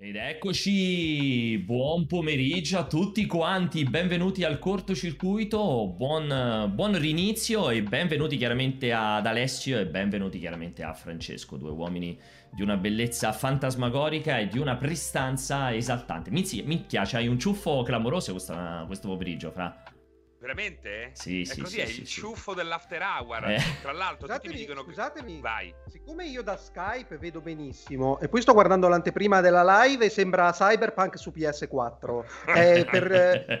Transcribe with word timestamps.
Ed 0.00 0.14
eccoci, 0.14 1.58
buon 1.58 2.06
pomeriggio 2.06 2.78
a 2.78 2.86
tutti 2.86 3.26
quanti, 3.26 3.82
benvenuti 3.82 4.44
al 4.44 4.60
cortocircuito, 4.60 5.88
buon, 5.88 6.70
buon 6.72 6.96
rinizio 6.96 7.68
e 7.68 7.82
benvenuti 7.82 8.36
chiaramente 8.36 8.92
ad 8.92 9.26
Alessio 9.26 9.76
e 9.76 9.88
benvenuti 9.88 10.38
chiaramente 10.38 10.84
a 10.84 10.94
Francesco, 10.94 11.56
due 11.56 11.72
uomini 11.72 12.16
di 12.48 12.62
una 12.62 12.76
bellezza 12.76 13.32
fantasmagorica 13.32 14.38
e 14.38 14.46
di 14.46 14.60
una 14.60 14.76
prestanza 14.76 15.74
esaltante. 15.74 16.30
Minchia, 16.30 16.62
minchia 16.64 17.02
c'hai 17.04 17.26
un 17.26 17.40
ciuffo 17.40 17.82
clamoroso 17.82 18.30
questa, 18.30 18.84
questo 18.86 19.08
pomeriggio, 19.08 19.50
Fra. 19.50 19.97
Veramente? 20.40 21.10
Sì, 21.14 21.42
è 21.42 21.44
sì, 21.44 21.60
così, 21.60 21.74
sì, 21.74 21.80
è 21.80 21.86
sì, 21.86 22.00
il 22.02 22.06
sì. 22.06 22.20
ciuffo 22.20 22.54
dell'after 22.54 23.02
hour. 23.02 23.50
Eh. 23.50 23.60
Tra 23.82 23.90
l'altro, 23.92 24.28
tutti 24.28 24.48
mi 24.48 24.54
Scusatemi, 24.54 24.56
dicono 24.56 24.80
che... 24.84 24.90
scusatemi, 24.92 25.40
Vai. 25.40 25.74
siccome 25.90 26.26
io 26.26 26.42
da 26.42 26.56
Skype 26.56 27.18
vedo 27.18 27.40
benissimo 27.40 28.20
e 28.20 28.28
poi 28.28 28.40
sto 28.42 28.52
guardando 28.52 28.86
l'anteprima 28.86 29.40
della 29.40 29.82
live 29.82 30.04
e 30.04 30.08
sembra 30.10 30.52
Cyberpunk 30.52 31.18
su 31.18 31.32
PS4, 31.34 32.24
è 32.54 32.86
per, 32.88 33.10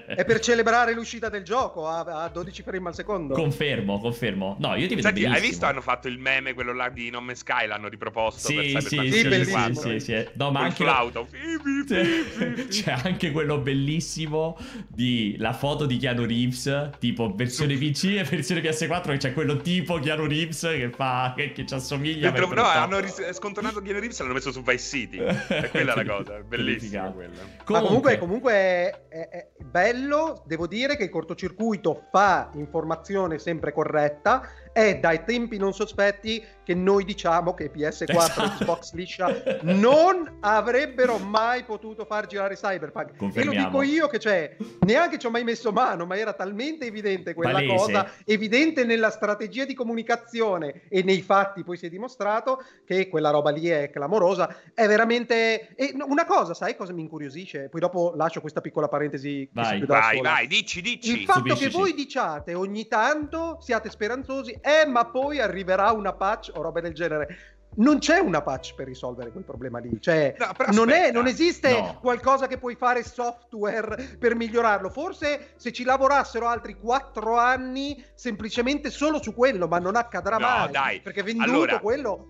è 0.06 0.24
per 0.24 0.38
celebrare 0.38 0.92
l'uscita 0.94 1.28
del 1.28 1.42
gioco 1.42 1.88
a, 1.88 2.00
a 2.24 2.28
12 2.28 2.62
frame 2.62 2.88
al 2.88 2.94
secondo. 2.94 3.34
Confermo, 3.34 3.98
confermo. 3.98 4.56
No, 4.60 4.76
io 4.76 4.86
ti 4.86 4.94
vedo 4.94 5.08
Senti, 5.08 5.22
hai 5.24 5.30
benissimo. 5.30 5.48
visto 5.50 5.66
hanno 5.66 5.80
fatto 5.80 6.06
il 6.06 6.18
meme, 6.18 6.54
quello 6.54 6.72
là 6.72 6.88
di 6.90 7.10
No 7.10 7.20
Man's 7.20 7.40
Sky, 7.40 7.66
l'hanno 7.66 7.88
riproposto 7.88 8.52
per 8.54 8.62
Sì, 8.64 8.70
sì, 8.70 8.76
Cyberpunk 8.78 9.12
sì, 9.12 9.18
sì, 9.18 9.22
2024. 9.22 9.74
sì, 9.74 10.00
sì, 10.00 10.00
sì. 10.00 10.28
No, 10.34 10.50
ma 10.52 10.60
anche 10.60 10.84
la- 10.84 10.92
flauto. 10.92 11.26
Fi, 11.26 11.38
fi, 11.38 12.02
fi, 12.04 12.22
fi, 12.22 12.62
fi. 12.62 12.66
C'è 12.68 12.92
anche 13.04 13.32
quello 13.32 13.58
bellissimo 13.58 14.56
di 14.86 15.34
la 15.38 15.52
foto 15.52 15.84
di 15.86 15.96
Keanu 15.96 16.24
Reeves, 16.24 16.66
tipo 16.98 17.32
versione 17.34 17.76
PC 17.76 18.04
e 18.18 18.24
versione 18.24 18.60
PS4, 18.60 19.02
che 19.10 19.16
c'è 19.16 19.32
quello 19.32 19.56
tipo 19.58 19.98
Keanu 19.98 20.26
Reeves 20.26 20.60
che 20.60 20.90
fa 20.94 21.32
che, 21.36 21.52
che 21.52 21.66
ci 21.66 21.74
assomiglia. 21.74 22.30
Dentro- 22.30 22.54
no, 22.54 22.62
hanno 22.64 22.98
ris- 22.98 23.30
scontornato 23.32 23.80
Keanu 23.80 23.98
Reeves 23.98 24.18
e 24.18 24.22
l'hanno 24.22 24.34
messo 24.34 24.52
su 24.52 24.62
Vice 24.62 24.78
City. 24.78 25.18
È 25.18 25.68
quella 25.70 25.94
la 25.94 26.04
cosa, 26.06 26.40
bellissima 26.42 27.10
quella. 27.10 27.42
Ma 27.68 27.80
comunque, 27.80 28.18
comunque 28.18 28.52
è, 28.52 28.98
è- 29.08 29.28
è 29.28 29.46
bello, 29.64 30.42
devo 30.46 30.66
dire 30.66 30.96
che 30.96 31.04
il 31.04 31.10
cortocircuito 31.10 32.06
fa 32.10 32.50
informazione 32.54 33.38
sempre 33.38 33.72
corretta, 33.72 34.42
è 34.78 34.98
dai 35.00 35.24
tempi 35.24 35.56
non 35.56 35.72
sospetti 35.74 36.40
che 36.62 36.72
noi 36.74 37.04
diciamo 37.04 37.52
che 37.54 37.72
PS4 37.72 38.06
e 38.06 38.16
Esatto. 38.18 38.42
Xbox 38.64 38.92
liscia 38.92 39.42
non 39.62 40.38
avrebbero 40.40 41.18
mai 41.18 41.64
potuto 41.64 42.04
far 42.04 42.26
girare 42.26 42.54
Cyberpunk. 42.54 43.34
E 43.36 43.42
lo 43.44 43.50
dico 43.52 43.82
io 43.82 44.06
che 44.06 44.18
cioè, 44.20 44.54
neanche 44.80 45.18
ci 45.18 45.26
ho 45.26 45.30
mai 45.30 45.42
messo 45.44 45.72
mano, 45.72 46.04
ma 46.06 46.16
era 46.16 46.32
talmente 46.34 46.86
evidente 46.86 47.34
quella 47.34 47.54
Palese. 47.54 47.74
cosa, 47.74 48.12
evidente 48.24 48.84
nella 48.84 49.10
strategia 49.10 49.64
di 49.64 49.74
comunicazione 49.74 50.82
e 50.88 51.02
nei 51.02 51.22
fatti 51.22 51.64
poi 51.64 51.76
si 51.76 51.86
è 51.86 51.88
dimostrato 51.88 52.62
che 52.84 53.08
quella 53.08 53.30
roba 53.30 53.50
lì 53.50 53.66
è 53.68 53.90
clamorosa, 53.90 54.54
è 54.74 54.86
veramente... 54.86 55.74
E 55.74 55.94
una 56.06 56.26
cosa, 56.26 56.54
sai 56.54 56.76
cosa 56.76 56.92
mi 56.92 57.00
incuriosisce? 57.00 57.68
Poi 57.68 57.80
dopo 57.80 58.12
lascio 58.14 58.40
questa 58.40 58.60
piccola 58.60 58.88
parentesi 58.88 59.48
che 59.52 59.60
Vai, 59.60 59.84
Vai, 59.84 60.20
vai, 60.20 60.46
dici, 60.46 60.80
dici. 60.82 61.18
Il 61.18 61.24
fatto 61.24 61.42
che 61.42 61.48
Subiscici. 61.50 61.76
voi 61.76 61.94
diciate 61.94 62.54
ogni 62.54 62.86
tanto, 62.86 63.58
siate 63.60 63.90
speranzosi, 63.90 64.56
eh 64.68 64.86
ma 64.86 65.06
poi 65.06 65.40
arriverà 65.40 65.90
una 65.92 66.12
patch 66.12 66.50
o 66.54 66.62
roba 66.62 66.80
del 66.80 66.92
genere. 66.94 67.38
Non 67.76 67.98
c'è 67.98 68.18
una 68.18 68.40
patch 68.42 68.74
per 68.74 68.86
risolvere 68.86 69.30
quel 69.30 69.44
problema 69.44 69.78
lì, 69.78 70.00
cioè 70.00 70.34
No, 70.38 70.72
non, 70.72 70.90
è- 70.90 71.12
non 71.12 71.26
esiste 71.26 71.70
No. 71.70 71.98
qualcosa 72.00 72.46
che 72.46 72.56
puoi 72.58 72.74
fare 72.74 73.04
software 73.04 74.16
per 74.18 74.34
migliorarlo. 74.34 74.88
Forse 74.90 75.50
se 75.56 75.70
ci 75.70 75.84
lavorassero 75.84 76.46
altri 76.48 76.74
quattro 76.78 77.36
anni 77.36 78.02
semplicemente 78.14 78.90
solo 78.90 79.22
su 79.22 79.34
quello, 79.34 79.68
ma 79.68 79.78
non 79.78 79.96
accadrà 79.96 80.38
No, 80.38 80.46
mai. 80.46 80.70
dai. 80.72 81.00
Perché 81.00 81.22
venduto 81.22 81.50
Allora, 81.50 81.78
quello... 81.78 82.28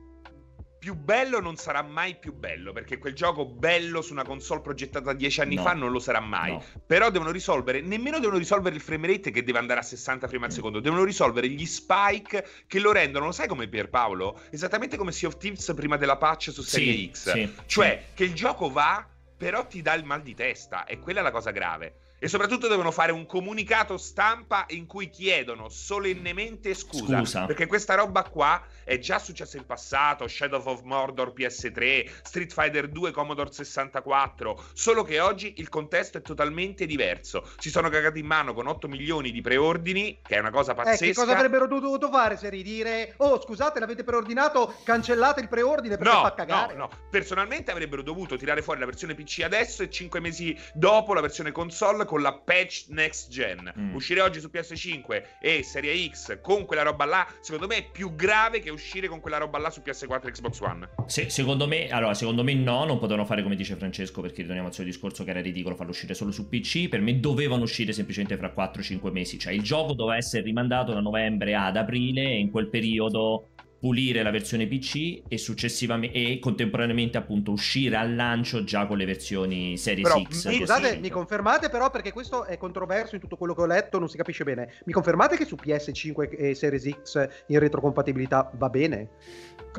più 0.79 0.95
bello 0.95 1.41
non 1.41 1.57
sarà 1.57 1.83
mai 1.83 2.15
più 2.17 2.33
bello 2.33 2.73
perché 2.73 2.99
quel 2.99 3.13
gioco 3.15 3.45
bello 3.45 4.01
su 4.01 4.13
una 4.13 4.25
console 4.25 4.61
progettata 4.61 5.13
dieci 5.13 5.41
anni 5.41 5.57
No. 5.57 5.63
fa 5.63 5.73
non 5.75 5.91
lo 5.91 5.99
sarà 5.99 6.21
mai. 6.21 6.53
No. 6.53 6.65
Però 6.87 7.11
devono 7.11 7.31
risolvere, 7.33 7.81
nemmeno 7.81 8.19
devono 8.21 8.39
risolvere 8.39 8.75
il 8.77 8.81
frame 8.81 9.09
rate 9.09 9.31
che 9.31 9.43
deve 9.43 9.59
andare 9.59 9.81
a 9.81 9.83
60 9.83 10.29
frame 10.29 10.45
al 10.47 10.51
Mm. 10.53 10.55
secondo, 10.55 10.81
devono 10.81 11.03
risolvere 11.05 11.49
gli 11.49 11.67
spike 11.67 12.47
che 12.67 12.79
lo 12.79 12.93
rendono, 12.93 13.27
lo 13.27 13.33
sai 13.33 13.49
come 13.49 13.67
Pierpaolo? 13.69 14.41
Esattamente 14.51 14.97
come 14.97 15.13
Sea 15.13 15.29
of 15.29 15.37
Thieves 15.37 15.73
prima 15.75 15.97
della 15.97 16.17
patch 16.17 16.51
su 16.53 16.63
Serie 16.63 16.93
Sì, 16.93 17.11
X. 17.13 17.33
sì, 17.33 17.55
Cioè 17.67 18.05
che 18.15 18.25
il 18.25 18.35
gioco 18.35 18.71
va, 18.71 19.05
però 19.37 19.67
ti 19.67 19.83
dà 19.83 19.95
il 19.95 20.05
mal 20.05 20.23
di 20.23 20.35
testa 20.35 20.85
e 20.85 20.99
quella 20.99 21.21
è 21.21 21.23
la 21.23 21.31
cosa 21.33 21.51
grave. 21.51 21.95
E 22.21 22.27
soprattutto 22.27 22.67
devono 22.67 22.91
fare 22.91 23.13
un 23.13 23.27
comunicato 23.27 23.97
stampa 23.97 24.65
in 24.71 24.87
cui 24.87 25.09
chiedono 25.09 25.69
solennemente 25.69 26.75
scusa. 26.75 27.19
Scusa. 27.19 27.47
Perché 27.47 27.67
questa 27.67 27.95
roba 27.95 28.25
qua 28.25 28.61
è 28.83 28.99
già 28.99 29.21
successa 29.21 29.57
in 29.57 29.65
passato, 29.67 30.27
Shadow 30.27 30.61
of 30.65 30.83
Mordor 30.83 31.33
PS3, 31.37 32.11
Street 32.23 32.53
Fighter 32.53 32.89
2 32.89 33.13
Commodore 33.13 33.53
64, 33.53 34.65
solo 34.73 35.05
che 35.05 35.21
oggi 35.21 35.55
il 35.59 35.69
contesto 35.69 36.19
è 36.19 36.23
totalmente 36.23 36.87
diverso. 36.87 37.49
Si 37.59 37.71
sono 37.71 37.89
cagati 37.89 38.19
in 38.19 38.27
mano 38.27 38.53
con 38.53 38.67
8 38.67 38.89
milioni 38.89 39.31
di 39.31 39.41
preordini, 39.41 40.19
che 40.27 40.37
è 40.37 40.39
una 40.41 40.51
cosa 40.51 40.73
Eh, 40.73 40.75
pazzesca. 40.75 41.05
che 41.05 41.13
cosa 41.15 41.37
avrebbero 41.37 41.67
dovuto 41.69 42.11
fare 42.11 42.37
se 42.37 42.49
ridire 42.49 43.15
oh 43.19 43.41
scusate 43.41 43.79
l'avete 43.79 44.03
preordinato 44.03 44.75
cancellate 44.83 45.41
il 45.41 45.49
preordine 45.49 45.97
perché 45.97 46.13
No, 46.13 46.23
fa 46.23 46.35
cagare 46.35 46.75
no, 46.75 46.89
no. 46.91 46.91
Personalmente 47.11 47.71
avrebbero 47.71 48.03
dovuto 48.03 48.37
tirare 48.37 48.63
fuori 48.63 48.81
la 48.81 48.87
versione 48.87 49.15
PC 49.15 49.43
adesso 49.45 49.83
e 49.85 49.91
5 49.91 50.19
mesi 50.21 50.57
dopo 50.73 51.15
la 51.15 51.21
versione 51.21 51.53
console 51.53 52.07
con 52.09 52.23
la 52.23 52.33
patch 52.33 52.87
next 52.89 53.29
gen. 53.29 53.71
Mm. 53.79 53.95
Uscire 53.95 54.23
oggi 54.23 54.41
su 54.41 54.49
PS5 54.51 55.23
e 55.43 55.63
Serie 55.63 56.09
X 56.09 56.41
con 56.41 56.65
quella 56.65 56.83
roba 56.83 57.05
là, 57.05 57.27
secondo 57.41 57.67
me 57.67 57.77
è 57.77 57.91
più 57.91 58.15
grave 58.15 58.61
che 58.61 58.71
uscire 58.71 59.09
con 59.09 59.21
quella 59.21 59.37
roba 59.37 59.59
là 59.59 59.69
su 59.69 59.83
PS4 59.85 60.27
e 60.27 60.31
Xbox 60.31 60.61
One. 60.61 60.89
Se- 61.07 61.29
secondo 61.29 61.69
me, 61.69 61.91
allora, 61.91 62.15
secondo 62.15 62.43
me 62.43 62.55
no, 62.55 62.87
non 62.87 62.99
potevano 62.99 63.27
fare 63.27 63.43
come 63.43 63.57
dice 63.57 63.77
Francesco 63.77 64.23
perché 64.23 64.39
ritorniamo 64.39 64.69
al 64.69 64.75
suo 64.75 64.85
discorso 64.85 65.23
che 65.23 65.31
era 65.31 65.43
ridicolo 65.43 65.77
farlo 65.77 65.93
uscire 65.93 66.15
solo 66.15 66.31
su 66.31 66.49
PC. 66.49 66.89
Per 66.89 67.03
me 67.03 67.21
dovevano 67.21 67.65
uscire 67.65 67.93
semplicemente 67.93 68.39
fra 68.39 68.53
4-5 68.57 69.13
mesi. 69.13 69.39
Cioè 69.39 69.53
il 69.53 69.63
gioco 69.63 69.93
doveva 69.93 70.17
essere 70.17 70.43
rimandato 70.43 70.95
da 70.95 71.01
novembre 71.01 71.55
ad 71.55 71.77
aprile 71.77 72.23
e 72.23 72.39
in 72.39 72.51
quel 72.51 72.69
periodo 72.69 73.49
pulire 73.81 74.23
la 74.25 74.31
versione 74.31 74.67
PC 74.67 75.23
e 75.29 75.39
successivamente 75.39 76.17
e 76.17 76.39
contemporaneamente 76.41 77.17
appunto 77.17 77.53
uscire 77.53 77.97
al 77.97 78.15
lancio 78.17 78.65
già 78.65 78.87
con 78.87 78.97
le 78.97 79.05
versioni 79.05 79.77
Series 79.77 80.09
Però, 80.09 80.23
X. 80.29 80.47
mi- 80.49 80.57
Scusate, 80.57 80.97
PS5. 80.97 81.01
mi 81.01 81.09
confermate 81.11 81.69
però 81.69 81.89
perché 81.91 82.13
questo 82.13 82.45
è 82.45 82.57
controverso 82.59 83.15
in 83.15 83.21
tutto 83.21 83.37
quello 83.37 83.55
che 83.55 83.61
ho 83.61 83.67
letto, 83.67 83.99
non 84.01 84.09
si 84.09 84.17
capisce 84.17 84.43
bene. 84.45 84.73
Mi 84.85 84.93
confermate 84.93 85.37
che 85.37 85.45
su 85.45 85.55
PS5 85.55 86.29
e 86.37 86.55
Series 86.55 86.89
X 87.03 87.29
in 87.47 87.59
retrocompatibilità 87.61 88.51
va 88.55 88.69
bene? 88.69 89.09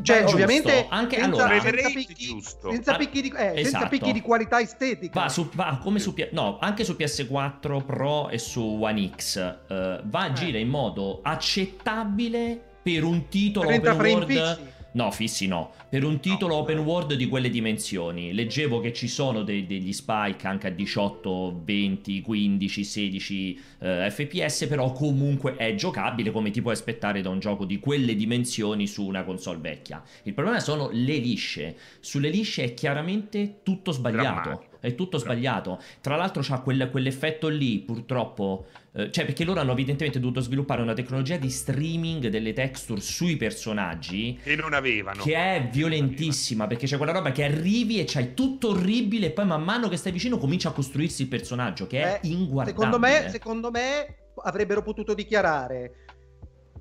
Cioè, 0.01 0.19
giusto. 0.21 0.33
ovviamente 0.35 0.85
Anche- 0.89 1.19
senza, 1.19 1.45
allora- 1.45 1.59
senza 1.59 1.89
picchi, 1.89 2.41
senza 2.71 2.93
Ah, 2.93 2.97
picchi 2.97 3.21
di, 3.21 3.27
eh, 3.29 3.33
senza 3.33 3.59
esatto. 3.59 3.87
picchi 3.89 4.11
di 4.13 4.21
qualità 4.21 4.61
estetica. 4.61 5.19
Va, 5.19 5.27
su, 5.29 5.49
va 5.53 5.77
come 5.81 5.99
su 5.99 6.13
no, 6.31 6.57
anche 6.59 6.85
su 6.85 6.95
PS4 6.97 7.83
Pro 7.83 8.29
e 8.29 8.37
su 8.37 8.61
One 8.61 9.11
X 9.13 9.35
eh, 9.37 9.99
va 10.05 10.19
a 10.21 10.27
Eh. 10.27 10.33
gira 10.33 10.57
in 10.57 10.69
modo 10.69 11.19
accettabile 11.21 12.61
per 12.95 13.03
un 13.03 13.27
titolo 13.29 13.67
30 13.67 13.91
open 13.93 14.11
world 14.11 14.27
fissi. 14.27 14.67
No, 14.91 15.11
fissi 15.11 15.45
no. 15.45 15.71
Per 15.87 16.03
un 16.03 16.19
titolo 16.19 16.55
No. 16.55 16.61
open 16.61 16.79
world 16.79 17.13
di 17.13 17.27
quelle 17.27 17.51
dimensioni. 17.51 18.33
Leggevo 18.33 18.79
che 18.79 18.91
ci 18.91 19.07
sono 19.07 19.43
dei- 19.43 19.67
degli 19.67 19.93
spike 19.93 20.47
anche 20.47 20.65
a 20.67 20.71
18, 20.71 21.61
20, 21.63 22.21
15, 22.21 22.83
16 22.83 23.61
eh, 23.81 24.09
FPS, 24.09 24.65
però 24.67 24.91
comunque 24.91 25.55
è 25.57 25.75
giocabile 25.75 26.31
come 26.31 26.49
ti 26.49 26.61
puoi 26.61 26.73
aspettare 26.73 27.21
da 27.21 27.29
un 27.29 27.39
gioco 27.39 27.65
di 27.65 27.77
quelle 27.79 28.15
dimensioni 28.15 28.87
su 28.87 29.05
una 29.05 29.23
console 29.23 29.59
vecchia. 29.59 30.01
Il 30.23 30.33
problema 30.33 30.59
sono 30.59 30.89
le 30.91 31.17
lisce. 31.17 31.75
Sulle 31.99 32.29
lisce 32.29 32.63
è 32.63 32.73
chiaramente 32.73 33.59
tutto 33.61 33.91
sbagliato. 33.91 34.23
Drammatico. 34.41 34.68
È 34.79 34.95
tutto 34.95 35.17
sbagliato. 35.17 35.79
Tra 36.01 36.15
l'altro 36.15 36.41
c'ha 36.41 36.59
quel- 36.59 36.89
quell'effetto 36.89 37.47
lì, 37.49 37.79
purtroppo. 37.79 38.65
eh, 38.93 39.11
cioè, 39.11 39.23
perché 39.25 39.43
loro 39.43 39.59
hanno 39.59 39.71
evidentemente 39.73 40.19
dovuto 40.19 40.39
sviluppare 40.39 40.81
una 40.81 40.93
tecnologia 40.93 41.37
di 41.37 41.49
streaming 41.51 42.27
delle 42.29 42.53
texture 42.53 42.99
sui 43.01 43.37
personaggi 43.37 44.39
Che 44.41 44.55
non 44.55 44.73
avevano. 44.73 45.21
che 45.21 45.35
è 45.35 45.69
violentissima 45.71 46.65
perché 46.65 46.87
c'è 46.87 46.97
quella 46.97 47.11
roba 47.11 47.31
che 47.31 47.43
arrivi 47.43 47.99
e 47.99 48.05
c'hai 48.07 48.33
tutto 48.33 48.69
orribile 48.69 49.27
e 49.27 49.31
poi 49.31 49.45
man 49.45 49.63
mano 49.63 49.89
che 49.89 49.95
stai 49.97 50.11
vicino 50.11 50.37
comincia 50.39 50.69
a 50.69 50.71
costruirsi 50.71 51.21
il 51.23 51.27
personaggio 51.27 51.85
che 51.85 52.01
è 52.01 52.19
Eh, 52.23 52.27
inguardabile. 52.29 52.83
Secondo 52.85 52.99
me, 52.99 53.29
secondo 53.29 53.71
me 53.71 54.15
avrebbero 54.43 54.81
potuto 54.81 55.13
dichiarare 55.13 56.05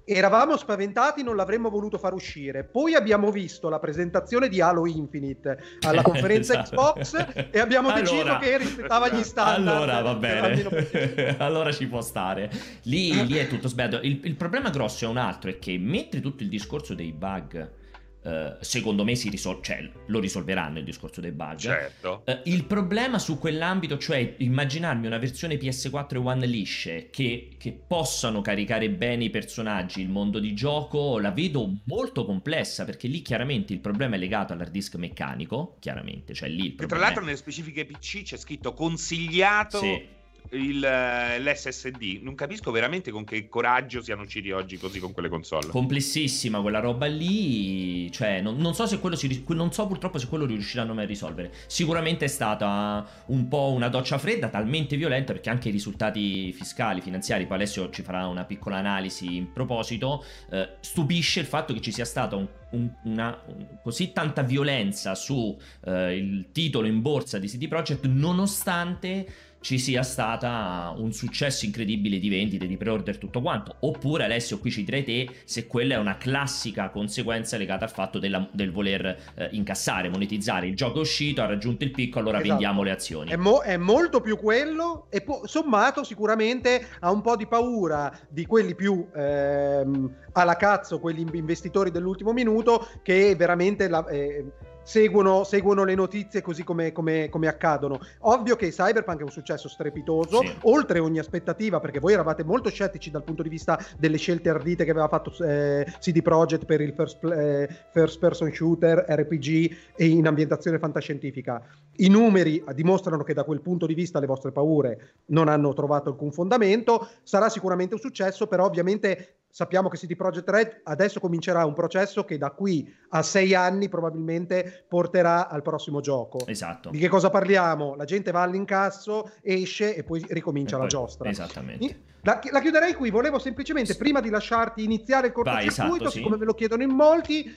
eravamo 0.09 0.57
spaventati, 0.57 1.23
non 1.23 1.37
l'avremmo 1.37 1.69
voluto 1.69 1.99
far 1.99 2.15
uscire. 2.15 2.65
Poi 2.65 2.95
abbiamo 2.95 3.31
visto 3.31 3.69
la 3.69 3.79
presentazione 3.79 4.49
di 4.49 4.61
Halo 4.61 4.87
Infinite 4.87 5.59
alla 5.81 6.03
conferenza 6.03 6.63
Esatto. 6.63 6.95
Xbox 6.95 7.49
e 7.51 7.59
abbiamo 7.59 7.93
deciso 7.93 8.23
Allora- 8.23 8.39
che 8.39 8.57
rispettava 8.57 9.09
gli 9.11 9.23
standard. 9.23 9.69
Allora 9.69 10.01
va 10.01 10.15
bene, 10.15 11.37
allora 11.39 11.73
ci 11.73 11.87
può 11.87 12.01
stare. 12.01 12.51
Lì, 12.85 13.27
lì 13.27 13.37
è 13.37 13.47
tutto 13.47 13.69
sbagliato. 13.69 14.05
Il, 14.05 14.21
il 14.25 14.35
problema 14.35 14.71
grosso 14.71 15.05
è 15.05 15.09
un 15.09 15.19
altro: 15.19 15.51
è 15.51 15.59
che 15.59 15.77
mentre 15.79 16.21
tutto 16.21 16.43
il 16.43 16.49
discorso 16.49 16.95
dei 16.95 17.13
bug 17.13 17.78
Uh, 18.21 18.57
secondo 18.61 19.05
me 19.05 19.15
si 19.15 19.31
risol- 19.31 19.63
cioè, 19.63 19.89
lo 20.07 20.19
risolveranno 20.19 20.79
il 20.79 20.85
discorso 20.85 21.21
dei 21.21 21.31
bug. 21.31 21.57
Certo. 21.57 22.23
Uh, 22.27 22.39
il 22.45 22.65
problema 22.65 23.19
su 23.19 23.39
quell'ambito, 23.39 23.97
cioè 23.97 24.35
immaginarmi 24.39 25.07
una 25.07 25.19
versione 25.19 25.57
PS4 25.57 26.15
e 26.15 26.19
One 26.19 26.47
lisce 26.47 27.11
che, 27.11 27.51
che, 27.57 27.73
possano 27.73 28.41
caricare 28.41 28.91
bene 28.91 29.25
i 29.25 29.31
personaggi, 29.31 30.01
il 30.01 30.09
mondo 30.09 30.41
di 30.41 30.53
gioco, 30.53 31.19
la 31.19 31.31
vedo 31.31 31.71
molto 31.85 32.25
complessa 32.25 32.85
perché 32.85 33.07
lì 33.07 33.23
chiaramente 33.23 33.73
il 33.73 33.81
problema 33.81 34.17
è 34.17 34.19
legato 34.19 34.53
all'hard 34.53 34.73
disk 34.73 34.97
meccanico, 34.97 35.77
chiaramente, 35.79 36.35
cioè 36.35 36.49
lì 36.49 36.67
il 36.67 36.73
problema. 36.75 36.87
Che 36.87 36.87
tra 36.87 36.99
l'altro 36.99 37.25
nelle 37.25 37.37
specifiche 37.37 37.87
PC 37.87 38.23
c'è 38.23 38.37
scritto 38.37 38.75
consigliato. 38.75 39.79
Sì 39.79 40.17
il, 40.51 40.83
eh, 40.83 41.41
l'SSD. 41.41 42.21
Non 42.23 42.35
capisco 42.35 42.71
veramente 42.71 43.11
con 43.11 43.25
che 43.25 43.49
coraggio 43.49 44.01
siano 44.01 44.23
usciti 44.23 44.51
oggi 44.51 44.79
così 44.79 44.99
con 44.99 45.13
quelle 45.13 45.29
console. 45.29 45.69
Complessissima 45.69 46.61
quella 46.61 46.81
roba 46.81 47.07
lì. 47.07 48.11
Cioè, 48.11 48.41
non, 48.41 48.57
non 48.57 48.75
so 48.75 48.87
se 48.87 48.99
quello 48.99 49.17
si. 49.17 49.45
Non 49.49 49.73
so 49.73 49.87
purtroppo 49.87 50.19
se 50.19 50.29
quello 50.29 50.47
riusciranno 50.47 50.95
mai 50.95 51.05
a 51.05 51.07
risolvere. 51.07 51.53
Sicuramente 51.67 52.25
è 52.25 52.29
stata 52.29 53.07
un 53.27 53.49
po' 53.49 53.73
una 53.73 53.89
doccia 53.89 54.19
fredda, 54.19 54.49
talmente 54.49 54.97
violenta, 54.97 55.33
perché 55.33 55.51
anche 55.51 55.69
i 55.69 55.73
risultati 55.73 56.53
fiscali, 56.53 57.01
finanziari. 57.01 57.47
Poi 57.47 57.57
Alessio 57.57 57.91
ci 57.91 58.03
farà 58.03 58.27
una 58.27 58.45
piccola 58.45 58.77
analisi 58.77 59.37
in 59.37 59.53
proposito. 59.53 60.25
Eh, 60.51 60.77
stupisce 60.81 61.41
il 61.41 61.47
fatto 61.47 61.75
che 61.75 61.81
ci 61.81 61.93
sia 61.93 62.05
stata 62.05 62.37
un, 62.37 62.47
un, 62.71 62.91
una, 63.05 63.39
un, 63.47 63.67
così 63.83 64.13
tanta 64.13 64.43
violenza 64.43 65.15
sul 65.15 65.57
eh, 65.85 66.47
titolo 66.53 66.87
in 66.87 67.03
borsa 67.03 67.39
di 67.39 67.49
CD 67.49 67.69
Projekt, 67.69 68.07
nonostante 68.07 69.27
ci 69.61 69.79
sia 69.79 70.03
stata 70.03 70.95
un 70.97 71.13
successo 71.13 71.65
incredibile 71.65 72.19
di 72.19 72.29
vendite, 72.29 72.67
di 72.67 72.77
pre-order, 72.77 73.19
tutto 73.19 73.41
quanto. 73.41 73.77
Oppure 73.81 74.25
Alessio, 74.25 74.59
qui 74.59 74.71
ci 74.71 74.85
direi 74.85 75.05
te 75.05 75.29
se 75.45 75.67
quella 75.67 75.95
è 75.95 75.99
una 75.99 76.17
classica 76.17 76.91
conseguenza 76.91 77.57
legata 77.57 77.85
al 77.85 77.91
fatto 77.91 78.19
della, 78.19 78.49
del 78.53 78.71
voler 78.71 79.33
eh, 79.35 79.49
incassare, 79.53 80.09
monetizzare. 80.09 80.67
Il 80.67 80.77
gioco 80.77 80.99
è 80.99 81.01
uscito, 81.01 81.43
ha 81.43 81.47
raggiunto 81.47 81.85
il 81.85 81.91
picco, 81.91 82.19
allora 82.19 82.39
esatto. 82.39 82.51
vendiamo 82.51 82.83
le 82.83 82.91
azioni. 82.91 83.31
È, 83.31 83.37
mo- 83.37 83.61
è, 83.61 83.77
molto 83.77 84.21
più 84.21 84.39
quello 84.39 85.07
e 85.11 85.21
po- 85.23 85.47
sommato 85.47 86.05
sicuramente 86.05 86.87
ha 87.01 87.11
un 87.11 87.21
po' 87.21 87.37
di 87.37 87.47
paura 87.47 88.17
di 88.29 88.47
quelli 88.47 88.75
più 88.75 89.07
ehm, 89.15 90.15
alla 90.33 90.57
cazzo, 90.57 91.01
quelli 91.01 91.27
investitori 91.33 91.91
dell'ultimo 91.91 92.33
minuto 92.33 92.89
che 93.03 93.35
veramente... 93.37 93.89
La, 93.89 94.07
eh, 94.07 94.45
seguono, 94.89 95.45
seguono 95.45 95.85
le 95.85 95.95
notizie 95.95 96.41
così 96.41 96.65
come, 96.65 96.93
come, 96.93 97.29
come, 97.29 97.47
accadono. 97.47 98.01
Ovvio 98.21 98.57
che 98.57 98.71
Cyberpunk 98.71 99.21
è 99.21 99.23
un 99.23 99.31
successo 99.31 99.69
strepitoso, 99.69 100.41
sì. 100.41 100.57
oltre 100.63 100.99
ogni 100.99 101.19
aspettativa, 101.19 101.79
perché 101.79 102.01
voi 102.01 102.15
eravate 102.15 102.43
molto 102.43 102.71
scettici 102.71 103.11
dal 103.11 103.23
punto 103.23 103.43
di 103.43 103.51
vista 103.51 103.79
delle 103.99 104.17
scelte 104.17 104.49
ardite 104.49 104.85
che 104.85 104.91
aveva 104.91 105.09
fatto 105.09 105.31
eh, 105.45 105.85
CD 106.01 106.23
Projekt 106.23 106.65
per 106.65 106.81
il 106.81 106.95
first, 106.95 107.23
eh, 107.25 107.69
first 107.93 108.19
person 108.19 108.51
shooter, 108.51 109.05
RPG 109.07 109.77
e 109.95 110.07
in 110.07 110.27
ambientazione 110.27 110.79
fantascientifica. 110.79 111.63
I 111.97 112.09
numeri 112.09 112.65
dimostrano 112.75 113.23
che 113.25 113.35
da 113.35 113.45
quel 113.45 113.61
punto 113.61 113.85
di 113.85 113.93
vista 113.93 114.21
le 114.21 114.27
vostre 114.27 114.53
paure 114.53 115.17
non 115.27 115.49
hanno 115.49 115.75
trovato 115.75 116.09
alcun 116.09 116.33
fondamento. 116.33 117.09
Sarà 117.25 117.51
sicuramente 117.51 117.93
un 117.93 118.01
successo, 118.01 118.47
però 118.47 118.65
ovviamente 118.65 119.35
sappiamo 119.51 119.89
che 119.89 119.97
CD 119.97 120.15
Projekt 120.15 120.49
Red 120.49 120.81
adesso 120.85 121.21
comincerà 121.21 121.65
un 121.65 121.73
processo 121.73 122.25
che 122.25 122.39
da 122.39 122.51
qui 122.51 122.93
a 123.11 123.23
sei 123.23 123.55
anni 123.55 123.89
probabilmente 123.89 124.85
porterà 124.89 125.49
al 125.49 125.63
prossimo 125.63 126.01
gioco. 126.01 126.47
Esatto. 126.47 126.91
Di 126.91 126.99
che 126.99 127.09
cosa 127.09 127.31
parliamo? 127.31 127.95
La 127.95 128.05
gente 128.05 128.31
va 128.31 128.43
all'incasso, 128.43 129.33
esce 129.43 129.95
e 129.95 130.05
poi 130.05 130.25
ricomincia 130.29 130.77
e 130.77 130.79
la 130.79 130.87
poi, 130.87 130.91
giostra. 130.91 131.29
Esattamente. 131.29 132.03
La, 132.23 132.41
la, 132.51 132.61
chiuderei 132.61 132.95
qui, 132.95 133.11
volevo 133.11 133.39
semplicemente, 133.39 133.93
sì. 133.93 133.99
prima 133.99 134.21
di 134.21 134.29
lasciarti 134.29 134.83
iniziare 134.83 135.29
il 135.29 135.33
cortocircuito, 135.33 135.95
esatto, 135.95 136.11
siccome 136.11 136.35
sì. 136.35 136.41
me 136.41 136.47
lo 136.47 136.55
chiedono 136.55 136.83
in 136.83 136.91
molti, 136.91 137.55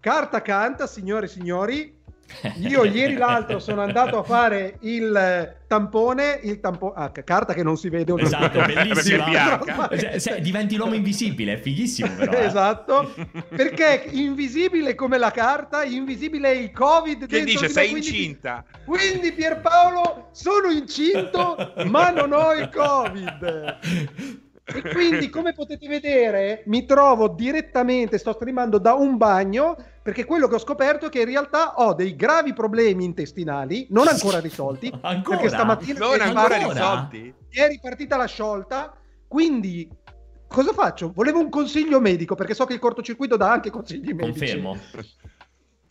carta 0.00 0.42
canta, 0.42 0.86
signore 0.86 1.26
e 1.26 1.28
signori, 1.28 2.01
io 2.56 2.84
ieri 2.84 3.14
l'altro 3.14 3.58
sono 3.58 3.82
andato 3.82 4.18
a 4.18 4.22
fare 4.22 4.78
il 4.80 5.56
tampone, 5.66 6.40
il 6.42 6.60
tampone, 6.60 6.94
ah, 6.96 7.10
carta 7.10 7.54
che 7.54 7.62
non 7.62 7.76
si 7.76 7.88
vede. 7.88 8.14
Esatto, 8.18 8.60
bellissimo. 8.60 9.24
cioè, 9.96 10.20
cioè, 10.20 10.40
diventi 10.40 10.76
l'uomo 10.76 10.94
invisibile, 10.94 11.54
è 11.54 11.60
fighissimo 11.60 12.14
però. 12.14 12.32
Eh. 12.32 12.44
Esatto, 12.44 13.14
perché 13.48 14.04
invisibile 14.10 14.94
come 14.94 15.18
la 15.18 15.30
carta, 15.30 15.84
invisibile 15.84 16.50
è 16.52 16.56
il 16.56 16.72
Covid. 16.72 17.26
Che 17.26 17.44
dice, 17.44 17.68
sei 17.68 17.90
quindi, 17.90 18.08
incinta. 18.08 18.64
Quindi 18.84 19.32
Pierpaolo, 19.32 20.28
sono 20.32 20.68
incinto, 20.70 21.74
ma 21.86 22.10
non 22.10 22.32
ho 22.32 22.52
il 22.52 22.68
Covid. 22.68 24.40
E 24.64 24.80
quindi, 24.90 25.28
come 25.28 25.52
potete 25.52 25.88
vedere, 25.88 26.62
mi 26.66 26.86
trovo 26.86 27.28
direttamente, 27.28 28.18
sto 28.18 28.32
streamando 28.32 28.78
da 28.78 28.94
un 28.94 29.16
bagno, 29.16 29.76
perché 30.02 30.24
quello 30.24 30.46
che 30.46 30.54
ho 30.54 30.60
scoperto 30.60 31.06
è 31.06 31.08
che 31.08 31.20
in 31.20 31.26
realtà 31.26 31.74
ho 31.76 31.94
dei 31.94 32.14
gravi 32.14 32.52
problemi 32.52 33.04
intestinali, 33.04 33.88
non 33.90 34.06
ancora 34.06 34.38
risolti, 34.38 34.92
ancora? 35.02 35.38
perché 35.38 35.52
stamattina 35.52 35.98
non 35.98 36.20
è 36.20 36.24
ancora 36.24 36.56
risolti. 36.56 37.34
È 37.48 37.66
ripartita 37.66 38.16
la 38.16 38.26
sciolta, 38.26 38.96
quindi 39.26 39.88
cosa 40.46 40.72
faccio? 40.72 41.10
Volevo 41.12 41.40
un 41.40 41.48
consiglio 41.48 42.00
medico, 42.00 42.36
perché 42.36 42.54
so 42.54 42.64
che 42.64 42.74
il 42.74 42.78
cortocircuito 42.78 43.36
dà 43.36 43.50
anche 43.50 43.70
consigli 43.70 44.12
medici. 44.12 44.38
Confermo. 44.38 44.78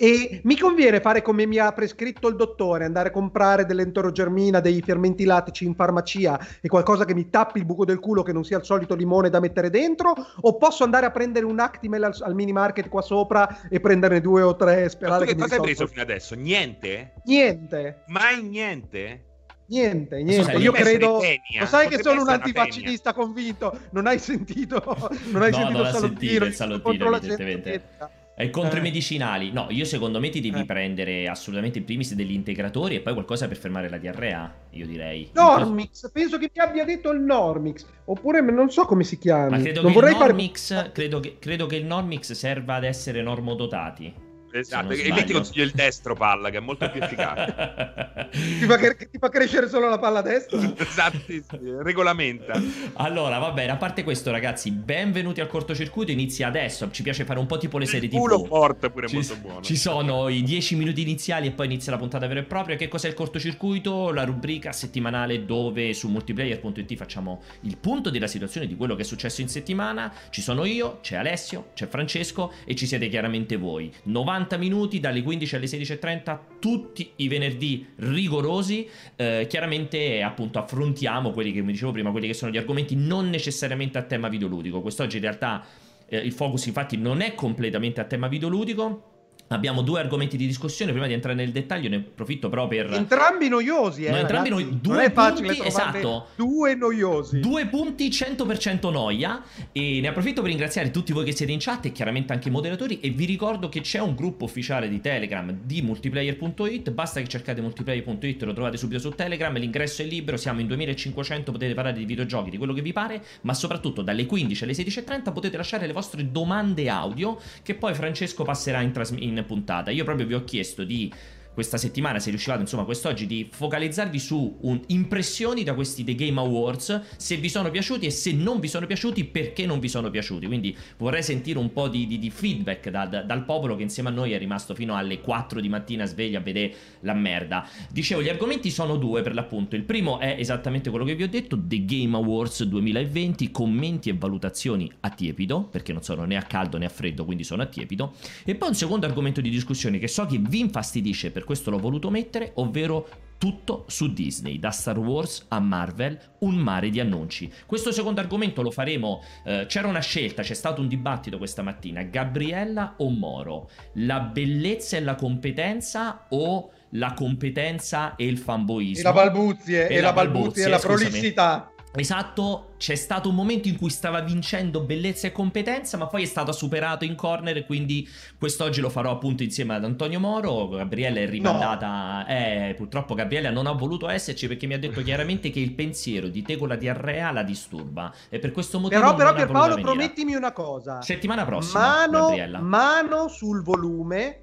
E 0.03 0.41
mi 0.45 0.57
conviene 0.57 0.99
fare 0.99 1.21
come 1.21 1.45
mi 1.45 1.59
ha 1.59 1.71
prescritto 1.73 2.27
il 2.27 2.35
dottore, 2.35 2.85
andare 2.85 3.09
a 3.09 3.11
comprare 3.11 3.67
dell'entorogermina, 3.67 4.59
dei 4.59 4.81
fermenti 4.81 5.25
lattici 5.25 5.63
in 5.63 5.75
farmacia 5.75 6.39
e 6.59 6.67
qualcosa 6.69 7.05
che 7.05 7.13
mi 7.13 7.29
tappi 7.29 7.59
il 7.59 7.65
buco 7.65 7.85
del 7.85 7.99
culo 7.99 8.23
che 8.23 8.33
non 8.33 8.43
sia 8.43 8.57
il 8.57 8.63
solito 8.63 8.95
limone 8.95 9.29
da 9.29 9.39
mettere 9.39 9.69
dentro? 9.69 10.15
O 10.41 10.57
posso 10.57 10.83
andare 10.83 11.05
a 11.05 11.11
prendere 11.11 11.45
un 11.45 11.59
Actimel 11.59 12.01
al, 12.01 12.17
al 12.19 12.33
mini 12.33 12.51
market 12.51 12.89
qua 12.89 13.03
sopra 13.03 13.69
e 13.69 13.79
prenderne 13.79 14.21
due 14.21 14.41
o 14.41 14.55
tre 14.55 14.85
e 14.85 14.89
sperare 14.89 15.27
che, 15.27 15.35
che 15.35 15.41
cosa 15.41 15.53
hai 15.57 15.61
preso 15.61 15.85
fino 15.85 16.01
adesso? 16.01 16.33
Niente? 16.33 17.13
Niente. 17.25 18.01
Mai 18.07 18.41
niente? 18.41 19.25
Niente, 19.67 20.23
niente. 20.23 20.53
Io 20.53 20.71
credo. 20.71 21.21
Lo 21.59 21.65
sai 21.67 21.87
che 21.87 22.01
sono 22.01 22.21
un 22.21 22.29
antifaccinista 22.29 23.13
convinto. 23.13 23.77
Non 23.91 24.07
hai 24.07 24.17
sentito? 24.17 24.81
Non 25.29 25.43
hai 25.43 25.51
no, 25.51 25.57
sentito 25.57 25.77
non 25.77 25.85
il 25.85 25.93
salottino? 25.93 26.45
Il 26.45 26.53
salottino, 26.55 27.15
evidentemente. 27.15 28.19
E 28.35 28.49
contro 28.49 28.79
i 28.79 28.81
medicinali, 28.81 29.51
no, 29.51 29.67
io 29.69 29.85
secondo 29.85 30.19
me 30.19 30.29
ti 30.29 30.39
devi 30.41 30.61
eh. 30.61 30.65
prendere 30.65 31.27
assolutamente 31.27 31.77
in 31.77 31.85
primis 31.85 32.13
degli 32.15 32.31
integratori 32.31 32.95
e 32.95 33.01
poi 33.01 33.13
qualcosa 33.13 33.47
per 33.47 33.57
fermare 33.57 33.89
la 33.89 33.97
diarrea, 33.97 34.51
io 34.71 34.85
direi. 34.87 35.29
Normix, 35.33 36.09
penso 36.11 36.37
che 36.37 36.49
mi 36.53 36.61
abbia 36.61 36.83
detto 36.83 37.11
il 37.11 37.21
Normix, 37.21 37.85
oppure 38.05 38.41
non 38.41 38.71
so 38.71 38.85
come 38.85 39.03
si 39.03 39.17
chiama. 39.19 39.49
Ma 39.49 39.59
credo, 39.59 39.81
non 39.83 39.91
che, 39.91 39.99
il 39.99 40.17
Normix, 40.17 40.73
fare... 40.73 40.91
credo, 40.91 41.19
che, 41.19 41.37
credo 41.39 41.67
che 41.67 41.75
il 41.75 41.85
Normix 41.85 42.31
serva 42.31 42.75
ad 42.75 42.85
essere 42.85 43.21
normodotati. 43.21 44.29
Esatto, 44.51 44.91
e 44.91 45.11
lì 45.11 45.23
ti 45.23 45.33
consiglio 45.33 45.63
il 45.63 45.71
destro 45.71 46.15
palla, 46.15 46.49
che 46.49 46.57
è 46.57 46.59
molto 46.59 46.89
più 46.89 47.01
efficace. 47.01 47.53
ti, 48.31 48.65
fa, 48.65 48.77
ti, 48.77 49.17
fa, 49.17 49.29
crescere 49.29 49.69
solo 49.69 49.87
la 49.87 49.97
palla 49.97 50.21
destra? 50.21 50.59
esatto, 50.77 51.19
sì, 51.25 51.41
regolamenta. 51.81 52.61
Allora, 52.93 53.37
va 53.37 53.51
bene, 53.51 53.71
a 53.71 53.77
parte 53.77 54.03
questo, 54.03 54.29
ragazzi, 54.31 54.71
benvenuti 54.71 55.39
al 55.39 55.47
cortocircuito. 55.47 56.11
Inizia 56.11 56.47
adesso. 56.47 56.89
Ci 56.91 57.01
piace 57.01 57.23
fare 57.23 57.39
un 57.39 57.45
po' 57.45 57.57
tipo 57.57 57.77
le 57.77 57.85
serie 57.85 58.09
TV. 58.09 58.17
Culo 58.17 58.43
forte 58.43 58.89
pure 58.89 59.07
ci, 59.07 59.15
molto 59.15 59.35
buono. 59.37 59.61
Ci 59.61 59.77
sono 59.77 60.27
i 60.27 60.43
10 60.43 60.75
minuti 60.75 61.01
iniziali 61.01 61.47
e 61.47 61.51
poi 61.51 61.67
inizia 61.67 61.91
la 61.91 61.97
puntata 61.97 62.27
vera 62.27 62.41
e 62.41 62.43
propria. 62.43 62.75
Che 62.75 62.87
cos'è 62.89 63.07
il 63.07 63.13
cortocircuito? 63.13 64.11
La 64.11 64.25
rubrica 64.25 64.73
settimanale 64.73 65.45
dove 65.45 65.93
su 65.93 66.09
multiplayer.it 66.09 66.95
facciamo 66.95 67.41
il 67.61 67.77
punto 67.77 68.09
della 68.09 68.27
situazione 68.27 68.67
di 68.67 68.75
quello 68.75 68.95
che 68.95 69.03
è 69.03 69.05
successo 69.05 69.39
in 69.41 69.47
settimana. 69.47 70.13
Ci 70.29 70.41
sono 70.41 70.65
io, 70.65 70.99
c'è 71.01 71.15
Alessio, 71.15 71.69
c'è 71.73 71.87
Francesco 71.87 72.51
e 72.65 72.75
ci 72.75 72.85
siete 72.85 73.07
chiaramente 73.07 73.55
voi. 73.55 73.91
90 74.03 74.40
90 74.41 74.57
minuti 74.57 74.99
dalle 74.99 75.21
15 75.21 75.55
alle 75.55 75.65
16.30 75.65 76.39
tutti 76.59 77.11
i 77.17 77.27
venerdì 77.27 77.87
rigorosi. 77.97 78.87
Eh, 79.15 79.45
chiaramente 79.47 80.21
appunto 80.21 80.59
affrontiamo 80.59 81.31
quelli 81.31 81.51
che 81.51 81.61
mi 81.61 81.71
dicevo 81.71 81.91
prima 81.91 82.11
quelli 82.11 82.27
che 82.27 82.33
sono 82.33 82.51
gli 82.51 82.57
argomenti 82.57 82.95
non 82.95 83.29
necessariamente 83.29 83.97
a 83.97 84.03
tema 84.03 84.27
videoludico. 84.27 84.81
Quest'oggi 84.81 85.17
in 85.17 85.23
realtà 85.23 85.63
eh, 86.07 86.17
il 86.17 86.31
focus 86.31 86.65
infatti 86.65 86.97
non 86.97 87.21
è 87.21 87.35
completamente 87.35 88.01
a 88.01 88.05
tema 88.05 88.27
videoludico 88.27 89.10
Abbiamo 89.51 89.81
due 89.81 89.99
argomenti 89.99 90.37
di 90.37 90.47
discussione. 90.47 90.91
Prima 90.91 91.07
di 91.07 91.13
entrare 91.13 91.35
nel 91.35 91.51
dettaglio, 91.51 91.89
ne 91.89 91.97
approfitto 91.97 92.47
però 92.47 92.67
per. 92.67 92.91
Entrambi 92.93 93.49
noiosi, 93.49 94.05
eh. 94.05 94.11
No, 94.11 94.17
entrambi 94.17 94.49
noi... 94.49 94.79
Due 94.79 94.93
non 94.93 95.03
è 95.03 95.11
facile 95.11 95.53
punti, 95.53 95.67
esatto. 95.67 96.27
Due 96.35 96.75
noiosi. 96.75 97.39
Due 97.39 97.67
punti 97.67 98.07
100% 98.07 98.91
noia. 98.91 99.43
E 99.71 99.99
ne 99.99 100.07
approfitto 100.07 100.41
per 100.41 100.51
ringraziare 100.51 100.89
tutti 100.89 101.11
voi 101.11 101.25
che 101.25 101.33
siete 101.33 101.51
in 101.51 101.59
chat 101.59 101.85
e 101.85 101.91
chiaramente 101.91 102.31
anche 102.31 102.47
i 102.47 102.51
moderatori. 102.51 103.01
E 103.01 103.09
vi 103.09 103.25
ricordo 103.25 103.67
che 103.67 103.81
c'è 103.81 103.99
un 103.99 104.15
gruppo 104.15 104.45
ufficiale 104.45 104.87
di 104.87 105.01
Telegram 105.01 105.51
di 105.51 105.81
multiplayer.it. 105.81 106.91
Basta 106.91 107.19
che 107.19 107.27
cercate 107.27 107.59
multiplayer.it, 107.61 108.43
lo 108.43 108.53
trovate 108.53 108.77
subito 108.77 108.99
su 108.99 109.09
Telegram. 109.09 109.55
L'ingresso 109.57 110.01
è 110.01 110.05
libero. 110.05 110.37
Siamo 110.37 110.61
in 110.61 110.67
2500. 110.67 111.51
Potete 111.51 111.73
parlare 111.73 111.97
di 111.97 112.05
videogiochi, 112.05 112.49
di 112.49 112.57
quello 112.57 112.73
che 112.73 112.81
vi 112.81 112.93
pare. 112.93 113.21
Ma 113.41 113.53
soprattutto 113.53 114.01
dalle 114.01 114.25
15 114.25 114.63
alle 114.63 114.73
16.30 114.73 115.33
potete 115.33 115.57
lasciare 115.57 115.87
le 115.87 115.93
vostre 115.93 116.31
domande 116.31 116.87
audio. 116.87 117.37
Che 117.61 117.75
poi 117.75 117.93
Francesco 117.93 118.45
passerà 118.45 118.79
in, 118.79 118.91
trasmissione 118.93 119.40
puntata. 119.43 119.91
Io 119.91 120.03
proprio 120.03 120.25
vi 120.25 120.33
ho 120.33 120.43
chiesto 120.43 120.83
di 120.83 121.11
questa 121.53 121.77
settimana, 121.77 122.19
se 122.19 122.29
riuscivate, 122.29 122.61
insomma, 122.61 122.83
quest'oggi, 122.83 123.25
di 123.25 123.47
focalizzarvi 123.51 124.19
su 124.19 124.57
un, 124.61 124.79
impressioni 124.87 125.63
da 125.63 125.73
questi 125.73 126.03
The 126.03 126.15
Game 126.15 126.39
Awards, 126.39 127.01
se 127.17 127.35
vi 127.37 127.49
sono 127.49 127.69
piaciuti 127.69 128.05
e 128.05 128.09
se 128.09 128.31
non 128.31 128.59
vi 128.59 128.67
sono 128.67 128.85
piaciuti, 128.85 129.25
perché 129.25 129.65
non 129.65 129.79
vi 129.79 129.89
sono 129.89 130.09
piaciuti. 130.09 130.47
Quindi 130.47 130.75
vorrei 130.97 131.23
sentire 131.23 131.59
un 131.59 131.73
po' 131.73 131.87
di, 131.87 132.07
di, 132.07 132.19
di 132.19 132.29
feedback 132.29 132.89
da, 132.89 133.05
da, 133.05 133.21
dal 133.21 133.43
popolo 133.43 133.75
che 133.75 133.83
insieme 133.83 134.09
a 134.09 134.11
noi 134.11 134.31
è 134.31 134.37
rimasto 134.37 134.73
fino 134.73 134.95
alle 134.95 135.19
4 135.19 135.59
di 135.59 135.69
mattina 135.69 136.05
sveglia 136.05 136.39
a 136.39 136.41
vedere 136.41 136.73
la 137.01 137.13
merda. 137.13 137.67
Dicevo, 137.89 138.21
gli 138.21 138.29
argomenti 138.29 138.69
sono 138.69 138.95
due 138.95 139.21
per 139.21 139.33
l'appunto. 139.33 139.75
Il 139.75 139.83
primo 139.83 140.19
è 140.19 140.35
esattamente 140.37 140.89
quello 140.89 141.05
che 141.05 141.15
vi 141.15 141.23
ho 141.23 141.29
detto, 141.29 141.59
The 141.61 141.83
Game 141.85 142.15
Awards 142.15 142.63
2020, 142.63 143.51
commenti 143.51 144.09
e 144.09 144.15
valutazioni 144.17 144.89
a 145.01 145.09
tiepido, 145.09 145.63
perché 145.63 145.91
non 145.91 146.01
sono 146.01 146.23
né 146.25 146.37
a 146.37 146.43
caldo 146.43 146.77
né 146.77 146.85
a 146.85 146.89
freddo, 146.89 147.25
quindi 147.25 147.43
sono 147.43 147.61
a 147.61 147.65
tiepido. 147.65 148.13
E 148.45 148.55
poi 148.55 148.69
un 148.69 148.75
secondo 148.75 149.05
argomento 149.05 149.41
di 149.41 149.49
discussione 149.49 149.99
che 149.99 150.07
so 150.07 150.25
che 150.25 150.37
vi 150.37 150.59
infastidisce, 150.59 151.31
per 151.31 151.40
questo 151.43 151.69
l'ho 151.69 151.79
voluto 151.79 152.09
mettere, 152.09 152.51
ovvero 152.55 153.07
tutto 153.41 153.85
su 153.87 154.13
Disney, 154.13 154.59
da 154.59 154.69
Star 154.69 154.99
Wars 154.99 155.45
a 155.47 155.59
Marvel, 155.59 156.15
un 156.41 156.57
mare 156.57 156.91
di 156.91 156.99
annunci. 156.99 157.51
Questo 157.65 157.91
secondo 157.91 158.21
argomento 158.21 158.61
lo 158.61 158.69
faremo, 158.69 159.23
eh, 159.43 159.65
c'era 159.67 159.87
una 159.87 159.99
scelta, 159.99 160.43
c'è 160.43 160.53
stato 160.53 160.79
un 160.79 160.87
dibattito 160.87 161.39
questa 161.39 161.63
mattina, 161.63 162.03
Gabriella 162.03 162.93
o 162.97 163.09
Moro, 163.09 163.71
la 163.93 164.19
bellezza 164.19 164.95
e 164.95 165.01
la 165.01 165.15
competenza 165.15 166.27
o 166.29 166.69
la 166.91 167.13
competenza 167.13 168.15
e 168.15 168.27
il 168.27 168.37
fanboismo? 168.37 168.99
E 168.99 169.03
la 169.03 169.13
balbuzie, 169.13 169.87
e, 169.87 169.95
e 169.95 170.01
la 170.01 170.13
balbuzie, 170.13 170.65
e 170.65 170.67
la 170.67 170.77
prolissità. 170.77 171.71
Esatto, 171.93 172.73
c'è 172.77 172.95
stato 172.95 173.27
un 173.27 173.35
momento 173.35 173.67
in 173.67 173.77
cui 173.77 173.89
stava 173.89 174.21
vincendo 174.21 174.81
bellezza 174.81 175.27
e 175.27 175.31
competenza, 175.33 175.97
ma 175.97 176.07
poi 176.07 176.23
è 176.23 176.25
stato 176.25 176.53
superato 176.53 177.03
in 177.03 177.15
corner 177.15 177.57
e 177.57 177.65
quindi 177.65 178.07
quest'oggi 178.39 178.79
lo 178.79 178.89
farò 178.89 179.11
appunto 179.11 179.43
insieme 179.43 179.75
ad 179.75 179.83
Antonio 179.83 180.19
Moro. 180.19 180.69
Gabriella 180.69 181.19
è 181.19 181.29
rimandata. 181.29 182.25
No. 182.25 182.27
Eh, 182.27 182.73
purtroppo 182.77 183.13
Gabriella 183.13 183.49
non 183.49 183.67
ha 183.67 183.71
voluto 183.71 184.07
esserci 184.07 184.47
perché 184.47 184.67
mi 184.67 184.73
ha 184.73 184.79
detto 184.79 185.01
chiaramente 185.03 185.49
che 185.49 185.59
il 185.59 185.73
pensiero 185.73 186.29
di 186.29 186.41
te 186.41 186.57
con 186.57 186.69
la 186.69 186.75
diarrea 186.75 187.31
la 187.31 187.43
disturba. 187.43 188.13
E 188.29 188.39
per 188.39 188.51
questo 188.51 188.79
motivo. 188.79 188.99
Però, 189.01 189.15
però 189.15 189.33
Pierpaolo, 189.33 189.75
promettimi 189.81 190.33
una 190.33 190.53
cosa. 190.53 191.01
Settimana 191.01 191.43
prossima. 191.43 191.79
Mano, 191.79 192.27
Gabriella. 192.27 192.59
mano 192.59 193.27
sul 193.27 193.61
volume 193.63 194.40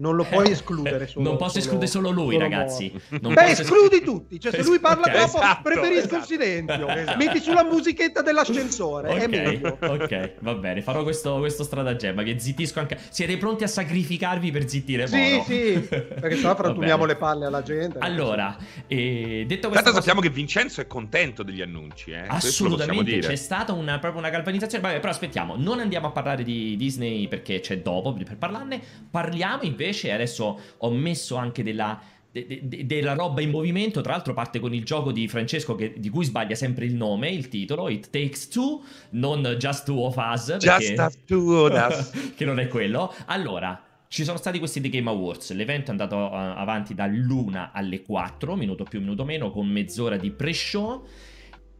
non 0.00 0.16
lo 0.16 0.24
puoi 0.24 0.50
escludere 0.50 1.06
solo, 1.06 1.28
non 1.28 1.36
posso 1.36 1.58
escludere 1.58 1.86
solo 1.86 2.10
lui 2.10 2.32
solo 2.32 2.38
ragazzi. 2.38 2.92
non 3.20 3.34
Beh 3.34 3.50
escludi 3.50 3.96
es- 3.96 4.02
tutti 4.02 4.40
cioè 4.40 4.50
se 4.50 4.62
lui 4.62 4.80
parla 4.80 5.02
okay, 5.02 5.14
troppo 5.14 5.38
esatto, 5.38 5.62
preferisco 5.62 5.98
esatto, 5.98 6.16
il 6.16 6.24
silenzio. 6.24 6.88
Esatto. 7.00 7.16
metti 7.18 7.40
sulla 7.40 7.62
musichetta 7.64 8.20
dell'ascensore 8.22 9.10
okay, 9.10 9.22
è 9.22 9.26
meglio. 9.28 9.78
ok 9.80 10.32
va 10.40 10.54
bene 10.54 10.82
farò 10.82 11.02
questo, 11.02 11.38
questo 11.38 11.62
stratagemma 11.62 12.22
che 12.22 12.38
zittisco 12.38 12.80
anche. 12.80 12.98
Siete 13.10 13.36
pronti 13.36 13.64
a 13.64 13.66
sacrificarvi 13.68 14.50
per 14.50 14.68
zittire 14.68 15.06
sì 15.06 15.16
Moro? 15.32 15.44
sì 15.44 15.78
perché 15.88 16.36
sennò 16.36 16.54
frantumiamo 16.56 17.04
le 17.04 17.16
palle 17.16 17.46
alla 17.46 17.62
gente 17.62 17.98
allora 18.00 18.56
eh, 18.86 19.44
detto 19.46 19.68
questo 19.68 19.86
cosa... 19.86 19.96
sappiamo 19.96 20.20
che 20.20 20.30
Vincenzo 20.30 20.80
è 20.80 20.86
contento 20.86 21.42
degli 21.42 21.60
annunci 21.62 22.10
eh? 22.10 22.24
assolutamente 22.26 23.18
c'è 23.18 23.36
stata 23.36 23.72
una, 23.72 23.98
proprio 23.98 24.20
una 24.20 24.30
galvanizzazione. 24.30 24.82
Vabbè, 24.82 24.98
però 24.98 25.12
aspettiamo 25.12 25.54
non 25.56 25.78
andiamo 25.78 26.08
a 26.08 26.10
parlare 26.10 26.42
di 26.42 26.76
Disney 26.76 27.28
perché 27.28 27.60
c'è 27.60 27.78
dopo 27.78 28.12
per 28.12 28.36
parlarne 28.36 28.80
parliamo 29.10 29.62
invece 29.62 29.89
adesso 30.10 30.58
ho 30.76 30.90
messo 30.90 31.36
anche 31.36 31.62
della, 31.62 32.00
de, 32.30 32.60
de, 32.62 32.86
della 32.86 33.14
roba 33.14 33.40
in 33.40 33.50
movimento. 33.50 34.00
Tra 34.00 34.12
l'altro, 34.12 34.32
parte 34.34 34.60
con 34.60 34.74
il 34.74 34.84
gioco 34.84 35.12
di 35.12 35.28
Francesco, 35.28 35.74
che, 35.74 35.94
di 35.96 36.08
cui 36.08 36.24
sbaglia 36.24 36.54
sempre 36.54 36.84
il 36.84 36.94
nome, 36.94 37.30
il 37.30 37.48
titolo, 37.48 37.88
It 37.88 38.10
Takes 38.10 38.48
Two, 38.48 38.82
non 39.10 39.42
Just 39.58 39.84
Two 39.84 40.04
of 40.04 40.16
Us. 40.16 40.56
Perché... 40.58 40.94
Just 40.94 41.18
Two 41.26 41.66
of 41.66 41.72
Us. 41.72 42.32
che 42.36 42.44
non 42.44 42.58
è 42.58 42.68
quello. 42.68 43.12
Allora. 43.26 43.84
Ci 44.12 44.24
sono 44.24 44.38
stati 44.38 44.58
questi 44.58 44.80
The 44.80 44.88
Game 44.88 45.08
Awards, 45.08 45.52
l'evento 45.52 45.86
è 45.86 45.90
andato 45.90 46.16
uh, 46.16 46.32
avanti 46.32 46.94
dall'una 46.94 47.70
alle 47.72 48.02
4, 48.02 48.56
minuto 48.56 48.82
più, 48.82 48.98
minuto 48.98 49.24
meno, 49.24 49.52
con 49.52 49.68
mezz'ora 49.68 50.16
di 50.16 50.32
pre-show 50.32 51.06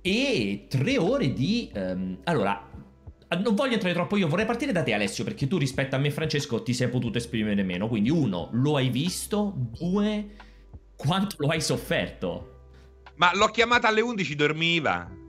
e 0.01 0.67
tre 0.69 0.97
ore 0.97 1.33
di... 1.33 1.71
Um, 1.75 2.19
allora, 2.25 2.70
non 3.37 3.55
voglio 3.55 3.75
entrare 3.75 3.95
troppo 3.95 4.17
io, 4.17 4.29
vorrei 4.29 4.47
partire 4.47 4.73
da 4.73 4.83
te 4.83 4.93
Alessio, 4.93 5.25
perché 5.25 5.47
tu 5.47 5.59
rispetto 5.59 5.95
a 5.95 5.99
me 5.99 6.11
Francesco 6.11 6.63
ti 6.63 6.75
sei 6.75 6.89
potuto 6.89 7.19
esprimere 7.19 7.63
meno. 7.63 7.89
Quindi 7.89 8.11
uno, 8.11 8.49
lo 8.53 8.77
hai 8.77 8.89
visto? 8.89 9.55
Due, 9.57 10.31
quanto 10.97 11.37
lo 11.39 11.49
hai 11.49 11.61
sofferto? 11.61 12.59
Ma 13.17 13.31
l'ho 13.35 13.47
chiamata 13.49 13.89
alle 13.89 14.01
11, 14.01 14.35
dormiva 14.35 15.20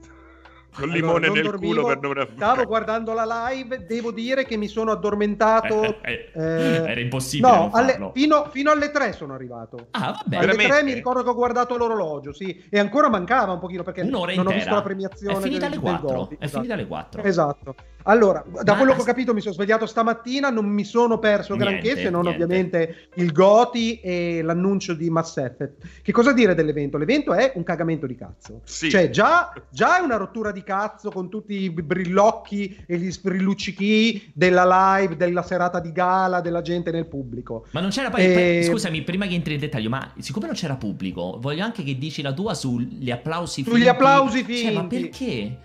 con 0.72 0.84
allora, 0.84 0.98
limone 0.98 1.28
nel 1.28 1.42
dormivo, 1.42 1.82
culo 1.82 1.86
per 1.86 2.00
non 2.00 2.28
stavo 2.34 2.64
guardando 2.64 3.12
la 3.12 3.50
live 3.50 3.84
devo 3.86 4.10
dire 4.10 4.44
che 4.44 4.56
mi 4.56 4.68
sono 4.68 4.90
addormentato 4.90 6.00
eh, 6.02 6.30
eh, 6.32 6.40
eh, 6.40 6.90
era 6.90 7.00
impossibile 7.00 7.52
no, 7.52 7.70
alle, 7.72 8.10
fino, 8.14 8.48
fino, 8.50 8.70
alle 8.70 8.90
3 8.90 9.12
sono 9.12 9.34
arrivato 9.34 9.88
ah 9.90 10.12
vabbè 10.12 10.36
alle 10.36 10.46
Veramente? 10.46 10.72
3 10.72 10.82
mi 10.84 10.92
ricordo 10.94 11.22
che 11.22 11.28
ho 11.28 11.34
guardato 11.34 11.76
l'orologio 11.76 12.32
sì 12.32 12.64
e 12.70 12.78
ancora 12.78 13.08
mancava 13.10 13.52
un 13.52 13.58
pochino 13.58 13.82
perché 13.82 14.00
Un'ora 14.00 14.34
non 14.34 14.46
intera. 14.46 14.50
ho 14.50 14.54
visto 14.54 14.74
la 14.74 14.82
premiazione 14.82 15.36
è 15.36 15.40
finita 15.40 15.68
del, 15.68 15.78
alle 15.78 15.98
4 15.98 16.08
del 16.08 16.38
è 16.38 16.44
esatto. 16.44 16.56
finita 16.56 16.74
alle 16.74 16.86
4 16.86 17.22
esatto 17.22 17.74
allora, 18.04 18.44
da 18.62 18.72
Ma... 18.72 18.78
quello 18.78 18.94
che 18.94 19.00
ho 19.00 19.04
capito, 19.04 19.34
mi 19.34 19.40
sono 19.40 19.54
svegliato 19.54 19.86
stamattina, 19.86 20.50
non 20.50 20.66
mi 20.66 20.84
sono 20.84 21.18
perso 21.18 21.54
niente, 21.54 21.80
granché, 21.80 22.02
se 22.02 22.10
non 22.10 22.22
niente. 22.22 22.42
ovviamente 22.42 22.96
il 23.14 23.32
Goti 23.32 24.00
e 24.00 24.40
l'annuncio 24.42 24.94
di 24.94 25.10
Mass 25.10 25.36
Effect. 25.36 26.02
Che 26.02 26.12
cosa 26.12 26.32
dire 26.32 26.54
dell'evento? 26.54 26.98
L'evento 26.98 27.32
è 27.32 27.52
un 27.54 27.62
cagamento 27.62 28.06
di 28.06 28.16
cazzo. 28.16 28.60
Sì. 28.64 28.90
Cioè, 28.90 29.10
già, 29.10 29.52
già, 29.68 29.98
è 29.98 30.00
una 30.00 30.16
rottura 30.16 30.50
di 30.50 30.61
cazzo 30.62 31.10
con 31.10 31.28
tutti 31.28 31.54
i 31.54 31.70
brillocchi 31.70 32.84
e 32.86 32.96
gli 32.96 33.10
sprilluccichi 33.10 34.32
della 34.34 34.96
live, 34.98 35.16
della 35.16 35.42
serata 35.42 35.80
di 35.80 35.92
gala, 35.92 36.40
della 36.40 36.62
gente 36.62 36.90
nel 36.90 37.06
pubblico. 37.06 37.66
Ma 37.70 37.80
non 37.80 37.90
c'era 37.90 38.10
poi, 38.10 38.24
e... 38.24 38.32
poi 38.32 38.64
scusami, 38.64 39.02
prima 39.02 39.26
che 39.26 39.34
entri 39.34 39.52
nel 39.52 39.60
dettaglio, 39.60 39.88
ma 39.88 40.12
siccome 40.18 40.46
non 40.46 40.54
c'era 40.54 40.76
pubblico, 40.76 41.38
voglio 41.40 41.64
anche 41.64 41.82
che 41.82 41.96
dici 41.96 42.22
la 42.22 42.32
tua 42.32 42.54
sugli 42.54 43.10
applausi 43.10 43.62
finti. 43.62 43.78
Sugli 43.78 43.88
applausi 43.88 44.44
finti. 44.44 44.62
Cioè, 44.62 44.72
ma 44.72 44.84
perché? 44.84 45.58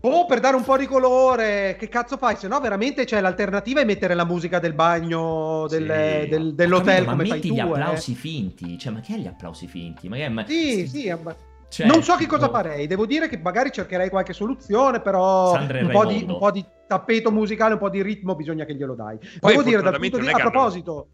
Oh, 0.00 0.26
per 0.26 0.38
dare 0.38 0.54
un 0.54 0.64
po' 0.64 0.76
di 0.76 0.84
colore, 0.84 1.76
che 1.78 1.88
cazzo 1.88 2.18
fai? 2.18 2.36
Se 2.36 2.46
no, 2.46 2.60
veramente 2.60 3.06
c'è 3.06 3.22
l'alternativa 3.22 3.80
è 3.80 3.84
mettere 3.86 4.12
la 4.12 4.26
musica 4.26 4.58
del 4.58 4.74
bagno 4.74 5.66
del, 5.66 6.20
sì. 6.24 6.28
del, 6.28 6.54
dell'hotel 6.54 7.06
capito, 7.06 7.10
come 7.10 7.26
fai 7.26 7.40
tu. 7.40 7.48
Ma 7.48 7.54
gli 7.54 7.60
applausi 7.60 8.12
eh. 8.12 8.14
finti, 8.14 8.78
cioè, 8.78 8.92
ma 8.92 9.00
che 9.00 9.14
è 9.14 9.18
gli 9.18 9.26
applausi 9.26 9.66
finti? 9.66 10.10
Ma 10.10 10.16
che 10.16 10.24
è, 10.26 10.28
ma... 10.28 10.44
Sì, 10.46 10.86
sì, 10.86 11.14
ma... 11.22 11.34
Cioè, 11.74 11.86
non 11.88 12.04
so 12.04 12.14
che 12.14 12.26
cosa 12.26 12.48
farei, 12.48 12.86
devo 12.86 13.04
dire 13.04 13.28
che 13.28 13.36
magari 13.36 13.72
cercherei 13.72 14.08
qualche 14.08 14.32
soluzione, 14.32 15.00
però 15.00 15.54
un 15.54 15.88
po, 15.90 16.06
di, 16.06 16.24
un 16.28 16.38
po, 16.38 16.52
di, 16.52 16.64
tappeto 16.86 17.32
musicale, 17.32 17.72
un 17.72 17.80
po' 17.80 17.90
di 17.90 18.00
ritmo 18.00 18.36
bisogna 18.36 18.64
che 18.64 18.76
glielo 18.76 18.94
dai. 18.94 19.18
Poi, 19.40 19.50
devo 19.50 19.64
dire, 19.64 19.82
dal 19.82 19.98
punto 19.98 20.18
di... 20.18 20.28
a 20.28 20.36
proposito, 20.36 21.08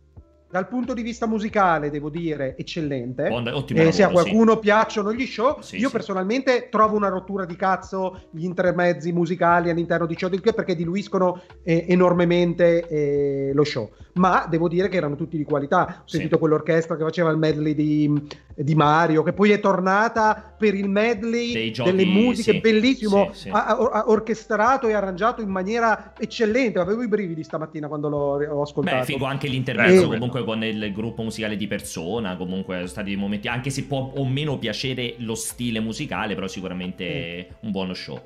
dal 0.50 0.68
punto 0.68 0.92
di 0.92 1.00
vista 1.00 1.26
musicale, 1.26 1.88
devo 1.88 2.10
dire, 2.10 2.56
eccellente. 2.58 3.28
Ottimo, 3.28 3.80
eh, 3.80 3.90
se 3.90 4.02
a 4.02 4.10
qualcuno 4.10 4.54
sì. 4.54 4.58
piacciono 4.58 5.14
gli 5.14 5.24
show, 5.24 5.62
sì, 5.62 5.78
io 5.78 5.86
sì. 5.86 5.92
personalmente 5.94 6.68
trovo 6.68 6.94
una 6.94 7.08
rottura 7.08 7.46
di 7.46 7.56
cazzo 7.56 8.24
gli 8.30 8.44
intermezzi 8.44 9.12
musicali 9.12 9.70
all'interno 9.70 10.04
di 10.04 10.16
ciò 10.16 10.28
del 10.28 10.40
che 10.40 10.52
perché 10.52 10.74
diluiscono 10.74 11.40
eh, 11.62 11.86
enormemente 11.88 12.86
eh, 12.86 13.52
lo 13.54 13.64
show. 13.64 13.88
Ma 14.20 14.46
devo 14.48 14.68
dire 14.68 14.88
che 14.88 14.96
erano 14.96 15.14
tutti 15.14 15.36
di 15.36 15.44
qualità. 15.44 16.00
Ho 16.00 16.08
sentito 16.08 16.38
quell'orchestra 16.38 16.96
che 16.96 17.02
faceva 17.04 17.30
il 17.30 17.36
medley 17.36 17.74
di, 17.74 18.28
di, 18.54 18.74
Mario, 18.74 19.22
che 19.22 19.32
poi 19.32 19.50
è 19.50 19.60
tornata 19.60 20.54
per 20.58 20.74
il 20.74 20.88
medley 20.88 21.70
giochi, 21.70 21.90
delle 21.90 22.04
musiche, 22.04 22.60
bellissimo, 22.60 23.30
a, 23.50 23.66
a, 23.66 24.04
orchestrato 24.08 24.88
e 24.88 24.94
arrangiato 24.94 25.42
in 25.42 25.48
maniera 25.50 26.12
eccellente. 26.18 26.78
Avevo 26.78 27.02
i 27.02 27.08
brividi 27.08 27.44
stamattina 27.44 27.88
quando 27.88 28.08
l'ho 28.08 28.62
ascoltato. 28.62 28.98
Beh, 28.98 29.04
figo 29.04 29.24
anche 29.24 29.48
l'intermezzo 29.48 30.08
comunque 30.08 30.30
comunque 30.30 30.44
con 30.44 30.64
il 30.64 30.92
gruppo 30.92 31.22
musicale 31.22 31.56
di 31.56 31.66
persona, 31.66 32.36
comunque 32.36 32.76
sono 32.76 32.86
stati 32.86 33.16
momenti, 33.16 33.48
anche 33.48 33.70
se 33.70 33.84
può 33.84 34.12
o 34.14 34.24
meno 34.24 34.58
piacere 34.58 35.14
lo 35.18 35.34
stile 35.34 35.80
musicale, 35.80 36.34
però 36.34 36.46
sicuramente 36.46 37.46
sì. 37.48 37.66
un 37.66 37.70
buono 37.70 37.94
show. 37.94 38.20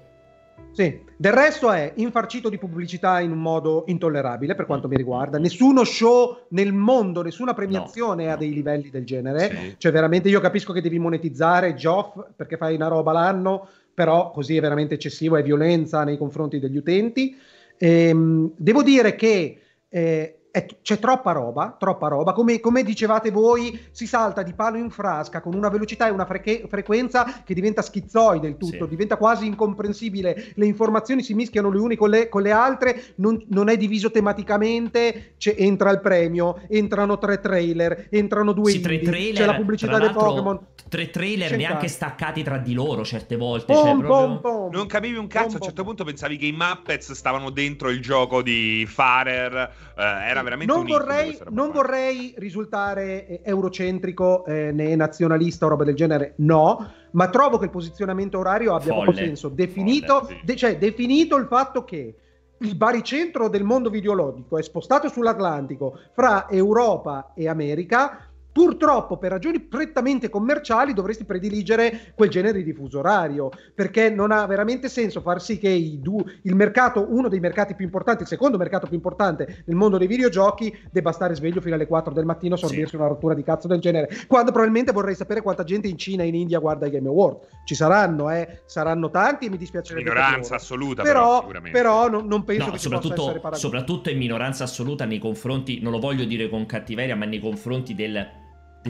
Sì, 0.75 1.01
del 1.17 1.33
resto 1.33 1.71
è 1.71 1.93
infarcito 1.97 2.49
di 2.49 2.59
pubblicità 2.59 3.21
in 3.21 3.31
un 3.31 3.41
modo 3.41 3.85
intollerabile 3.87 4.57
per 4.57 4.67
quanto 4.67 4.89
mi 4.89 4.97
riguarda. 4.97 5.39
Nessuno 5.39 5.85
show 5.85 6.47
nel 6.49 6.73
mondo, 6.73 7.23
nessuna 7.23 7.55
premiazione 7.55 8.27
no, 8.27 8.33
ha 8.33 8.37
dei 8.37 8.53
livelli 8.53 8.91
del 8.91 9.05
genere. 9.05 9.51
Sì. 9.51 9.75
Cioè, 9.79 9.93
veramente 9.93 10.29
io 10.29 10.41
capisco 10.41 10.73
che 10.73 10.83
devi 10.83 10.99
monetizzare 10.99 11.75
Geoff 11.75 12.21
perché 12.35 12.57
fai 12.57 12.75
una 12.75 12.89
roba 12.89 13.13
l'anno, 13.13 13.69
però 13.95 14.33
così 14.33 14.57
è 14.57 14.61
veramente 14.61 14.95
eccessivo, 14.95 15.37
è 15.37 15.45
violenza 15.45 16.03
nei 16.03 16.19
confronti 16.19 16.59
degli 16.59 16.77
utenti. 16.77 17.37
Ehm, 17.79 18.51
devo 18.57 18.83
dire 18.83 19.15
che 19.15 19.61
eh, 19.89 20.39
c'è 20.83 21.01
troppa 21.01 21.33
roba, 21.33 21.75
troppa 21.77 22.07
roba. 22.07 22.33
Come, 22.33 22.61
come, 22.61 22.85
dicevate 22.85 23.33
voi, 23.33 23.89
si 23.91 24.07
salta 24.07 24.43
di 24.43 24.53
palo 24.53 24.77
in 24.77 24.89
frasca 24.89 25.41
con 25.41 25.55
una 25.55 25.69
velocità 25.69 26.07
e 26.07 26.11
una 26.11 26.27
freche- 26.27 26.67
frequenza 26.69 27.43
che 27.45 27.55
diventa 27.55 27.83
schizzoide 27.83 28.47
il 28.47 28.57
tutto, 28.57 28.85
sì. 28.85 28.89
diventa 28.89 29.17
quasi 29.17 29.47
incomprensibile. 29.47 30.53
Le 30.55 30.67
informazioni 30.67 31.25
si 31.25 31.35
mischiano 31.35 31.71
le 31.71 31.79
une 31.79 31.97
con 31.97 32.11
le, 32.11 32.29
con 32.29 32.43
le 32.43 32.53
altre, 32.53 33.03
non, 33.17 33.43
non, 33.49 33.69
è 33.69 33.77
diviso 33.77 34.13
tematicamente. 34.13 35.35
entra 35.57 35.91
il 35.91 36.01
premio, 36.01 36.61
entrano 36.69 37.19
tre 37.19 37.41
trailer, 37.41 38.07
entrano 38.11 38.53
due 38.53 38.71
sì, 38.71 38.81
tre 38.81 39.01
trailer, 39.01 39.35
c'è 39.35 39.47
la 39.47 39.57
pubblicità 39.57 39.99
dei 39.99 40.13
Pokémon. 40.13 40.61
Tre 40.89 41.11
trailer 41.11 41.51
c'è 41.51 41.57
neanche 41.57 41.89
staccati 41.89 42.45
tra 42.45 42.59
di 42.59 42.75
loro 42.75 43.05
certe 43.05 43.37
volte. 43.37 43.73
Pom, 43.73 43.83
cioè, 43.83 43.97
proprio... 43.97 44.09
pom, 44.09 44.41
pom. 44.41 44.73
Non 44.73 44.87
capivi 44.87 45.17
un 45.17 45.27
cazzo. 45.27 45.57
a 45.57 45.59
un 45.59 45.63
certo 45.63 45.83
punto 45.83 46.05
pensavi 46.05 46.37
che 46.37 46.47
i 46.47 46.53
Muppets 46.53 47.11
stavano 47.13 47.51
dentro 47.51 47.91
il 47.91 48.01
gioco 48.01 48.41
di 48.41 48.87
Farer. 48.87 49.93
Eh, 49.97 50.29
era 50.29 50.43
veramente 50.45 50.73
non 50.73 50.85
vorrei, 50.85 51.39
non 51.51 51.71
vorrei 51.73 52.35
risultare 52.37 53.27
eh, 53.27 53.41
eurocentrico 53.43 54.45
eh, 54.45 54.71
né 54.73 54.95
nazionalista 54.95 55.67
o 55.67 55.71
roba 55.71 55.85
del 55.85 55.95
genere, 55.95 56.35
no, 56.37 56.93
ma 57.13 57.29
trovo 57.29 57.59
che 57.59 57.65
il 57.65 57.71
posizionamento 57.71 58.39
orario 58.39 58.75
abbia 58.75 58.93
Folle. 58.93 59.05
proprio 59.05 59.27
senso. 59.27 59.49
Definito, 59.49 60.21
Folle, 60.21 60.37
sì. 60.39 60.41
de- 60.45 60.57
cioè, 60.57 60.79
definito 60.79 61.37
il 61.37 61.47
fatto 61.47 61.85
che 61.85 62.15
il 62.59 62.77
baricentro 62.77 63.49
del 63.49 63.65
mondo 63.65 63.91
videologico 63.91 64.57
è 64.59 64.63
spostato 64.63 65.09
sull'Atlantico 65.09 65.99
fra 66.13 66.49
Europa 66.49 67.33
e 67.35 67.49
America. 67.49 68.29
Purtroppo, 68.55 69.17
per 69.17 69.33
ragioni 69.33 69.59
prettamente 69.59 70.29
commerciali, 70.29 70.93
dovresti 70.95 71.25
prediligere 71.25 72.13
quel 72.15 72.29
genere 72.31 72.63
di 72.63 72.73
fuso 72.73 73.01
orario 73.01 73.51
perché 73.75 74.11
non 74.11 74.31
ha 74.31 74.47
veramente 74.47 74.89
senso 74.89 75.21
far 75.21 75.43
sì 75.43 75.59
che 75.59 75.69
i 75.69 75.99
du- 76.01 76.25
il 76.43 76.55
mercato, 76.55 77.05
uno 77.11 77.29
dei 77.29 77.41
mercati 77.41 77.75
più 77.75 77.85
importanti, 77.85 78.23
il 78.23 78.29
secondo 78.29 78.57
mercato 78.57 78.87
più 78.87 78.95
importante 78.95 79.65
nel 79.67 79.75
mondo 79.75 79.99
dei 79.99 80.07
videogiochi, 80.07 80.73
debba 80.93 81.11
stare 81.11 81.35
sveglio 81.35 81.61
fino 81.61 81.75
alle 81.75 81.89
4 81.89 82.13
del 82.15 82.25
mattino 82.25 82.55
a 82.55 82.59
sorbirsi 82.59 82.91
Sì. 82.91 82.97
una 82.97 83.09
rottura 83.09 83.35
di 83.35 83.43
cazzo 83.43 83.67
del 83.67 83.81
genere. 83.81 84.09
Quando 84.29 84.53
probabilmente 84.53 84.93
vorrei 84.93 85.17
sapere 85.17 85.43
quanta 85.43 85.65
gente 85.65 85.89
in 85.89 85.99
Cina 85.99 86.23
e 86.23 86.29
in 86.29 86.37
India 86.37 86.61
guarda 86.61 86.87
i 86.87 86.91
Game 86.91 87.09
Award. 87.09 87.39
Ci 87.65 87.75
saranno, 87.75 88.31
eh, 88.31 88.61
saranno 88.67 89.11
tanti 89.11 89.47
e 89.47 89.51
mi 89.51 89.57
dispiacerebbe. 89.57 90.09
Minoranza 90.09 90.55
assoluta, 90.55 91.03
però, 91.03 91.13
Però, 91.23 91.41
sicuramente. 91.41 91.77
però 91.77 92.09
non, 92.09 92.27
non 92.29 92.45
penso 92.45 92.67
No, 92.67 92.71
che 92.71 92.79
ci 92.79 92.89
possa 92.89 92.99
essere 92.99 93.11
soprattutto, 93.17 93.41
paragone. 93.41 93.57
soprattutto 93.61 94.11
in 94.11 94.19
minoranza 94.19 94.63
assoluta 94.63 95.05
nei 95.07 95.19
confronti, 95.19 95.81
non 95.81 95.91
lo 95.91 95.99
voglio 95.99 96.25
dire 96.25 96.49
con 96.49 96.67
cattiveria, 96.67 97.17
ma 97.17 97.25
nei 97.25 97.41
confronti 97.41 97.97
del, 97.97 98.13
de- 98.13 98.43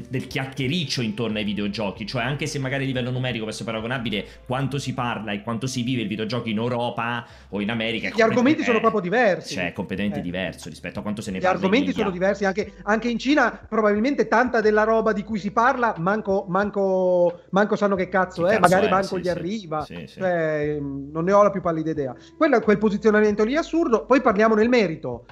del 0.09 0.27
chiacchiericcio 0.27 1.03
intorno 1.03 1.39
ai 1.39 1.45
videogiochi. 1.45 2.07
Cioè, 2.07 2.23
anche 2.23 2.47
se 2.47 2.59
magari 2.59 2.85
a 2.85 2.87
livello 2.87 3.11
numerico 3.11 3.45
può 3.45 3.53
essere 3.53 3.71
paragonabile, 3.71 4.27
quanto 4.47 4.79
si 4.79 4.93
parla 4.95 5.33
e 5.33 5.43
quanto 5.43 5.67
si 5.67 5.83
vive 5.83 6.03
il 6.03 6.09
videogioco 6.09 6.49
in 6.49 6.59
Europa 6.59 7.25
o 7.51 7.61
in 7.61 7.71
America. 7.71 8.09
è 8.09 8.13
Gli 8.13 8.21
argomenti 8.21 8.63
sono 8.63 8.81
proprio 8.81 9.01
diversi. 9.01 9.55
Cioè, 9.55 9.69
è 9.69 9.73
completamente 9.73 10.19
Eh. 10.19 10.23
diverso 10.23 10.69
rispetto 10.69 10.99
a 10.99 11.03
quanto 11.03 11.23
se 11.23 11.31
ne 11.31 11.39
Gli 11.39 11.43
parla. 11.43 11.59
in 11.59 11.65
argomenti 11.65 11.89
India. 11.91 12.03
sono 12.05 12.15
diversi 12.15 12.45
anche, 12.45 12.73
anche 12.83 13.09
in 13.09 13.19
Cina. 13.19 13.51
Probabilmente 13.69 14.27
tanta 14.29 14.61
della 14.61 14.83
roba 14.85 15.13
di 15.13 15.23
cui 15.23 15.39
si 15.39 15.51
parla, 15.53 15.95
manco, 15.99 16.45
manco, 16.49 17.41
manco 17.51 17.77
sanno 17.77 17.95
che 17.97 18.09
cazzo 18.09 18.43
Che 18.43 18.49
è, 18.49 18.59
cazzo 18.59 18.61
magari 18.69 18.87
è, 18.87 18.91
manco 18.91 19.07
sì, 19.15 19.19
gli 19.19 19.23
sì. 19.25 19.29
arriva. 19.29 19.85
Sì. 19.85 20.07
Cioè, 20.07 20.79
non 20.81 21.25
ne 21.25 21.33
ho 21.33 21.43
la 21.43 21.51
più 21.51 21.61
pallida 21.61 21.91
idea. 21.91 22.15
Quello, 22.37 22.61
quel 22.61 22.79
posizionamento 22.79 23.45
lì 23.45 23.55
è 23.55 23.59
assurdo. 23.59 24.05
Poi 24.07 24.21
parliamo 24.21 24.55
nel 24.55 24.69
merito. 24.69 25.25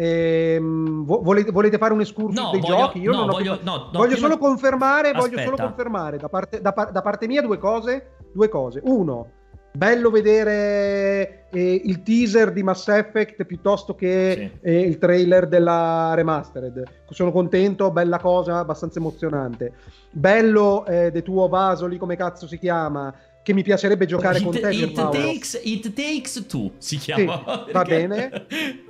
Ehm, 0.00 1.04
vo- 1.04 1.20
volete, 1.22 1.50
volete 1.50 1.76
fare 1.76 1.92
un 1.92 2.00
escursus 2.00 2.40
No, 2.40 2.50
dei 2.52 2.60
voglio- 2.60 2.76
giochi? 2.76 3.00
Io 3.00 3.10
no, 3.10 3.16
non 3.18 3.28
ho 3.28 3.32
voglio- 3.32 3.56
più- 3.56 3.64
no, 3.66 3.90
voglio 3.92 4.16
solo 4.16 4.38
confermare, 4.38 5.10
voglio 5.12 5.38
solo 5.38 5.50
Aspetta. 5.54 5.62
confermare 5.64 6.16
da 6.18 6.28
parte, 6.28 6.60
da 6.60 6.72
da 6.92 7.02
parte 7.02 7.26
mia 7.26 7.42
due 7.42 7.58
cose. 7.58 8.10
Due 8.32 8.48
cose. 8.48 8.80
Uno, 8.84 9.30
bello 9.72 10.10
vedere 10.10 11.46
eh, 11.50 11.82
il 11.84 12.02
teaser 12.02 12.52
di 12.52 12.62
Mass 12.62 12.86
Effect 12.88 13.44
piuttosto 13.44 13.94
che 13.96 14.52
Sì. 14.62 14.68
eh, 14.68 14.80
il 14.82 14.98
trailer 14.98 15.48
della 15.48 16.12
remastered. 16.14 16.82
Sono 17.10 17.32
contento, 17.32 17.90
bella 17.90 18.18
cosa, 18.20 18.58
abbastanza 18.58 19.00
emozionante. 19.00 19.72
Bello 20.12 20.86
eh, 20.86 21.10
De 21.10 21.22
Tuo 21.22 21.48
Vaso, 21.48 21.86
lì 21.86 21.96
come 21.98 22.14
cazzo 22.16 22.46
si 22.46 22.56
chiama, 22.58 23.12
che 23.42 23.52
mi 23.52 23.62
piacerebbe 23.64 24.06
giocare 24.06 24.38
it, 24.38 24.44
con 24.44 24.52
te, 24.52 24.70
it 24.70 24.92
takes, 24.94 25.60
it 25.64 25.92
takes 25.92 26.46
two 26.46 26.70
si 26.78 26.98
chiama. 26.98 27.64
Sì, 27.66 27.72
va 27.72 27.82
bene. 27.82 28.46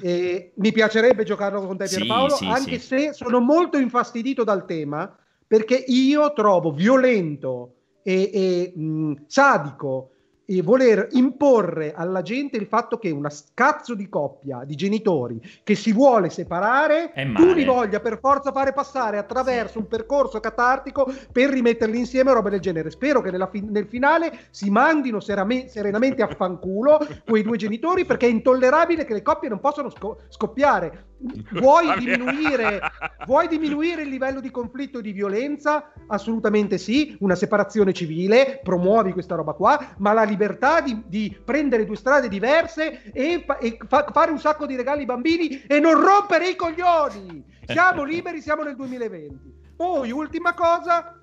E 0.00 0.52
mi 0.56 0.72
piacerebbe 0.72 1.24
giocarlo 1.24 1.66
con 1.66 1.76
te 1.76 1.86
Sì, 1.86 1.96
Pierpaolo, 1.96 2.36
sì, 2.36 2.46
anche 2.46 2.78
sì. 2.78 2.86
se 2.86 3.12
sono 3.12 3.40
molto 3.40 3.78
infastidito 3.78 4.44
dal 4.44 4.64
tema, 4.64 5.14
perché 5.46 5.76
io 5.86 6.32
trovo 6.32 6.72
violento 6.72 7.74
e, 8.02 8.30
e, 8.32 8.78
mh, 8.78 9.24
sadico 9.26 10.11
e 10.44 10.60
voler 10.62 11.08
imporre 11.12 11.92
alla 11.94 12.22
gente 12.22 12.56
il 12.56 12.66
fatto 12.66 12.98
che 12.98 13.10
una 13.10 13.30
cazzo 13.54 13.94
di 13.94 14.08
coppia 14.08 14.62
di 14.64 14.74
genitori 14.74 15.40
che 15.62 15.74
si 15.74 15.92
vuole 15.92 16.30
separare, 16.30 17.12
tu 17.34 17.52
li 17.52 17.64
voglia 17.64 18.00
per 18.00 18.18
forza 18.20 18.50
fare 18.52 18.72
passare 18.72 19.18
attraverso 19.18 19.72
Sì. 19.72 19.78
un 19.78 19.86
percorso 19.86 20.40
catartico 20.40 21.06
per 21.30 21.50
rimetterli 21.50 21.98
insieme 21.98 22.32
roba 22.32 22.48
del 22.50 22.60
genere. 22.60 22.90
Spero 22.90 23.20
che 23.20 23.30
nella 23.30 23.46
fi- 23.46 23.64
nel 23.68 23.86
finale 23.86 24.32
si 24.50 24.70
mandino 24.70 25.20
serame- 25.20 25.68
serenamente 25.68 26.22
a 26.22 26.28
fanculo 26.28 26.98
quei 27.24 27.42
due 27.42 27.56
genitori 27.56 28.04
perché 28.04 28.26
è 28.26 28.30
intollerabile 28.30 29.04
che 29.04 29.14
le 29.14 29.22
coppie 29.22 29.48
non 29.48 29.60
possano 29.60 29.90
sco- 29.90 30.18
scoppiare. 30.28 31.10
Vuoi 31.52 31.98
diminuire, 31.98 32.80
vuoi 33.26 33.48
diminuire 33.48 34.02
il 34.02 34.08
livello 34.08 34.40
di 34.40 34.50
conflitto 34.50 34.98
e 34.98 35.02
di 35.02 35.12
violenza? 35.12 35.92
Assolutamente 36.08 36.78
sì, 36.78 37.16
una 37.20 37.34
separazione 37.34 37.92
civile, 37.92 38.60
promuovi 38.62 39.12
questa 39.12 39.34
roba 39.34 39.52
qua, 39.52 39.94
ma 39.98 40.12
la 40.12 40.24
libertà 40.24 40.80
di, 40.80 41.02
di 41.06 41.36
prendere 41.44 41.84
due 41.84 41.96
strade 41.96 42.28
diverse 42.28 43.12
e, 43.12 43.44
e 43.60 43.78
fa- 43.86 44.06
fare 44.12 44.30
un 44.30 44.38
sacco 44.38 44.66
di 44.66 44.76
regali 44.76 45.00
ai 45.00 45.06
bambini 45.06 45.62
e 45.66 45.78
non 45.78 46.00
rompere 46.00 46.48
i 46.48 46.56
coglioni. 46.56 47.44
Siamo 47.64 48.02
liberi, 48.02 48.40
siamo 48.40 48.62
nel 48.62 48.76
2020. 48.76 49.60
Poi, 49.76 50.10
ultima 50.10 50.54
cosa, 50.54 51.20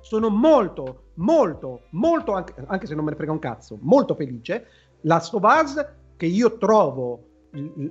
sono 0.00 0.28
molto, 0.28 1.10
molto, 1.14 1.86
molto, 1.90 2.32
anche, 2.32 2.54
anche 2.66 2.86
se 2.86 2.94
non 2.94 3.04
me 3.04 3.10
ne 3.10 3.16
frega 3.16 3.32
un 3.32 3.38
cazzo, 3.38 3.78
molto 3.82 4.14
felice. 4.14 4.66
Last 5.02 5.34
of 5.34 5.42
Us, 5.42 5.86
che 6.16 6.26
io 6.26 6.58
trovo 6.58 7.25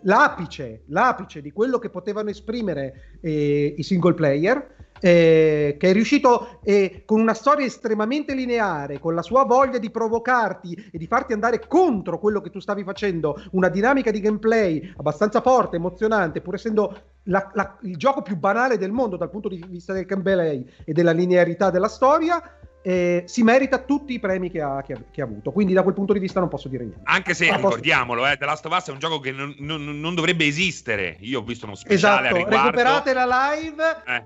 l'apice, 0.04 0.84
l'apice 0.88 1.42
di 1.42 1.52
quello 1.52 1.80
che 1.80 1.90
potevano 1.90 2.30
esprimere 2.30 3.18
eh, 3.22 3.74
i 3.78 3.84
single 3.84 4.14
player, 4.14 4.74
eh, 5.00 5.76
che 5.78 5.90
è 5.90 5.94
riuscito 5.94 6.60
eh, 6.64 7.04
con 7.06 7.20
una 7.20 7.34
storia 7.34 7.66
estremamente 7.66 8.34
lineare, 8.34 9.00
con 9.00 9.14
la 9.14 9.22
sua 9.22 9.44
voglia 9.44 9.78
di 9.78 9.90
provocarti 9.90 10.90
e 10.92 10.98
di 10.98 11.06
farti 11.06 11.34
andare 11.34 11.68
contro 11.68 12.18
quello 12.18 12.42
che 12.42 12.50
tu 12.50 12.60
stavi 12.60 12.84
facendo, 12.84 13.42
una 13.52 13.70
dinamica 13.70 14.12
di 14.12 14.22
gameplay 14.22 14.94
abbastanza 14.98 15.42
forte, 15.42 15.76
emozionante, 15.76 16.42
pur 16.42 16.56
essendo 16.56 16.98
la- 17.24 17.52
la- 17.54 17.78
il 17.82 17.98
gioco 17.98 18.22
più 18.22 18.38
banale 18.38 18.78
del 18.78 18.92
mondo 18.92 19.18
dal 19.18 19.30
punto 19.30 19.50
di 19.50 19.64
vista 19.68 19.94
del 19.94 20.06
gameplay 20.06 20.66
e 20.86 20.94
della 20.94 21.12
linearità 21.12 21.70
della 21.70 21.88
storia, 21.90 22.42
eh, 22.88 23.24
si 23.26 23.42
merita 23.42 23.80
tutti 23.80 24.14
i 24.14 24.20
premi 24.20 24.52
che 24.52 24.62
ha, 24.62 24.84
che 24.86 24.94
ha- 24.94 25.02
che 25.10 25.22
ha 25.22 25.24
avuto. 25.24 25.52
Quindi 25.52 25.74
da 25.74 25.82
quel 25.82 25.96
punto 25.96 26.14
di 26.14 26.20
vista 26.20 26.40
non 26.40 26.50
posso 26.50 26.68
dire 26.68 26.84
niente. 26.84 27.02
Anche 27.06 27.34
se, 27.34 27.48
posso- 27.48 27.58
ricordiamolo, 27.58 28.28
eh, 28.28 28.38
The 28.38 28.46
Last 28.46 28.64
of 28.68 28.78
Us 28.78 28.88
è 28.90 28.92
un 28.92 29.00
gioco 29.00 29.20
che 29.20 29.32
non, 29.32 29.56
non- 29.58 30.00
non 30.00 30.14
dovrebbe 30.14 30.46
esistere. 30.46 31.18
Io 31.22 31.40
ho 31.40 31.44
visto 31.44 31.66
uno 31.66 31.74
speciale 31.74 32.28
Esatto, 32.28 32.36
a 32.36 32.38
riguardo. 32.38 32.70
recuperate 32.70 33.14
la 33.14 33.26
live. 33.56 33.84
Eh, 34.06 34.24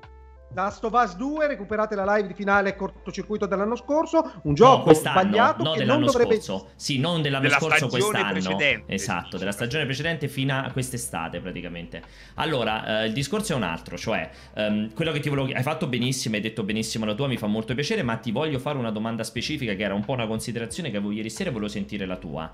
Last 0.53 0.83
of 0.83 0.93
Us 0.93 1.15
2, 1.15 1.45
recuperate 1.47 1.93
la 1.95 2.15
live 2.15 2.27
di 2.27 2.33
finale 2.33 2.75
cortocircuito 2.75 3.45
dell'anno 3.45 3.75
scorso, 3.75 4.19
un 4.23 4.31
No, 4.45 4.53
gioco 4.53 4.83
quest'anno, 4.85 5.19
sbagliato 5.21 5.63
no 5.63 5.71
che 5.73 5.77
non 5.77 5.77
dell'anno 5.77 6.05
dovrebbe 6.07 6.41
scorso. 6.41 6.69
Sì, 6.75 6.97
non 6.97 7.21
dell'anno 7.21 7.43
Della 7.43 7.59
scorso, 7.59 7.88
stagione 7.88 8.01
quest'anno. 8.09 8.31
precedente, 8.55 8.93
Esatto, 8.93 9.38
della 9.38 9.51
stagione 9.51 9.85
precedente 9.85 10.27
fino 10.27 10.57
a 10.57 10.71
quest'estate 10.71 11.39
praticamente. 11.39 12.01
Allora, 12.35 13.03
eh, 13.03 13.05
il 13.07 13.13
discorso 13.13 13.53
è 13.53 13.55
un 13.55 13.63
altro, 13.63 13.95
cioè 13.95 14.27
ehm, 14.55 14.93
quello 14.93 15.12
che 15.12 15.19
ti 15.19 15.29
volevo 15.29 15.53
hai 15.55 15.62
fatto 15.63 15.85
benissimo, 15.88 16.35
hai 16.35 16.41
detto 16.41 16.63
benissimo 16.63 17.05
la 17.05 17.13
tua, 17.13 17.27
mi 17.27 17.38
fa 17.38 17.45
molto 17.47 17.75
piacere, 17.75 18.01
ma 18.01 18.15
ti 18.17 18.31
voglio 18.31 18.57
fare 18.57 18.77
una 18.79 18.91
domanda 18.91 19.23
specifica 19.23 19.73
che 19.75 19.83
era 19.83 19.93
un 19.93 20.03
po' 20.03 20.13
una 20.13 20.25
considerazione 20.25 20.89
che 20.89 20.97
avevo 20.97 21.12
ieri 21.12 21.29
sera 21.29 21.49
e 21.51 21.53
volevo 21.53 21.69
sentire 21.69 22.07
la 22.07 22.17
tua. 22.17 22.51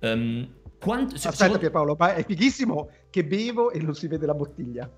Ehm, 0.00 0.48
quanto, 0.80 1.16
Aspetta 1.16 1.34
secondo- 1.34 1.58
Pierpaolo, 1.58 1.96
ma 1.98 2.14
è 2.14 2.24
fighissimo 2.24 2.88
che 3.10 3.24
bevo 3.24 3.70
e 3.72 3.80
non 3.80 3.94
si 3.94 4.06
vede 4.06 4.26
la 4.26 4.34
bottiglia. 4.34 4.88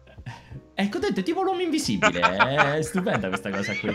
Ecco, 0.81 0.97
ho 0.97 1.01
detto, 1.01 1.23
tipo 1.23 1.43
l'uomo 1.43 1.61
invisibile. 1.61 2.21
È 2.21 2.81
stupenda 2.81 3.29
questa 3.29 3.51
cosa 3.51 3.75
qui. 3.77 3.95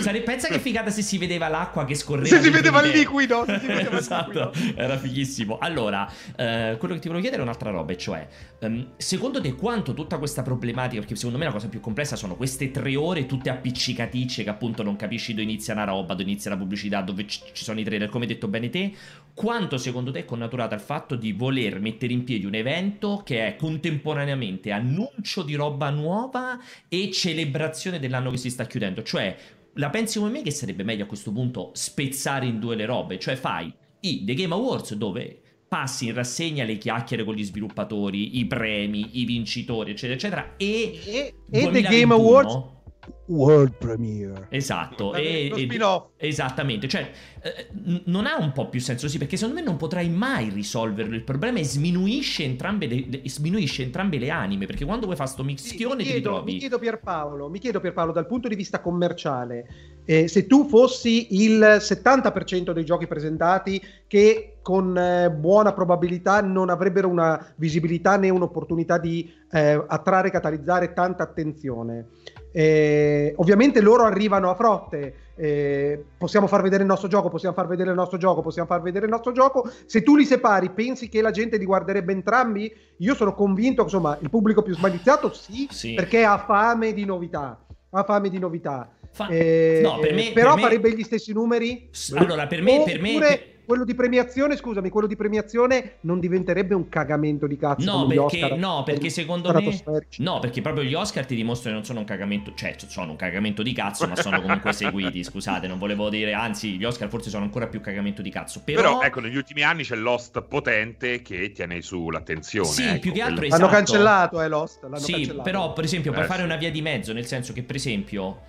Sare- 0.00 0.22
pensa 0.22 0.48
che 0.48 0.58
figata 0.58 0.90
se 0.90 1.00
si 1.00 1.16
vedeva 1.16 1.46
l'acqua 1.46 1.84
che 1.84 1.94
scorreva. 1.94 2.26
Se 2.26 2.42
si 2.42 2.50
vedeva 2.50 2.82
il 2.82 2.90
liquido, 2.90 3.44
si 3.46 3.66
vedeva 3.66 3.90
il 3.90 3.94
esatto, 4.02 4.50
liquido. 4.52 4.80
era 4.80 4.98
fighissimo. 4.98 5.58
Allora, 5.58 6.10
eh, 6.34 6.74
quello 6.76 6.94
che 6.94 7.00
ti 7.00 7.06
volevo 7.06 7.20
chiedere 7.20 7.42
è 7.42 7.44
un'altra 7.44 7.70
roba, 7.70 7.94
cioè, 7.94 8.26
ehm, 8.58 8.94
secondo 8.96 9.40
te 9.40 9.54
quanto 9.54 9.94
tutta 9.94 10.18
questa 10.18 10.42
problematica, 10.42 10.98
perché 11.02 11.14
secondo 11.14 11.38
me 11.38 11.44
la 11.44 11.52
cosa 11.52 11.68
più 11.68 11.78
complessa 11.78 12.16
sono 12.16 12.34
queste 12.34 12.72
tre 12.72 12.96
ore 12.96 13.26
tutte 13.26 13.48
appiccicaticce 13.50 14.42
che 14.42 14.50
appunto 14.50 14.82
non 14.82 14.96
capisci 14.96 15.34
dove 15.34 15.44
inizia 15.44 15.74
una 15.74 15.84
roba, 15.84 16.14
dove 16.14 16.28
inizia 16.28 16.50
la 16.50 16.56
pubblicità, 16.56 17.00
dove 17.00 17.28
ci 17.28 17.40
sono 17.52 17.78
i 17.78 17.84
trailer, 17.84 18.08
come 18.08 18.24
hai 18.24 18.32
detto 18.32 18.48
bene 18.48 18.70
te, 18.70 18.92
quanto 19.34 19.78
secondo 19.78 20.10
te 20.10 20.20
è 20.20 20.24
connaturata 20.24 20.74
al 20.74 20.80
fatto 20.80 21.14
di 21.14 21.30
voler 21.30 21.78
mettere 21.80 22.12
in 22.12 22.24
piedi 22.24 22.44
un 22.44 22.54
evento 22.54 23.22
che 23.24 23.46
è 23.46 23.56
contemporaneamente 23.56 24.72
annuncio 25.08 25.42
di 25.42 25.54
roba 25.54 25.90
nuova 25.90 26.58
e 26.88 27.10
celebrazione 27.10 27.98
dell'anno 27.98 28.30
che 28.30 28.36
si 28.36 28.50
sta 28.50 28.66
chiudendo? 28.66 29.02
Cioè, 29.02 29.36
la 29.74 29.90
pensi 29.90 30.18
come 30.18 30.30
me 30.30 30.42
che 30.42 30.50
sarebbe 30.50 30.82
meglio 30.82 31.04
a 31.04 31.06
questo 31.06 31.32
punto 31.32 31.70
spezzare 31.74 32.46
in 32.46 32.58
due 32.58 32.76
le 32.76 32.86
robe? 32.86 33.18
Cioè, 33.18 33.36
fai 33.36 33.72
i 34.00 34.24
The 34.24 34.34
Game 34.34 34.54
Awards 34.54 34.94
dove 34.94 35.40
passi 35.68 36.06
in 36.06 36.14
rassegna 36.14 36.64
le 36.64 36.78
chiacchiere 36.78 37.22
con 37.22 37.34
gli 37.34 37.44
sviluppatori, 37.44 38.38
i 38.38 38.46
premi, 38.46 39.20
i 39.20 39.24
vincitori, 39.24 39.92
eccetera, 39.92 40.14
eccetera, 40.14 40.54
e 40.56 41.00
E, 41.04 41.10
e 41.16 41.34
The 41.48 41.70
2021? 41.70 41.88
Game 41.88 42.14
Awards 42.14 42.78
World 43.26 43.74
Premiere. 43.76 44.46
Esatto, 44.50 45.14
e, 45.14 45.52
e- 45.54 45.86
esattamente, 46.16 46.88
cioè 46.88 47.10
eh, 47.42 47.68
n- 47.72 48.02
non 48.06 48.26
ha 48.26 48.36
un 48.36 48.52
po' 48.52 48.68
più 48.68 48.80
senso 48.80 49.08
sì, 49.08 49.18
perché 49.18 49.36
secondo 49.36 49.60
me 49.60 49.66
non 49.66 49.76
potrai 49.76 50.08
mai 50.08 50.50
risolverlo 50.50 51.14
il 51.14 51.24
problema 51.24 51.58
e 51.58 51.64
sminuisce 51.64 52.44
entrambe 52.44 52.86
le, 52.86 53.06
le- 53.08 53.22
sminuisce 53.28 53.82
entrambe 53.82 54.18
le 54.18 54.30
anime, 54.30 54.66
perché 54.66 54.84
quando 54.84 55.04
vuoi 55.06 55.16
fare 55.16 55.28
sto 55.30 55.44
Sì, 55.62 55.72
mischione 55.72 55.96
mi 55.96 56.04
ti 56.04 56.12
chiedo, 56.12 56.14
ritrovi 56.14 56.52
mi 56.52 56.56
chiedo 56.56 56.78
Pierpaolo, 56.78 57.50
mi 57.50 57.58
chiedo 57.58 57.80
Pierpaolo 57.80 58.12
dal 58.12 58.26
punto 58.26 58.48
di 58.48 58.54
vista 58.54 58.80
commerciale, 58.80 59.66
eh, 60.04 60.26
se 60.26 60.46
tu 60.46 60.66
fossi 60.68 61.42
il 61.42 61.76
70% 61.80 62.72
dei 62.72 62.84
giochi 62.84 63.06
presentati 63.06 63.80
che 64.06 64.58
con 64.62 64.96
eh, 64.96 65.30
buona 65.30 65.72
probabilità 65.74 66.40
non 66.40 66.70
avrebbero 66.70 67.08
una 67.08 67.52
visibilità 67.56 68.16
né 68.16 68.30
un'opportunità 68.30 68.96
di 68.98 69.30
eh, 69.50 69.84
attrarre 69.86 70.28
e 70.28 70.30
catalizzare 70.30 70.92
tanta 70.94 71.22
attenzione. 71.24 72.08
Eh, 72.52 73.32
ovviamente 73.36 73.80
loro 73.80 74.04
arrivano 74.04 74.50
a 74.50 74.54
frotte. 74.54 75.14
eh, 75.40 76.04
possiamo 76.18 76.46
far 76.46 76.60
vedere 76.60 76.82
il 76.82 76.88
nostro 76.88 77.08
gioco, 77.08 77.30
possiamo 77.30 77.54
far 77.54 77.66
vedere 77.66 77.88
il 77.88 77.96
nostro 77.96 78.18
gioco, 78.18 78.42
possiamo 78.42 78.68
far 78.68 78.82
vedere 78.82 79.06
il 79.06 79.10
nostro 79.10 79.32
gioco. 79.32 79.66
Se 79.86 80.02
tu 80.02 80.14
li 80.14 80.26
separi, 80.26 80.68
pensi 80.68 81.08
che 81.08 81.22
la 81.22 81.30
gente 81.30 81.56
li 81.56 81.64
guarderebbe 81.64 82.12
entrambi? 82.12 82.70
Io 82.98 83.14
sono 83.14 83.32
convinto 83.34 83.82
insomma 83.84 84.18
il 84.20 84.28
pubblico 84.28 84.60
più 84.60 84.74
smaliziato 84.74 85.32
sì, 85.32 85.66
Sì. 85.70 85.94
perché 85.94 86.24
ha 86.24 86.36
fame 86.36 86.92
di 86.92 87.06
novità. 87.06 87.58
Ha 87.88 88.04
fame 88.04 88.28
di 88.28 88.38
novità. 88.38 88.90
Fa- 89.12 89.28
Eh, 89.28 89.80
no, 89.82 89.98
per 89.98 90.12
me- 90.12 90.32
però 90.34 90.50
per 90.50 90.56
me- 90.56 90.62
farebbe 90.68 90.92
gli 90.94 91.02
stessi 91.04 91.32
numeri? 91.32 91.88
Allora, 92.16 92.46
per 92.46 92.60
me- 92.60 92.82
per 92.84 93.00
me- 93.00 93.10
Oppure 93.12 93.44
quello 93.70 93.84
di 93.84 93.94
premiazione, 93.94 94.56
scusami, 94.56 94.88
quello 94.88 95.06
di 95.06 95.14
premiazione 95.14 95.98
non 96.00 96.18
diventerebbe 96.18 96.74
un 96.74 96.88
cagamento 96.88 97.46
di 97.46 97.56
cazzo 97.56 97.84
No, 97.84 98.00
come 98.02 98.14
gli 98.14 98.18
perché, 98.18 98.42
Oscar 98.42 98.58
no, 98.58 98.82
perché 98.82 99.10
secondo 99.10 99.52
me. 99.52 99.80
No, 100.16 100.40
perché 100.40 100.60
proprio 100.60 100.82
gli 100.82 100.94
Oscar 100.94 101.24
ti 101.24 101.36
dimostrano 101.36 101.76
che 101.76 101.76
non 101.76 101.84
sono 101.86 102.00
un 102.00 102.04
cagamento. 102.04 102.52
Cioè, 102.52 102.74
sono 102.88 103.12
un 103.12 103.16
cagamento 103.16 103.62
di 103.62 103.72
cazzo, 103.72 104.08
ma 104.08 104.16
sono 104.16 104.40
comunque 104.40 104.72
seguiti. 104.74 105.22
Scusate, 105.22 105.68
non 105.68 105.78
volevo 105.78 106.08
dire. 106.08 106.32
Anzi, 106.32 106.78
gli 106.78 106.84
Oscar 106.84 107.08
forse 107.08 107.30
sono 107.30 107.44
ancora 107.44 107.68
più 107.68 107.80
cagamento 107.80 108.22
di 108.22 108.30
cazzo. 108.30 108.60
Però, 108.64 108.80
Però, 108.82 109.02
ecco, 109.02 109.20
negli 109.20 109.36
ultimi 109.36 109.62
anni 109.62 109.84
c'è 109.84 109.94
l'host 109.94 110.42
potente 110.42 111.22
che 111.22 111.52
tiene 111.52 111.80
su 111.80 112.10
l'attenzione. 112.10 112.66
Sì, 112.68 112.82
ecco, 112.86 112.98
più 112.98 113.12
che 113.12 113.20
altro 113.20 113.36
quello- 113.36 113.50
L'hanno 113.56 113.66
esatto. 113.66 113.76
cancellato, 113.84 114.42
eh, 114.42 114.48
Lost. 114.48 114.82
L'hanno 114.82 114.96
Sì, 114.98 115.12
cancellato. 115.12 115.42
però, 115.42 115.72
per 115.74 115.84
esempio, 115.84 116.10
per 116.10 116.24
Eh, 116.24 116.26
fare 116.26 116.40
sì. 116.40 116.44
una 116.44 116.56
via 116.56 116.72
di 116.72 116.82
mezzo, 116.82 117.12
nel 117.12 117.26
senso 117.26 117.52
che, 117.52 117.62
per 117.62 117.76
esempio. 117.76 118.40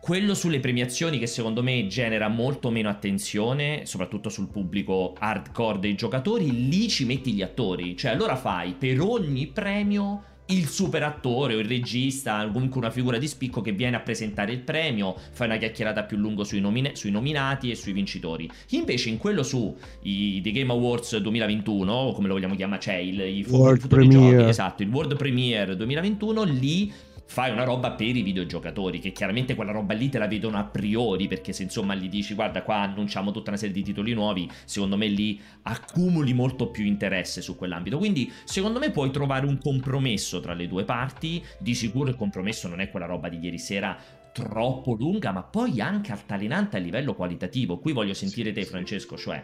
Quello 0.00 0.32
sulle 0.34 0.60
premiazioni 0.60 1.18
che 1.18 1.26
secondo 1.26 1.62
me 1.62 1.86
genera 1.86 2.28
molto 2.28 2.70
meno 2.70 2.88
attenzione, 2.88 3.84
soprattutto 3.84 4.30
sul 4.30 4.48
pubblico 4.48 5.14
hardcore 5.18 5.78
dei 5.78 5.94
giocatori, 5.94 6.68
lì 6.68 6.88
ci 6.88 7.04
metti 7.04 7.32
gli 7.32 7.42
attori. 7.42 7.96
Cioè, 7.96 8.12
allora 8.12 8.34
fai 8.34 8.74
per 8.78 9.00
ogni 9.00 9.46
premio 9.48 10.24
il 10.50 10.66
super 10.68 11.02
attore 11.02 11.54
o 11.54 11.58
il 11.58 11.66
regista, 11.66 12.48
comunque 12.52 12.80
una 12.80 12.90
figura 12.90 13.18
di 13.18 13.28
spicco 13.28 13.60
che 13.60 13.72
viene 13.72 13.96
a 13.96 14.00
presentare 14.00 14.52
il 14.52 14.60
premio, 14.60 15.14
fai 15.32 15.46
una 15.46 15.56
chiacchierata 15.56 16.04
più 16.04 16.16
lungo 16.16 16.44
sui, 16.44 16.60
nomine- 16.60 16.96
sui 16.96 17.10
nominati 17.10 17.70
e 17.70 17.74
sui 17.74 17.92
vincitori. 17.92 18.50
Invece 18.70 19.08
in 19.08 19.18
quello 19.18 19.42
su 19.42 19.76
i 20.02 20.40
The 20.40 20.50
Game 20.50 20.72
Awards 20.72 21.16
2021, 21.16 21.92
o 21.92 22.12
come 22.12 22.28
lo 22.28 22.34
vogliamo 22.34 22.54
chiamare, 22.56 22.80
cioè 22.80 22.94
il, 22.94 23.20
i 23.20 23.44
World 23.48 23.86
Premiere. 23.86 24.36
giochi, 24.36 24.48
esatto, 24.48 24.82
il 24.82 24.88
World 24.88 25.16
Premiere 25.16 25.76
2021, 25.76 26.42
lì 26.44 26.92
fai 27.30 27.52
una 27.52 27.62
roba 27.62 27.92
per 27.92 28.16
i 28.16 28.22
videogiocatori, 28.22 28.98
che 28.98 29.12
chiaramente 29.12 29.54
quella 29.54 29.70
roba 29.70 29.94
lì 29.94 30.08
te 30.08 30.18
la 30.18 30.26
vedono 30.26 30.58
a 30.58 30.64
priori, 30.64 31.28
perché 31.28 31.52
se 31.52 31.62
insomma 31.62 31.94
gli 31.94 32.08
dici 32.08 32.34
guarda 32.34 32.64
qua 32.64 32.78
annunciamo 32.78 33.30
tutta 33.30 33.50
una 33.50 33.58
serie 33.58 33.72
di 33.72 33.84
titoli 33.84 34.14
nuovi, 34.14 34.50
secondo 34.64 34.96
me 34.96 35.06
lì 35.06 35.40
accumuli 35.62 36.32
molto 36.32 36.70
più 36.70 36.84
interesse 36.84 37.40
su 37.40 37.54
quell'ambito. 37.54 37.98
Quindi 37.98 38.32
secondo 38.42 38.80
me 38.80 38.90
puoi 38.90 39.12
trovare 39.12 39.46
un 39.46 39.58
compromesso 39.58 40.40
tra 40.40 40.54
le 40.54 40.66
due 40.66 40.82
parti, 40.82 41.40
di 41.60 41.72
sicuro 41.76 42.10
il 42.10 42.16
compromesso 42.16 42.66
non 42.66 42.80
è 42.80 42.90
quella 42.90 43.06
roba 43.06 43.28
di 43.28 43.38
ieri 43.38 43.58
sera 43.58 43.96
troppo 44.32 44.94
lunga, 44.94 45.30
ma 45.30 45.44
poi 45.44 45.80
anche 45.80 46.10
altalenante 46.10 46.78
a 46.78 46.80
livello 46.80 47.14
qualitativo. 47.14 47.78
Qui 47.78 47.92
voglio 47.92 48.14
sentire 48.14 48.50
te 48.50 48.64
Francesco, 48.64 49.16
cioè 49.16 49.40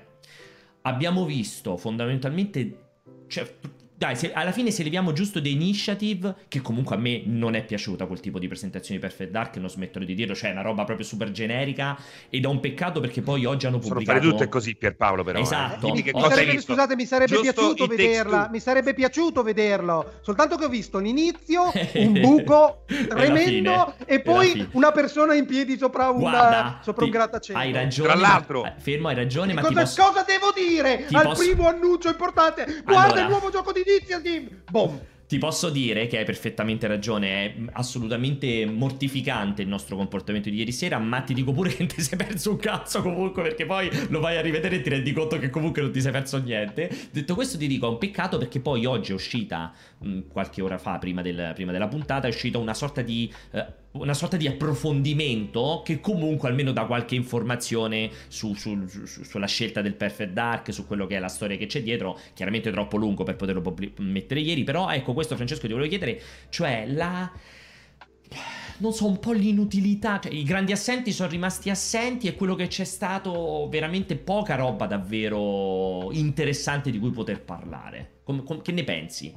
abbiamo 0.82 1.24
visto 1.24 1.76
fondamentalmente... 1.76 2.80
Cioè, 3.28 3.48
dai, 3.96 4.14
se- 4.16 4.32
alla 4.32 4.52
fine 4.52 4.70
se 4.70 4.82
leviamo 4.82 5.12
giusto 5.12 5.40
The 5.40 5.48
Initiative, 5.48 6.34
che 6.48 6.60
comunque 6.60 6.96
a 6.96 6.98
me 6.98 7.22
non 7.24 7.54
è 7.54 7.64
piaciuta 7.64 8.06
quel 8.06 8.20
tipo 8.20 8.38
di 8.38 8.46
presentazione 8.46 9.00
di 9.00 9.06
Perfect 9.06 9.30
Dark, 9.30 9.56
non 9.56 9.70
smetterò 9.70 10.04
di 10.04 10.14
dirlo, 10.14 10.34
cioè 10.34 10.50
è 10.50 10.52
una 10.52 10.62
roba 10.62 10.84
proprio 10.84 11.06
super 11.06 11.30
generica 11.30 11.98
ed 12.28 12.44
è 12.44 12.46
un 12.46 12.60
peccato 12.60 13.00
perché 13.00 13.22
poi 13.22 13.44
oggi 13.46 13.66
hanno 13.66 13.80
Sono 13.80 13.94
pubblicato... 13.94 14.18
fare 14.20 14.30
tutte 14.30 14.48
così, 14.48 14.76
Pierpaolo, 14.76 15.24
però. 15.24 15.38
eh. 15.38 15.42
Esatto. 15.42 15.86
Che 15.86 15.92
Mi 15.92 16.02
Mi 16.02 16.10
cosa 16.12 16.26
hai 16.26 16.30
sarebbe- 16.32 16.52
visto? 16.52 16.72
scusate, 16.72 16.94
mi 16.94 17.06
sarebbe 17.06 17.32
Giusto 17.36 17.52
piaciuto 17.52 17.86
vederla. 17.86 18.48
Mi 18.52 18.60
sarebbe 18.60 18.94
piaciuto 18.94 19.42
vederlo. 19.42 20.12
Soltanto 20.20 20.56
che 20.56 20.64
ho 20.64 20.68
visto 20.68 20.98
l'inizio, 20.98 21.72
un 21.94 22.20
buco 22.20 22.84
tremendo 23.08 23.94
e 24.04 24.14
E 24.16 24.20
poi 24.20 24.66
una 24.72 24.92
persona 24.92 25.34
in 25.34 25.46
piedi 25.46 25.76
sopra 25.78 26.08
un, 26.10 26.20
Guarda, 26.20 26.80
sopra 26.82 27.04
un 27.04 27.10
ti- 27.10 27.16
grattacielo. 27.16 27.58
Hai 27.58 27.72
ragione. 27.72 28.08
Tra 28.10 28.18
ma- 28.20 28.28
l'altro- 28.28 28.64
eh, 28.64 28.72
fermo, 28.78 29.08
hai 29.08 29.14
ragione, 29.14 29.52
ma 29.52 29.60
ti 29.62 29.68
cosa, 29.68 29.80
posso... 29.80 30.02
cosa 30.02 30.24
devo 30.26 30.52
dire 30.54 31.06
ti 31.06 31.14
al 31.14 31.22
posso- 31.24 31.42
primo 31.42 31.68
annuncio 31.68 32.08
importante? 32.08 32.82
Guarda 32.84 33.04
Allora. 33.04 33.20
il 33.22 33.28
nuovo 33.28 33.50
gioco 33.50 33.72
di 33.72 33.82
Initiative! 33.86 34.62
Boom! 34.70 35.00
Ti 35.26 35.38
posso 35.38 35.70
dire 35.70 36.06
che 36.06 36.18
hai 36.18 36.24
perfettamente 36.24 36.86
ragione, 36.86 37.28
è 37.28 37.54
assolutamente 37.72 38.64
mortificante 38.64 39.62
il 39.62 39.66
nostro 39.66 39.96
comportamento 39.96 40.48
di 40.48 40.56
ieri 40.58 40.70
sera, 40.70 40.98
ma 40.98 41.20
ti 41.22 41.34
dico 41.34 41.50
pure 41.50 41.70
che 41.74 41.84
ti 41.86 42.00
sei 42.00 42.16
perso 42.16 42.52
un 42.52 42.58
cazzo 42.58 43.02
comunque 43.02 43.42
perché 43.42 43.66
poi 43.66 43.90
lo 44.10 44.20
vai 44.20 44.36
a 44.36 44.40
rivedere 44.40 44.76
e 44.76 44.82
ti 44.82 44.88
rendi 44.88 45.10
conto 45.12 45.36
che 45.40 45.50
comunque 45.50 45.82
non 45.82 45.90
ti 45.90 46.00
sei 46.00 46.12
perso 46.12 46.38
niente. 46.40 46.88
Detto 47.10 47.34
questo 47.34 47.58
ti 47.58 47.66
dico, 47.66 47.86
è 47.86 47.90
un 47.90 47.98
peccato 47.98 48.38
perché 48.38 48.60
poi 48.60 48.86
oggi 48.86 49.10
è 49.10 49.14
uscita, 49.14 49.72
mh, 49.98 50.28
qualche 50.28 50.62
ora 50.62 50.78
fa, 50.78 50.98
prima, 50.98 51.22
del- 51.22 51.50
prima 51.56 51.72
della 51.72 51.88
puntata, 51.88 52.28
è 52.28 52.30
uscita 52.30 52.58
una 52.58 52.74
sorta 52.74 53.02
di... 53.02 53.28
eh, 53.50 53.66
una 54.00 54.14
sorta 54.14 54.36
di 54.36 54.46
approfondimento 54.46 55.82
che 55.84 56.00
comunque 56.00 56.48
almeno 56.48 56.72
dà 56.72 56.84
qualche 56.86 57.14
informazione 57.14 58.10
su- 58.28 58.54
su- 58.54 58.86
su- 58.86 59.24
sulla 59.24 59.46
scelta 59.46 59.82
del 59.82 59.94
Perfect 59.94 60.32
Dark, 60.32 60.72
su 60.72 60.86
quello 60.86 61.06
che 61.06 61.16
è 61.16 61.18
la 61.18 61.28
storia 61.28 61.56
che 61.56 61.66
c'è 61.66 61.82
dietro, 61.82 62.18
chiaramente 62.34 62.70
troppo 62.70 62.96
lungo 62.96 63.24
per 63.24 63.36
poterlo 63.36 63.74
mettere 63.98 64.40
ieri, 64.40 64.64
però 64.64 64.90
ecco 64.90 65.12
questo 65.12 65.36
Francesco 65.36 65.66
ti 65.66 65.72
volevo 65.72 65.88
chiedere, 65.88 66.20
cioè 66.48 66.86
la... 66.88 67.30
Non 68.78 68.92
so, 68.92 69.06
un 69.06 69.18
po' 69.18 69.32
l'inutilità, 69.32 70.18
cioè 70.18 70.32
i 70.32 70.42
grandi 70.42 70.72
assenti 70.72 71.10
sono 71.10 71.30
rimasti 71.30 71.70
assenti 71.70 72.26
e 72.26 72.34
quello 72.34 72.54
che 72.54 72.66
c'è 72.66 72.84
stato 72.84 73.68
veramente 73.70 74.16
poca 74.16 74.54
roba 74.54 74.86
davvero 74.86 76.12
interessante 76.12 76.90
di 76.90 76.98
cui 76.98 77.10
poter 77.10 77.42
parlare. 77.42 78.20
Com- 78.22 78.44
com- 78.44 78.60
che 78.60 78.72
ne 78.72 78.84
pensi? 78.84 79.34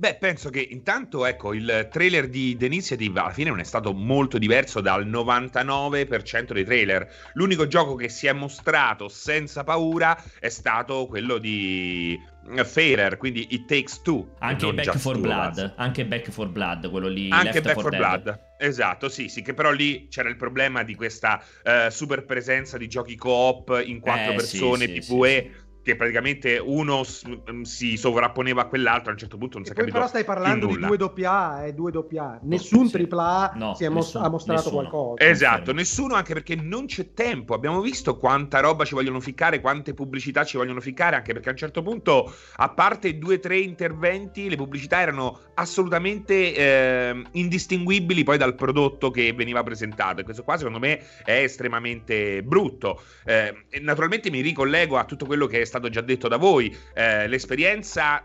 Beh, 0.00 0.14
penso 0.14 0.48
che 0.48 0.66
intanto, 0.70 1.26
ecco, 1.26 1.52
il 1.52 1.88
trailer 1.90 2.26
di 2.30 2.56
The 2.56 2.64
Initiative 2.64 3.20
alla 3.20 3.32
fine 3.32 3.50
non 3.50 3.60
è 3.60 3.64
stato 3.64 3.92
molto 3.92 4.38
diverso 4.38 4.80
dal 4.80 5.06
99% 5.06 6.54
dei 6.54 6.64
trailer. 6.64 7.06
L'unico 7.34 7.66
gioco 7.66 7.96
che 7.96 8.08
si 8.08 8.26
è 8.26 8.32
mostrato 8.32 9.08
senza 9.10 9.62
paura 9.62 10.18
è 10.38 10.48
stato 10.48 11.06
quello 11.06 11.36
di 11.36 12.18
eh, 12.56 12.64
Fairer, 12.64 13.18
quindi 13.18 13.48
It 13.50 13.66
Takes 13.66 14.00
Two. 14.00 14.36
Anche 14.38 14.72
Back 14.72 14.96
for 14.96 15.12
Two, 15.12 15.20
Blood, 15.20 15.54
basta. 15.54 15.74
anche 15.76 16.06
Back 16.06 16.30
for 16.30 16.48
Blood, 16.48 16.88
quello 16.88 17.08
lì 17.08 17.28
Anche 17.30 17.60
Back 17.60 17.74
4 17.74 17.80
for 17.82 17.90
Dead. 17.90 18.22
Blood. 18.22 18.40
Esatto, 18.56 19.08
sì, 19.10 19.28
sì, 19.28 19.42
che 19.42 19.52
però 19.54 19.70
lì 19.70 20.08
c'era 20.08 20.28
il 20.30 20.36
problema 20.36 20.82
di 20.82 20.94
questa 20.94 21.42
eh, 21.62 21.88
super 21.90 22.24
presenza 22.24 22.76
di 22.78 22.88
giochi 22.88 23.16
co-op 23.16 23.82
in 23.84 24.00
quattro 24.00 24.32
Eh, 24.32 24.34
persone, 24.36 24.86
sì, 24.86 25.00
sì, 25.02 25.14
PvE, 25.14 25.40
sì, 25.42 25.50
che 25.82 25.96
praticamente 25.96 26.58
uno 26.62 27.02
s- 27.02 27.24
mm, 27.26 27.62
si 27.62 27.96
sovrapponeva 27.96 28.62
a 28.62 28.66
quell'altro, 28.66 29.10
a 29.10 29.12
un 29.12 29.18
certo 29.18 29.38
punto 29.38 29.56
non 29.56 29.66
si 29.66 29.72
è 29.72 29.74
capito 29.74 29.94
però 29.94 30.06
stai 30.06 30.24
parlando 30.24 30.66
di 30.66 30.76
due 30.78 31.24
AA 31.24 31.64
e 31.66 31.72
due 31.74 31.90
AA. 31.92 32.38
Nessun 32.42 32.88
sì. 32.88 33.06
AAA 33.10 33.52
No, 33.56 33.74
si 33.74 33.84
è 33.84 33.88
mos- 33.88 34.04
nessuno, 34.06 34.24
ha 34.24 34.28
mostrato 34.28 34.60
nessuno. 34.62 34.88
qualcosa. 34.88 35.24
Esatto, 35.24 35.72
nessuno 35.72 36.14
anche 36.14 36.32
perché 36.34 36.54
non 36.54 36.86
c'è 36.86 37.12
tempo. 37.14 37.54
Abbiamo 37.54 37.80
visto 37.80 38.16
quanta 38.16 38.60
roba 38.60 38.84
ci 38.84 38.94
vogliono 38.94 39.20
ficcare, 39.20 39.60
quante 39.60 39.94
pubblicità 39.94 40.44
ci 40.44 40.56
vogliono 40.56 40.80
ficcare, 40.80 41.16
anche 41.16 41.32
perché 41.32 41.48
a 41.48 41.52
un 41.52 41.58
certo 41.58 41.82
punto, 41.82 42.32
a 42.56 42.68
parte 42.70 43.18
due 43.18 43.36
o 43.36 43.38
tre 43.40 43.58
interventi, 43.58 44.48
le 44.48 44.56
pubblicità 44.56 45.00
erano 45.00 45.40
assolutamente 45.54 46.54
eh, 46.54 47.22
indistinguibili 47.32 48.22
poi 48.24 48.38
dal 48.38 48.54
prodotto 48.54 49.10
che 49.10 49.32
veniva 49.32 49.62
presentato. 49.62 50.20
E 50.20 50.24
questo 50.24 50.42
qua 50.44 50.56
secondo 50.56 50.78
me 50.78 51.00
è 51.24 51.42
estremamente 51.42 52.42
brutto. 52.42 53.00
Eh, 53.24 53.54
naturalmente 53.80 54.30
mi 54.30 54.40
ricollego 54.40 54.96
a 54.98 55.04
tutto 55.04 55.26
quello 55.26 55.46
che 55.46 55.60
è 55.60 55.64
stato 55.70 55.88
già 55.88 56.00
detto 56.02 56.28
da 56.28 56.36
voi. 56.36 56.76
Eh, 56.94 57.26
l'esperienza 57.28 58.22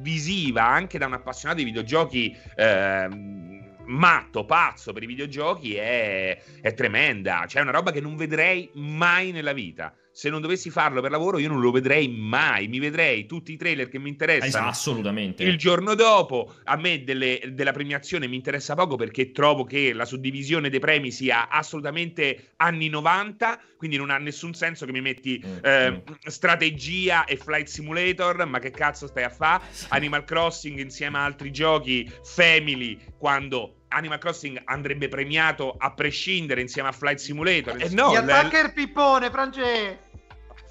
visiva 0.00 0.66
anche 0.66 0.98
da 0.98 1.06
un 1.06 1.14
appassionato 1.14 1.60
di 1.60 1.64
videogiochi 1.64 2.36
ehm, 2.56 3.76
matto, 3.86 4.44
pazzo 4.44 4.92
per 4.92 5.02
i 5.02 5.06
videogiochi 5.06 5.76
è, 5.76 6.38
è 6.60 6.74
tremenda. 6.74 7.44
Cioè, 7.46 7.60
è 7.60 7.62
una 7.62 7.72
roba 7.72 7.92
che 7.92 8.00
non 8.00 8.16
vedrei 8.16 8.70
mai 8.74 9.30
nella 9.30 9.52
vita. 9.52 9.94
Se 10.12 10.28
non 10.28 10.40
dovessi 10.40 10.70
farlo 10.70 11.00
per 11.00 11.10
lavoro, 11.10 11.38
io 11.38 11.48
non 11.48 11.60
lo 11.60 11.70
vedrei 11.70 12.08
mai. 12.08 12.68
Mi 12.68 12.78
vedrei 12.78 13.26
tutti 13.26 13.52
i 13.52 13.56
trailer 13.56 13.88
che 13.88 13.98
mi 13.98 14.08
interessano. 14.08 14.68
Assolutamente. 14.68 15.44
Il 15.44 15.56
giorno 15.56 15.94
dopo, 15.94 16.54
a 16.64 16.76
me 16.76 17.04
delle- 17.04 17.40
della 17.52 17.72
premiazione 17.72 18.26
mi 18.26 18.36
interessa 18.36 18.74
poco 18.74 18.96
perché 18.96 19.30
trovo 19.30 19.64
che 19.64 19.92
la 19.92 20.04
suddivisione 20.04 20.68
dei 20.68 20.80
premi 20.80 21.10
sia 21.10 21.48
assolutamente 21.48 22.52
anni 22.56 22.88
90, 22.88 23.60
quindi 23.76 23.96
non 23.96 24.10
ha 24.10 24.18
nessun 24.18 24.52
senso 24.54 24.84
che 24.84 24.92
mi 24.92 25.00
metti 25.00 25.42
Mm, 25.44 25.56
eh, 25.62 25.90
mm. 25.92 25.96
strategia 26.26 27.24
e 27.24 27.36
flight 27.36 27.66
simulator, 27.68 28.44
ma 28.46 28.58
che 28.58 28.70
cazzo 28.70 29.06
stai 29.06 29.24
a 29.24 29.30
fare? 29.30 29.64
Animal 29.88 30.24
Crossing 30.24 30.78
insieme 30.78 31.18
a 31.18 31.24
altri 31.24 31.50
giochi, 31.50 32.10
Family, 32.24 32.98
quando 33.18 33.74
Animal 33.90 34.18
Crossing 34.18 34.60
andrebbe 34.64 35.08
premiato 35.08 35.74
a 35.78 35.92
prescindere 35.92 36.60
insieme 36.60 36.88
a 36.88 36.92
Flight 36.92 37.18
Simulator. 37.18 37.76
Eh 37.80 37.88
no, 37.90 38.12
Gli 38.12 38.16
attacker 38.16 38.72
pippone, 38.72 39.30
Francesco! 39.30 40.09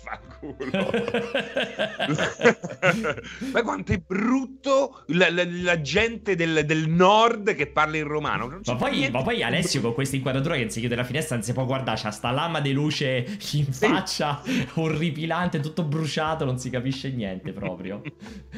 Fanculo. 0.10 0.90
Ma 3.52 3.62
quanto 3.62 3.92
è 3.92 3.98
brutto 3.98 5.04
la, 5.08 5.30
la, 5.30 5.44
la 5.46 5.82
gente 5.82 6.36
del, 6.36 6.66
del, 6.66 6.88
nord 6.88 7.54
che 7.54 7.68
parla 7.68 7.98
in 7.98 8.08
romano. 8.08 8.60
Ma 8.66 8.76
poi, 8.76 9.10
ma 9.12 9.22
poi, 9.22 9.44
Alessio 9.44 9.82
con 9.82 9.94
questa 9.94 10.16
inquadratura 10.16 10.56
che 10.56 10.70
si 10.70 10.80
chiude 10.80 10.96
la 10.96 11.04
finestra 11.04 11.36
non 11.36 11.44
si 11.44 11.54
può 11.54 11.66
guardare, 11.66 12.00
c'ha 12.02 12.12
sta 12.12 12.32
lama 12.32 12.60
di 12.60 12.72
luce 12.72 13.38
in 13.54 13.72
faccia, 13.72 14.42
orripilante, 14.76 15.60
tutto 15.60 15.84
bruciato, 15.84 16.46
non 16.46 16.58
si 16.58 16.70
capisce 16.70 17.12
niente 17.12 17.52
proprio. 17.52 18.02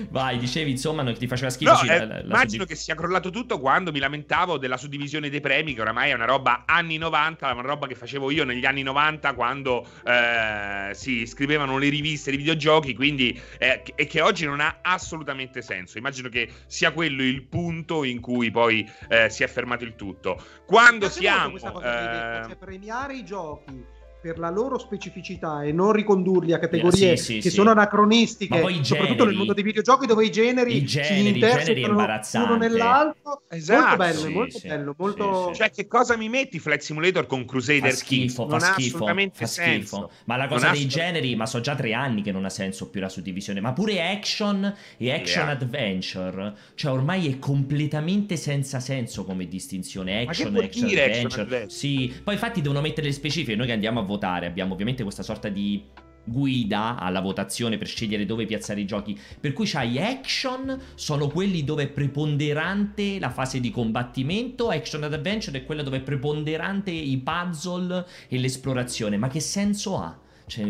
Vai, 0.10 0.38
dicevi 0.38 0.72
insomma 0.72 1.02
non 1.02 1.18
ti 1.18 1.28
faceva 1.28 1.50
schifo. 1.50 1.72
No, 1.72 1.82
eh, 1.82 2.06
la, 2.06 2.20
immagino 2.22 2.50
suddiv- 2.50 2.68
che 2.68 2.76
sia 2.76 2.96
crollato 2.96 3.30
tutto 3.30 3.60
quando 3.60 3.92
mi 3.92 4.00
lamentavo 4.00 4.58
della 4.58 4.78
suddivisione 4.78 5.30
dei 5.30 5.42
premi, 5.42 5.74
che 5.74 5.82
oramai 5.82 6.12
è 6.12 6.14
una 6.14 6.26
roba 6.26 6.64
anni 6.66 6.98
90, 6.98 7.52
una 7.52 7.62
roba 7.62 7.88
che 7.88 7.96
facevo 7.96 8.32
io 8.32 8.46
negli 8.46 8.66
anni 8.66 8.84
90 8.84 9.34
quando 9.34 9.86
eh, 10.06 10.92
si 10.94 11.26
scrivevano 11.42 11.80
le 11.80 11.90
riviste 11.90 12.30
di 12.30 12.38
videogiochi, 12.38 12.94
quindi 12.94 13.40
eh, 13.58 13.82
e 13.96 14.06
che 14.06 14.22
oggi 14.22 14.46
non 14.46 14.60
ha 14.60 14.78
assolutamente 14.84 15.64
senso. 15.64 15.98
Immagino 15.98 16.30
che 16.30 16.48
sia 16.68 16.92
quello 16.92 17.24
il 17.24 17.42
punto 17.42 18.04
in 18.04 18.22
cui 18.22 18.52
poi 18.52 18.88
eh, 19.10 19.28
si 19.32 19.44
è 19.44 19.48
fermato 19.48 19.84
il 19.84 19.96
tutto. 19.96 20.40
Quando 20.68 21.10
siamo... 21.10 21.52
Questa 21.52 21.72
cosa 21.72 22.44
eh... 22.44 22.48
cioè, 22.48 22.56
premiare 22.58 23.16
i 23.16 23.26
giochi 23.26 23.84
per 24.22 24.38
la 24.38 24.50
loro 24.50 24.78
specificità 24.78 25.64
e 25.64 25.72
non 25.72 25.92
ricondurli 25.92 26.54
a 26.54 26.60
categorie 26.60 27.18
sì, 27.18 27.24
sì, 27.24 27.34
che 27.40 27.50
sì. 27.50 27.56
sono 27.56 27.72
anacronistiche, 27.72 28.56
soprattutto 28.56 28.84
generi, 28.84 29.26
nel 29.26 29.36
mondo 29.36 29.54
dei 29.54 29.64
videogiochi 29.64 30.06
dove 30.06 30.26
i 30.26 30.32
generi, 30.32 30.76
i 30.76 30.86
generi, 30.86 31.22
si 31.22 31.28
intersecano 31.30 32.46
uno 32.46 32.58
nell'altro. 32.58 33.42
Esatto. 33.50 33.82
Molto 33.82 33.98
bello, 33.98 34.30
molto 34.30 34.60
bello, 34.64 34.96
molto... 34.98 35.54
Cioè 35.56 35.72
che 35.72 35.88
cosa 35.88 36.16
mi 36.18 36.30
metti 36.30 36.60
Flight 36.60 36.82
Simulator 36.82 37.26
con 37.26 37.46
Crusader 37.46 37.90
fa 37.90 37.96
schifo, 37.96 38.48
Fa 38.48 38.60
schifo, 38.60 38.96
assolutamente 38.96 39.38
fa 39.40 39.46
schifo. 39.48 40.12
Ma 40.26 40.38
la 40.38 40.48
cosa 40.48 40.70
dei 40.70 40.88
generi, 40.88 41.36
ma 41.36 41.46
so 41.48 41.60
già 41.60 41.76
tre 41.76 41.94
anni 41.94 42.22
che 42.22 42.32
non 42.32 42.46
ha 42.46 42.50
senso 42.50 42.90
più 42.90 43.02
la 43.02 43.10
suddivisione, 43.10 43.60
ma 43.60 43.74
pure 43.74 44.08
action 44.08 44.74
e 44.98 45.12
action 45.12 45.46
yeah. 45.46 45.54
adventure, 45.54 46.54
cioè 46.76 46.92
ormai 46.92 47.28
è 47.28 47.40
completamente 47.40 48.38
senza 48.38 48.80
senso 48.80 49.24
come 49.26 49.48
distinzione, 49.48 50.26
action 50.28 50.56
e 50.56 50.66
action, 50.66 50.86
adventure. 50.86 51.04
action 51.06 51.42
adventure. 51.42 51.70
Sì, 51.70 52.14
poi 52.24 52.36
infatti 52.36 52.62
devono 52.62 52.82
mettere 52.82 53.08
le 53.08 53.14
specifiche, 53.14 53.56
noi 53.56 53.66
che 53.66 53.74
andiamo 53.74 54.02
a 54.02 54.04
votare. 54.12 54.46
Abbiamo 54.46 54.74
ovviamente 54.74 55.04
questa 55.04 55.24
sorta 55.24 55.50
di 55.50 55.84
guida 56.24 56.98
alla 56.98 57.20
votazione 57.20 57.78
per 57.78 57.88
scegliere 57.88 58.26
dove 58.26 58.46
piazzare 58.46 58.82
i 58.82 58.86
giochi. 58.86 59.18
Per 59.40 59.54
cui 59.54 59.66
c'hai 59.66 60.00
action, 60.00 60.80
sono 60.96 61.28
quelli 61.28 61.64
dove 61.64 61.84
è 61.84 61.88
preponderante 61.88 63.20
la 63.20 63.30
fase 63.30 63.60
di 63.60 63.72
combattimento, 63.72 64.70
action 64.70 65.04
ad 65.04 65.14
adventure 65.14 65.60
è 65.60 65.66
quella 65.66 65.84
dove 65.84 65.98
è 65.98 66.02
preponderante 66.02 66.92
i 66.92 67.18
puzzle 67.18 68.06
e 68.28 68.38
l'esplorazione. 68.38 69.18
Ma 69.18 69.28
che 69.28 69.40
senso 69.40 69.98
ha? 69.98 70.20
Cioè, 70.46 70.66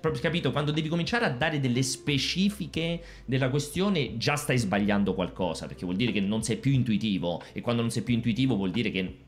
proprio 0.00 0.22
capito, 0.22 0.52
quando 0.52 0.70
devi 0.70 0.88
cominciare 0.88 1.26
a 1.26 1.30
dare 1.30 1.60
delle 1.60 1.82
specifiche 1.82 3.02
della 3.26 3.50
questione, 3.50 4.16
già 4.16 4.36
stai 4.36 4.56
sbagliando 4.56 5.12
qualcosa, 5.12 5.66
perché 5.66 5.84
vuol 5.84 5.96
dire 5.96 6.12
che 6.12 6.20
non 6.20 6.42
sei 6.42 6.56
più 6.56 6.72
intuitivo 6.72 7.42
e 7.52 7.60
quando 7.60 7.82
non 7.82 7.90
sei 7.90 8.02
più 8.02 8.14
intuitivo 8.14 8.56
vuol 8.56 8.70
dire 8.70 8.90
che 8.90 9.18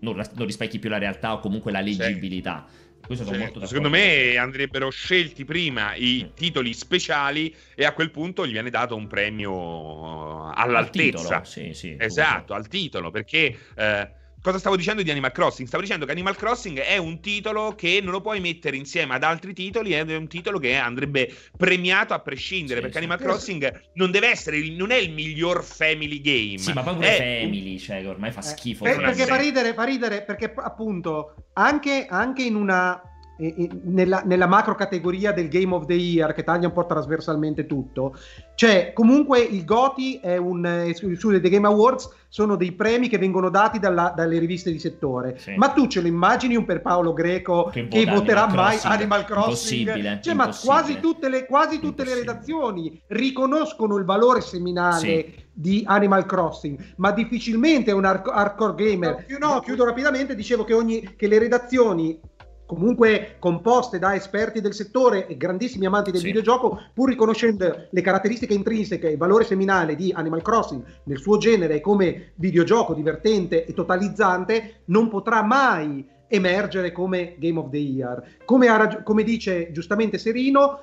non, 0.00 0.14
non 0.14 0.46
rispecchi 0.46 0.78
più 0.78 0.88
la 0.88 0.98
realtà 0.98 1.32
o 1.32 1.40
comunque 1.40 1.72
la 1.72 1.80
leggibilità. 1.80 2.66
Sì. 2.68 2.87
Questo 3.08 3.24
sono 3.24 3.38
molto 3.38 3.64
Secondo 3.64 3.88
me 3.88 4.36
andrebbero 4.36 4.90
scelti 4.90 5.46
prima 5.46 5.94
i 5.94 6.26
mm. 6.26 6.34
titoli 6.34 6.74
speciali 6.74 7.54
e 7.74 7.86
a 7.86 7.94
quel 7.94 8.10
punto 8.10 8.46
gli 8.46 8.52
viene 8.52 8.68
dato 8.68 8.96
un 8.96 9.06
premio 9.06 10.50
all'altezza. 10.50 11.38
Al 11.38 11.46
sì, 11.46 11.72
sì, 11.72 11.96
esatto, 11.98 12.52
al 12.52 12.68
titolo, 12.68 13.10
perché 13.10 13.58
eh, 13.74 14.10
cosa 14.48 14.58
stavo 14.60 14.76
dicendo 14.76 15.02
di 15.02 15.10
Animal 15.10 15.32
Crossing? 15.32 15.68
Stavo 15.68 15.82
dicendo 15.82 16.06
che 16.06 16.12
Animal 16.12 16.34
Crossing 16.34 16.78
è 16.78 16.96
un 16.96 17.20
titolo 17.20 17.74
che 17.74 18.00
non 18.02 18.12
lo 18.12 18.22
puoi 18.22 18.40
mettere 18.40 18.76
insieme 18.76 19.14
ad 19.14 19.22
altri 19.22 19.52
titoli 19.52 19.94
ed 19.94 20.10
è 20.10 20.16
un 20.16 20.26
titolo 20.26 20.58
che 20.58 20.74
andrebbe 20.76 21.30
premiato 21.56 22.14
a 22.14 22.20
prescindere, 22.20 22.76
sì, 22.76 22.80
perché 22.80 22.98
sì. 22.98 23.04
Animal 23.04 23.18
Crossing 23.18 23.80
non 23.94 24.10
deve 24.10 24.28
essere, 24.30 24.58
non 24.70 24.90
è 24.90 24.96
il 24.96 25.12
miglior 25.12 25.62
family 25.62 26.20
game. 26.22 26.58
Sì, 26.58 26.72
ma 26.72 26.82
poi 26.82 26.94
pure 26.94 27.16
è... 27.16 27.42
family, 27.42 27.78
cioè 27.78 28.00
che 28.00 28.06
ormai 28.06 28.32
fa 28.32 28.40
eh, 28.40 28.44
schifo. 28.44 28.84
Eh, 28.86 28.96
perché 28.96 29.26
fa 29.26 29.36
ridere, 29.36 29.74
fa 29.74 29.84
ridere, 29.84 30.22
perché 30.22 30.52
appunto 30.56 31.50
anche, 31.52 32.06
anche 32.08 32.42
in 32.42 32.54
una 32.54 33.00
nella, 33.38 34.22
nella, 34.24 34.46
macro 34.46 34.74
categoria 34.74 35.32
del 35.32 35.48
Game 35.48 35.72
of 35.74 35.86
the 35.86 35.94
Year 35.94 36.34
che 36.34 36.42
taglia 36.42 36.66
un 36.66 36.72
po' 36.72 36.86
trasversalmente 36.86 37.66
tutto, 37.66 38.16
cioè 38.54 38.92
comunque 38.92 39.40
il 39.40 39.64
GOTI 39.64 40.20
è 40.20 40.36
un 40.36 40.66
eh, 40.66 40.94
su 40.94 41.40
The 41.40 41.48
Game 41.48 41.66
Awards 41.66 42.10
sono 42.28 42.56
dei 42.56 42.72
premi 42.72 43.08
che 43.08 43.16
vengono 43.16 43.48
dati 43.48 43.78
dalla, 43.78 44.12
dalle 44.14 44.38
riviste 44.38 44.70
di 44.70 44.78
settore. 44.78 45.38
Sì. 45.38 45.54
Ma 45.56 45.70
tu 45.70 45.86
ce 45.86 46.00
lo 46.00 46.08
immagini 46.08 46.56
un 46.56 46.64
per 46.64 46.82
Paolo 46.82 47.12
Greco 47.12 47.70
che, 47.72 47.88
che 47.88 48.04
voterà 48.04 48.44
Animal 48.44 48.64
mai 48.64 48.76
Crossing. 48.76 48.92
Animal 48.92 49.24
Crossing? 49.24 49.88
Impossibile. 49.88 50.20
Cioè, 50.22 50.34
ma 50.34 50.54
quasi 50.54 51.00
tutte 51.00 51.28
le, 51.28 51.46
quasi 51.46 51.80
tutte 51.80 52.04
le 52.04 52.14
redazioni 52.14 53.00
riconoscono 53.08 53.96
il 53.96 54.04
valore 54.04 54.42
seminale 54.42 54.98
sì. 54.98 55.34
di 55.52 55.82
Animal 55.86 56.26
Crossing, 56.26 56.94
ma 56.96 57.12
difficilmente 57.12 57.90
è 57.90 57.94
un 57.94 58.04
hardcore 58.04 58.74
gamer. 58.74 59.24
No, 59.38 59.54
no, 59.54 59.60
chiudo 59.60 59.84
rapidamente, 59.84 60.34
dicevo 60.34 60.64
che, 60.64 60.74
ogni, 60.74 61.14
che 61.16 61.26
le 61.26 61.38
redazioni 61.38 62.20
comunque 62.68 63.36
composte 63.38 63.98
da 63.98 64.14
esperti 64.14 64.60
del 64.60 64.74
settore 64.74 65.26
e 65.26 65.38
grandissimi 65.38 65.86
amanti 65.86 66.10
del 66.10 66.20
sì. 66.20 66.26
videogioco, 66.26 66.78
pur 66.92 67.08
riconoscendo 67.08 67.86
le 67.88 68.00
caratteristiche 68.02 68.52
intrinseche 68.52 69.08
e 69.08 69.12
il 69.12 69.16
valore 69.16 69.44
seminale 69.44 69.96
di 69.96 70.12
Animal 70.14 70.42
Crossing 70.42 70.82
nel 71.04 71.18
suo 71.18 71.38
genere 71.38 71.80
come 71.80 72.32
videogioco 72.34 72.92
divertente 72.92 73.64
e 73.64 73.72
totalizzante, 73.72 74.82
non 74.86 75.08
potrà 75.08 75.42
mai 75.42 76.06
emergere 76.28 76.92
come 76.92 77.36
Game 77.38 77.58
of 77.58 77.70
the 77.70 77.78
Year. 77.78 78.22
Come, 78.44 78.66
rag- 78.66 79.02
come 79.02 79.22
dice 79.22 79.72
giustamente 79.72 80.18
Serino, 80.18 80.80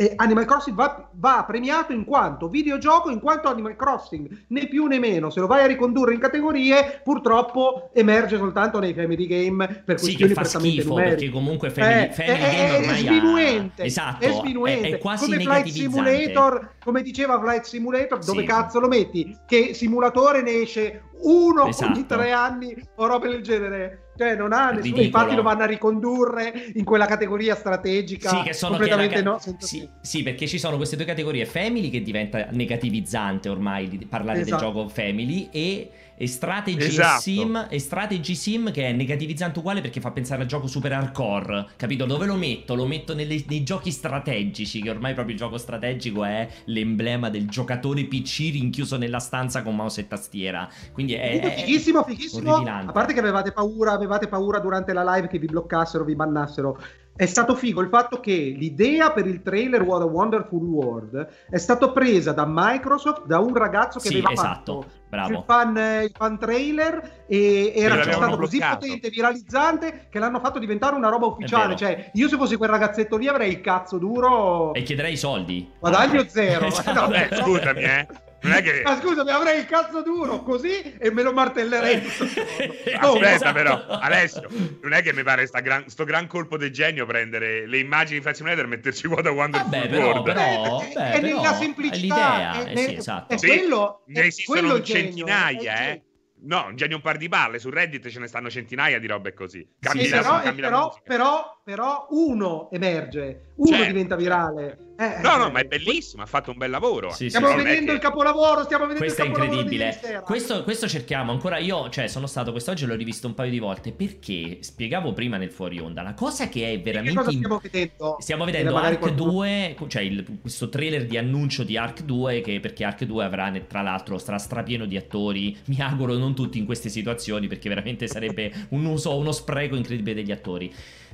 eh, 0.00 0.14
Animal 0.16 0.46
Crossing 0.46 0.74
va, 0.74 1.10
va, 1.12 1.44
premiato 1.46 1.92
in 1.92 2.06
quanto 2.06 2.48
videogioco, 2.48 3.10
in 3.10 3.20
quanto 3.20 3.48
Animal 3.48 3.76
Crossing, 3.76 4.44
né 4.46 4.66
più 4.66 4.86
né 4.86 4.98
meno. 4.98 5.28
Se 5.28 5.40
lo 5.40 5.46
vai 5.46 5.62
a 5.62 5.66
ricondurre 5.66 6.14
in 6.14 6.20
categorie, 6.20 7.02
purtroppo 7.04 7.90
emerge 7.92 8.38
soltanto 8.38 8.78
nei 8.78 8.94
family 8.94 9.26
game 9.26 9.82
per 9.84 9.98
sì, 9.98 10.16
questioni 10.16 10.32
prettamente 10.32 10.80
schifo, 10.80 10.94
perché 10.94 11.28
comunque 11.28 11.68
family, 11.68 12.04
eh, 12.04 12.12
family 12.12 12.40
è, 12.40 12.56
game 12.56 12.76
ormai 12.78 12.94
è 12.94 13.06
sminuente, 13.06 13.82
ha... 13.82 13.84
esatto, 13.84 14.24
è 14.24 14.32
sminuente. 14.32 14.88
È, 14.88 14.92
è 14.94 14.98
quasi 14.98 15.24
come 15.26 15.40
Flight 15.40 15.66
Simulator, 15.66 16.70
come 16.82 17.02
diceva 17.02 17.38
Flight 17.38 17.64
Simulator, 17.64 18.24
dove 18.24 18.40
sì. 18.40 18.46
cazzo 18.46 18.80
lo 18.80 18.88
metti? 18.88 19.36
Che 19.46 19.74
simulatore 19.74 20.40
ne 20.40 20.62
esce 20.62 21.02
uno 21.22 21.66
esatto. 21.66 21.92
ogni 21.92 22.06
tre 22.06 22.32
anni 22.32 22.74
o 22.94 23.06
robe 23.06 23.28
del 23.28 23.42
genere. 23.42 24.04
Cioè, 24.20 24.36
non 24.36 24.52
ha 24.52 24.66
nessuno. 24.66 24.82
Ridicolo. 24.82 25.02
Infatti, 25.02 25.34
lo 25.34 25.40
vanno 25.40 25.62
a 25.62 25.66
ricondurre 25.66 26.52
in 26.74 26.84
quella 26.84 27.06
categoria 27.06 27.54
strategica. 27.54 28.28
Sì, 28.28 28.42
che 28.42 28.52
sono 28.52 28.72
completamente 28.72 29.14
che 29.14 29.22
no. 29.22 29.40
Sì, 29.56 29.88
sì, 29.98 30.22
perché 30.22 30.46
ci 30.46 30.58
sono 30.58 30.76
queste 30.76 30.96
due 30.96 31.06
categorie: 31.06 31.46
Family, 31.46 31.88
che 31.88 32.02
diventa 32.02 32.48
negativizzante 32.50 33.48
ormai 33.48 34.06
parlare 34.06 34.40
esatto. 34.40 34.62
del 34.62 34.72
gioco 34.72 34.88
Family, 34.88 35.48
e 35.50 35.90
e 36.20 36.26
strategy, 36.26 36.86
esatto. 36.86 37.16
e, 37.16 37.20
sim, 37.20 37.66
e 37.70 37.78
strategy 37.78 38.34
sim 38.34 38.70
che 38.72 38.88
è 38.88 38.92
negativizzante 38.92 39.58
uguale 39.58 39.80
perché 39.80 40.02
fa 40.02 40.10
pensare 40.10 40.42
al 40.42 40.48
gioco 40.48 40.66
super 40.66 40.92
hardcore. 40.92 41.68
Capito? 41.76 42.04
Dove 42.04 42.26
lo 42.26 42.34
metto? 42.34 42.74
Lo 42.74 42.84
metto 42.84 43.14
nelle, 43.14 43.42
nei 43.48 43.62
giochi 43.62 43.90
strategici, 43.90 44.82
che 44.82 44.90
ormai 44.90 45.14
proprio 45.14 45.32
il 45.34 45.40
gioco 45.40 45.56
strategico 45.56 46.22
è 46.24 46.46
l'emblema 46.66 47.30
del 47.30 47.48
giocatore 47.48 48.04
PC 48.04 48.50
rinchiuso 48.52 48.98
nella 48.98 49.18
stanza 49.18 49.62
con 49.62 49.74
mouse 49.74 50.02
e 50.02 50.08
tastiera. 50.08 50.68
Quindi 50.92 51.14
è, 51.14 51.40
è 51.40 51.54
fighissimo, 51.54 52.02
fighissimo. 52.02 52.54
A 52.54 52.92
parte 52.92 53.14
che 53.14 53.20
avevate 53.20 53.52
paura, 53.52 53.92
avevate 53.92 54.28
paura 54.28 54.58
durante 54.58 54.92
la 54.92 55.14
live 55.14 55.26
che 55.26 55.38
vi 55.38 55.46
bloccassero, 55.46 56.04
vi 56.04 56.14
bannassero 56.14 56.78
è 57.16 57.26
stato 57.26 57.54
figo 57.54 57.82
il 57.82 57.88
fatto 57.88 58.18
che 58.20 58.32
l'idea 58.32 59.12
per 59.12 59.26
il 59.26 59.42
trailer 59.42 59.82
What 59.82 60.00
a 60.00 60.06
Wonderful 60.06 60.62
World 60.62 61.28
è 61.50 61.58
stata 61.58 61.90
presa 61.90 62.32
da 62.32 62.46
Microsoft 62.46 63.26
da 63.26 63.40
un 63.40 63.54
ragazzo 63.54 63.98
che 63.98 64.08
sì, 64.08 64.14
aveva 64.14 64.32
esatto, 64.32 64.80
fatto 64.80 64.99
il 65.10 65.42
fan, 65.46 65.76
il 66.04 66.12
fan, 66.16 66.38
trailer 66.38 67.24
e 67.26 67.72
era 67.74 68.02
stato 68.02 68.36
così 68.36 68.58
potente, 68.58 69.10
viralizzante 69.10 70.06
che 70.08 70.18
l'hanno 70.18 70.40
fatto 70.40 70.58
diventare 70.58 70.94
una 70.94 71.08
roba 71.08 71.26
ufficiale. 71.26 71.76
Cioè, 71.76 72.10
io 72.14 72.28
se 72.28 72.36
fossi 72.36 72.56
quel 72.56 72.70
ragazzetto 72.70 73.16
lì 73.16 73.26
avrei 73.26 73.50
il 73.50 73.60
cazzo 73.60 73.98
duro 73.98 74.72
e 74.74 74.82
chiederei 74.82 75.12
i 75.12 75.16
soldi. 75.16 75.70
Guadagno 75.78 76.24
zero. 76.26 76.66
esatto. 76.70 77.08
no, 77.08 77.14
eh, 77.14 77.28
scusami, 77.32 77.82
eh. 77.82 78.06
Non 78.42 78.52
è 78.52 78.62
che... 78.62 78.82
Ma 78.82 78.98
scusami, 78.98 79.30
avrei 79.30 79.58
il 79.58 79.66
cazzo 79.66 80.02
duro 80.02 80.42
così 80.42 80.96
e 80.98 81.10
me 81.10 81.22
lo 81.22 81.32
martellerei. 81.32 81.96
Aspetta, 82.06 83.34
esatto. 83.34 83.52
però, 83.52 83.86
Alessio, 83.86 84.48
non 84.80 84.92
è 84.92 85.02
che 85.02 85.12
mi 85.12 85.22
pare 85.22 85.46
sta 85.46 85.60
gran, 85.60 85.88
sto 85.88 86.04
gran 86.04 86.26
colpo 86.26 86.56
di 86.56 86.72
genio 86.72 87.04
prendere 87.06 87.66
le 87.66 87.78
immagini 87.78 88.16
di 88.16 88.20
Flight 88.22 88.36
Simulator 88.36 88.64
e 88.64 88.68
metterci 88.68 89.06
a 89.06 89.10
Wonderful 89.10 89.50
Vabbè, 89.50 89.88
però, 89.88 90.06
World. 90.06 90.24
Però, 90.24 90.78
beh, 90.78 90.92
è, 90.94 91.10
è 91.12 91.20
nella 91.20 91.54
semplicità. 91.54 91.94
È 91.94 91.98
l'idea, 91.98 92.64
è, 92.64 92.72
eh, 92.72 92.76
sì, 92.76 92.94
esatto. 92.94 93.34
È 93.34 93.38
quello, 93.38 94.02
ne 94.06 94.24
esistono 94.24 94.82
centinaia, 94.82 95.88
eh. 95.88 96.02
No, 96.42 96.66
un 96.68 96.76
genio 96.76 96.96
un 96.96 97.02
par 97.02 97.18
di 97.18 97.28
balle, 97.28 97.58
su 97.58 97.68
Reddit 97.68 98.08
ce 98.08 98.18
ne 98.18 98.26
stanno 98.26 98.48
centinaia 98.48 98.98
di 98.98 99.06
robe 99.06 99.34
così. 99.34 99.66
Cambi 99.78 100.04
sì, 100.04 100.10
la, 100.10 100.22
però, 100.22 100.52
però, 100.54 101.00
però, 101.04 101.60
però, 101.62 102.06
uno 102.10 102.70
emerge, 102.70 103.52
uno 103.56 103.76
certo, 103.76 103.92
diventa 103.92 104.16
virale. 104.16 104.89
Certo. 105.00 105.18
Eh, 105.18 105.22
no, 105.22 105.36
no, 105.38 105.50
ma 105.50 105.60
è 105.60 105.64
bellissimo, 105.64 106.22
ha 106.22 106.26
fatto 106.26 106.50
un 106.50 106.58
bel 106.58 106.68
lavoro. 106.68 107.10
Sì, 107.12 107.30
stiamo 107.30 107.48
sì, 107.48 107.56
vedendo 107.56 107.86
che... 107.86 107.92
il 107.92 107.98
capolavoro, 108.00 108.64
stiamo 108.64 108.86
vedendo 108.86 109.06
questo 109.06 109.22
il 109.24 109.32
capolavoro. 109.32 109.62
Questo 109.62 110.06
è 110.06 110.10
incredibile. 110.10 110.22
Questo, 110.24 110.62
questo, 110.62 110.88
cerchiamo 110.88 111.32
ancora. 111.32 111.56
Io, 111.56 111.88
cioè, 111.88 112.06
sono 112.06 112.26
stato 112.26 112.50
quest'oggi 112.50 112.84
e 112.84 112.86
l'ho 112.86 112.96
rivisto 112.96 113.26
un 113.26 113.32
paio 113.32 113.50
di 113.50 113.58
volte 113.58 113.92
perché 113.92 114.58
spiegavo 114.60 115.14
prima 115.14 115.38
nel 115.38 115.50
fuori 115.50 115.78
onda 115.78 116.02
la 116.02 116.12
cosa 116.12 116.50
che 116.50 116.70
è 116.70 116.80
veramente. 116.82 117.18
Che 117.18 117.24
cosa 117.24 117.30
stiamo 117.30 117.60
vedendo? 117.62 118.16
Stiamo 118.20 118.44
vedendo 118.44 118.76
Arc 118.76 118.98
qualcuno... 118.98 119.30
2, 119.32 119.76
cioè 119.88 120.02
il, 120.02 120.38
questo 120.38 120.68
trailer 120.68 121.06
di 121.06 121.16
annuncio 121.16 121.62
di 121.62 121.78
Arc 121.78 122.02
2. 122.02 122.42
Che 122.42 122.60
perché 122.60 122.84
Arc 122.84 123.04
2 123.04 123.24
avrà, 123.24 123.50
tra 123.66 123.80
l'altro, 123.80 124.18
sarà 124.18 124.36
strapieno 124.36 124.84
di 124.84 124.98
attori. 124.98 125.56
Mi 125.66 125.80
auguro 125.80 126.14
non 126.18 126.34
tutti 126.34 126.58
in 126.58 126.66
queste 126.66 126.90
situazioni 126.90 127.46
perché 127.46 127.70
veramente 127.70 128.06
sarebbe 128.06 128.52
un 128.70 128.84
uso, 128.84 129.16
uno 129.16 129.32
spreco 129.32 129.76
incredibile 129.76 130.14
degli 130.14 130.30
attori. 130.30 130.70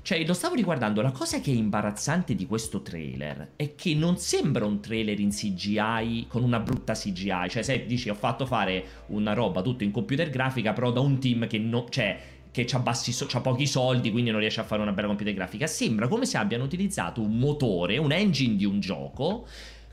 Cioè, 0.07 0.25
lo 0.25 0.35
stavo 0.35 0.55
riguardando, 0.55 1.03
la 1.03 1.11
cosa 1.11 1.41
che 1.41 1.51
è 1.51 1.55
imbarazzante 1.55 2.37
di 2.37 2.47
questo 2.47 2.81
trailer 2.81 3.55
è 3.57 3.75
che 3.75 3.93
non 3.97 4.19
sembra 4.19 4.65
un 4.65 4.81
trailer 4.81 5.19
in 5.19 5.31
CGI 5.31 6.27
con 6.29 6.45
una 6.45 6.61
brutta 6.61 6.93
CGI. 6.93 7.49
Cioè, 7.49 7.63
se 7.65 7.87
dici 7.87 8.09
ho 8.09 8.15
fatto 8.15 8.47
fare 8.47 8.85
una 9.07 9.33
roba 9.33 9.63
tutto 9.63 9.83
in 9.83 9.91
computer 9.91 10.31
grafica, 10.31 10.73
però 10.73 10.93
da 10.93 11.01
un 11.01 11.19
team 11.19 11.49
che 11.49 11.59
non... 11.59 11.87
Cioè, 11.89 12.21
che 12.53 12.69
ha, 12.71 12.83
ha 12.85 13.41
pochi 13.41 13.67
soldi, 13.67 14.13
quindi 14.13 14.31
non 14.31 14.39
riesce 14.39 14.61
a 14.61 14.63
fare 14.63 14.81
una 14.81 14.93
bella 14.93 15.09
computer 15.09 15.35
grafica. 15.35 15.67
Sembra 15.67 16.07
come 16.07 16.25
se 16.25 16.37
abbiano 16.39 16.63
utilizzato 16.63 17.21
un 17.21 17.37
motore, 17.37 17.99
un 17.99 18.13
engine 18.13 18.55
di 18.55 18.65
un 18.65 18.79
gioco 18.79 19.45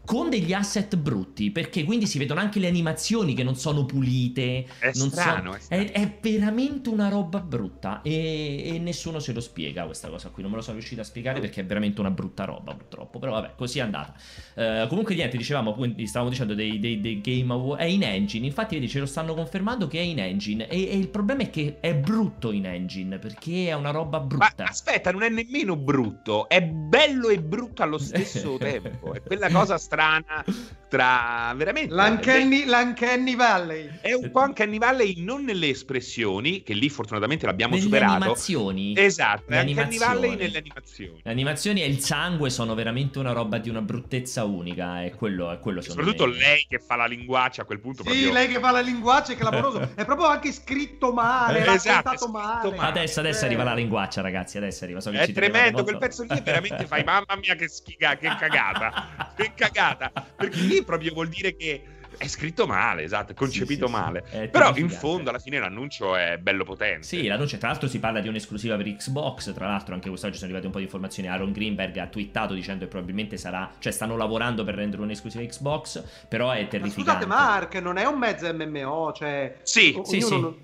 con 0.06 0.30
degli 0.30 0.52
asset 0.52 0.98
brutti, 0.98 1.50
perché 1.52 1.86
quindi 1.86 2.08
si 2.08 2.18
vedono 2.18 2.42
anche 2.42 2.60
le 2.60 2.68
animazioni 2.68 3.34
che 3.34 3.44
non 3.44 3.56
sono 3.56 3.86
pulite. 3.86 4.66
È 4.80 4.92
strano, 4.92 5.52
so, 5.52 5.58
è, 5.58 5.60
strano. 5.60 5.84
È, 5.84 5.92
è, 5.92 6.18
veramente 6.22 6.90
una 6.90 7.08
roba 7.08 7.40
brutta 7.40 8.02
e, 8.02 8.64
e, 8.66 8.80
nessuno 8.80 9.20
se 9.20 9.32
lo 9.32 9.40
spiega 9.40 9.86
questa 9.86 10.10
cosa 10.10 10.30
qui. 10.30 10.42
Non 10.42 10.52
me 10.52 10.58
lo 10.58 10.64
sono 10.64 10.78
riuscito 10.78 11.02
a 11.02 11.04
spiegare 11.06 11.40
perché 11.40 11.62
è 11.62 11.66
veramente 11.66 12.02
una 12.02 12.12
brutta 12.12 12.44
roba, 12.44 12.74
purtroppo. 12.74 13.20
Però 13.20 13.32
vabbè, 13.32 13.54
così 13.56 13.80
è 13.80 13.82
andata. 13.82 14.14
Uh, 14.56 14.88
comunque 14.88 15.16
niente, 15.16 15.38
dicevamo, 15.38 15.76
stavamo 16.06 16.30
dicendo 16.30 16.54
dei, 16.54 16.80
dei, 16.80 17.00
dei 17.00 17.22
Game 17.22 17.54
Award. 17.54 17.80
È 17.80 17.86
in 17.86 18.04
engine, 18.04 18.46
infatti 18.46 18.76
vedi, 18.76 18.90
ce 18.90 19.00
lo 19.00 19.06
stanno 19.06 19.34
confermando 19.34 19.88
che 19.88 20.00
è 20.00 20.04
in 20.04 20.20
engine. 20.20 20.68
E, 20.68 20.90
e, 20.90 20.98
il 20.98 21.08
problema 21.08 21.44
è 21.44 21.50
che 21.50 21.78
è 21.80 21.96
brutto 21.96 22.52
in 22.52 22.66
engine, 22.66 23.20
perché 23.20 23.68
è 23.68 23.74
una 23.74 23.92
roba 23.92 24.20
brutta. 24.20 24.54
Ma 24.58 24.64
aspetta, 24.66 25.12
non 25.12 25.24
è 25.24 25.30
nemmeno 25.30 25.78
brutto, 25.78 26.50
è 26.50 26.62
bello 26.62 27.30
e 27.30 27.40
brutto 27.40 27.84
allo 27.84 27.98
stesso 27.98 28.58
tempo. 28.60 29.14
È 29.14 29.22
quella 29.22 29.50
cosa 29.50 29.78
strana 29.78 29.93
strana 29.94 30.44
tra 30.94 31.52
veramente 31.56 31.92
l'Uncanny, 31.92 32.66
l'Uncanny 32.66 33.36
Valley. 33.36 33.90
È 34.00 34.14
un 34.14 34.30
po' 34.30 34.42
Uncanny 34.42 34.78
Valley 34.78 35.24
non 35.24 35.44
nelle 35.44 35.70
espressioni 35.70 36.62
che 36.62 36.76
lì 36.76 36.88
fortunatamente 36.88 37.48
l'abbiamo 37.48 37.74
nelle 37.74 37.86
superato. 37.86 38.14
animazioni. 38.14 38.94
Esatto 38.96 39.46
le 39.48 39.62
Uncanny 39.62 39.98
Valley 39.98 40.36
nelle 40.36 40.60
animazioni. 40.60 41.20
Le 41.24 41.32
animazioni 41.32 41.82
e 41.82 41.88
il 41.88 42.00
sangue 42.00 42.52
sono 42.52 42.76
veramente 42.76 43.18
una 43.18 43.32
roba 43.32 43.58
di 43.58 43.70
una 43.70 43.82
bruttezza 43.82 44.44
unica 44.44 45.04
e 45.04 45.16
quello 45.16 45.50
è 45.52 45.58
quello 45.58 45.82
soprattutto 45.82 46.28
me. 46.28 46.38
lei 46.38 46.66
che 46.70 46.78
fa 46.78 46.96
la 46.96 47.08
linguaccia 47.08 47.64
a 47.64 47.66
quel 47.66 47.80
punto 47.80 48.04
sì 48.04 48.10
proprio... 48.10 48.32
lei 48.32 48.48
che 48.48 48.60
fa 48.60 48.70
la 48.70 48.82
linguaccia 48.82 49.34
è 49.34 49.36
clamoroso. 49.36 49.82
È 49.96 50.06
proprio 50.06 50.28
anche 50.28 50.52
scritto 50.52 51.12
male 51.12 51.66
eh, 51.66 51.74
esatto, 51.74 52.28
male. 52.28 52.76
male. 52.76 52.90
Adesso 52.90 53.20
adesso 53.20 53.44
eh. 53.44 53.46
arriva 53.48 53.64
la 53.64 53.74
linguaccia 53.74 54.22
ragazzi 54.22 54.58
adesso 54.58 54.84
arriva 54.84 55.00
so 55.00 55.10
è 55.10 55.32
tremendo 55.32 55.84
quel 55.84 55.98
pezzo 55.98 56.24
lì 56.24 56.40
veramente 56.44 56.86
fai 56.86 57.04
mamma 57.04 57.36
mia 57.40 57.56
che 57.56 57.68
schiga 57.68 58.16
che 58.16 58.28
cagata 58.40 59.32
che 59.36 59.54
cagata. 59.56 60.12
Perché 60.36 60.60
lì 60.60 60.83
proprio 60.84 61.14
vuol 61.14 61.30
dire 61.30 61.56
che 61.56 61.84
è 62.18 62.28
scritto 62.28 62.68
male, 62.68 63.04
esatto, 63.04 63.32
è 63.32 63.36
concepito 63.36 63.88
sì, 63.88 63.94
sì, 63.94 64.00
male. 64.00 64.24
Sì. 64.30 64.48
Però 64.48 64.76
in 64.76 64.90
fondo 64.90 65.30
alla 65.30 65.40
fine 65.40 65.60
l'annuncio 65.60 66.16
è 66.16 66.38
bello 66.38 66.64
potente. 66.64 67.04
Sì, 67.04 67.26
l'annuncio 67.26 67.58
tra 67.58 67.70
l'altro 67.70 67.88
si 67.88 68.00
parla 68.00 68.20
di 68.20 68.28
un'esclusiva 68.28 68.76
per 68.78 68.96
Xbox, 68.96 69.54
tra 69.54 69.68
l'altro 69.68 69.94
anche 69.96 70.10
quest'oggi 70.10 70.36
sono 70.36 70.46
arrivate 70.46 70.68
un 70.68 70.72
po' 70.72 70.78
di 70.78 70.86
informazioni, 70.86 71.28
Aaron 71.30 71.52
Greenberg 71.52 71.98
ha 71.98 72.08
twittato 72.08 72.54
dicendo 72.54 72.84
che 72.86 72.90
probabilmente 72.90 73.38
sarà, 73.38 73.72
cioè 73.80 73.92
stanno 73.92 74.16
lavorando 74.16 74.64
per 74.64 74.76
rendere 74.76 75.02
un'esclusiva 75.02 75.44
Xbox, 75.44 76.04
però 76.28 76.52
è 76.52 76.68
terrificante. 76.68 76.88
Ma 76.88 76.92
scusate 76.92 77.26
Mark, 77.26 77.76
non 77.76 77.98
è 77.98 78.06
un 78.06 78.20
mezzo 78.20 78.54
MMO, 78.54 79.12
cioè... 79.14 79.58
Sì, 79.64 80.00
sì, 80.04 80.22
sì. 80.22 80.40
Non... 80.40 80.56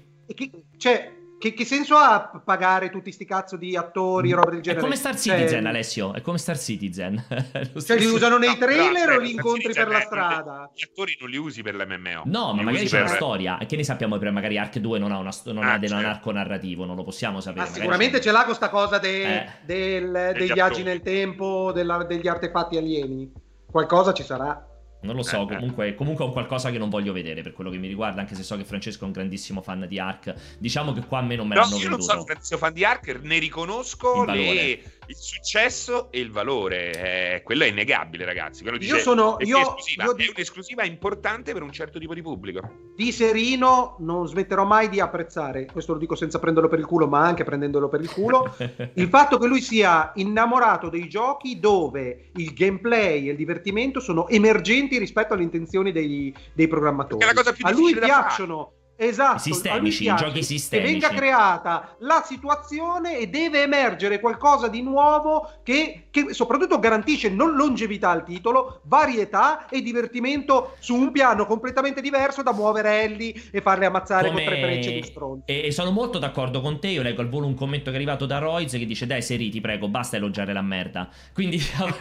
Cioè, 0.78 1.18
che, 1.40 1.54
che, 1.54 1.66
senso 1.66 1.96
ha 1.96 2.42
pagare 2.44 2.90
tutti 2.90 3.12
sti 3.12 3.26
cazzo 3.26 3.56
di 3.56 3.76
attori, 3.76 4.32
roba 4.32 4.52
del 4.52 4.62
genere? 4.62 4.82
È 4.82 4.84
come 4.84 4.96
Star 4.96 5.18
Citizen, 5.18 5.62
cioè, 5.62 5.70
Alessio. 5.70 6.14
È 6.14 6.22
come 6.22 6.38
Star 6.38 6.60
Citizen. 6.60 7.26
cioè, 7.84 7.98
li 7.98 8.06
usano 8.06 8.38
nei 8.38 8.58
trailer 8.58 9.08
no, 9.10 9.16
o 9.16 9.20
li 9.20 9.32
incontri 9.32 9.74
per 9.74 9.88
la 9.88 10.02
strada? 10.02 10.70
Gli 10.76 10.84
attori 10.84 11.18
non 11.20 11.30
li 11.30 11.38
usi 11.38 11.64
per 11.64 11.76
l'MMO. 11.76 12.24
No, 12.26 12.54
ma 12.54 12.62
magari 12.62 12.86
c'è 12.86 12.98
per... 12.98 13.08
una 13.08 13.16
storia. 13.16 13.58
Che 13.66 13.76
ne 13.76 13.84
sappiamo 13.84 14.18
per 14.18 14.32
magari 14.32 14.58
Ark 14.58 14.78
2 14.78 15.00
non 15.00 15.12
ha, 15.12 15.18
una, 15.18 15.32
non 15.46 15.64
ah, 15.64 15.74
ha 15.74 15.80
certo. 15.80 15.96
un 15.96 16.06
arco 16.06 16.32
narrativo, 16.32 16.86
non 16.86 16.96
lo 16.96 17.04
possiamo 17.04 17.40
sapere. 17.42 17.66
Ma 17.66 17.72
sicuramente 17.72 18.22
ce 18.22 18.32
l'ha 18.32 18.44
questa 18.44 18.70
cosa 18.70 19.00
de, 19.00 19.24
eh. 19.24 19.50
del, 19.64 20.34
dei 20.38 20.52
viaggi 20.52 20.84
nel 20.84 21.02
tempo, 21.02 21.72
della, 21.74 22.04
degli 22.04 22.28
artefatti 22.28 22.78
alieni. 22.78 23.32
Qualcosa 23.72 24.14
ci 24.14 24.24
sarà. 24.24 24.69
Non 25.02 25.16
lo 25.16 25.24
so, 25.24 25.48
eh, 25.48 25.54
eh. 25.54 25.56
comunque, 25.56 25.96
comunque 25.96 26.26
è 26.26 26.28
un 26.28 26.34
qualcosa 26.34 26.72
che 26.72 26.78
non 26.78 26.90
voglio 26.90 27.14
vedere 27.14 27.42
per 27.42 27.54
quello 27.54 27.70
che 27.70 27.78
mi 27.78 27.88
riguarda, 27.88 28.20
anche 28.20 28.36
se 28.36 28.44
so 28.44 28.58
che 28.58 28.66
Francesco 28.66 29.04
è 29.04 29.08
un 29.08 29.14
grandissimo 29.14 29.62
fan 29.62 29.86
di 29.88 29.98
Ark. 29.98 30.34
Diciamo 30.58 30.92
che 30.92 31.06
qua 31.06 31.20
a 31.20 31.22
me 31.22 31.36
non 31.36 31.48
me 31.48 31.56
no, 31.56 31.62
l'hanno 31.62 31.78
venduto. 31.78 31.90
No, 31.90 31.96
io 31.96 31.98
non 31.98 32.08
sono 32.08 32.20
un 32.20 32.26
grandissimo 32.26 32.60
fan 32.60 32.74
di 32.74 32.84
Ark, 32.84 33.20
ne 33.22 33.38
riconosco 33.40 34.26
le 34.26 34.82
il 35.10 35.16
successo 35.16 36.12
e 36.12 36.20
il 36.20 36.32
valore, 36.32 37.36
eh, 37.36 37.44
quello 37.44 37.64
è 37.64 37.68
innegabile, 37.68 38.26
ragazzi. 38.26 38.62
Quello 38.62 38.78
dice, 38.78 38.96
io 38.96 39.02
sono 39.02 39.40
è, 39.40 39.46
io, 39.46 39.58
esclusiva, 39.58 40.04
io 40.04 40.12
è 40.12 40.32
un'esclusiva 40.36 40.84
importante 40.84 41.52
per 41.52 41.64
un 41.64 41.72
certo 41.72 41.98
tipo 41.98 42.14
di 42.14 42.22
pubblico. 42.22 42.92
Di 42.96 43.12
Serino 43.12 43.96
non 44.00 44.28
smetterò 44.28 44.66
mai 44.66 44.88
di 44.88 45.00
apprezzare, 45.00 45.66
questo 45.66 45.94
lo 45.94 46.00
dico 46.00 46.14
senza 46.14 46.38
prenderlo 46.38 46.70
per 46.70 46.78
il 46.78 46.86
culo, 46.86 47.08
ma 47.08 47.26
anche 47.26 47.44
prendendolo 47.44 47.90
per 47.90 48.02
il 48.02 48.12
culo, 48.12 48.56
il 48.94 49.08
fatto 49.08 49.40
che 49.40 49.48
lui 49.48 49.62
sia 49.62 50.12
innamorato 50.16 50.90
dei 50.90 51.10
giochi 51.10 51.60
dove 51.60 52.30
il 52.36 52.54
gameplay 52.54 53.28
e 53.28 53.32
il 53.32 53.38
divertimento 53.38 54.00
sono 54.00 54.28
emergenti 54.28 55.00
rispetto 55.00 55.34
alle 55.34 55.44
intenzioni 55.44 55.92
dei, 55.92 56.34
dei 56.54 56.68
programmatori. 56.68 57.26
A 57.62 57.72
lui 57.72 57.96
piacciono 57.96 58.74
Esatto, 59.02 59.40
sistemici, 59.40 60.04
i 60.04 60.14
giochi 60.14 60.44
sistemici. 60.44 60.92
Che 60.92 61.00
venga 61.00 61.16
creata 61.18 61.96
la 62.00 62.22
situazione 62.26 63.18
e 63.18 63.28
deve 63.28 63.62
emergere 63.62 64.20
qualcosa 64.20 64.68
di 64.68 64.82
nuovo 64.82 65.50
che, 65.64 66.08
che, 66.12 66.34
soprattutto 66.34 66.80
garantisce 66.80 67.30
non 67.30 67.56
longevità 67.56 68.10
al 68.10 68.26
titolo, 68.26 68.82
varietà 68.84 69.70
e 69.70 69.82
divertimento 69.82 70.76
su 70.80 70.96
un 70.96 71.14
piano 71.14 71.46
completamente 71.46 72.02
diverso 72.02 72.44
da 72.44 72.52
muovere 72.52 73.04
Ellie 73.04 73.34
e 73.52 73.62
farle 73.62 73.86
ammazzare 73.86 74.28
Come... 74.28 74.44
con 74.44 74.54
tre 74.54 74.64
frecce 74.64 74.92
di 74.92 75.04
stronzo. 75.04 75.44
E, 75.46 75.68
e, 75.68 75.72
sono 75.72 75.92
molto 75.92 76.20
d'accordo 76.20 76.60
con 76.60 76.82
te, 76.82 76.88
io 76.88 77.02
leggo 77.02 77.22
al 77.22 77.30
volo 77.30 77.48
un 77.48 77.56
commento 77.56 77.86
che 77.86 77.92
è 77.92 77.96
arrivato 77.96 78.26
da 78.26 78.40
Royce 78.40 78.78
che 78.78 78.86
dice 78.86 79.06
dai 79.06 79.22
Seri 79.22 79.50
ti 79.50 79.62
prego 79.62 79.88
basta 79.88 80.18
elogiare 80.18 80.52
la 80.52 80.62
merda. 80.62 81.08
Quindi 81.34 81.58
siamo, 81.60 81.96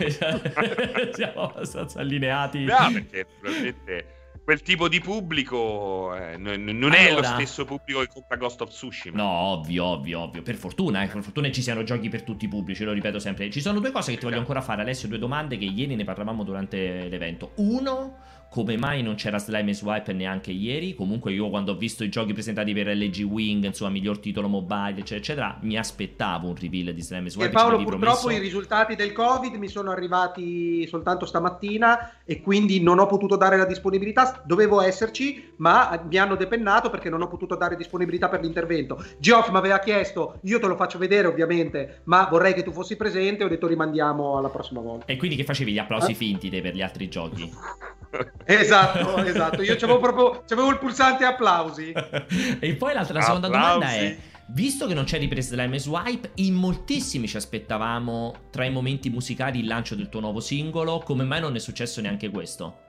siamo 1.13 1.43
abbastanza 1.43 2.01
allineati. 2.01 2.65
No, 2.65 2.91
perché 2.93 3.25
probabilmente 3.41 4.18
quel 4.49 4.63
tipo 4.63 4.89
di 4.89 4.99
pubblico 4.99 6.15
eh, 6.15 6.39
non, 6.39 6.65
non 6.65 6.93
allora, 6.93 6.97
è 6.97 7.13
lo 7.13 7.23
stesso 7.23 7.67
pubblico 7.67 8.01
che 8.01 8.09
compra 8.11 8.39
Ghost 8.39 8.63
of 8.63 8.71
Tsushima. 8.71 9.15
No, 9.15 9.29
ovvio, 9.29 9.85
ovvio, 9.85 10.21
ovvio. 10.21 10.41
Per 10.41 10.55
fortuna, 10.55 11.03
eh, 11.03 11.07
per 11.07 11.23
fortuna 11.23 11.51
ci 11.51 11.61
siano 11.61 11.83
giochi 11.83 12.09
per 12.09 12.23
tutti 12.23 12.47
i 12.47 12.49
pubblici, 12.49 12.83
lo 12.83 12.93
ripeto 12.93 13.19
sempre. 13.19 13.51
Ci 13.51 13.61
sono 13.61 13.79
due 13.79 13.91
cose 13.91 14.11
che 14.11 14.17
ti 14.17 14.25
voglio 14.25 14.39
ancora 14.39 14.63
fare, 14.63 14.81
Alessio, 14.81 15.07
due 15.07 15.19
domande 15.19 15.59
che 15.59 15.67
ieri 15.67 15.97
ne 15.97 16.05
parlavamo 16.05 16.45
durante 16.45 17.09
l'evento. 17.11 17.51
Uno 17.57 18.17
come 18.51 18.77
mai 18.79 19.03
non 19.03 19.15
c'era 19.15 19.39
Slime 19.39 19.71
e 19.71 19.75
Swipe 19.75 20.13
neanche 20.13 20.51
ieri. 20.51 20.95
Comunque 20.95 21.33
io 21.33 21.49
quando 21.51 21.73
ho 21.73 21.77
visto 21.77 22.03
i 22.03 22.09
giochi 22.09 22.33
presentati 22.33 22.73
per 22.73 22.89
LG 22.89 23.23
Wing, 23.23 23.65
insomma, 23.65 23.91
miglior 23.91 24.19
titolo 24.19 24.49
mobile, 24.49 25.01
eccetera, 25.01 25.17
eccetera, 25.19 25.59
mi 25.63 25.77
aspettavo 25.77 26.49
un 26.49 26.55
reveal 26.57 26.95
di 26.95 27.03
Slime 27.03 27.27
e 27.27 27.31
Swipe. 27.31 27.49
E 27.49 27.53
Paolo, 27.53 27.77
purtroppo 27.77 27.99
promesso... 27.99 28.31
i 28.31 28.39
risultati 28.39 28.97
del 28.97 29.13
Covid 29.13 29.55
mi 29.55 29.69
sono 29.69 29.91
arrivati 29.91 30.87
soltanto 30.87 31.27
stamattina 31.27 32.23
e 32.25 32.41
quindi 32.41 32.81
non 32.81 32.99
ho 32.99 33.07
potuto 33.07 33.37
dare 33.37 33.57
la 33.57 33.67
disponibilità. 33.67 34.43
Dovevo 34.45 34.81
esserci, 34.81 35.53
ma 35.57 36.03
mi 36.09 36.17
hanno 36.17 36.35
depennato 36.35 36.91
perché 36.91 37.11
non 37.11 37.23
ho 37.23 37.29
potuto 37.29 37.55
dare 37.55 37.77
disponibilità 37.77 38.29
per 38.29 38.41
l'intervento. 38.41 39.05
Geoff 39.19 39.51
mi 39.51 39.59
aveva 39.59 39.79
chiesto, 39.79 40.39
io 40.43 40.59
te 40.59 40.67
lo 40.67 40.77
faccio 40.77 40.99
vedere 40.99 41.29
ovviamente, 41.29 42.01
ma 42.05 42.27
vorrei 42.31 42.55
che 42.55 42.63
tu 42.63 42.73
fossi 42.73 42.97
presente, 42.97 43.45
ho 43.45 43.49
detto 43.49 43.67
rimandiamo 43.67 44.39
alla 44.39 44.49
prossima 44.49 44.81
volta. 44.81 45.07
E 45.07 45.17
quindi 45.17 45.37
che 45.37 45.45
facevi 45.45 45.73
gli 45.73 45.79
applausi 45.79 46.13
eh? 46.13 46.15
finti 46.15 46.49
per 46.49 46.75
gli 46.75 46.83
altri 46.83 47.09
giochi? 47.09 47.53
Esatto, 48.45 49.17
esatto. 49.25 49.63
Io 49.63 49.77
c'avevo 49.77 49.99
proprio 49.99 50.43
c'avevo 50.47 50.71
il 50.71 50.79
pulsante 50.79 51.25
applausi. 51.25 51.93
e 52.61 52.75
poi 52.75 52.95
l'altra 52.95 53.19
la 53.19 53.25
seconda 53.25 53.49
domanda 53.49 53.91
è: 53.91 54.17
visto 54.47 54.87
che 54.87 54.95
non 54.95 55.05
c'è 55.05 55.19
ripresa 55.19 55.55
Slime 55.55 55.77
e 55.77 55.81
Swipe, 55.81 56.31
in 56.37 56.55
moltissimi 56.55 57.29
ci 57.29 57.37
aspettavamo 57.37 58.35
tra 58.51 58.65
i 58.65 58.71
momenti 58.71 59.11
musicali 59.11 59.61
il 59.61 59.67
lancio 59.67 59.95
del 59.95 60.09
tuo 60.09 60.21
nuovo 60.21 60.41
singolo. 60.41 61.01
Come 61.05 61.25
mai 61.25 61.41
non 61.41 61.55
è 61.55 61.59
successo 61.59 62.01
neanche 62.01 62.31
questo? 62.31 62.87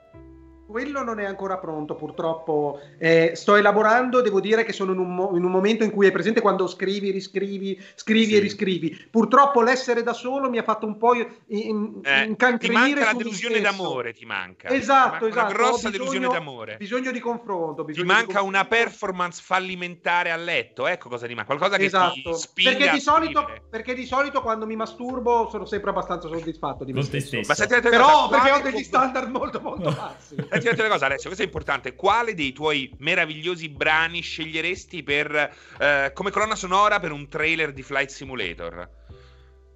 Quello 0.70 1.02
non 1.02 1.18
è 1.18 1.24
ancora 1.24 1.58
pronto, 1.58 1.96
purtroppo. 1.96 2.80
Eh, 2.96 3.32
sto 3.34 3.56
elaborando, 3.56 4.20
devo 4.20 4.40
dire 4.40 4.64
che 4.64 4.72
sono 4.72 4.92
in 4.92 4.98
un, 4.98 5.14
mo- 5.14 5.36
in 5.36 5.42
un, 5.42 5.50
momento 5.50 5.82
in 5.82 5.90
cui 5.90 6.06
è 6.06 6.12
presente 6.12 6.40
quando 6.40 6.68
scrivi, 6.68 7.10
riscrivi, 7.10 7.82
scrivi 7.96 8.26
sì. 8.26 8.36
e 8.36 8.38
riscrivi. 8.38 9.08
Purtroppo 9.10 9.62
l'essere 9.62 10.04
da 10.04 10.12
solo 10.12 10.48
mi 10.48 10.58
ha 10.58 10.62
fatto 10.62 10.86
un 10.86 10.96
po' 10.96 11.14
in, 11.14 11.26
in, 11.48 12.00
eh, 12.04 12.24
incancrenire. 12.24 12.84
Ti 12.84 12.94
manca 12.94 13.04
la 13.04 13.18
delusione 13.18 13.60
d'amore, 13.60 14.12
ti 14.12 14.24
manca. 14.24 14.68
Esatto, 14.68 15.26
esatto. 15.26 15.40
Una 15.40 15.52
grossa 15.52 15.90
bisogno, 15.90 16.10
delusione 16.10 16.28
d'amore. 16.28 16.76
Bisogno 16.76 17.10
di 17.10 17.20
confronto. 17.20 17.82
Bisogno 17.82 18.06
ti 18.06 18.12
manca 18.12 18.42
una 18.42 18.64
performance 18.64 19.42
fallimentare 19.44 20.30
a 20.30 20.36
letto, 20.36 20.86
ecco 20.86 21.08
cosa 21.08 21.26
ti 21.26 21.34
manca. 21.34 21.56
Qualcosa 21.56 21.76
che 21.78 21.86
esatto. 21.86 22.30
ti 22.30 22.34
spinga 22.34 22.70
perché 22.70 22.90
di, 22.92 23.00
solito, 23.00 23.48
perché 23.68 23.94
di 23.94 24.06
solito 24.06 24.40
quando 24.40 24.66
mi 24.66 24.76
masturbo 24.76 25.48
sono 25.50 25.64
sempre 25.64 25.90
abbastanza 25.90 26.28
soddisfatto 26.28 26.84
di 26.84 26.92
me 26.92 27.02
stesso. 27.02 27.40
Ma 27.44 27.54
Però 27.80 28.28
perché 28.28 28.50
ho 28.52 28.60
degli 28.60 28.84
standard 28.84 29.28
molto 29.30 29.60
molto 29.60 29.90
bassi. 29.90 30.36
Senti 30.60 30.80
una 30.80 30.90
cosa, 30.90 31.06
Alessio, 31.06 31.30
è 31.30 31.42
importante. 31.42 31.94
Quale 31.94 32.34
dei 32.34 32.52
tuoi 32.52 32.94
meravigliosi 32.98 33.68
brani 33.68 34.20
sceglieresti 34.20 35.02
per, 35.02 35.54
eh, 35.78 36.10
come 36.14 36.30
colonna 36.30 36.56
sonora 36.56 37.00
per 37.00 37.12
un 37.12 37.28
trailer 37.28 37.72
di 37.72 37.82
Flight 37.82 38.10
Simulator? 38.10 38.88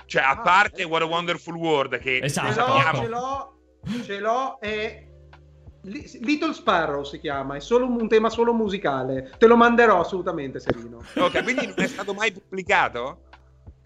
Cioè, 0.07 0.23
a 0.23 0.31
ah, 0.31 0.41
parte 0.41 0.83
eh, 0.83 0.85
What 0.85 1.03
a 1.03 1.07
Wonderful 1.07 1.55
World, 1.55 1.99
che 1.99 2.21
esatto. 2.23 2.53
ce 2.53 2.61
l'ho, 2.61 3.03
ce 3.03 3.09
l'ho, 3.09 3.59
ce 4.05 4.19
l'ho 4.21 4.61
e 4.61 5.09
Little 5.85 6.55
Sparrow 6.55 7.05
si 7.05 7.21
chiama, 7.21 7.57
è 7.57 7.61
solo 7.61 7.87
un 7.87 8.09
tema 8.09 8.31
solo 8.31 8.55
musicale. 8.55 9.35
Te 9.39 9.47
lo 9.47 9.57
manderò 9.57 10.01
assolutamente, 10.01 10.59
Serino. 10.59 11.03
Ok, 11.17 11.43
quindi 11.43 11.67
non 11.67 11.81
è 11.81 11.87
stato 11.87 12.15
mai 12.15 12.33
pubblicato? 12.33 13.25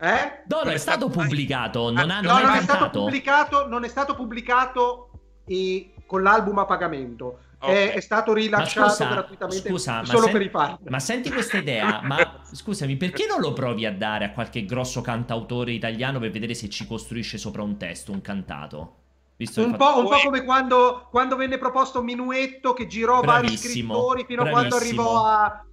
Eh? 0.01 0.45
No, 0.47 0.63
non 0.63 0.73
è 0.73 0.79
stato 0.79 1.09
pubblicato, 1.09 1.91
non, 1.91 2.11
ha, 2.11 2.21
non, 2.21 2.33
no, 2.33 2.47
non 2.47 2.55
è 2.55 2.63
stato 2.63 3.01
pubblicato, 3.01 3.67
non 3.67 3.83
è 3.83 3.89
stato 3.89 4.15
pubblicato 4.15 5.11
e 5.45 5.93
con 6.09 6.23
l'album 6.23 6.59
a 6.59 6.65
pagamento. 6.65 7.41
Okay. 7.61 7.89
È, 7.89 7.93
è, 7.95 8.01
stato 8.01 8.33
rilasciato 8.33 8.89
scusa, 8.89 9.09
gratuitamente 9.09 9.69
scusa, 9.69 10.05
solo 10.05 10.23
sen- 10.23 10.33
per 10.33 10.43
i 10.43 10.49
fan. 10.49 10.79
Ma 10.89 10.99
senti 10.99 11.31
questa 11.31 11.59
idea, 11.59 12.01
ma 12.07 12.41
scusami, 12.51 12.97
perché 12.97 13.27
non 13.27 13.41
lo 13.41 13.53
provi 13.53 13.85
a 13.85 13.93
dare 13.93 14.25
a 14.25 14.31
qualche 14.31 14.65
grosso 14.65 15.03
cantautore 15.03 15.73
italiano 15.73 16.19
per 16.19 16.31
vedere 16.31 16.55
se 16.55 16.71
ci 16.71 16.87
costruisce 16.87 17.37
sopra 17.37 17.63
un 17.63 17.77
testo, 17.77 18.13
un 18.13 18.23
cantato? 18.23 18.95
Visto 19.37 19.63
un, 19.63 19.77
po', 19.77 19.99
un 19.99 20.09
po', 20.09 20.19
come 20.25 20.45
quando, 20.45 21.07
quando, 21.11 21.37
venne 21.37 21.59
proposto 21.59 22.03
Minuetto 22.03 22.73
che 22.73 22.87
girò 22.87 23.21
bravissimo, 23.21 23.95
vari 23.95 24.25
scrittori 24.25 24.25
fino 24.25 24.43
bravissimo. 24.43 24.49
a 24.49 24.51
quando 24.51 24.77
arrivò 24.77 25.25
a, 25.27 25.65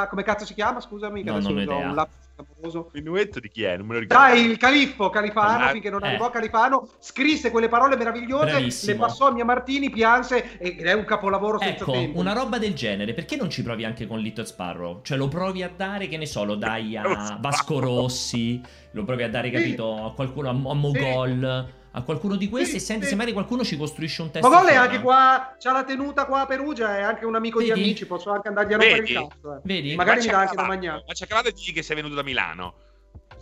a, 0.00 0.08
come 0.08 0.22
cazzo 0.22 0.46
si 0.46 0.54
chiama? 0.54 0.80
Scusami, 0.80 1.22
che 1.22 1.30
no, 1.30 1.38
non 1.38 1.56
ho 1.56 1.60
idea. 1.60 1.88
un 1.88 1.94
lapsus 1.94 2.21
famoso. 2.34 2.90
Minuetto 2.92 3.40
di 3.40 3.48
chi 3.48 3.64
è? 3.64 3.76
Non 3.76 3.86
me 3.86 3.94
lo 3.94 4.00
ricordo. 4.00 4.22
Dai, 4.22 4.44
il 4.44 4.56
califfo, 4.56 5.10
Califano, 5.10 5.64
ah, 5.64 5.70
finché 5.70 5.90
non 5.90 6.02
eh. 6.02 6.08
arrivò 6.08 6.30
Califano, 6.30 6.88
scrisse 6.98 7.50
quelle 7.50 7.68
parole 7.68 7.96
meravigliose, 7.96 8.50
Bravissimo. 8.50 8.92
le 8.92 8.98
passò 8.98 9.28
a 9.28 9.32
Mia 9.32 9.44
Martini, 9.44 9.90
pianse 9.90 10.58
ed 10.58 10.80
è 10.80 10.92
un 10.92 11.04
capolavoro 11.04 11.58
senza 11.58 11.82
ecco, 11.82 11.92
tempo. 11.92 12.18
una 12.18 12.32
roba 12.32 12.58
del 12.58 12.74
genere, 12.74 13.14
perché 13.14 13.36
non 13.36 13.50
ci 13.50 13.62
provi 13.62 13.84
anche 13.84 14.06
con 14.06 14.18
Little 14.18 14.46
Sparrow? 14.46 15.00
Cioè 15.02 15.16
lo 15.16 15.28
provi 15.28 15.62
a 15.62 15.70
dare, 15.74 16.08
che 16.08 16.16
ne 16.16 16.26
so, 16.26 16.44
lo 16.44 16.54
dai 16.54 16.96
a 16.96 17.38
Vasco 17.40 17.78
Rossi, 17.78 18.60
lo 18.92 19.04
provi 19.04 19.22
a 19.22 19.28
dare, 19.28 19.50
capito, 19.50 20.04
a 20.04 20.12
qualcuno, 20.12 20.48
a, 20.48 20.52
a 20.52 20.74
Mogol... 20.74 21.66
Sì 21.66 21.80
a 21.92 22.02
qualcuno 22.02 22.36
di 22.36 22.48
questi 22.48 22.70
sì, 22.70 22.76
e 22.76 22.80
senti 22.80 23.02
sì. 23.04 23.10
se 23.10 23.14
magari 23.14 23.32
qualcuno 23.32 23.64
ci 23.64 23.76
costruisce 23.76 24.22
un 24.22 24.30
testo. 24.30 24.48
Ma 24.48 24.66
è 24.66 24.74
anche 24.74 25.00
qua, 25.00 25.56
c'ha 25.58 25.72
la 25.72 25.84
tenuta 25.84 26.24
qua 26.24 26.42
a 26.42 26.46
Perugia, 26.46 26.96
è 26.96 27.02
anche 27.02 27.24
un 27.24 27.34
amico 27.34 27.58
Vedi? 27.58 27.72
di 27.72 27.80
amici, 27.80 28.06
posso 28.06 28.30
anche 28.30 28.48
andargli 28.48 28.72
a 28.72 28.76
rompere 28.76 29.02
il 29.02 29.12
cazzo. 29.12 29.56
Eh. 29.56 29.60
Vedi? 29.62 29.94
Magari 29.94 30.18
ma 30.18 30.24
mi 30.24 30.30
dà 30.30 30.38
anche 30.38 30.56
da 30.56 30.66
mangiare. 30.66 31.04
Ma 31.06 31.12
c'è 31.12 31.26
cavato 31.26 31.48
e 31.48 31.52
digli 31.52 31.72
che 31.72 31.82
sei 31.82 31.96
venuto 31.96 32.14
da 32.14 32.22
Milano. 32.22 32.74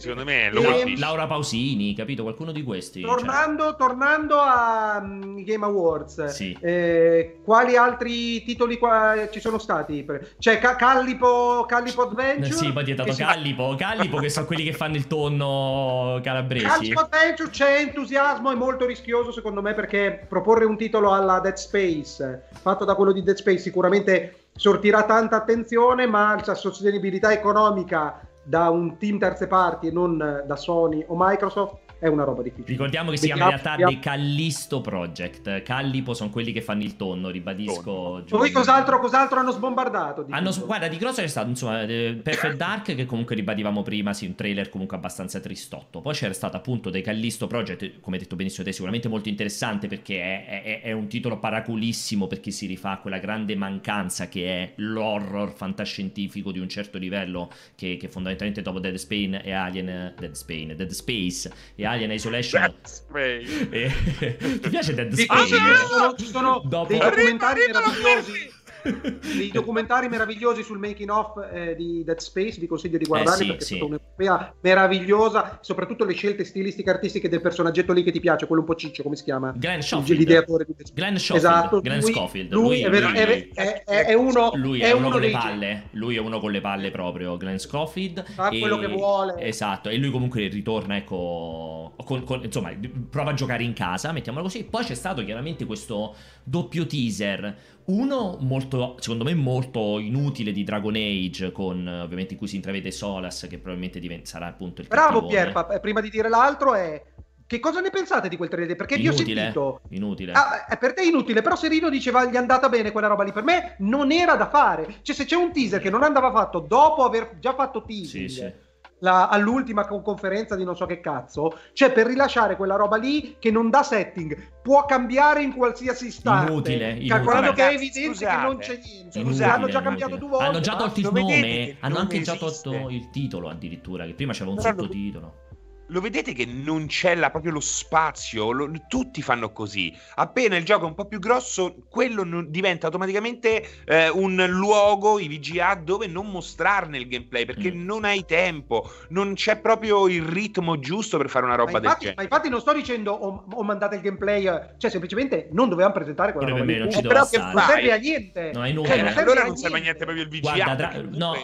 Secondo 0.00 0.24
me 0.24 0.50
lo 0.50 0.62
e... 0.62 0.96
Laura 0.96 1.26
Pausini, 1.26 1.94
capito? 1.94 2.22
Qualcuno 2.22 2.52
di 2.52 2.62
questi. 2.62 3.02
Tornando, 3.02 3.64
cioè. 3.64 3.76
tornando 3.76 4.38
a 4.38 4.98
um, 5.02 5.44
Game 5.44 5.62
Awards, 5.66 6.24
sì. 6.26 6.56
eh, 6.58 7.40
quali 7.44 7.76
altri 7.76 8.42
titoli 8.42 8.78
qua 8.78 9.28
ci 9.30 9.40
sono 9.40 9.58
stati? 9.58 10.06
C'è 10.38 10.58
Ca- 10.58 10.76
Callipo, 10.76 11.66
Callipo 11.68 12.08
Adventure. 12.08 12.50
Sì, 12.50 12.72
poi 12.72 12.82
è 12.82 12.84
diventato 12.86 13.14
Callipo. 13.14 13.74
Callipo, 13.76 14.16
che 14.16 14.30
sono 14.30 14.46
quelli 14.46 14.64
che 14.64 14.72
fanno 14.72 14.96
il 14.96 15.06
tonno 15.06 16.18
calabresi. 16.22 16.64
Callipo 16.64 17.00
Adventure 17.00 17.50
c'è 17.50 17.80
entusiasmo, 17.80 18.50
è 18.50 18.54
molto 18.54 18.86
rischioso 18.86 19.32
secondo 19.32 19.60
me 19.60 19.74
perché 19.74 20.24
proporre 20.26 20.64
un 20.64 20.78
titolo 20.78 21.12
alla 21.12 21.40
Dead 21.40 21.56
Space, 21.56 22.44
fatto 22.62 22.86
da 22.86 22.94
quello 22.94 23.12
di 23.12 23.22
Dead 23.22 23.36
Space, 23.36 23.58
sicuramente 23.58 24.46
sortirà 24.56 25.04
tanta 25.04 25.36
attenzione, 25.36 26.06
ma 26.06 26.40
la 26.42 26.54
sostenibilità 26.54 27.32
economica 27.32 28.20
da 28.42 28.70
un 28.70 28.96
team 28.98 29.18
terze 29.18 29.46
parti 29.46 29.88
e 29.88 29.92
non 29.92 30.16
da 30.46 30.56
Sony 30.56 31.04
o 31.08 31.14
Microsoft 31.16 31.89
è 32.00 32.08
una 32.08 32.24
roba 32.24 32.42
difficile. 32.42 32.66
Ricordiamo 32.66 33.10
che 33.10 33.18
si 33.18 33.26
chiama 33.26 33.44
in 33.44 33.48
realtà 33.50 33.76
The 33.76 33.98
Callisto 33.98 34.80
Project. 34.80 35.62
Callipo 35.62 36.14
sono 36.14 36.30
quelli 36.30 36.50
che 36.50 36.62
fanno 36.62 36.82
il 36.82 36.96
tonno, 36.96 37.28
ribadisco. 37.28 38.24
Poi 38.26 38.50
cos'altro, 38.50 38.98
cos'altro, 38.98 39.38
hanno 39.38 39.50
sbombardato? 39.52 40.22
Di 40.22 40.32
hanno, 40.32 40.50
guarda, 40.64 40.88
di 40.88 40.96
grosso 40.96 41.20
è 41.20 41.26
stato 41.26 41.48
insomma 41.50 41.82
eh, 41.82 42.18
Perfect 42.20 42.56
Dark, 42.56 42.94
che 42.94 43.04
comunque 43.04 43.34
ribadivamo 43.34 43.82
prima, 43.82 44.14
sì, 44.14 44.24
un 44.24 44.34
trailer 44.34 44.70
comunque 44.70 44.96
abbastanza 44.96 45.40
tristotto. 45.40 46.00
Poi 46.00 46.14
c'era 46.14 46.32
stato 46.32 46.56
appunto 46.56 46.90
The 46.90 47.02
Callisto 47.02 47.46
Project, 47.46 48.00
come 48.00 48.16
hai 48.16 48.22
detto 48.22 48.34
benissimo 48.34 48.64
te, 48.64 48.72
sicuramente 48.72 49.08
molto 49.08 49.28
interessante 49.28 49.86
perché 49.86 50.46
è, 50.46 50.62
è, 50.62 50.80
è 50.82 50.92
un 50.92 51.06
titolo 51.06 51.38
paraculissimo 51.38 52.26
perché 52.26 52.50
si 52.50 52.64
rifà 52.64 52.92
a 52.92 52.98
quella 52.98 53.18
grande 53.18 53.54
mancanza 53.56 54.28
che 54.28 54.46
è 54.48 54.72
l'horror 54.76 55.52
fantascientifico 55.52 56.50
di 56.50 56.60
un 56.60 56.68
certo 56.68 56.96
livello 56.96 57.50
che, 57.74 57.98
che 57.98 58.08
fondamentalmente 58.08 58.62
dopo 58.62 58.78
Dead 58.78 58.94
Space 58.94 59.42
e 59.42 59.52
Alien 59.52 60.14
Dead 60.16 60.32
Space, 60.32 60.74
Dead 60.74 60.90
Space 60.90 61.52
e 61.74 61.84
Alien 61.90 62.12
Isolation. 62.12 62.72
E... 63.14 63.90
Ti 64.62 64.68
piace 64.68 64.94
Dead 64.94 65.12
Space? 65.12 65.46
Ci 65.46 65.86
sono, 65.88 66.14
ci 66.14 66.26
sono 66.26 66.62
Dopo... 66.64 66.86
dei 66.86 66.98
documentari 66.98 67.60
meravigliosi 67.66 68.52
dei 68.82 69.50
documentari 69.50 70.08
meravigliosi 70.08 70.62
sul 70.62 70.78
making 70.78 71.10
of 71.10 71.48
eh, 71.52 71.74
di 71.76 72.02
Dead 72.04 72.18
Space 72.18 72.58
vi 72.60 72.66
consiglio 72.66 72.98
di 72.98 73.04
guardarli 73.04 73.42
eh 73.42 73.44
sì, 73.44 73.46
perché 73.46 73.64
sì. 73.64 73.74
è 73.74 73.76
stata 73.76 73.90
un'epopea 73.90 74.54
meravigliosa 74.60 75.58
soprattutto 75.62 76.04
le 76.04 76.14
scelte 76.14 76.44
stilistiche 76.44 76.90
artistiche 76.90 77.28
del 77.28 77.40
personaggetto 77.40 77.92
lì 77.92 78.02
che 78.02 78.12
ti 78.12 78.20
piace 78.20 78.46
quello 78.46 78.62
un 78.62 78.68
po' 78.68 78.74
ciccio 78.74 79.02
come 79.02 79.16
si 79.16 79.24
chiama? 79.24 79.52
Glenn 79.56 79.80
Schofield. 79.80 80.18
l'ideatore 80.18 80.64
di 80.64 80.74
Glenn 80.92 81.16
Schofield 81.16 81.44
esatto 81.44 81.80
Glenn 81.80 82.00
lui, 82.00 82.12
Scofield 82.12 82.52
lui, 82.52 82.62
lui, 82.62 82.82
è, 82.82 82.90
ver- 82.90 83.04
lui 83.04 83.50
è, 83.54 83.82
è, 83.84 84.04
è, 84.06 84.14
uno 84.14 84.50
lui 84.54 84.80
è, 84.80 84.92
uno, 84.92 85.10
con 85.10 85.20
le 85.20 85.30
palle. 85.30 85.82
Lui 85.92 86.16
è 86.16 86.20
uno 86.20 86.40
con 86.40 86.50
le 86.50 86.60
palle 86.60 86.90
proprio 86.90 87.36
Glenn 87.36 87.56
Scofield 87.56 88.24
fa 88.24 88.48
e... 88.48 88.58
quello 88.58 88.78
che 88.78 88.88
vuole. 88.88 89.34
Esatto 89.40 89.88
e 89.88 89.96
lui 89.96 90.10
comunque 90.10 90.48
ritorna 90.48 90.96
ecco 90.96 91.92
con, 92.04 92.24
con, 92.24 92.42
insomma 92.44 92.72
prova 93.08 93.30
a 93.30 93.34
giocare 93.34 93.62
in 93.62 93.72
casa 93.72 94.12
mettiamolo 94.12 94.44
così. 94.44 94.64
Poi 94.64 94.84
c'è 94.84 94.94
stato 94.94 95.24
chiaramente 95.24 95.64
questo 95.64 96.14
doppio 96.42 96.86
teaser 96.86 97.56
uno 97.86 98.36
molto, 98.40 98.96
secondo 99.00 99.24
me, 99.24 99.34
molto 99.34 99.98
inutile 99.98 100.52
di 100.52 100.64
Dragon 100.64 100.94
Age, 100.94 101.52
con 101.52 101.86
ovviamente 101.86 102.34
in 102.34 102.38
cui 102.38 102.48
si 102.48 102.56
intravede 102.56 102.90
Solas, 102.90 103.46
che 103.48 103.56
probabilmente 103.56 103.98
divent- 103.98 104.26
sarà 104.26 104.46
appunto 104.46 104.80
il 104.80 104.88
Bravo 104.88 105.26
Pierpa, 105.26 105.64
prima 105.80 106.00
di 106.00 106.10
dire 106.10 106.28
l'altro 106.28 106.74
è 106.74 107.02
che 107.46 107.58
cosa 107.58 107.80
ne 107.80 107.90
pensate 107.90 108.28
di 108.28 108.36
quel 108.36 108.48
trailer? 108.48 108.76
Perché 108.76 108.94
inutile, 108.94 109.24
vi 109.24 109.30
ho 109.30 109.36
sentito. 109.36 109.80
Inutile. 109.88 110.32
Ah, 110.32 110.76
per 110.78 110.94
te 110.94 111.02
è 111.02 111.06
inutile, 111.06 111.42
però 111.42 111.56
Serino 111.56 111.90
diceva 111.90 112.24
gli 112.24 112.34
è 112.34 112.38
andata 112.38 112.68
bene 112.68 112.92
quella 112.92 113.08
roba 113.08 113.24
lì. 113.24 113.32
Per 113.32 113.42
me 113.42 113.74
non 113.78 114.12
era 114.12 114.36
da 114.36 114.48
fare. 114.48 114.98
Cioè, 115.02 115.16
se 115.16 115.24
c'è 115.24 115.34
un 115.34 115.52
teaser 115.52 115.80
che 115.80 115.90
non 115.90 116.04
andava 116.04 116.30
fatto 116.30 116.60
dopo 116.60 117.02
aver 117.02 117.38
già 117.40 117.52
fatto 117.54 117.82
teasing. 117.82 118.28
Sì, 118.28 118.34
sì 118.34 118.68
la, 119.00 119.28
all'ultima 119.28 119.86
conferenza 119.86 120.56
di 120.56 120.64
non 120.64 120.76
so 120.76 120.86
che 120.86 121.00
cazzo, 121.00 121.58
cioè 121.72 121.92
per 121.92 122.06
rilasciare 122.06 122.56
quella 122.56 122.76
roba 122.76 122.96
lì 122.96 123.36
che 123.38 123.50
non 123.50 123.70
dà 123.70 123.82
setting, 123.82 124.60
può 124.62 124.84
cambiare 124.84 125.42
in 125.42 125.54
qualsiasi 125.54 126.06
istante. 126.06 126.52
Inutile, 126.52 127.04
calcolando 127.06 127.52
che 127.52 127.68
è 127.68 127.74
evidente 127.74 128.08
scusate, 128.14 128.36
che 128.36 128.42
non 128.42 128.56
c'è 128.58 128.80
niente. 128.82 129.18
Inutile, 129.18 129.44
hanno 129.44 129.68
già 129.68 129.82
cambiato 129.82 130.16
due 130.16 130.28
volte. 130.28 130.44
Hanno 130.44 130.60
già 130.60 130.76
tolto 130.76 131.00
il 131.00 131.10
nome, 131.12 131.76
hanno 131.80 131.98
anche 131.98 132.20
già 132.20 132.36
tolto 132.36 132.88
il 132.88 133.10
titolo 133.10 133.48
addirittura, 133.48 134.06
che 134.06 134.14
prima 134.14 134.32
c'era 134.32 134.50
un 134.50 134.58
sottotitolo 134.58 135.48
lo 135.90 136.00
vedete 136.00 136.32
che 136.32 136.46
non 136.46 136.86
c'è 136.86 137.14
la, 137.14 137.30
proprio 137.30 137.52
lo 137.52 137.60
spazio, 137.60 138.50
lo, 138.52 138.70
tutti 138.88 139.22
fanno 139.22 139.52
così. 139.52 139.94
Appena 140.14 140.56
il 140.56 140.64
gioco 140.64 140.84
è 140.84 140.88
un 140.88 140.94
po' 140.94 141.06
più 141.06 141.18
grosso, 141.18 141.84
quello 141.88 142.24
non, 142.24 142.50
diventa 142.50 142.86
automaticamente 142.86 143.84
eh, 143.84 144.08
un 144.08 144.44
luogo, 144.48 145.18
i 145.18 145.28
VGA, 145.28 145.80
dove 145.82 146.06
non 146.06 146.30
mostrarne 146.30 146.98
il 146.98 147.08
gameplay, 147.08 147.44
perché 147.44 147.72
mm. 147.72 147.84
non 147.84 148.04
hai 148.04 148.24
tempo, 148.24 148.90
non 149.08 149.34
c'è 149.34 149.58
proprio 149.58 150.06
il 150.08 150.22
ritmo 150.22 150.78
giusto 150.78 151.16
per 151.18 151.28
fare 151.28 151.44
una 151.44 151.56
roba 151.56 151.78
infatti, 151.78 151.86
del 151.86 151.96
genere. 151.98 152.16
Ma 152.16 152.22
infatti 152.22 152.48
non 152.48 152.60
sto 152.60 152.72
dicendo 152.72 153.12
ho, 153.12 153.44
ho 153.50 153.62
mandato 153.62 153.94
il 153.94 154.00
gameplay, 154.00 154.44
cioè 154.78 154.90
semplicemente 154.90 155.48
non 155.52 155.68
dovevamo 155.68 155.94
presentare 155.94 156.32
quella 156.32 156.50
roba. 156.50 156.64
non 156.64 156.90
ci 156.90 157.02
però 157.02 157.26
che 157.26 157.38
non 157.38 157.58
serve 157.58 157.92
a 157.92 157.96
niente. 157.96 158.50
No, 158.54 158.64
è 158.64 158.68
inutile. 158.68 158.94
Cioè, 158.94 159.04
non 159.04 159.18
allora 159.18 159.44
non 159.44 159.56
serve 159.56 159.78
a 159.78 159.80
niente 159.80 160.04
proprio 160.04 160.24
il 160.24 160.30
VGA. 160.30 160.52
Guarda, 160.52 160.74
dra- 160.74 161.02
no, 161.10 161.34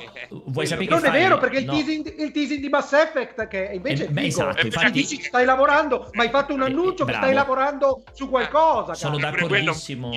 vuoi 0.46 0.66
sapere 0.66 0.88
non 0.88 1.00
che 1.00 1.08
è 1.08 1.10
vero, 1.10 1.38
perché 1.38 1.58
il, 1.58 1.66
teasing, 1.66 2.14
il, 2.18 2.30
teasing, 2.30 2.60
di 2.60 2.68
Mass 2.68 2.92
Effect 2.92 3.48
che 3.48 3.70
invece... 3.74 4.06
Eh, 4.06 4.34
Esatto, 4.42 4.60
Eh, 4.60 4.64
infatti- 4.66 4.90
dici 4.92 5.16
che 5.18 5.24
stai 5.24 5.44
lavorando, 5.44 6.10
ma 6.12 6.22
hai 6.22 6.28
fatto 6.30 6.54
un 6.54 6.62
Eh, 6.62 6.66
annuncio 6.66 7.04
che 7.04 7.10
bravo. 7.12 7.24
stai 7.24 7.34
lavorando 7.34 8.02
su 8.12 8.28
qualcosa. 8.28 8.94
Sono 8.94 9.18
quello 9.18 9.30
d'accordissimo. 9.48 10.10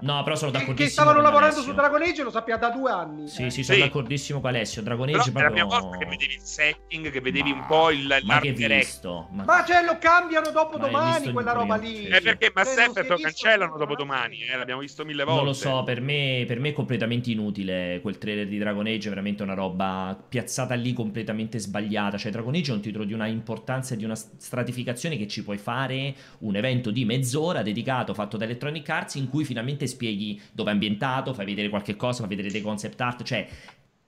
No, 0.00 0.22
però 0.22 0.36
sono 0.36 0.50
Che- 0.50 0.58
d'accordissimo. 0.58 0.74
che 0.74 0.88
stavano 0.88 1.20
lavorando 1.20 1.56
Alessio. 1.56 1.62
su 1.72 1.74
Dragon 1.74 2.02
Age 2.02 2.22
lo 2.22 2.30
sappiamo 2.30 2.60
da 2.60 2.70
due 2.70 2.90
anni. 2.90 3.28
Sì, 3.28 3.44
Eh. 3.44 3.50
sì, 3.50 3.62
sono 3.62 3.78
Sì. 3.78 3.84
d'accordissimo 3.84 4.40
con 4.40 4.48
Alessio. 4.50 4.82
Dragon 4.82 5.06
Però 5.06 5.18
Age 5.18 5.30
è 5.30 5.32
la 5.32 5.38
prima 5.50 5.66
proprio... 5.66 5.80
volta 5.80 5.98
che 5.98 6.10
vedevi 6.10 6.34
il 6.34 6.40
setting, 6.40 7.10
che 7.10 7.20
vedevi 7.20 7.50
Ma- 7.50 7.56
un 7.58 7.66
po' 7.66 7.90
il 7.90 8.18
Ma 8.24 8.40
che 8.40 8.52
visto? 8.52 9.28
Ma... 9.32 9.44
Ma 9.44 9.64
ce 9.64 9.82
lo 9.84 9.96
cambiano 9.98 10.50
dopo 10.50 10.76
Ma 10.78 10.86
domani 10.86 11.32
quella 11.32 11.52
roba 11.52 11.76
lì. 11.76 12.04
È 12.06 12.20
perché 12.20 12.50
Mass 12.54 12.74
Cioè, 12.74 12.84
è 12.84 12.88
Effect 12.88 13.08
lo 13.10 13.18
cancellano 13.18 13.76
dopo 13.76 13.94
domani, 13.94 14.40
eh, 14.42 14.56
l'abbiamo 14.56 14.80
visto 14.80 15.04
mille 15.04 15.24
volte. 15.24 15.40
Non 15.40 15.48
lo 15.50 15.52
so, 15.54 15.82
per 15.84 16.00
me, 16.00 16.44
per 16.46 16.58
me 16.60 16.70
è 16.70 16.72
completamente 16.72 17.30
inutile 17.30 18.00
quel 18.02 18.18
trailer 18.18 18.46
di 18.46 18.58
Dragon 18.58 18.86
Age, 18.86 19.06
è 19.06 19.10
veramente 19.10 19.42
una 19.42 19.54
roba 19.54 20.16
piazzata 20.28 20.74
lì 20.74 20.92
completamente 20.92 21.58
sbagliata. 21.58 22.16
Cioè, 22.18 22.30
Dragon 22.30 22.54
Age 22.54 22.70
è 22.70 22.74
un 22.74 22.80
titolo 22.80 23.04
di 23.04 23.12
una 23.12 23.26
importanza 23.26 23.56
e 23.90 23.96
di 23.96 24.04
una 24.04 24.14
stratificazione 24.14 25.16
che 25.16 25.26
ci 25.26 25.42
puoi 25.42 25.58
fare 25.58 26.14
un 26.40 26.56
evento 26.56 26.90
di 26.90 27.04
mezz'ora 27.04 27.62
dedicato, 27.62 28.14
fatto 28.14 28.36
da 28.36 28.44
Electronic 28.44 28.88
Arts, 28.88 29.14
in 29.16 29.28
cui 29.28 29.44
finalmente 29.44 29.86
spieghi 29.86 30.40
dove 30.52 30.70
è 30.70 30.72
ambientato, 30.72 31.34
fai 31.34 31.46
vedere 31.46 31.68
qualche 31.68 31.96
cosa, 31.96 32.20
fai 32.20 32.28
vedere 32.28 32.50
dei 32.50 32.62
concept 32.62 33.00
art, 33.00 33.22
cioè 33.22 33.46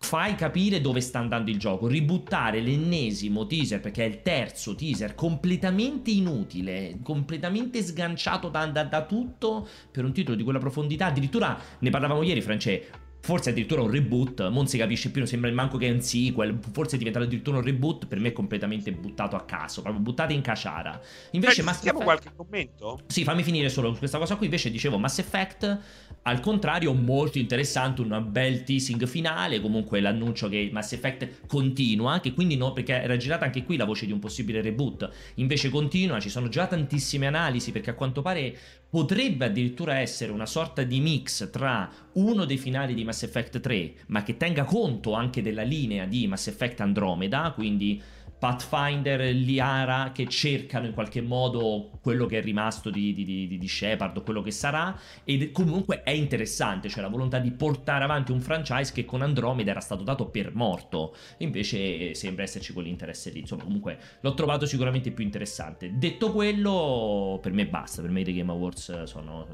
fai 0.02 0.34
capire 0.34 0.80
dove 0.80 1.00
sta 1.02 1.18
andando 1.18 1.50
il 1.50 1.58
gioco, 1.58 1.86
ributtare 1.86 2.60
l'ennesimo 2.60 3.46
teaser 3.46 3.80
perché 3.80 4.04
è 4.04 4.08
il 4.08 4.22
terzo 4.22 4.74
teaser 4.74 5.14
completamente 5.14 6.10
inutile, 6.10 6.98
completamente 7.02 7.82
sganciato 7.82 8.48
da, 8.48 8.66
da- 8.66 8.84
da 8.84 9.04
tutto 9.04 9.68
per 9.90 10.04
un 10.04 10.12
titolo 10.12 10.36
di 10.36 10.42
quella 10.42 10.58
profondità, 10.58 11.06
addirittura 11.06 11.56
ne 11.78 11.90
parlavamo 11.90 12.22
ieri 12.22 12.40
Francesco. 12.40 12.99
Forse 13.22 13.50
addirittura 13.50 13.82
un 13.82 13.90
reboot, 13.90 14.48
non 14.48 14.66
si 14.66 14.78
capisce 14.78 15.10
più, 15.10 15.20
non 15.20 15.28
sembra 15.28 15.50
manco 15.52 15.76
che 15.76 15.86
è 15.86 15.90
un 15.90 16.00
sequel, 16.00 16.58
forse 16.72 16.94
è 16.96 16.98
diventato 16.98 17.26
addirittura 17.26 17.58
un 17.58 17.62
reboot, 17.64 18.06
per 18.06 18.18
me 18.18 18.28
è 18.28 18.32
completamente 18.32 18.92
buttato 18.92 19.36
a 19.36 19.42
caso, 19.44 19.82
proprio 19.82 20.02
buttato 20.02 20.32
in 20.32 20.40
caciara. 20.40 20.98
Invece 21.32 21.60
Eh, 21.60 21.64
Mass 21.64 21.84
Effect- 21.84 22.02
qualche 22.02 22.32
commento? 22.34 23.00
sì, 23.06 23.22
fammi 23.24 23.42
finire 23.42 23.68
solo 23.68 23.92
questa 23.92 24.18
cosa 24.18 24.36
qui. 24.36 24.46
Invece 24.46 24.70
dicevo 24.70 24.98
Mass 24.98 25.18
Effect, 25.18 25.78
al 26.22 26.40
contrario, 26.40 26.92
molto 26.94 27.38
interessante, 27.38 28.00
un 28.00 28.26
bel 28.30 28.64
teasing 28.64 29.06
finale. 29.06 29.60
Comunque 29.60 30.00
l'annuncio 30.00 30.48
che 30.48 30.70
Mass 30.72 30.92
Effect 30.92 31.46
continua, 31.46 32.20
che 32.20 32.32
quindi 32.32 32.56
no, 32.56 32.72
perché 32.72 33.02
era 33.02 33.16
girata 33.16 33.44
anche 33.44 33.64
qui 33.64 33.76
la 33.76 33.84
voce 33.84 34.06
di 34.06 34.12
un 34.12 34.18
possibile 34.18 34.62
reboot. 34.62 35.08
Invece 35.34 35.68
continua, 35.68 36.18
ci 36.20 36.30
sono 36.30 36.48
già 36.48 36.66
tantissime 36.66 37.26
analisi 37.26 37.70
perché 37.70 37.90
a 37.90 37.94
quanto 37.94 38.22
pare 38.22 38.56
potrebbe 38.90 39.44
addirittura 39.44 39.98
essere 39.98 40.32
una 40.32 40.46
sorta 40.46 40.82
di 40.82 41.00
mix 41.00 41.48
tra 41.50 41.88
uno 42.14 42.44
dei 42.44 42.58
finali 42.58 42.92
di 42.92 43.04
Mass 43.04 43.22
Effect 43.22 43.60
3, 43.60 43.94
ma 44.08 44.24
che 44.24 44.36
tenga 44.36 44.64
conto 44.64 45.12
anche 45.12 45.42
della 45.42 45.62
linea 45.62 46.06
di 46.06 46.26
Mass 46.26 46.48
Effect 46.48 46.80
Andromeda, 46.80 47.52
quindi 47.54 48.02
Pathfinder, 48.40 49.34
Liara 49.34 50.12
che 50.12 50.26
cercano 50.26 50.86
in 50.86 50.94
qualche 50.94 51.20
modo 51.20 51.90
quello 52.00 52.24
che 52.24 52.38
è 52.38 52.42
rimasto 52.42 52.88
di, 52.88 53.12
di, 53.12 53.24
di, 53.24 53.58
di 53.58 53.68
Shepard 53.68 54.16
o 54.16 54.22
quello 54.22 54.40
che 54.40 54.50
sarà 54.50 54.98
ed 55.24 55.52
comunque 55.52 56.02
è 56.02 56.10
interessante, 56.10 56.88
cioè 56.88 57.02
la 57.02 57.08
volontà 57.08 57.38
di 57.38 57.50
portare 57.50 58.02
avanti 58.02 58.32
un 58.32 58.40
franchise 58.40 58.92
che 58.94 59.04
con 59.04 59.20
Andromeda 59.20 59.70
era 59.70 59.80
stato 59.80 60.02
dato 60.02 60.30
per 60.30 60.54
morto, 60.54 61.14
invece 61.38 62.14
sembra 62.14 62.44
esserci 62.44 62.72
quell'interesse 62.72 63.30
lì, 63.30 63.40
insomma 63.40 63.62
comunque 63.62 63.98
l'ho 64.20 64.32
trovato 64.32 64.64
sicuramente 64.64 65.10
più 65.10 65.22
interessante. 65.22 65.92
Detto 65.94 66.32
quello, 66.32 67.38
per 67.42 67.52
me 67.52 67.66
basta, 67.66 68.00
per 68.00 68.10
me 68.10 68.22
i 68.22 68.24
The 68.24 68.32
Game 68.32 68.50
Awards 68.50 69.02
sono... 69.02 69.46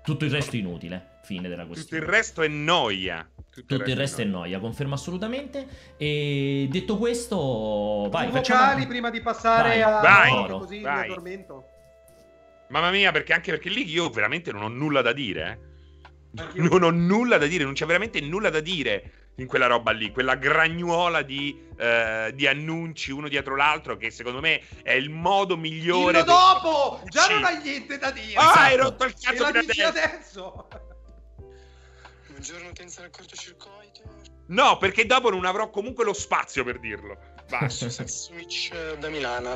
Tutto 0.00 0.24
il 0.24 0.30
resto 0.30 0.56
inutile, 0.56 1.18
fine 1.22 1.48
della 1.50 1.64
Tutto 1.64 1.74
questione. 1.74 2.02
il 2.02 2.08
resto 2.08 2.40
è 2.40 2.48
noia. 2.48 3.28
Tutto 3.50 3.74
il 3.74 3.94
resto 3.94 4.22
è 4.22 4.24
noia, 4.24 4.58
confermo 4.58 4.94
assolutamente. 4.94 5.66
E 5.98 6.66
detto 6.70 6.96
questo, 6.96 7.97
vai, 8.08 8.28
I 8.28 8.32
facciamo... 8.32 8.60
vocali 8.64 8.86
prima 8.86 9.10
di 9.10 9.20
passare 9.20 9.68
Vai, 9.68 9.82
a 9.82 10.00
vai, 10.00 10.30
cose 10.30 10.52
così 10.52 10.80
vai. 10.80 10.94
mi 11.06 11.12
addormento. 11.12 11.64
Mamma 12.68 12.90
mia, 12.90 13.12
perché 13.12 13.32
anche 13.32 13.50
perché 13.50 13.68
lì 13.70 13.88
io 13.88 14.10
veramente 14.10 14.52
non 14.52 14.62
ho 14.62 14.68
nulla 14.68 15.00
da 15.02 15.12
dire. 15.12 15.60
eh. 16.36 16.60
Non 16.60 16.82
ho 16.82 16.90
nulla 16.90 17.38
da 17.38 17.46
dire, 17.46 17.64
non 17.64 17.72
c'è 17.72 17.86
veramente 17.86 18.20
nulla 18.20 18.50
da 18.50 18.60
dire 18.60 19.12
in 19.36 19.46
quella 19.46 19.66
roba 19.66 19.92
lì, 19.92 20.10
quella 20.10 20.34
gragnuola 20.34 21.22
di, 21.22 21.68
eh, 21.78 22.32
di 22.34 22.46
annunci 22.46 23.12
uno 23.12 23.28
dietro 23.28 23.54
l'altro 23.56 23.96
che 23.96 24.10
secondo 24.10 24.40
me 24.40 24.60
è 24.82 24.92
il 24.92 25.08
modo 25.10 25.56
migliore. 25.56 26.22
Dillo 26.22 26.24
dopo! 26.24 27.00
Già 27.08 27.22
Sì. 27.22 27.32
non 27.34 27.44
hai 27.44 27.62
niente 27.62 27.96
da 27.98 28.10
dire. 28.10 28.34
Ah, 28.34 28.52
hai 28.52 28.74
Esatto. 28.74 28.82
rotto 28.90 29.04
il 29.04 29.10
e 29.10 29.14
cazzo 29.22 29.50
dici 29.60 29.82
adesso. 29.82 30.66
adesso. 30.66 30.68
Buongiorno, 32.28 32.70
pensare 32.74 33.06
al 33.06 33.12
cortocircuito. 33.12 34.00
No, 34.48 34.76
perché 34.78 35.06
dopo 35.06 35.30
non 35.30 35.44
avrò 35.44 35.70
comunque 35.70 36.04
lo 36.04 36.12
spazio 36.12 36.64
per 36.64 36.78
dirlo. 36.78 37.16
Basta. 37.48 37.88
Switch 38.06 38.70
eh, 38.72 38.96
da 38.98 39.08
Milano. 39.08 39.54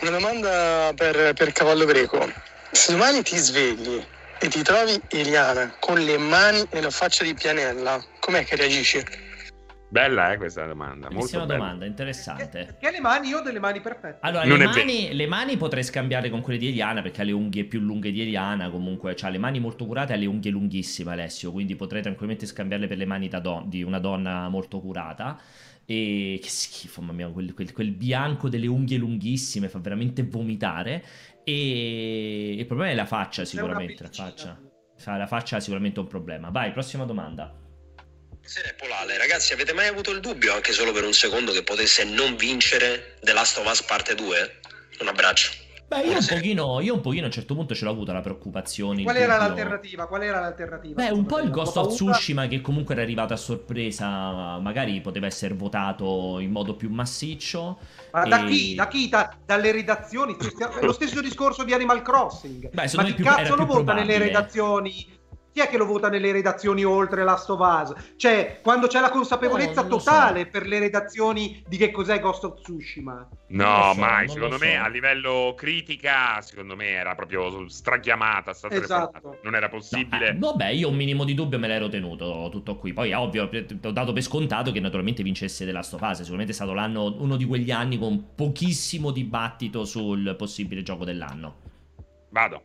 Una 0.00 0.10
domanda 0.10 0.92
per, 0.94 1.32
per 1.32 1.52
Cavallo 1.52 1.84
Greco. 1.84 2.30
Se 2.70 2.92
domani 2.92 3.22
ti 3.22 3.36
svegli 3.36 4.02
e 4.38 4.48
ti 4.48 4.62
trovi 4.62 5.00
Eliana 5.08 5.74
con 5.80 5.98
le 5.98 6.18
mani 6.18 6.62
nella 6.72 6.90
faccia 6.90 7.24
di 7.24 7.34
Pianella, 7.34 8.04
com'è 8.20 8.44
che 8.44 8.56
reagisci? 8.56 9.02
Bella, 9.88 10.32
eh, 10.32 10.36
questa 10.36 10.66
domanda. 10.66 11.08
Bellissima 11.08 11.38
Molto 11.38 11.46
bella. 11.46 11.64
domanda, 11.64 11.86
interessante. 11.86 12.64
Perché 12.64 12.90
le 12.90 13.00
mani, 13.00 13.28
io 13.28 13.38
ho 13.38 13.40
delle 13.40 13.60
mani 13.60 13.80
perfette. 13.80 14.18
Allora, 14.20 14.44
Non 14.44 14.58
le 14.58 14.64
mani, 14.66 15.14
le 15.14 15.26
mani 15.26 15.56
potrei 15.56 15.84
scambiare 15.84 16.28
con 16.28 16.42
quelle 16.42 16.58
di 16.58 16.68
Eliana 16.68 17.02
perché 17.02 17.22
ha 17.22 17.24
le 17.24 17.32
unghie 17.32 17.64
più 17.64 17.80
lunghe 17.80 18.10
di 18.10 18.20
Eliana. 18.20 18.68
Comunque, 18.68 19.14
ha 19.18 19.28
le 19.28 19.38
mani 19.38 19.60
molto 19.60 19.86
curate 19.86 20.12
e 20.12 20.16
ha 20.16 20.18
le 20.18 20.26
unghie 20.26 20.50
lunghissime, 20.50 21.12
Alessio. 21.12 21.52
Quindi 21.52 21.76
potrei 21.76 22.02
tranquillamente 22.02 22.46
scambiarle 22.46 22.88
per 22.88 22.98
le 22.98 23.06
mani 23.06 23.28
da 23.28 23.38
don- 23.38 23.68
di 23.68 23.82
una 23.82 24.00
donna 24.00 24.48
molto 24.48 24.80
curata. 24.80 25.40
E 25.86 26.40
che 26.42 26.48
schifo, 26.48 27.00
mamma 27.00 27.12
mia, 27.12 27.28
quel, 27.28 27.54
quel- 27.54 27.72
quel 27.72 27.92
bianco 27.92 28.48
delle 28.48 28.66
unghie 28.66 28.98
lunghissime 28.98 29.68
fa 29.68 29.78
veramente 29.78 30.24
vomitare. 30.24 31.04
E 31.44 32.54
il 32.58 32.66
problema 32.66 32.90
è 32.90 32.94
la 32.94 33.06
faccia, 33.06 33.44
sicuramente. 33.44 34.02
La 34.02 34.10
faccia. 34.12 34.60
Fa- 34.98 35.16
La 35.16 35.26
faccia 35.26 35.58
è 35.58 35.60
sicuramente 35.60 36.00
un 36.00 36.08
problema. 36.08 36.50
Vai, 36.50 36.72
prossima 36.72 37.04
domanda. 37.04 37.54
Buonasera, 38.28 38.68
è 38.68 38.74
Polale. 38.74 39.16
Ragazzi, 39.18 39.52
avete 39.52 39.72
mai 39.72 39.86
avuto 39.86 40.10
il 40.10 40.20
dubbio, 40.20 40.54
anche 40.54 40.72
solo 40.72 40.92
per 40.92 41.04
un 41.04 41.12
secondo, 41.12 41.52
che 41.52 41.62
potesse 41.62 42.04
non 42.04 42.36
vincere 42.36 43.16
The 43.20 43.32
Last 43.32 43.58
of 43.58 43.70
Us 43.70 43.82
parte 43.82 44.14
2? 44.14 44.60
Un 45.00 45.08
abbraccio. 45.08 45.50
Beh, 45.88 46.00
io 46.00 46.18
un 46.18 46.26
pochino, 46.26 46.80
io 46.80 46.94
un 46.94 47.00
pochino 47.00 47.22
a 47.22 47.26
un 47.26 47.32
certo 47.32 47.54
punto 47.54 47.72
ce 47.74 47.84
l'ho 47.84 47.92
avuta 47.92 48.12
la 48.12 48.20
preoccupazione. 48.20 49.04
Qual 49.04 49.14
era 49.16 49.34
dubbio. 49.36 49.46
l'alternativa? 49.46 50.06
Qual 50.08 50.22
era 50.22 50.40
l'alternativa? 50.40 51.00
Beh, 51.04 51.10
un 51.10 51.26
po' 51.26 51.38
il 51.38 51.50
Ghost 51.50 51.76
of? 51.76 51.94
Tsushima 51.94 52.48
che 52.48 52.60
comunque 52.60 52.94
era 52.94 53.04
arrivato 53.04 53.34
a 53.34 53.36
sorpresa, 53.36 54.58
magari 54.58 55.00
poteva 55.00 55.26
essere 55.26 55.54
votato 55.54 56.40
in 56.40 56.50
modo 56.50 56.74
più 56.74 56.90
massiccio. 56.90 57.78
Ma 58.12 58.24
da 58.26 58.44
E- 58.44 58.46
chi? 58.46 58.74
Da 58.74 58.88
chi? 58.88 59.08
Da- 59.08 59.32
dalle 59.44 59.70
redazioni? 59.70 60.36
Lo 60.80 60.92
stesso 60.92 61.20
discorso 61.20 61.62
di 61.62 61.72
Animal 61.72 62.02
Crossing. 62.02 62.68
Beh, 62.72 62.90
Ma 62.94 63.04
chi 63.04 63.14
più- 63.14 63.24
cazzo 63.24 63.54
lo 63.54 63.64
vota 63.66 63.92
nelle 63.92 64.18
redazioni? 64.18 65.06
Chi 65.56 65.62
è 65.62 65.68
che 65.68 65.78
lo 65.78 65.86
vota 65.86 66.10
nelle 66.10 66.32
redazioni 66.32 66.84
oltre 66.84 67.24
Last 67.24 67.48
of 67.48 67.60
Us? 67.60 68.14
Cioè, 68.16 68.60
quando 68.62 68.88
c'è 68.88 69.00
la 69.00 69.08
consapevolezza 69.08 69.86
Eh, 69.86 69.88
lo 69.88 69.98
so. 69.98 70.10
totale 70.10 70.46
per 70.48 70.66
le 70.66 70.78
redazioni 70.78 71.64
di 71.66 71.78
che 71.78 71.90
cos'è 71.90 72.20
Ghost 72.20 72.44
of 72.44 72.60
Tsushima. 72.60 73.26
No, 73.48 73.92
so, 73.94 73.98
mai. 73.98 74.28
Secondo 74.28 74.58
lo 74.58 74.60
me, 74.62 74.74
so. 74.74 74.82
a 74.82 74.88
livello 74.88 75.54
critica, 75.56 76.42
secondo 76.42 76.76
me 76.76 76.88
era 76.90 77.14
proprio 77.14 77.66
strachiamata. 77.70 78.52
sta 78.52 78.68
Esatto. 78.68 79.38
Non 79.44 79.54
era 79.54 79.70
possibile. 79.70 80.34
No, 80.34 80.48
eh, 80.48 80.50
vabbè, 80.50 80.66
io 80.72 80.90
un 80.90 80.94
minimo 80.94 81.24
di 81.24 81.32
dubbio 81.32 81.58
me 81.58 81.68
l'ero 81.68 81.88
tenuto 81.88 82.50
tutto 82.50 82.76
qui. 82.76 82.92
Poi, 82.92 83.14
ovvio, 83.14 83.48
ho 83.48 83.92
dato 83.92 84.12
per 84.12 84.22
scontato 84.22 84.72
che 84.72 84.80
naturalmente 84.80 85.22
vincesse 85.22 85.64
The 85.64 85.72
Last 85.72 85.94
of 85.94 86.02
Us. 86.02 86.18
Sicuramente 86.18 86.52
è 86.52 86.54
stato 86.54 86.74
l'anno, 86.74 87.16
uno 87.16 87.36
di 87.36 87.46
quegli 87.46 87.70
anni 87.70 87.96
con 87.96 88.34
pochissimo 88.34 89.10
dibattito 89.10 89.86
sul 89.86 90.34
possibile 90.36 90.82
gioco 90.82 91.06
dell'anno. 91.06 91.56
Vado. 92.28 92.60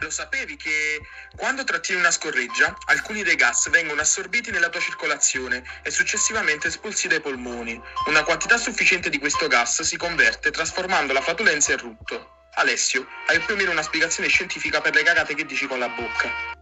Lo 0.00 0.10
sapevi 0.10 0.56
che 0.56 1.02
quando 1.34 1.64
trattieni 1.64 2.00
una 2.00 2.12
scorreggia, 2.12 2.76
alcuni 2.86 3.24
dei 3.24 3.34
gas 3.34 3.68
vengono 3.68 4.00
assorbiti 4.00 4.52
nella 4.52 4.68
tua 4.68 4.80
circolazione 4.80 5.64
e 5.82 5.90
successivamente 5.90 6.68
espulsi 6.68 7.08
dai 7.08 7.20
polmoni. 7.20 7.80
Una 8.06 8.22
quantità 8.22 8.58
sufficiente 8.58 9.10
di 9.10 9.18
questo 9.18 9.48
gas 9.48 9.82
si 9.82 9.96
converte 9.96 10.52
trasformando 10.52 11.12
la 11.12 11.20
flatulenza 11.20 11.72
in 11.72 11.78
rutto. 11.78 12.46
Alessio, 12.54 13.06
hai 13.26 13.40
più 13.40 13.54
o 13.54 13.56
meno 13.56 13.72
una 13.72 13.82
spiegazione 13.82 14.28
scientifica 14.28 14.80
per 14.80 14.94
le 14.94 15.02
cagate 15.02 15.34
che 15.34 15.44
dici 15.44 15.66
con 15.66 15.80
la 15.80 15.88
bocca. 15.88 16.57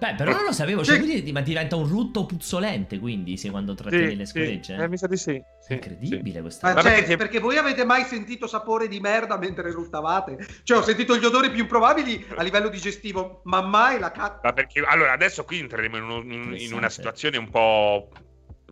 Beh, 0.00 0.14
però 0.14 0.32
non 0.32 0.44
lo 0.44 0.52
sapevo. 0.52 0.82
Cioè, 0.82 0.96
Sì. 0.98 1.02
quindi 1.02 1.30
ma 1.32 1.42
diventa 1.42 1.76
un 1.76 1.86
rutto 1.86 2.24
puzzolente, 2.24 2.98
quindi, 2.98 3.36
se 3.36 3.50
quando 3.50 3.74
trattieni 3.74 4.16
le 4.16 4.24
scoregge. 4.24 4.74
Eh, 4.76 4.88
mi 4.88 4.96
sa 4.96 5.06
di 5.06 5.16
sì. 5.18 5.40
sì, 5.60 5.74
Incredibile 5.74 6.40
questa 6.40 6.68
Ma 6.68 6.72
Ma 6.74 6.80
cosa. 6.80 6.88
cioè, 6.90 6.98
perché- 7.00 7.16
perché 7.18 7.38
voi 7.38 7.56
avete 7.58 7.84
mai 7.84 8.04
sentito 8.04 8.46
sapore 8.46 8.88
di 8.88 8.98
merda 8.98 9.36
mentre 9.36 9.70
ruttavate? 9.70 10.38
Cioè, 10.62 10.78
ho 10.78 10.82
sentito 10.82 11.16
gli 11.18 11.24
odori 11.24 11.50
più 11.50 11.60
improbabili 11.60 12.24
a 12.36 12.42
livello 12.42 12.68
digestivo, 12.70 13.42
ma 13.44 13.60
mai 13.60 13.98
la 13.98 14.10
cazzo. 14.10 14.40
Ma 14.42 14.52
perché 14.54 14.80
allora 14.80 15.12
adesso 15.12 15.44
qui 15.44 15.58
entreremo 15.58 15.98
in, 15.98 16.02
un- 16.04 16.32
in- 16.32 16.54
in 16.58 16.72
una 16.72 16.88
situazione 16.88 17.36
un 17.36 17.50
po' 17.50 18.08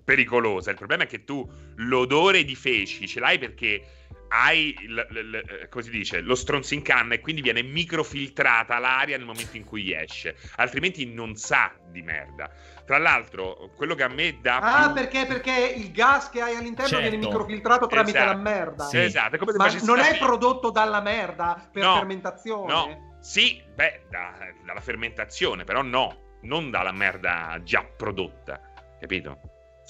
pericolosa. 0.03 0.71
Il 0.71 0.77
problema 0.77 1.03
è 1.03 1.07
che 1.07 1.25
tu 1.25 1.47
l'odore 1.77 2.45
di 2.45 2.55
feci 2.55 3.07
ce 3.07 3.21
l'hai 3.21 3.39
perché 3.39 3.83
hai 4.29 4.77
il- 4.81 5.07
il- 5.11 5.17
il- 5.17 5.69
come 5.69 5.83
si 5.85 5.91
dice, 5.91 6.21
lo 6.21 6.35
stronzo 6.35 6.75
in 6.75 6.83
canna 6.83 7.15
e 7.15 7.21
quindi 7.21 7.41
viene 7.43 7.63
microfiltrata 7.63 8.79
l'aria 8.79 9.17
nel 9.17 9.27
momento 9.27 9.57
in 9.57 9.65
cui 9.65 9.93
esce, 9.93 10.37
altrimenti 10.57 11.07
non 11.13 11.35
sa 11.37 11.73
di 11.91 12.03
merda. 12.03 12.51
Tra 12.85 12.99
l'altro, 12.99 13.71
quello 13.77 13.95
che 13.95 14.03
a 14.03 14.09
me 14.09 14.39
dà 14.41 14.59
Ah, 14.59 14.85
più- 14.87 14.95
perché, 14.95 15.27
perché 15.27 15.75
il 15.77 15.91
gas 15.93 16.31
che 16.31 16.41
hai 16.41 16.55
all'interno 16.57 16.89
Certo. 16.97 17.09
viene 17.09 17.25
microfiltrato 17.25 17.87
tramite 17.87 18.19
Esatto. 18.19 18.33
la 18.35 18.39
merda. 18.39 18.85
Sì. 18.85 18.99
Esatto, 18.99 19.37
è 19.37 19.39
come 19.39 19.53
se 19.53 19.59
Ma 19.59 19.85
non 19.85 19.99
è 19.99 20.17
prodotto 20.19 20.71
dalla 20.71 21.01
merda 21.01 21.69
per 21.71 21.83
No, 21.83 21.95
fermentazione? 21.97 22.73
No, 22.73 23.19
sì, 23.21 23.63
beh, 23.75 24.05
da- 24.11 24.37
dalla 24.65 24.81
fermentazione, 24.81 25.65
però 25.65 25.83
no, 25.83 26.37
non 26.43 26.71
dalla 26.71 26.93
merda 26.93 27.61
già 27.63 27.83
prodotta, 27.85 28.61
capito? 29.01 29.41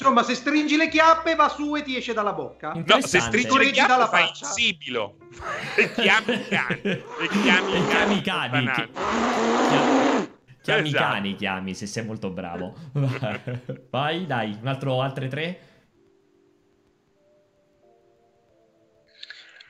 Insomma, 0.00 0.22
se 0.22 0.36
stringi 0.36 0.76
le 0.76 0.88
chiappe 0.88 1.34
va 1.34 1.48
su 1.48 1.74
e 1.74 1.82
ti 1.82 1.96
esce 1.96 2.12
dalla 2.12 2.32
bocca. 2.32 2.72
No, 2.72 3.00
se 3.00 3.18
stringi 3.18 3.50
le 3.56 3.64
Reggi 3.64 3.84
dalla 3.84 4.08
chiappe 4.08 4.16
fai 4.16 4.26
faccia. 4.26 4.46
insibilo 4.46 5.16
e 5.76 5.92
chiami 5.92 6.34
i 6.34 6.48
cani 6.48 6.80
e 6.82 7.28
chiami 7.42 7.72
E 7.72 7.78
i 7.78 7.84
chiami 7.84 8.12
i 8.12 8.22
cani 8.22 8.92
Chiami 10.62 10.88
i 10.88 10.92
Esatto. 10.92 11.04
cani, 11.04 11.34
chiami, 11.34 11.74
se 11.74 11.86
sei 11.86 12.04
molto 12.04 12.30
bravo. 12.30 12.74
Vai, 13.90 14.26
dai, 14.26 14.56
un 14.60 14.66
altro, 14.68 15.00
altre 15.02 15.26
tre? 15.28 15.60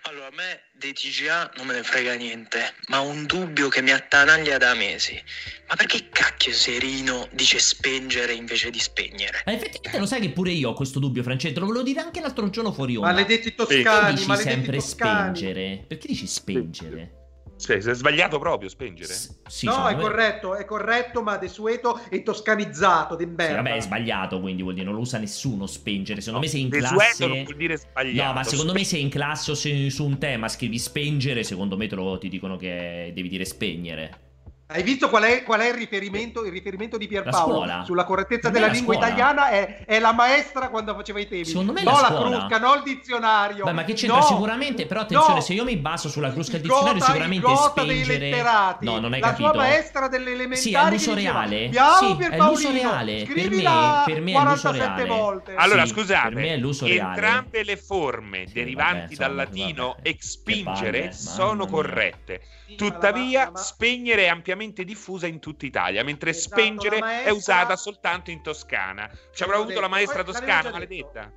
Allora, 0.03 0.27
a 0.27 0.31
me 0.33 0.61
dei 0.79 0.93
TGA 0.93 1.51
non 1.57 1.67
me 1.67 1.75
ne 1.75 1.83
frega 1.83 2.15
niente, 2.15 2.75
ma 2.87 3.03
ho 3.03 3.09
un 3.09 3.27
dubbio 3.27 3.69
che 3.69 3.83
mi 3.83 3.91
attanaglia 3.91 4.59
da 4.59 4.75
mesi. 4.75 5.21
Ma 5.67 5.75
perché 5.75 6.09
cacchio 6.09 6.53
Serino 6.53 7.29
dice 7.33 7.59
spengere 7.59 8.33
invece 8.33 8.71
di 8.71 8.79
spegnere? 8.79 9.43
Ma 9.45 9.53
effettivamente 9.53 9.99
lo 9.99 10.07
sai 10.07 10.21
che 10.21 10.31
pure 10.31 10.53
io 10.53 10.71
ho 10.71 10.75
questo 10.75 11.01
dubbio, 11.01 11.25
Francesco. 11.25 11.59
Lo 11.59 11.67
volevo 11.67 11.85
dire 11.85 12.01
anche 12.01 12.21
l'altro 12.21 12.49
giorno 12.49 12.73
fuori 12.73 12.95
onda. 12.95 13.09
Maledetti 13.09 13.53
Perché 13.53 13.83
toscani, 13.83 14.15
dici 14.15 14.27
maledetti 14.29 14.55
sempre 14.55 14.79
toscani. 14.79 15.37
spengere? 15.37 15.85
Perché 15.89 16.07
dici 16.07 16.27
spengere? 16.29 17.18
Sì, 17.59 17.81
sei 17.81 17.95
sbagliato 17.95 18.39
proprio 18.39 18.69
spengere. 18.69 19.13
S- 19.13 19.37
sì, 19.49 19.67
no, 19.67 19.89
è 19.89 19.97
corretto, 19.97 20.55
è 20.55 20.65
corretto, 20.65 21.23
ma 21.23 21.37
desueto 21.37 22.01
e 22.09 22.23
toscanizzato 22.23 23.17
di 23.17 23.25
Sì, 23.25 23.31
merda. 23.31 23.57
vabbè, 23.57 23.75
è 23.75 23.81
sbagliato, 23.81 24.41
quindi 24.41 24.63
vuol 24.63 24.75
dire 24.75 24.87
non 24.87 24.95
lo 24.95 25.01
usa 25.01 25.19
nessuno 25.19 25.67
spengere. 25.67 26.21
Secondo 26.21 26.47
me 26.47 26.51
se 26.51 26.59
in 26.59 26.69
Desueto 26.69 26.95
classe 26.97 27.27
non 27.27 27.43
vuol 27.43 27.57
dire 27.57 27.77
sbagliato. 27.77 28.29
No, 28.29 28.33
ma 28.33 28.45
secondo 28.45 28.73
me 28.73 28.85
se 28.85 28.97
in 28.97 29.09
classe 29.11 29.51
o 29.51 29.55
se 29.55 29.91
su 29.91 30.05
un 30.07 30.19
tema 30.19 30.49
scrivi 30.49 30.79
spengere, 30.79 31.43
secondo 31.43 31.77
me 31.77 31.89
te 31.89 31.97
lo, 31.97 32.17
ti 32.17 32.29
dicono 32.29 32.57
che 32.57 33.11
devi 33.13 33.29
dire 33.29 33.45
spegnere. 33.45 34.27
Hai 34.71 34.83
visto 34.83 35.09
qual 35.09 35.23
è, 35.23 35.45
qual 35.45 35.61
è 35.61 35.69
il 35.69 35.75
riferimento? 35.75 36.45
Il 36.45 36.53
riferimento 36.53 36.99
di 36.99 37.07
La 37.11 37.23
Pierpaolo 37.23 37.85
sulla 37.87 38.05
correttezza 38.05 38.51
della 38.51 38.67
la 38.67 38.73
lingua 38.73 38.97
scuola. 38.97 39.09
italiana 39.09 39.49
è, 39.49 39.85
è 39.87 39.99
la 39.99 40.13
maestra 40.13 40.69
quando 40.69 40.95
faceva 40.95 41.21
i 41.21 41.27
temi. 41.27 41.47
Secondo 41.47 41.73
me 41.73 41.83
no 41.83 41.93
la 41.93 42.11
la 42.11 42.15
crusca, 42.21 42.59
no 42.59 42.75
il 42.75 42.83
dizionario. 42.85 43.65
Beh, 43.65 43.73
ma 43.73 43.85
che 43.85 43.95
c'entra 43.95 44.19
no, 44.19 44.25
sicuramente? 44.27 44.85
Però 44.85 45.01
attenzione, 45.01 45.37
no. 45.37 45.41
se 45.41 45.55
io 45.55 45.65
mi 45.65 45.77
baso 45.79 46.11
sulla 46.11 46.31
crusca 46.31 46.57
Il 46.57 46.63
dizionario, 46.63 46.93
gota- 46.93 47.07
sicuramente 47.07 47.47
gota 47.47 47.83
dei 47.83 48.05
spengere. 48.05 48.31
letterati. 48.31 48.85
No, 48.85 48.99
non 48.99 49.13
hai 49.15 49.21
la 49.21 49.27
capito. 49.29 49.49
sua 49.49 49.57
maestra 49.59 50.09
delle 50.09 50.33
elementari 50.33 50.59
Sì, 50.61 50.75
è 50.75 50.91
l'uso 50.91 51.15
reale. 51.15 51.65
"Andiamo, 51.65 51.97
Sì, 51.97 52.17
è 52.31 52.37
l'uso 52.37 52.71
reale. 52.71 53.13
Per 53.25 53.27
me, 53.37 53.41
scrivila 53.43 54.03
per 54.05 54.21
me 54.21 54.33
è 54.33 54.35
l'uso 54.35 54.69
47 54.69 55.03
reale. 55.05 55.09
volte. 55.09 55.55
Allora, 55.55 55.87
Sì, 55.87 55.93
scusate, 55.93 56.29
per 56.35 56.43
me 56.43 56.49
è 56.53 56.57
l'uso 56.59 56.85
reale. 56.87 57.15
entrambe 57.15 57.65
le 57.65 57.77
forme 57.79 58.47
Sì, 58.47 58.53
derivanti 58.53 59.15
vabbè, 59.15 59.29
dal 59.29 59.35
latino 59.35 59.95
vabbè. 59.97 60.09
expingere 60.11 61.13
sono 61.13 61.67
corrette. 61.67 62.43
Tuttavia, 62.77 63.45
la- 63.45 63.51
ma- 63.51 63.59
spegnere 63.59 64.25
è 64.25 64.29
ampiamente 64.29 64.85
diffusa 64.85 65.27
in 65.27 65.39
tutta 65.41 65.67
Italia, 65.67 66.05
mentre 66.05 66.31
Esatto, 66.31 66.55
spengere 66.55 66.99
la 66.99 67.07
maestra- 67.07 67.31
è 67.31 67.35
usata 67.35 67.77
soltanto 67.77 68.31
in 68.31 68.43
Toscana. 68.43 69.11
Ci 69.33 69.43
avrà 69.43 69.57
avuto 69.57 69.75
la 69.75 69.81
detto, 69.81 69.89
maestra 69.91 70.25
poi 70.25 70.33
toscana, 70.33 70.71
maledetta. 70.71 71.33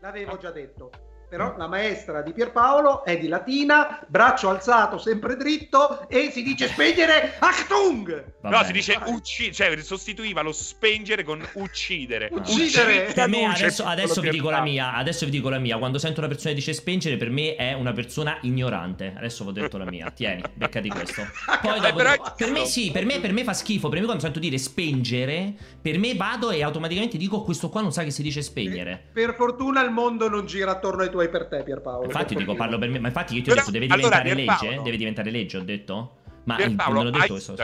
L'avevo 0.00 0.36
già 0.38 0.50
detto. 0.50 0.90
Però 1.32 1.54
la 1.56 1.66
maestra 1.66 2.20
di 2.20 2.34
Pierpaolo 2.34 3.06
è 3.06 3.16
di 3.16 3.26
latina, 3.26 3.98
braccio 4.06 4.50
alzato 4.50 4.98
sempre 4.98 5.34
dritto 5.34 6.06
e 6.10 6.30
si 6.30 6.42
dice 6.42 6.68
spegnere 6.68 7.36
Achtung! 7.38 8.24
No, 8.42 8.62
si 8.64 8.72
dice 8.72 8.98
uccidere, 9.06 9.54
cioè 9.54 9.82
sostituiva 9.82 10.42
lo 10.42 10.52
spengere 10.52 11.22
con 11.24 11.42
uccidere. 11.54 12.28
Uccidere. 12.42 13.12
Per 13.14 13.28
me 13.28 13.46
adesso, 13.46 13.82
adesso 13.84 14.20
vi 14.20 14.28
dico 14.28 14.50
la 14.50 14.60
mia. 14.60 14.92
Adesso 14.94 15.24
vi 15.24 15.30
dico 15.30 15.48
la 15.48 15.58
mia. 15.58 15.78
Quando 15.78 15.96
sento 15.96 16.18
una 16.18 16.28
persona 16.28 16.50
che 16.50 16.56
dice 16.56 16.74
spengere, 16.74 17.16
per 17.16 17.30
me 17.30 17.54
è 17.54 17.72
una 17.72 17.92
persona 17.92 18.36
ignorante. 18.42 19.14
Adesso 19.16 19.44
ho 19.44 19.52
detto 19.52 19.78
la 19.78 19.86
mia. 19.86 20.10
Tieni, 20.10 20.42
beccati 20.52 20.88
questo. 20.90 21.22
Poi 21.62 21.76
Eh, 21.76 21.80
dopo- 21.80 21.94
però 21.96 22.14
per 22.36 22.50
me 22.50 22.66
sì, 22.66 22.90
per 22.90 23.06
me, 23.06 23.20
per 23.20 23.32
me 23.32 23.42
fa 23.42 23.54
schifo. 23.54 23.88
Per 23.88 24.00
me 24.00 24.04
quando 24.04 24.22
sento 24.22 24.38
dire 24.38 24.58
spengere, 24.58 25.54
per 25.80 25.98
me 25.98 26.14
vado 26.14 26.50
e 26.50 26.62
automaticamente 26.62 27.16
dico 27.16 27.42
questo 27.42 27.70
qua 27.70 27.80
non 27.80 27.92
sa 27.92 28.02
che 28.02 28.10
si 28.10 28.22
dice 28.22 28.42
spegnere. 28.42 29.02
Per 29.12 29.34
fortuna 29.34 29.82
il 29.82 29.92
mondo 29.92 30.28
non 30.28 30.44
gira 30.44 30.72
attorno 30.72 31.02
ai 31.02 31.10
tuoi 31.10 31.21
per 31.28 31.46
te, 31.46 31.62
Pierpaolo. 31.62 32.04
Infatti 32.06 32.34
dico, 32.34 32.54
parlo 32.54 32.78
per 32.78 32.88
me. 32.88 32.98
Ma 32.98 33.08
infatti 33.08 33.36
io 33.36 33.42
ti 33.42 33.50
ho 33.50 33.54
detto 33.54 33.70
deve 33.70 33.86
allora, 33.86 34.20
diventare 34.20 34.34
Pierpaolo- 34.34 34.70
legge? 34.70 34.82
Deve 34.82 34.96
diventare 34.96 35.30
legge, 35.30 35.56
ho 35.58 35.62
detto? 35.62 36.16
Ma 36.44 36.56
Pierpaolo, 36.56 36.94
non 37.02 37.04
l'ho 37.04 37.10
detto 37.18 37.32
questo. 37.32 37.54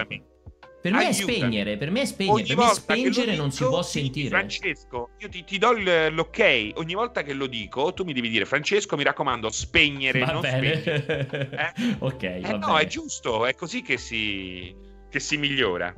Per 0.80 0.92
me 0.92 1.08
è 1.08 1.12
spegnere, 1.12 1.76
per 1.76 1.90
me 1.90 2.02
è 2.02 2.04
spegnere, 2.04 2.36
Ogni 2.38 2.46
per 2.54 2.56
me 2.56 2.72
spengere 2.72 3.34
non 3.34 3.50
si 3.50 3.64
può 3.64 3.82
sentire. 3.82 4.28
Francesco, 4.28 5.10
io 5.18 5.28
ti, 5.28 5.42
ti 5.42 5.58
do 5.58 5.72
l'ok. 5.72 6.70
Ogni 6.76 6.94
volta 6.94 7.22
che 7.22 7.32
lo 7.32 7.46
dico, 7.46 7.92
tu 7.92 8.04
mi 8.04 8.12
devi 8.12 8.28
dire, 8.28 8.44
Francesco, 8.44 8.96
mi 8.96 9.02
raccomando, 9.02 9.50
spegnere, 9.50 10.20
Va 10.20 10.32
non 10.32 10.40
bene. 10.40 10.80
spegnere. 10.80 11.48
Eh? 11.76 11.96
ok, 11.98 12.22
Eh 12.22 12.40
va 12.42 12.50
no, 12.58 12.66
bene. 12.68 12.80
è 12.82 12.86
giusto, 12.86 13.44
è 13.44 13.54
così 13.56 13.82
che 13.82 13.98
si, 13.98 14.72
che 15.10 15.18
si 15.18 15.36
migliora. 15.36 15.92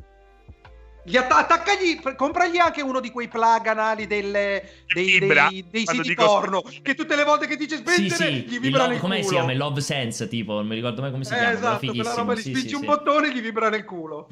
Gli 1.02 1.16
atta- 1.16 1.38
attaccagli, 1.38 2.00
compragli 2.14 2.58
anche 2.58 2.82
uno 2.82 3.00
di 3.00 3.10
quei 3.10 3.28
plug 3.28 3.66
anali 3.66 4.06
delle- 4.06 4.84
dei, 4.92 5.18
vibra, 5.18 5.48
dei- 5.48 5.64
dei 5.70 5.84
quando 5.84 6.02
siti 6.02 6.14
dico 6.14 6.26
porno 6.26 6.62
che 6.82 6.94
tutte 6.94 7.16
le 7.16 7.24
volte 7.24 7.46
che 7.46 7.56
dice 7.56 7.76
Sì, 7.76 7.82
spengere 7.82 8.30
sì, 8.30 8.32
gli 8.42 8.58
vibra 8.60 8.82
love, 8.82 8.92
nel 8.92 9.00
come 9.00 9.16
culo. 9.16 9.28
si 9.28 9.34
chiama? 9.34 9.52
Il 9.52 9.58
Love 9.58 9.80
Sense, 9.80 10.28
tipo, 10.28 10.52
non 10.54 10.66
mi 10.66 10.74
ricordo 10.74 11.00
mai 11.00 11.10
come 11.10 11.24
si 11.24 11.32
Eh, 11.32 11.36
chiama, 11.36 11.50
però 11.52 11.72
esatto, 11.72 11.94
quella 11.94 12.14
roba 12.14 12.36
sì, 12.36 12.42
spingi 12.42 12.68
sì, 12.68 12.74
un 12.74 12.80
sì. 12.80 12.86
bottone 12.86 13.28
e 13.28 13.32
gli 13.34 13.40
vibra 13.40 13.68
nel 13.70 13.84
culo. 13.84 14.28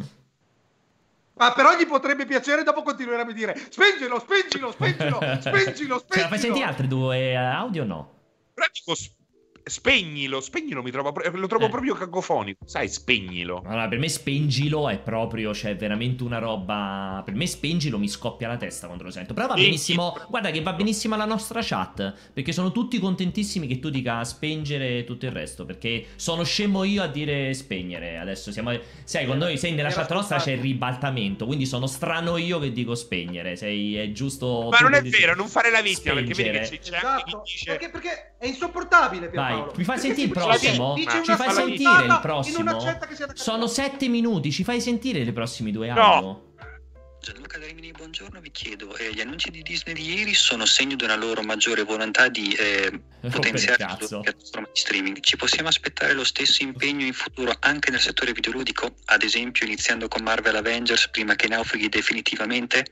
Ma 1.35 1.53
però 1.53 1.77
gli 1.77 1.87
potrebbe 1.87 2.27
piacere 2.27 2.65
dopo 2.65 2.83
continuare 2.83 3.23
a 3.23 3.33
dire 3.33 3.57
spengilo, 3.71 4.19
spengilo, 4.19 4.73
spengilo, 4.73 5.19
spengilo, 5.41 5.41
spengilo. 5.41 6.05
Ce 6.11 6.21
la 6.21 6.29
fai 6.29 6.39
sentire 6.39 6.65
altre 6.65 6.89
due 6.89 7.17
eh, 7.31 7.35
audio 7.37 7.83
o 7.83 7.87
no? 7.87 8.13
Però 8.55 8.67
dico, 8.73 8.95
spegnilo, 9.69 10.41
spegnilo, 10.41 10.83
mi 10.83 10.91
trovo, 10.91 11.13
lo 11.33 11.47
trovo 11.47 11.67
Eh. 11.67 11.69
proprio 11.71 11.95
cacofonico. 11.95 12.67
Sai, 12.67 12.89
spegnilo. 12.89 13.63
Allora, 13.67 13.89
per 13.89 13.99
me 13.99 14.09
spengilo 14.09 14.89
è 14.89 14.99
proprio, 14.99 15.55
cioè, 15.55 15.77
veramente 15.77 16.23
una 16.23 16.39
roba. 16.39 17.23
Per 17.25 17.35
me 17.35 17.47
spengilo 17.47 17.99
mi 17.99 18.09
scoppia 18.09 18.49
la 18.49 18.57
testa 18.57 18.87
quando 18.87 19.05
lo 19.05 19.11
sento. 19.11 19.35
Però 19.35 19.47
va 19.47 19.55
benissimo. 19.55 20.17
Guarda 20.29 20.51
che 20.51 20.61
va 20.63 20.73
benissimo 20.73 21.15
alla 21.15 21.25
nostra 21.25 21.61
chat. 21.63 22.15
Perché 22.33 22.53
sono 22.53 22.73
tutti 22.73 22.99
contentissimi 22.99 23.67
che 23.67 23.79
tu 23.79 23.91
dica 23.91 24.23
spengere 24.25 24.99
e 24.99 25.05
tutto 25.05 25.27
il 25.27 25.33
resto. 25.33 25.65
Perché 25.65 26.07
sono 26.17 26.45
scemo 26.45 26.85
io 26.85 27.03
a 27.03 27.07
dire 27.07 27.53
spegnere. 27.55 28.19
Adesso 28.19 28.53
siamo. 28.53 28.77
Sai, 29.05 29.27
con 29.27 29.39
noi 29.39 29.59
sei 29.59 29.73
nella 29.73 29.91
chat 29.91 30.13
nostra 30.13 30.39
c'è 30.39 30.53
il 30.53 30.61
ribaltamento. 30.61 31.47
Quindi 31.47 31.67
sono 31.67 31.87
strano 31.87 32.37
io 32.37 32.59
che 32.59 32.73
dico 32.73 32.95
spegnere. 32.95 33.57
Sei 33.57 33.97
è 33.97 34.13
giusto. 34.13 34.69
Ma 34.71 34.79
non 34.79 34.95
è 34.95 35.03
dici 35.03 35.21
vero, 35.21 35.35
non 35.35 35.49
fare 35.49 35.71
la 35.71 35.83
vittima, 35.83 36.15
perché 36.15 36.35
vedi 36.35 36.51
che 36.51 36.61
c'è, 36.61 36.79
c'è 36.79 36.97
anche 36.97 37.07
Esatto, 37.29 37.43
chi 37.43 37.53
dice... 37.53 37.65
perché, 37.71 37.91
perché 37.91 38.35
è 38.39 38.47
insopportabile 38.47 39.29
Pierpaolo. 39.29 39.57
Vai, 39.57 39.58
mi 39.77 39.85
fai 39.85 39.99
sentire 39.99 40.27
il 40.29 40.33
si- 40.33 40.39
prossimo? 40.41 40.95
dice 40.95 41.11
Ci 41.11 41.17
una 41.17 41.25
Ci 41.25 41.35
fai 41.35 41.53
sentire 41.53 42.05
il 42.07 42.19
prossimo? 42.21 42.81
Sono 43.35 43.67
sette 43.67 44.09
minuti, 44.09 44.53
ci 44.53 44.65
fai 44.65 44.81
sentire 44.81 45.21
i 45.21 45.33
prossimi 45.33 45.71
due 45.73 45.89
No. 45.93 46.01
audio? 46.01 46.43
Gianluca 47.21 47.59
da 47.59 47.67
Rimini, 47.67 47.91
buongiorno, 47.91 48.41
vi 48.41 48.51
chiedo, 48.53 48.97
eh, 48.97 49.13
gli 49.13 49.21
annunci 49.21 49.51
di 49.51 49.61
Disney 49.63 49.93
di 49.93 50.15
ieri 50.19 50.35
sono 50.35 50.65
segno 50.65 50.95
di 50.95 51.03
una 51.03 51.17
loro 51.17 51.43
maggiore 51.43 51.83
volontà 51.83 52.29
di 52.29 52.53
eh, 52.55 52.91
per 53.21 53.31
potenziare 53.33 53.77
cazzo. 53.77 53.99
le 54.03 54.09
loro 54.11 54.21
piattaforme 54.23 54.69
di 54.73 54.81
streaming. 54.81 55.21
Ci 55.21 55.37
possiamo 55.37 55.69
aspettare 55.69 56.13
lo 56.15 56.23
stesso 56.25 56.63
impegno 56.63 57.05
in 57.05 57.13
futuro 57.13 57.53
anche 57.59 57.91
nel 57.91 58.01
settore 58.01 58.33
videoludico, 58.33 58.95
ad 59.07 59.23
esempio 59.25 59.67
iniziando 59.67 60.07
con 60.07 60.23
Marvel 60.23 60.55
Avengers 60.57 61.09
prima 61.11 61.35
che 61.35 61.49
naufraghi 61.49 61.89
definitivamente? 61.89 62.85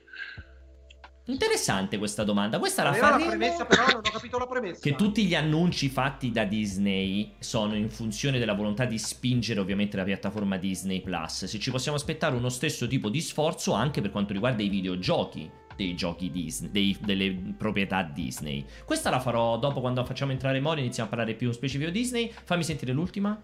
Interessante 1.29 1.97
questa 1.97 2.23
domanda. 2.23 2.57
Questa 2.57 2.83
la 2.83 2.91
la 2.91 2.95
faremo. 2.95 3.29
premessa, 3.29 3.65
però 3.65 3.85
non 3.85 3.97
ho 3.97 4.09
capito 4.09 4.37
la 4.37 4.47
premessa. 4.47 4.79
Che 4.81 4.95
tutti 4.95 5.25
gli 5.25 5.35
annunci 5.35 5.89
fatti 5.89 6.31
da 6.31 6.45
Disney 6.45 7.33
sono 7.39 7.75
in 7.75 7.89
funzione 7.89 8.39
della 8.39 8.53
volontà 8.53 8.85
di 8.85 8.97
spingere 8.97 9.59
ovviamente 9.59 9.97
la 9.97 10.03
piattaforma 10.05 10.57
Disney 10.57 11.01
Plus. 11.01 11.45
Se 11.45 11.59
ci 11.59 11.69
possiamo 11.69 11.97
aspettare 11.97 12.35
uno 12.35 12.49
stesso 12.49 12.87
tipo 12.87 13.09
di 13.09 13.19
sforzo 13.19 13.73
anche 13.73 13.99
per 13.99 14.11
quanto 14.11 14.31
riguarda 14.31 14.63
i 14.63 14.69
videogiochi 14.69 15.49
dei 15.75 15.95
giochi 15.95 16.31
Disney, 16.31 16.71
dei- 16.71 16.97
delle 16.99 17.31
proprietà 17.57 18.03
Disney. 18.03 18.65
Questa 18.85 19.09
la 19.09 19.19
farò 19.19 19.59
dopo 19.59 19.81
quando 19.81 20.03
facciamo 20.05 20.31
entrare 20.31 20.59
Mori, 20.61 20.79
iniziamo 20.79 21.07
a 21.07 21.11
parlare 21.13 21.35
più 21.35 21.51
specifico 21.51 21.91
Disney. 21.91 22.31
Fammi 22.45 22.63
sentire 22.63 22.93
l'ultima. 22.93 23.39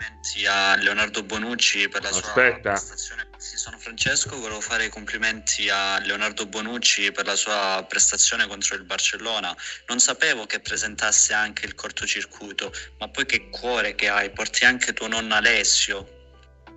Complimenti 0.00 0.46
a 0.46 0.76
Leonardo 0.76 1.22
Bonucci 1.22 1.86
per 1.90 2.02
la 2.02 2.10
sua 2.10 2.20
Aspetta. 2.20 2.70
prestazione. 2.70 3.28
Sì, 3.36 3.58
sono 3.58 3.76
Francesco, 3.78 4.38
volevo 4.38 4.62
fare 4.62 4.86
i 4.86 4.88
complimenti 4.88 5.68
a 5.68 5.98
Leonardo 5.98 6.46
Bonucci 6.46 7.12
per 7.12 7.26
la 7.26 7.36
sua 7.36 7.84
prestazione 7.86 8.46
contro 8.46 8.76
il 8.76 8.84
Barcellona. 8.84 9.54
Non 9.88 10.00
sapevo 10.00 10.46
che 10.46 10.60
presentasse 10.60 11.34
anche 11.34 11.66
il 11.66 11.74
cortocircuito, 11.74 12.72
ma 12.98 13.10
poi 13.10 13.26
che 13.26 13.50
cuore 13.50 13.94
che 13.94 14.08
hai, 14.08 14.30
porti 14.30 14.64
anche 14.64 14.94
tuo 14.94 15.06
nonno 15.06 15.34
Alessio. 15.34 16.08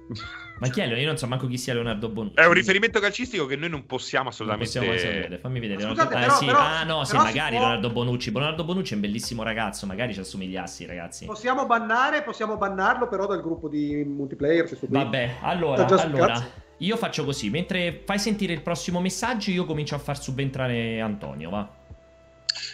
Ma 0.60 0.70
chi 0.70 0.80
è? 0.80 0.86
Io 0.86 1.06
non 1.08 1.18
so 1.18 1.28
manco 1.28 1.48
chi 1.48 1.58
sia 1.58 1.74
Leonardo 1.74 2.08
Bonucci. 2.10 2.36
È 2.36 2.46
un 2.46 2.54
riferimento 2.54 3.00
calcistico 3.00 3.46
che 3.46 3.56
noi 3.58 3.70
non 3.70 3.86
possiamo 3.86 4.30
assolutamente. 4.30 4.80
Non 4.80 4.88
possiamo 4.88 5.14
sapere. 5.14 5.38
Fammi 5.40 5.60
vedere. 5.60 5.82
Scusate, 5.82 6.14
Leonardo... 6.16 6.16
però- 6.16 6.34
eh, 6.34 6.38
sì. 6.38 6.46
però- 6.46 6.60
ah, 6.60 6.84
no, 6.84 7.04
sì, 7.04 7.16
magari 7.18 7.50
può- 7.56 7.60
Leonardo 7.60 7.90
Bonucci. 7.90 8.32
Leonardo 8.32 8.64
Bonucci 8.64 8.92
è 8.94 8.96
un 8.96 9.02
bellissimo 9.02 9.44
ragazzo. 9.44 9.86
Magari 9.86 10.14
ci 10.14 10.20
assomigliassi, 10.22 10.86
ragazzi. 10.86 11.26
Possiamo 11.26 11.66
bannare, 11.66 12.22
possiamo 12.24 12.56
bannarlo 12.56 13.08
però 13.08 13.26
dal 13.28 13.42
gruppo 13.42 13.68
di 13.68 14.04
multiplayer. 14.06 14.70
Vabbè, 14.88 15.38
allora, 15.42 15.86
allora 15.86 16.48
io 16.78 16.98
faccio 16.98 17.26
così. 17.26 17.50
Mentre 17.50 18.02
fai 18.06 18.20
sentire 18.20 18.54
il 18.54 18.62
prossimo 18.62 19.02
messaggio, 19.02 19.52
io 19.52 19.66
comincio 19.66 19.96
a 19.96 20.00
far 20.00 20.18
subentrare 20.22 21.02
Antonio. 21.02 21.50
Va. 21.50 21.68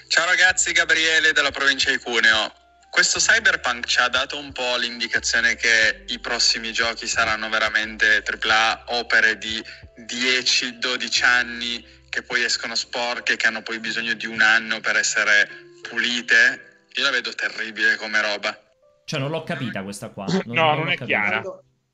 Ciao 0.07 0.25
ragazzi, 0.25 0.71
Gabriele 0.73 1.31
dalla 1.31 1.51
provincia 1.51 1.89
di 1.89 1.97
Cuneo. 1.97 2.51
Questo 2.89 3.19
Cyberpunk 3.19 3.85
ci 3.85 3.99
ha 3.99 4.09
dato 4.09 4.37
un 4.37 4.51
po' 4.51 4.75
l'indicazione 4.77 5.55
che 5.55 6.03
i 6.07 6.19
prossimi 6.19 6.73
giochi 6.73 7.07
saranno 7.07 7.47
veramente 7.49 8.23
AAA, 8.23 8.85
opere 8.87 9.37
di 9.37 9.63
10-12 10.05 11.23
anni 11.23 11.85
che 12.09 12.23
poi 12.23 12.43
escono 12.43 12.75
sporche, 12.75 13.35
che 13.35 13.47
hanno 13.47 13.61
poi 13.61 13.79
bisogno 13.79 14.13
di 14.13 14.25
un 14.25 14.41
anno 14.41 14.79
per 14.79 14.97
essere 14.97 15.47
pulite. 15.87 16.87
Io 16.95 17.03
la 17.03 17.11
vedo 17.11 17.33
terribile 17.33 17.95
come 17.95 18.21
roba. 18.21 18.57
Cioè, 19.05 19.19
non 19.19 19.29
l'ho 19.29 19.43
capita 19.43 19.83
questa 19.83 20.09
qua. 20.09 20.25
No, 20.45 20.75
non 20.75 20.85
l'ho 20.85 20.91
è 20.91 20.97
capita. 20.97 21.05
chiara. 21.05 21.41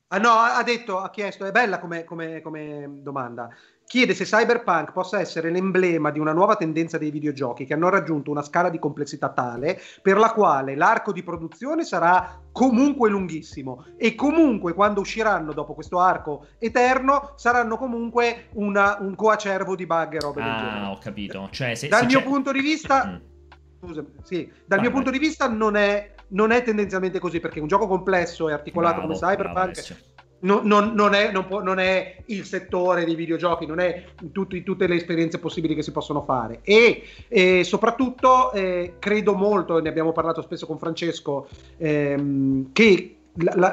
Ah 0.08 0.18
no, 0.18 0.30
ha 0.30 0.56
ha 0.56 0.62
detto, 0.62 0.98
ha 0.98 1.10
chiesto, 1.10 1.44
è 1.44 1.50
bella 1.50 1.78
come, 1.78 2.04
come- 2.04 2.40
come 2.40 2.86
domanda. 3.02 3.48
Chiede 3.86 4.14
se 4.14 4.24
Cyberpunk 4.24 4.90
possa 4.90 5.20
essere 5.20 5.48
l'emblema 5.48 6.10
di 6.10 6.18
una 6.18 6.32
nuova 6.32 6.56
tendenza 6.56 6.98
dei 6.98 7.12
videogiochi 7.12 7.64
che 7.64 7.72
hanno 7.74 7.88
raggiunto 7.88 8.32
una 8.32 8.42
scala 8.42 8.68
di 8.68 8.80
complessità 8.80 9.28
tale 9.28 9.80
per 10.02 10.18
la 10.18 10.32
quale 10.32 10.74
l'arco 10.74 11.12
di 11.12 11.22
produzione 11.22 11.84
sarà 11.84 12.40
comunque 12.50 13.08
lunghissimo 13.08 13.84
e 13.96 14.16
comunque 14.16 14.72
quando 14.74 15.00
usciranno 15.00 15.52
dopo 15.52 15.72
questo 15.74 16.00
arco 16.00 16.46
eterno 16.58 17.34
saranno 17.36 17.76
comunque 17.76 18.48
una- 18.54 18.96
un 18.98 19.14
coacervo 19.14 19.76
di 19.76 19.86
bug 19.86 20.14
e 20.14 20.18
robe 20.20 20.42
del 20.42 20.50
Ah, 20.50 20.56
genere. 20.58 20.86
ho 20.86 20.98
capito. 20.98 21.48
Cioè, 21.52 21.74
se, 21.76 21.86
Dal 21.86 22.00
se 22.00 22.06
mio 22.06 22.18
c'è- 22.18 22.24
punto 22.24 22.50
di 22.50 22.60
vista, 22.60 23.06
Mm. 23.06 23.16
scusami, 23.78 24.08
sì, 24.24 24.46
dal 24.46 24.52
Vai, 24.66 24.80
mio 24.80 24.90
vai. 24.90 24.92
punto 24.94 25.10
di 25.10 25.18
vista 25.18 25.48
non 25.48 25.76
è, 25.76 26.12
non 26.30 26.50
è 26.50 26.62
tendenzialmente 26.64 27.20
così 27.20 27.38
perché 27.38 27.60
un 27.60 27.68
gioco 27.68 27.86
complesso 27.86 28.48
e 28.48 28.52
articolato 28.52 28.96
Bravo, 29.00 29.14
come 29.14 29.32
Cyberpunk. 29.32 29.96
Non, 30.40 30.66
non- 30.66 30.92
non 30.94 31.14
è, 31.14 31.32
non 31.32 31.46
può- 31.46 31.62
non 31.62 31.78
è 31.78 32.16
il 32.26 32.44
settore 32.44 33.04
dei 33.04 33.14
videogiochi, 33.14 33.66
non 33.66 33.78
è 33.80 34.04
tutti- 34.32 34.62
tutte 34.62 34.86
le 34.86 34.94
esperienze 34.96 35.38
possibili 35.38 35.74
che 35.74 35.82
si 35.82 35.92
possono 35.92 36.22
fare. 36.22 36.60
E, 36.62 37.02
e 37.28 37.64
soprattutto 37.64 38.52
eh, 38.52 38.94
credo 38.98 39.34
molto, 39.34 39.80
ne 39.80 39.88
abbiamo 39.88 40.12
parlato 40.12 40.42
spesso 40.42 40.66
con 40.66 40.78
Francesco, 40.78 41.48
ehm, 41.78 42.72
che 42.72 43.10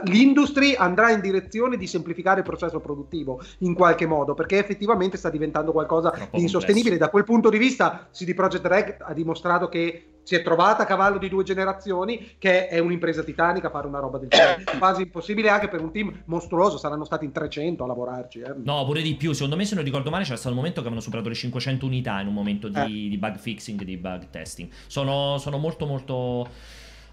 l'industry 0.05 0.75
andrà 0.75 1.11
in 1.11 1.21
direzione 1.21 1.77
di 1.77 1.87
semplificare 1.87 2.39
il 2.39 2.45
processo 2.45 2.79
produttivo 2.81 3.41
in 3.59 3.73
qualche 3.73 4.05
modo 4.05 4.33
perché 4.33 4.57
effettivamente 4.57 5.15
sta 5.15 5.29
diventando 5.29 5.71
qualcosa 5.71 6.09
di 6.31 6.41
insostenibile. 6.41 6.97
complesso. 6.97 6.97
Da 7.05 7.09
quel 7.09 7.23
punto 7.23 7.49
di 7.49 7.57
vista, 7.57 8.07
CD 8.11 8.33
Projekt 8.33 8.65
Red 8.65 8.95
ha 8.99 9.13
dimostrato 9.13 9.69
che 9.69 10.07
si 10.23 10.35
è 10.35 10.41
trovata 10.41 10.83
a 10.83 10.85
cavallo 10.85 11.17
di 11.17 11.29
due 11.29 11.43
generazioni, 11.43 12.35
che 12.37 12.67
è 12.67 12.79
un'impresa 12.79 13.23
titanica 13.23 13.69
fare 13.69 13.87
una 13.87 13.99
roba 13.99 14.17
del 14.17 14.29
genere. 14.29 14.63
Quasi 14.79 15.01
impossibile 15.03 15.49
anche 15.49 15.67
per 15.67 15.81
un 15.81 15.91
team 15.91 16.23
mostruoso, 16.25 16.77
saranno 16.77 17.03
stati 17.05 17.25
in 17.25 17.31
300 17.31 17.83
a 17.83 17.87
lavorarci. 17.87 18.39
eh. 18.39 18.53
No, 18.63 18.85
pure 18.85 19.01
di 19.01 19.15
più. 19.15 19.33
Secondo 19.33 19.55
me, 19.55 19.65
se 19.65 19.75
non 19.75 19.83
ricordo 19.83 20.09
male, 20.09 20.23
c'era 20.23 20.35
stato 20.35 20.51
un 20.51 20.57
momento 20.57 20.75
che 20.81 20.87
avevano 20.87 21.03
superato 21.03 21.29
le 21.29 21.35
500 21.35 21.85
unità 21.85 22.19
in 22.21 22.27
un 22.27 22.33
momento 22.33 22.67
di, 22.69 22.79
Eh. 22.79 23.09
di 23.09 23.17
bug 23.17 23.37
fixing, 23.37 23.83
di 23.83 23.97
bug 23.97 24.29
testing. 24.29 24.69
Sono, 24.87 25.37
sono 25.37 25.57
molto, 25.57 25.85
molto. 25.85 26.47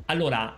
Allora. 0.07 0.57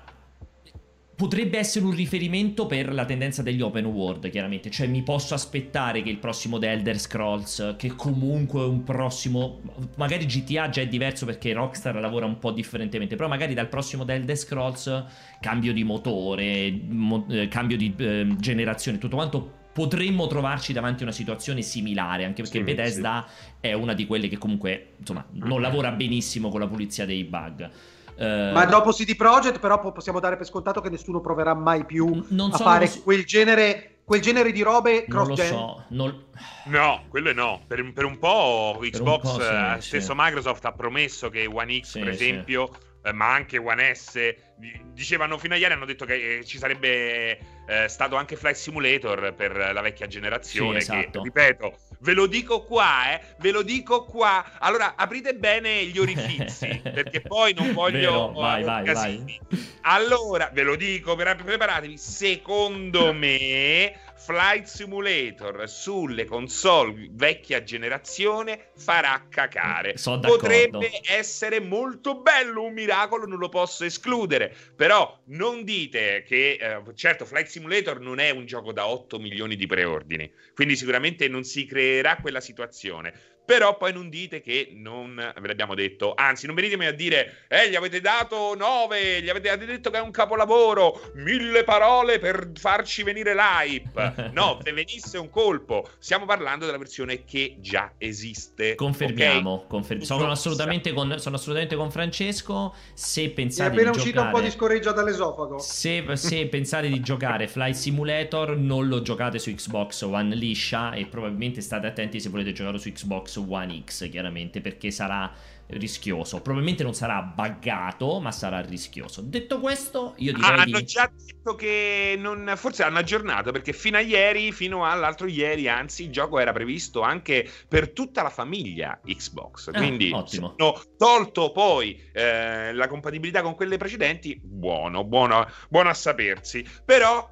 Potrebbe 1.14 1.58
essere 1.58 1.84
un 1.84 1.94
riferimento 1.94 2.66
per 2.66 2.92
la 2.92 3.04
tendenza 3.04 3.42
degli 3.42 3.60
open 3.60 3.84
world, 3.84 4.28
chiaramente. 4.30 4.70
Cioè, 4.70 4.86
mi 4.86 5.02
posso 5.02 5.34
aspettare 5.34 6.02
che 6.02 6.08
il 6.08 6.16
prossimo 6.16 6.58
The 6.58 6.70
Elder 6.70 6.98
Scrolls, 6.98 7.74
che 7.76 7.94
comunque 7.94 8.64
un 8.64 8.82
prossimo. 8.82 9.60
Magari 9.96 10.24
GTA 10.24 10.70
già 10.70 10.80
è 10.80 10.88
diverso 10.88 11.26
perché 11.26 11.52
Rockstar 11.52 11.94
lavora 12.00 12.24
un 12.26 12.38
po' 12.38 12.50
differentemente. 12.50 13.14
Però, 13.14 13.28
magari 13.28 13.52
dal 13.54 13.68
prossimo 13.68 14.04
The 14.04 14.14
Elder 14.14 14.36
Scrolls, 14.36 15.04
cambio 15.40 15.72
di 15.72 15.84
motore, 15.84 16.80
mo- 16.88 17.26
eh, 17.28 17.46
cambio 17.46 17.76
di 17.76 17.94
eh, 17.98 18.26
generazione, 18.38 18.98
tutto 18.98 19.16
quanto. 19.16 19.60
Potremmo 19.72 20.26
trovarci 20.26 20.72
davanti 20.72 21.02
a 21.02 21.06
una 21.06 21.14
situazione 21.14 21.62
similare, 21.62 22.24
anche 22.24 22.42
perché 22.42 22.58
Sì, 22.58 22.64
Bethesda 22.64 23.26
è 23.60 23.72
una 23.72 23.94
di 23.94 24.06
quelle 24.06 24.28
che 24.28 24.36
comunque, 24.38 24.94
insomma, 24.98 25.24
non 25.32 25.60
lavora 25.60 25.92
benissimo 25.92 26.48
con 26.48 26.60
la 26.60 26.66
pulizia 26.66 27.06
dei 27.06 27.24
bug. 27.24 27.70
Eh, 28.16 28.50
Ma 28.52 28.64
dopo 28.66 28.90
CD 28.92 29.16
Projekt, 29.16 29.58
però, 29.58 29.78
po- 29.80 29.92
possiamo 29.92 30.20
dare 30.20 30.36
per 30.36 30.46
scontato 30.46 30.80
che 30.80 30.90
nessuno 30.90 31.20
proverà 31.20 31.54
mai 31.54 31.84
più 31.84 32.24
non 32.28 32.52
a 32.52 32.56
so, 32.56 32.64
fare 32.64 32.86
non 32.86 33.02
quel 33.02 33.24
genere, 33.24 33.98
quel 34.04 34.20
genere 34.20 34.52
di 34.52 34.62
robe 34.62 35.04
Non 35.08 35.26
lo 35.28 35.36
so, 35.36 35.84
non- 35.88 36.24
No, 36.66 37.04
quello 37.08 37.32
no. 37.32 37.62
Per, 37.66 37.92
per 37.92 38.04
un 38.04 38.18
po' 38.18 38.78
Xbox, 38.80 39.20
po' 39.22 39.40
sì, 39.40 39.48
eh, 39.48 39.74
sì. 39.80 39.86
stesso 39.88 40.12
Microsoft 40.16 40.64
ha 40.64 40.72
promesso 40.72 41.28
che 41.30 41.46
One 41.46 41.80
X, 41.80 41.84
Sì, 41.92 41.98
per 42.00 42.08
esempio, 42.08 42.70
eh, 43.02 43.12
ma 43.12 43.32
anche 43.32 43.58
One 43.58 43.94
S, 43.94 44.14
di- 44.56 44.80
dicevano 44.92 45.38
fino 45.38 45.54
a 45.54 45.56
ieri, 45.56 45.72
hanno 45.72 45.86
detto 45.86 46.04
che 46.04 46.38
eh, 46.38 46.44
ci 46.44 46.58
sarebbe 46.58 47.38
eh, 47.66 47.88
stato 47.88 48.16
anche 48.16 48.36
Flight 48.36 48.56
Simulator 48.56 49.34
per 49.34 49.56
la 49.56 49.80
vecchia 49.80 50.06
generazione. 50.06 50.80
Sì, 50.80 50.92
esatto. 50.92 51.18
Che, 51.18 51.24
ripeto, 51.24 51.76
ve 52.00 52.12
lo 52.14 52.26
dico 52.26 52.64
qua, 52.64 53.12
eh, 53.12 53.20
ve 53.38 53.50
lo 53.50 53.62
dico 53.62 54.04
qua. 54.04 54.44
Allora, 54.58 54.94
aprite 54.96 55.34
bene 55.34 55.84
gli 55.86 55.98
orifizi, 55.98 56.80
perché 56.82 57.20
poi 57.20 57.54
non 57.54 57.72
voglio... 57.72 58.10
Vero, 58.10 58.32
vai, 58.32 58.62
vai, 58.62 58.84
casini. 58.84 59.40
Allora, 59.82 60.50
ve 60.52 60.62
lo 60.62 60.76
dico, 60.76 61.14
preparatevi. 61.14 61.96
Secondo 61.96 63.12
me, 63.12 63.94
Flight 64.24 64.66
Simulator 64.66 65.68
sulle 65.68 66.26
console 66.26 67.08
vecchia 67.10 67.64
generazione 67.64 68.68
farà 68.76 69.26
cacare. 69.28 69.98
Sono 69.98 70.18
d'accordo. 70.18 70.42
Potrebbe 70.42 71.00
essere 71.08 71.58
molto 71.58 72.20
bello, 72.20 72.62
un 72.62 72.72
miracolo, 72.72 73.26
non 73.26 73.38
lo 73.38 73.48
posso 73.48 73.84
escludere. 73.84 74.54
Però 74.76 75.20
non 75.26 75.64
dite 75.64 76.22
che, 76.24 76.52
eh, 76.52 76.94
certo, 76.94 77.24
Flight 77.24 77.48
Simulator 77.48 77.98
non 77.98 78.20
è 78.20 78.30
un 78.30 78.46
gioco 78.46 78.72
da 78.72 78.86
8 78.86 79.18
milioni 79.18 79.56
di 79.56 79.66
preordini, 79.66 80.32
quindi 80.54 80.76
sicuramente 80.76 81.26
non 81.26 81.42
si 81.42 81.66
creerà 81.66 82.18
quella 82.18 82.40
situazione. 82.40 83.12
Però 83.52 83.76
poi 83.76 83.92
non 83.92 84.08
dite 84.08 84.40
che 84.40 84.70
non 84.72 85.14
ve 85.14 85.46
l'abbiamo 85.46 85.74
detto, 85.74 86.14
anzi, 86.16 86.46
non 86.46 86.54
venitemi 86.54 86.86
a 86.86 86.90
dire, 86.90 87.44
eh, 87.48 87.68
gli 87.68 87.74
avete 87.74 88.00
dato 88.00 88.54
9, 88.56 89.20
gli 89.20 89.28
avete 89.28 89.58
detto 89.58 89.90
che 89.90 89.98
è 89.98 90.00
un 90.00 90.10
capolavoro, 90.10 91.10
mille 91.16 91.62
parole 91.62 92.18
per 92.18 92.52
farci 92.54 93.02
venire 93.02 93.34
l'hype. 93.34 94.30
No, 94.32 94.58
se 94.62 94.72
venisse 94.72 95.18
un 95.18 95.28
colpo, 95.28 95.86
stiamo 95.98 96.24
parlando 96.24 96.64
della 96.64 96.78
versione 96.78 97.24
che 97.24 97.56
già 97.58 97.92
esiste. 97.98 98.74
Confermiamo, 98.74 99.52
ok? 99.52 99.66
confer- 99.66 100.00
sono, 100.00 100.30
assolutamente 100.30 100.94
con, 100.94 101.18
sono 101.18 101.36
assolutamente 101.36 101.76
con 101.76 101.90
Francesco. 101.90 102.74
Se 102.94 103.20
Mi 103.20 103.26
è 103.26 103.30
pensate 103.32 103.70
appena 103.70 103.90
di 103.90 103.96
uscito 103.98 104.22
un 104.22 104.30
po' 104.30 104.40
di 104.40 104.50
scorreggia 104.50 104.92
dall'esofago. 104.92 105.58
se, 105.58 106.04
se 106.14 106.46
pensate 106.48 106.88
di 106.88 107.00
giocare 107.00 107.48
Flight 107.48 107.74
Simulator, 107.74 108.56
non 108.56 108.88
lo 108.88 109.02
giocate 109.02 109.38
su 109.38 109.54
Xbox 109.54 110.00
One 110.00 110.34
liscia 110.34 110.92
e 110.92 111.04
probabilmente 111.04 111.60
state 111.60 111.86
attenti 111.86 112.18
se 112.18 112.30
volete 112.30 112.52
giocare 112.52 112.78
su 112.78 112.90
Xbox 112.90 113.40
One 113.48 113.82
X, 113.84 114.08
chiaramente, 114.10 114.60
perché 114.60 114.90
sarà 114.90 115.32
rischioso. 115.68 116.42
Probabilmente 116.42 116.82
non 116.82 116.94
sarà 116.94 117.22
buggato, 117.22 118.20
ma 118.20 118.30
sarà 118.30 118.60
rischioso. 118.60 119.22
Detto 119.22 119.58
questo, 119.60 120.14
io 120.18 120.32
direi 120.34 120.50
Ah, 120.50 120.64
di... 120.64 120.74
hanno 120.74 120.82
già 120.84 121.10
detto 121.14 121.54
che 121.54 122.14
non, 122.18 122.52
forse 122.56 122.82
hanno 122.82 122.98
aggiornato 122.98 123.52
perché 123.52 123.72
fino 123.72 123.96
a 123.96 124.00
ieri, 124.00 124.52
fino 124.52 124.84
all'altro 124.84 125.26
ieri, 125.26 125.68
anzi, 125.68 126.04
il 126.04 126.10
gioco 126.10 126.38
era 126.38 126.52
previsto 126.52 127.00
anche 127.00 127.48
per 127.68 127.90
tutta 127.92 128.22
la 128.22 128.30
famiglia 128.30 129.00
Xbox. 129.04 129.68
Ah, 129.72 129.78
Quindi 129.78 130.10
ottimo. 130.12 130.54
se 130.58 130.62
hanno 130.62 130.82
tolto 130.98 131.52
poi 131.52 131.98
eh, 132.12 132.72
la 132.74 132.86
compatibilità 132.88 133.40
con 133.42 133.54
quelle 133.54 133.78
precedenti. 133.78 134.38
Buono, 134.42 135.04
buono, 135.04 135.46
buono 135.70 135.88
a 135.88 135.94
sapersi. 135.94 136.64
Però 136.84 137.30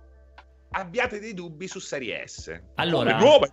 abbiate 0.73 1.19
dei 1.19 1.35
dubbi 1.35 1.67
su 1.67 1.79
Serie 1.79 2.27
S. 2.27 2.61
Allora, 2.77 3.19
nuova, 3.19 3.49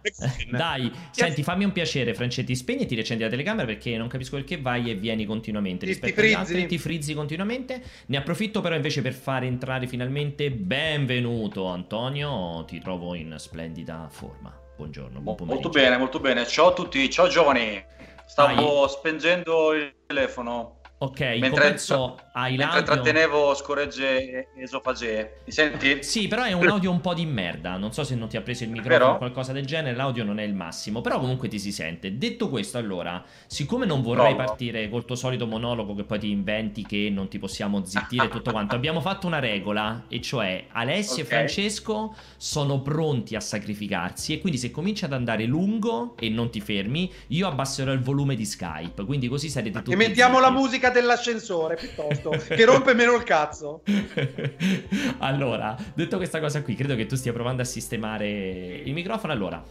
dai, 0.49 0.91
senti, 1.11 1.43
fammi 1.43 1.63
un 1.63 1.71
piacere, 1.71 2.13
Francetti, 2.13 2.55
spegniti, 2.55 2.95
riaccendi 2.95 3.23
la 3.23 3.29
telecamera 3.29 3.65
perché 3.65 3.97
non 3.97 4.07
capisco 4.07 4.35
perché 4.35 4.59
vai 4.59 4.89
e 4.91 4.95
vieni 4.95 5.25
continuamente 5.25 5.85
Ti- 5.85 5.91
rispetto 5.91 6.13
ti 6.13 6.19
agli 6.19 6.33
frizzi. 6.33 6.39
altri, 6.53 6.67
ti 6.67 6.77
frizzi 6.77 7.13
continuamente. 7.13 7.81
Ne 8.07 8.17
approfitto 8.17 8.61
però 8.61 8.75
invece 8.75 9.01
per 9.01 9.13
far 9.13 9.43
entrare 9.43 9.87
finalmente 9.87 10.51
benvenuto 10.51 11.65
Antonio, 11.65 12.63
ti 12.65 12.79
trovo 12.79 13.15
in 13.15 13.35
splendida 13.37 14.07
forma. 14.09 14.55
Buongiorno, 14.75 15.19
buon 15.19 15.35
pomeriggio. 15.35 15.67
Molto 15.69 15.79
bene, 15.79 15.97
molto 15.97 16.19
bene. 16.19 16.45
Ciao 16.45 16.67
a 16.67 16.73
tutti, 16.73 17.09
ciao 17.09 17.27
giovani. 17.27 17.83
Stavo 18.27 18.87
spengendo 18.87 19.73
il 19.73 19.95
telefono. 20.05 20.76
Ok, 20.99 21.19
Mentre- 21.19 21.49
Copenso 21.49 22.19
hai 22.31 22.55
Mentre 22.57 22.81
trattenevo 22.81 23.53
scoregge 23.53 24.47
esofagee. 24.57 25.41
Mi 25.45 25.51
senti? 25.51 26.01
Sì, 26.01 26.27
però 26.27 26.43
è 26.43 26.53
un 26.53 26.67
audio 26.67 26.89
un 26.89 27.01
po' 27.01 27.13
di 27.13 27.25
merda. 27.25 27.77
Non 27.77 27.93
so 27.93 28.03
se 28.03 28.15
non 28.15 28.27
ti 28.27 28.35
ha 28.35 28.41
preso 28.41 28.63
il 28.63 28.71
microfono 28.71 28.97
Vero? 28.97 29.11
o 29.13 29.17
qualcosa 29.17 29.51
del 29.51 29.65
genere. 29.67 29.95
L'audio 29.95 30.23
non 30.23 30.39
è 30.39 30.43
il 30.43 30.55
massimo. 30.55 31.01
Però 31.01 31.19
comunque 31.19 31.49
ti 31.49 31.59
si 31.59 31.71
sente. 31.71 32.17
Detto 32.17 32.49
questo, 32.49 32.79
allora, 32.79 33.23
siccome 33.45 33.85
non 33.85 34.01
vorrei 34.01 34.33
Provo. 34.33 34.43
partire 34.49 34.89
col 34.89 35.05
tuo 35.05 35.15
solito 35.15 35.45
monologo 35.45 35.93
che 35.93 36.03
poi 36.03 36.17
ti 36.17 36.31
inventi 36.31 36.83
che 36.83 37.09
non 37.11 37.27
ti 37.27 37.37
possiamo 37.37 37.85
zittire 37.85 38.25
e 38.25 38.29
tutto 38.29 38.49
quanto, 38.51 38.73
abbiamo 38.73 38.99
fatto 38.99 39.27
una 39.27 39.39
regola. 39.39 40.05
E 40.07 40.19
cioè, 40.19 40.65
Alessio 40.71 41.21
Ok. 41.23 41.31
e 41.31 41.35
Francesco 41.35 42.15
sono 42.37 42.81
pronti 42.81 43.35
a 43.35 43.39
sacrificarsi. 43.39 44.33
E 44.33 44.39
quindi 44.39 44.57
se 44.57 44.71
comincia 44.71 45.05
ad 45.05 45.13
andare 45.13 45.45
lungo 45.45 46.15
e 46.19 46.29
non 46.29 46.49
ti 46.49 46.59
fermi, 46.59 47.11
io 47.27 47.47
abbasserò 47.47 47.91
il 47.91 48.01
volume 48.01 48.35
di 48.35 48.45
Skype. 48.45 49.05
Quindi 49.05 49.27
così 49.27 49.49
sarete 49.49 49.77
tutti. 49.79 49.91
E 49.91 49.95
mettiamo 49.95 50.39
la 50.39 50.47
zitti. 50.47 50.55
Musica 50.87 50.89
dell'ascensore 50.89 51.75
piuttosto, 51.75 52.29
che 52.29 52.65
rompe 52.65 52.93
meno 52.93 53.15
il 53.15 53.23
cazzo. 53.23 53.83
allora, 55.19 55.75
detto 55.93 56.17
questa 56.17 56.39
cosa 56.39 56.61
qui, 56.61 56.75
credo 56.75 56.95
che 56.95 57.05
tu 57.05 57.15
stia 57.15 57.33
provando 57.33 57.61
a 57.61 57.65
sistemare 57.65 58.27
il 58.29 58.93
microfono. 58.93 59.33
Allora, 59.33 59.63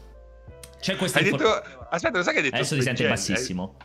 c'è 0.79 0.97
questa 0.97 1.19
Hai 1.19 1.31
detto... 1.31 1.49
Aspetta, 1.91 2.19
lo 2.19 2.23
sai 2.23 2.33
che 2.33 2.39
hai 2.39 2.45
detto? 2.45 2.57
Adesso 2.57 2.75
ti 2.77 2.83
sente 2.83 3.03
springente? 3.03 3.33
bassissimo. 3.33 3.77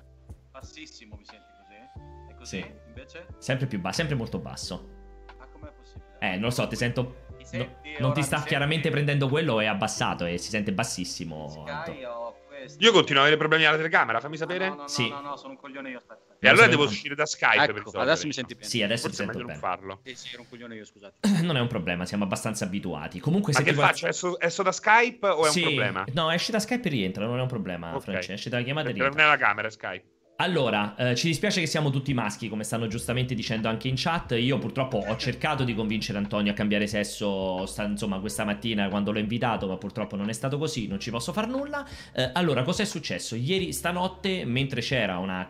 Bassissimo, 0.52 1.16
mi 1.16 1.26
senti 1.26 1.46
così? 1.58 2.30
E 2.30 2.36
così? 2.36 2.62
Sì. 2.62 2.80
Invece? 2.88 3.26
Sempre 3.38 3.68
più 3.68 3.80
basso, 3.80 3.98
sempre 3.98 4.16
molto 4.16 4.40
basso. 4.40 4.90
Ah, 5.38 5.48
com'è 5.48 5.72
possibile? 5.72 6.18
Eh, 6.20 6.34
non 6.34 6.44
lo 6.44 6.50
so, 6.52 6.68
ti 6.68 6.76
sento. 6.76 7.30
Mi 7.30 7.44
no- 7.44 7.46
senti? 7.46 7.96
non 8.00 8.14
ti 8.14 8.22
sta 8.22 8.36
senti? 8.36 8.50
chiaramente 8.50 8.90
prendendo 8.92 9.28
quello, 9.28 9.60
è 9.60 9.66
abbassato 9.66 10.26
e 10.26 10.38
si 10.38 10.50
sente 10.50 10.72
bassissimo. 10.72 11.50
Sky 11.50 12.04
o? 12.04 12.31
Io 12.80 12.92
continuo 12.92 13.22
a 13.22 13.26
avere 13.26 13.38
problemi 13.38 13.66
alla 13.66 13.78
telecamera, 13.78 14.20
fammi 14.20 14.34
No, 14.34 14.40
sapere. 14.40 14.70
No, 14.70 14.76
no, 14.76 14.88
Sì. 14.88 15.10
no, 15.10 15.22
no, 15.22 15.36
sono 15.38 15.52
un 15.54 15.58
coglione 15.60 15.90
io, 15.90 15.98
aspetta. 15.98 16.36
E 16.40 16.48
allora 16.50 16.68
devo 16.68 16.84
uscire 16.86 17.14
da 17.16 17.26
Skype 17.26 17.56
per 17.58 17.64
Ecco, 17.70 17.78
risolvere. 17.78 18.04
adesso 18.04 18.26
mi 18.28 18.34
senti 18.34 18.54
bene. 18.56 18.66
Sì, 18.68 18.82
adesso 18.82 19.10
ti 19.10 19.16
Forse 19.16 19.24
è 19.24 19.26
sento 19.26 19.38
meglio 19.46 19.52
non 19.52 19.60
bene. 19.60 19.76
farlo. 19.76 20.02
Sì, 20.04 20.16
sì, 20.16 20.34
ero 20.34 20.42
un 20.42 20.50
coglione 20.50 20.76
io, 20.76 20.86
scusate. 20.86 21.16
Non 21.46 21.58
è 21.58 21.60
un 21.60 21.68
problema, 21.68 22.06
siamo 22.06 22.24
abbastanza 22.24 22.66
abituati. 22.66 23.20
Comunque, 23.20 23.52
Ma 23.54 23.60
se 23.60 23.64
che 23.66 23.70
ti 23.72 23.76
guardi- 23.76 23.94
faccio? 23.94 24.08
Esso, 24.08 24.40
esso 24.40 24.64
da 24.64 24.72
Skype 24.72 25.28
o 25.28 25.46
è 25.46 25.50
Sì. 25.50 25.60
un 25.60 25.66
problema? 25.68 26.06
No, 26.14 26.32
esce 26.32 26.52
da 26.52 26.60
Skype 26.60 26.88
e 26.88 26.92
rientra, 26.92 27.26
non 27.26 27.38
è 27.38 27.42
un 27.42 27.48
problema, 27.48 27.96
Ok. 27.96 28.02
Francesco. 28.04 28.32
Esce 28.34 28.50
dalla 28.50 28.64
chiamata 28.64 28.90
e 28.90 28.92
Perché 28.94 29.08
non 29.08 29.16
rientra. 29.16 29.36
è 29.36 29.38
la 29.40 29.46
camera 29.48 29.70
Skype. 29.70 30.06
Allora, 30.42 30.96
eh, 30.96 31.16
ci 31.16 31.28
dispiace 31.28 31.60
che 31.60 31.68
siamo 31.68 31.92
tutti 31.92 32.16
maschi, 32.16 32.50
come 32.50 32.64
stanno 32.64 32.88
giustamente 32.88 33.36
dicendo 33.36 33.70
anche 33.70 33.88
in 33.88 33.94
chat. 33.96 34.32
Io 34.32 34.58
purtroppo 34.58 34.98
ho 34.98 35.16
cercato 35.16 35.64
di 35.64 35.76
convincere 35.76 36.18
Antonio 36.18 36.52
a 36.52 36.56
cambiare 36.56 36.88
sesso, 36.88 37.68
sta- 37.68 37.84
insomma, 37.84 38.20
questa 38.20 38.44
mattina 38.44 38.90
quando 38.90 39.12
l'ho 39.12 39.20
invitato, 39.20 39.68
ma 39.68 39.78
purtroppo 39.78 40.16
non 40.16 40.30
è 40.30 40.34
stato 40.34 40.58
così, 40.58 40.88
non 40.88 41.00
ci 41.00 41.12
posso 41.12 41.32
far 41.32 41.48
nulla. 41.48 41.88
Eh, 42.12 42.32
allora, 42.34 42.64
cos'è 42.64 42.86
successo? 42.86 43.36
Ieri 43.36 43.72
stanotte, 43.72 44.44
mentre 44.44 44.82
c'era 44.82 45.20
una 45.20 45.48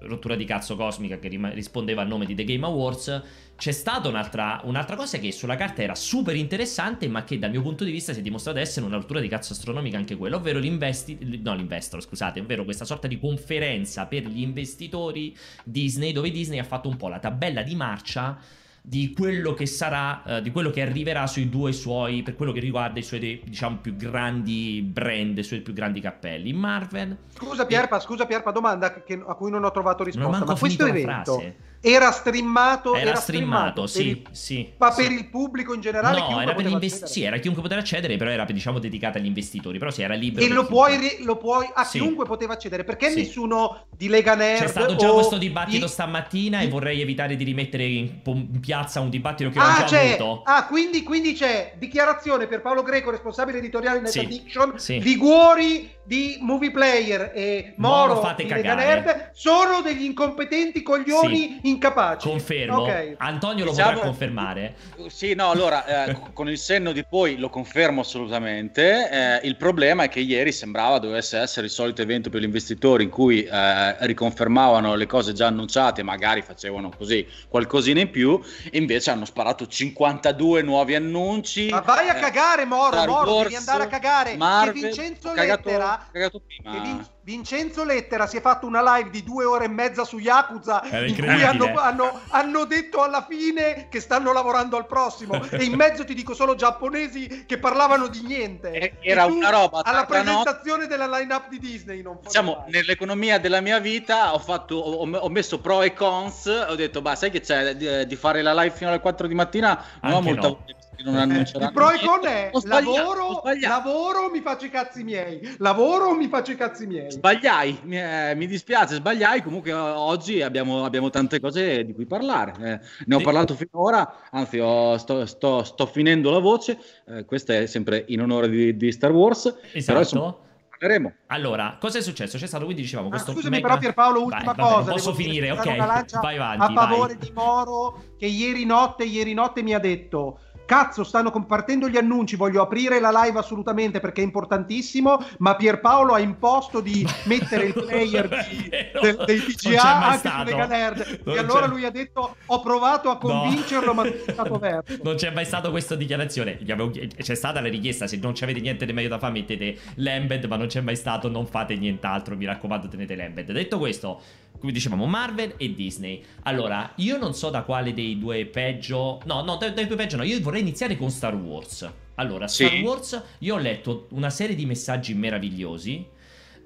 rottura 0.00 0.34
di 0.34 0.44
cazzo 0.44 0.74
cosmica 0.74 1.20
che 1.20 1.28
rima- 1.28 1.50
rispondeva 1.50 2.02
al 2.02 2.08
nome 2.08 2.26
di 2.26 2.34
The 2.34 2.42
Game 2.42 2.66
Awards, 2.66 3.22
c'è 3.56 3.72
stata 3.72 4.08
un'altra, 4.08 4.60
un'altra 4.64 4.96
cosa 4.96 5.18
che 5.18 5.30
sulla 5.30 5.54
carta 5.54 5.82
era 5.82 5.94
super 5.94 6.34
interessante, 6.34 7.06
ma 7.08 7.22
che 7.22 7.38
dal 7.38 7.50
mio 7.50 7.62
punto 7.62 7.84
di 7.84 7.92
vista 7.92 8.12
si 8.12 8.18
è 8.18 8.22
dimostrata 8.22 8.58
essere 8.58 8.84
una 8.86 8.96
rottura 8.96 9.20
di 9.20 9.28
cazzo 9.28 9.52
astronomica 9.52 9.96
anche 9.96 10.16
quella, 10.16 10.36
ovvero 10.36 10.58
l'investi- 10.58 11.40
no, 11.42 11.54
l'investor, 11.54 12.02
scusate, 12.02 12.40
ovvero 12.40 12.64
questa 12.64 12.84
sorta 12.84 13.06
di 13.06 13.20
conferenza 13.20 14.06
per 14.06 14.24
gli 14.26 14.40
investitori 14.40 15.36
Disney, 15.62 16.12
dove 16.12 16.30
Disney 16.30 16.58
ha 16.58 16.64
fatto 16.64 16.88
un 16.88 16.96
po' 16.96 17.08
la 17.08 17.20
tabella 17.20 17.62
di 17.62 17.74
marcia 17.76 18.36
di 18.84 19.12
quello 19.16 19.54
che 19.54 19.66
sarà, 19.66 20.24
eh, 20.24 20.42
di 20.42 20.50
quello 20.50 20.70
che 20.70 20.82
arriverà 20.82 21.28
sui 21.28 21.48
due 21.48 21.70
suoi, 21.70 22.24
per 22.24 22.34
quello 22.34 22.50
che 22.50 22.58
riguarda 22.58 22.98
i 22.98 23.04
suoi, 23.04 23.40
diciamo, 23.44 23.76
più 23.76 23.94
grandi 23.94 24.82
brand, 24.82 25.38
i 25.38 25.44
suoi 25.44 25.60
più 25.60 25.72
grandi 25.72 26.00
cappelli. 26.00 26.52
Marvel. 26.52 27.16
Scusa 27.32 27.64
Pierpa, 27.64 28.00
scusa 28.00 28.26
Pierpa, 28.26 28.50
domanda 28.50 29.04
che- 29.04 29.22
a 29.24 29.34
cui 29.36 29.52
non 29.52 29.62
ho 29.62 29.70
trovato 29.70 29.98
Non 29.98 30.06
risposta. 30.06 30.30
manco 30.30 30.52
Ma 30.52 30.58
questo 30.58 30.86
evento 30.86 31.34
frase. 31.34 31.56
Era 31.84 32.12
streamato? 32.12 32.94
Era 32.94 33.16
streamato, 33.16 33.82
per 33.82 33.90
sì, 33.90 34.22
sì. 34.30 34.72
ma 34.78 34.92
sì. 34.92 35.02
per 35.02 35.10
il 35.12 35.28
pubblico 35.28 35.74
in 35.74 35.80
generale? 35.80 36.16
No, 36.18 36.24
chiunque 36.26 36.42
era 36.44 36.54
per 36.54 36.66
gli. 36.66 36.88
Sì, 36.88 37.22
era 37.24 37.38
chiunque 37.38 37.60
poteva 37.60 37.80
accedere, 37.80 38.16
però 38.16 38.30
era 38.30 38.44
diciamo 38.44 38.78
dedicato 38.78 39.18
agli 39.18 39.26
investitori. 39.26 39.78
Però 39.78 39.90
sì, 39.90 40.02
era 40.02 40.14
libero. 40.14 40.46
E 40.46 40.48
lo 40.48 40.64
puoi, 40.64 40.96
ri- 40.96 41.24
lo 41.24 41.36
puoi 41.36 41.68
a 41.74 41.82
Sì. 41.84 41.98
chiunque 41.98 42.24
poteva 42.24 42.52
accedere 42.52 42.84
perché 42.84 43.10
Sì. 43.10 43.16
nessuno 43.16 43.86
di 43.96 44.06
Lega 44.08 44.36
Nerd 44.36 44.60
C'è 44.62 44.68
stato 44.68 44.94
già 44.94 45.10
questo 45.10 45.38
dibattito 45.38 45.86
di- 45.86 45.90
stamattina 45.90 46.60
e 46.60 46.66
di- 46.66 46.70
vorrei 46.70 47.00
evitare 47.00 47.34
di 47.34 47.42
rimettere 47.42 47.84
in, 47.84 48.22
po- 48.22 48.30
in 48.30 48.60
piazza 48.60 49.00
un 49.00 49.10
dibattito 49.10 49.50
che 49.50 49.58
ho 49.58 49.62
Ah, 49.62 49.76
già 49.78 49.84
c'è, 49.84 50.08
avuto. 50.18 50.42
ah 50.44 50.66
quindi, 50.66 51.02
quindi 51.02 51.32
c'è 51.34 51.74
dichiarazione 51.78 52.46
per 52.46 52.60
Paolo 52.62 52.82
Greco, 52.82 53.10
responsabile 53.10 53.58
editoriale 53.58 53.98
di 53.98 54.04
Net 54.04 54.16
Addiction. 54.16 54.74
Liguori 55.00 55.90
di 56.04 56.38
Movie 56.40 56.70
Player 56.70 57.30
e 57.34 57.74
Moro, 57.76 58.14
Moro 58.14 58.20
fate 58.20 58.42
di 58.44 58.48
Lega 58.48 58.74
cagare. 58.74 59.00
Nerd 59.02 59.30
sono 59.34 59.80
degli 59.82 60.04
incompetenti 60.04 60.82
coglioni 60.82 61.60
incapaci. 61.72 62.28
Confermo. 62.28 62.82
Ok. 62.82 63.14
Antonio 63.18 63.64
lo 63.64 63.70
Diciamo- 63.70 63.90
potrà 63.92 64.06
confermare. 64.06 64.74
Sì, 65.08 65.34
no, 65.34 65.50
allora, 65.50 66.06
eh, 66.06 66.16
con 66.32 66.48
il 66.48 66.58
senno 66.58 66.92
di 66.92 67.04
poi 67.04 67.36
lo 67.38 67.48
confermo 67.48 68.00
assolutamente. 68.00 69.40
Eh, 69.42 69.46
il 69.46 69.56
problema 69.56 70.04
è 70.04 70.08
che 70.08 70.20
ieri 70.20 70.52
sembrava 70.52 70.98
dovesse 70.98 71.38
essere 71.38 71.66
il 71.66 71.72
solito 71.72 72.02
evento 72.02 72.30
per 72.30 72.40
gli 72.40 72.44
investitori 72.44 73.04
in 73.04 73.10
cui 73.10 73.44
eh, 73.44 73.96
riconfermavano 74.06 74.94
le 74.94 75.06
cose 75.06 75.32
già 75.32 75.46
annunciate, 75.48 76.02
magari 76.02 76.42
facevano 76.42 76.90
così 76.96 77.26
qualcosina 77.48 78.00
in 78.00 78.10
più, 78.10 78.40
e 78.70 78.78
invece 78.78 79.10
hanno 79.10 79.24
sparato 79.24 79.66
52 79.66 80.62
nuovi 80.62 80.94
annunci. 80.94 81.68
Ma 81.68 81.80
vai 81.80 82.08
a 82.08 82.16
eh, 82.16 82.20
cagare, 82.20 82.64
Moro, 82.64 82.96
Moro, 83.04 83.24
devi 83.24 83.54
Wars, 83.54 83.54
andare 83.56 83.82
a 83.84 83.86
cagare. 83.86 84.36
Marvel, 84.36 84.74
che 84.74 84.80
Vincenzo 84.80 85.32
cagato, 85.32 85.68
Lettera... 85.68 86.06
cagato 86.12 86.40
prima. 86.46 86.72
che 86.72 86.80
Vin- 86.80 87.06
Vincenzo 87.24 87.84
Lettera 87.84 88.26
si 88.26 88.36
è 88.36 88.40
fatto 88.40 88.66
una 88.66 88.96
live 88.96 89.10
di 89.10 89.22
due 89.22 89.44
ore 89.44 89.66
e 89.66 89.68
mezza 89.68 90.04
su 90.04 90.18
Yakuza 90.18 90.82
Era 90.82 91.06
in 91.06 91.14
cui 91.14 91.42
hanno, 91.42 91.72
hanno- 91.76 92.20
hanno 92.30 92.64
detto 92.64 93.00
alla 93.02 93.24
fine 93.28 93.86
che 93.88 94.00
stanno 94.00 94.32
lavorando 94.32 94.76
al 94.76 94.86
prossimo 94.86 95.40
e 95.50 95.62
in 95.62 95.74
mezzo 95.74 96.04
ti 96.04 96.14
dico 96.14 96.34
solo 96.34 96.56
giapponesi 96.56 97.44
che 97.46 97.58
parlavano 97.58 98.08
di 98.08 98.22
niente. 98.22 98.72
Eh, 98.72 98.94
era 99.00 99.26
tu 99.26 99.36
una 99.36 99.50
roba 99.50 99.82
alla 99.84 100.04
tra 100.04 100.22
no- 100.22 100.42
presentazione 100.42 100.86
della 100.88 101.06
line-up 101.06 101.48
di 101.48 101.58
Disney. 101.60 102.02
Non 102.02 102.18
Diciamo, 102.22 102.62
fai. 102.62 102.72
nell'economia 102.72 103.38
della 103.38 103.60
mia 103.60 103.78
vita 103.78 104.34
ho, 104.34 104.38
fatto, 104.40 104.74
ho, 104.74 105.08
ho 105.08 105.28
messo 105.28 105.60
pro 105.60 105.82
e 105.82 105.92
cons, 105.92 106.46
ho 106.46 106.74
detto, 106.74 107.02
bah, 107.02 107.14
sai 107.14 107.30
che 107.30 107.40
c'è 107.40 107.76
di, 107.76 108.04
di 108.06 108.16
fare 108.16 108.42
la 108.42 108.52
live 108.52 108.74
fino 108.74 108.90
alle 108.90 108.98
4 109.00 109.28
di 109.28 109.34
mattina? 109.34 109.80
Non 110.00 110.12
ho 110.12 110.16
Anche 110.16 110.28
molta 110.28 110.48
no. 110.48 110.54
voglia, 110.54 110.74
non 111.04 111.16
annunceranno 111.16 111.66
il 111.68 111.72
pro 111.72 111.90
e 111.90 111.98
con 112.04 112.26
è 112.26 112.50
lavoro, 112.64 113.42
lavoro, 113.60 114.30
mi 114.30 114.40
faccio 114.40 114.66
i 114.66 114.70
cazzi 114.70 115.02
miei. 115.02 115.56
Lavoro, 115.58 116.14
mi 116.14 116.28
faccio 116.28 116.52
i 116.52 116.56
cazzi 116.56 116.86
miei. 116.86 117.10
Sbagliai, 117.10 117.80
mi, 117.84 117.98
eh, 117.98 118.34
mi 118.36 118.46
dispiace, 118.46 118.94
sbagliai. 118.96 119.42
Comunque 119.42 119.70
eh, 119.70 119.74
oggi 119.74 120.42
abbiamo, 120.42 120.84
abbiamo 120.84 121.10
tante 121.10 121.40
cose 121.40 121.84
di 121.84 121.94
cui 121.94 122.06
parlare. 122.06 122.52
Eh, 122.60 122.80
ne 123.06 123.14
ho 123.14 123.18
Sì. 123.18 123.24
parlato 123.24 123.54
finora, 123.54 124.28
anzi 124.30 124.58
ho- 124.58 124.96
sto, 124.98 125.26
sto- 125.26 125.64
sto 125.64 125.86
finendo 125.86 126.30
la 126.30 126.38
voce. 126.40 126.78
Eh, 127.08 127.24
questa 127.24 127.54
è 127.54 127.66
sempre 127.66 128.04
in 128.08 128.20
onore 128.20 128.48
di, 128.48 128.76
di 128.76 128.92
Star 128.92 129.10
Wars. 129.12 129.42
Però 129.50 129.68
Esatto. 129.72 129.98
insomma, 129.98 130.36
parleremo. 130.78 131.12
Allora, 131.28 131.76
cosa 131.80 131.98
è 131.98 132.02
successo? 132.02 132.38
C'è 132.38 132.46
stato, 132.46 132.64
quindi 132.64 132.82
dicevamo, 132.82 133.08
Ah, 133.08 133.12
questo 133.12 133.32
scusami 133.32 133.56
mega- 133.56 133.66
però 133.68 133.78
Pierpaolo, 133.80 134.18
Vai, 134.20 134.24
ultima 134.26 134.52
vabbè, 134.52 134.62
cosa. 134.62 134.76
non 134.84 134.94
posso 134.94 135.14
finire, 135.14 135.50
ok. 135.50 135.64
Vai 135.64 135.78
avanti, 135.78 136.14
a 136.14 136.72
favore 136.72 137.14
vai. 137.16 137.26
di 137.26 137.32
Moro 137.34 138.02
che 138.18 138.26
ieri 138.26 138.64
notte, 138.64 139.04
ieri 139.04 139.32
notte 139.34 139.62
mi 139.62 139.74
ha 139.74 139.78
detto 139.78 140.38
Cazzo, 140.64 141.04
stanno 141.04 141.30
compartendo 141.30 141.88
gli 141.88 141.96
annunci, 141.96 142.36
voglio 142.36 142.62
aprire 142.62 143.00
la 143.00 143.10
live 143.24 143.38
assolutamente 143.38 144.00
perché 144.00 144.20
è 144.22 144.24
importantissimo, 144.24 145.22
ma 145.38 145.54
Pierpaolo 145.56 146.14
ha 146.14 146.18
imposto 146.20 146.80
di 146.80 147.06
mettere 147.26 147.64
il 147.66 147.72
player 147.74 148.28
di- 148.28 148.68
Vero. 148.68 149.00
del- 149.00 149.22
dei 149.26 149.40
TGA 149.40 149.82
anche 150.06 150.18
stato. 150.18 150.38
su 150.50 150.56
Lega 150.56 150.66
Nerd. 150.66 151.20
Non 151.24 151.34
E 151.36 151.38
allora 151.38 151.60
c'è- 151.62 151.68
lui 151.68 151.84
ha 151.84 151.90
detto 151.90 152.36
ho 152.46 152.60
provato 152.60 153.10
a 153.10 153.18
convincerlo, 153.18 153.92
ma 153.92 154.04
non 154.04 154.12
è 154.26 154.30
stato 154.32 154.58
verso. 154.58 154.98
Non 155.02 155.16
c'è 155.16 155.30
mai 155.30 155.44
stata 155.44 155.70
questa 155.70 155.94
dichiarazione. 155.94 156.58
C'è 156.58 157.34
stata 157.34 157.60
la 157.60 157.68
richiesta: 157.68 158.06
se 158.06 158.16
non 158.20 158.32
avete 158.40 158.60
niente 158.60 158.86
di 158.86 158.92
meglio 158.92 159.08
da 159.08 159.18
fare, 159.18 159.32
mettete 159.32 159.76
l'embed. 159.96 160.44
Ma 160.44 160.56
non 160.56 160.66
c'è 160.68 160.80
mai 160.80 160.96
stato. 160.96 161.28
Non 161.28 161.46
fate 161.46 161.76
nient'altro. 161.76 162.34
Mi 162.36 162.44
raccomando, 162.46 162.88
tenete 162.88 163.14
l'embed. 163.14 163.50
Detto 163.52 163.78
questo, 163.78 164.20
come 164.62 164.72
dicevamo, 164.72 165.06
Marvel 165.06 165.54
e 165.56 165.74
Disney. 165.74 166.22
Allora, 166.44 166.92
io 166.96 167.18
non 167.18 167.34
so 167.34 167.50
da 167.50 167.62
quale 167.62 167.92
dei 167.92 168.16
due 168.16 168.46
peggio. 168.46 169.20
No, 169.24 169.42
no, 169.42 169.56
dai, 169.56 169.74
dai 169.74 169.88
due 169.88 169.96
peggio 169.96 170.16
no. 170.16 170.22
Io 170.22 170.40
vorrei 170.40 170.60
iniziare 170.60 170.96
con 170.96 171.10
Star 171.10 171.34
Wars. 171.34 171.90
Allora, 172.14 172.46
Sì. 172.46 172.64
Star 172.66 172.78
Wars, 172.80 173.22
io 173.38 173.56
ho 173.56 173.58
letto 173.58 174.06
una 174.10 174.30
serie 174.30 174.54
di 174.54 174.64
messaggi 174.64 175.14
meravigliosi. 175.14 176.06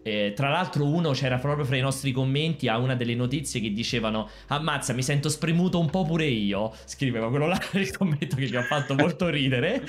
Eh, 0.07 0.35
tra 0.37 0.51
l'altro 0.51 0.85
uno 0.87 1.11
c'era 1.11 1.39
proprio 1.39 1.65
fra 1.65 1.75
i 1.77 1.81
nostri 1.81 2.13
commenti 2.13 2.69
a 2.69 2.79
una 2.79 2.95
delle 2.95 3.17
notizie 3.17 3.61
che 3.61 3.73
dicevano 3.73 4.29
ammazza 4.47 4.93
mi 4.93 5.03
sento 5.03 5.29
spremuto 5.29 5.81
un 5.81 5.91
po' 5.91 6.05
pure 6.05 6.27
io 6.27 6.73
scriveva 6.85 7.29
quello 7.29 7.49
là 7.49 7.61
nel 7.73 7.91
commento 7.97 8.37
che 8.37 8.47
mi 8.49 8.55
ha 8.57 8.63
fatto 8.63 8.95
molto 8.95 9.29
ridere 9.29 9.83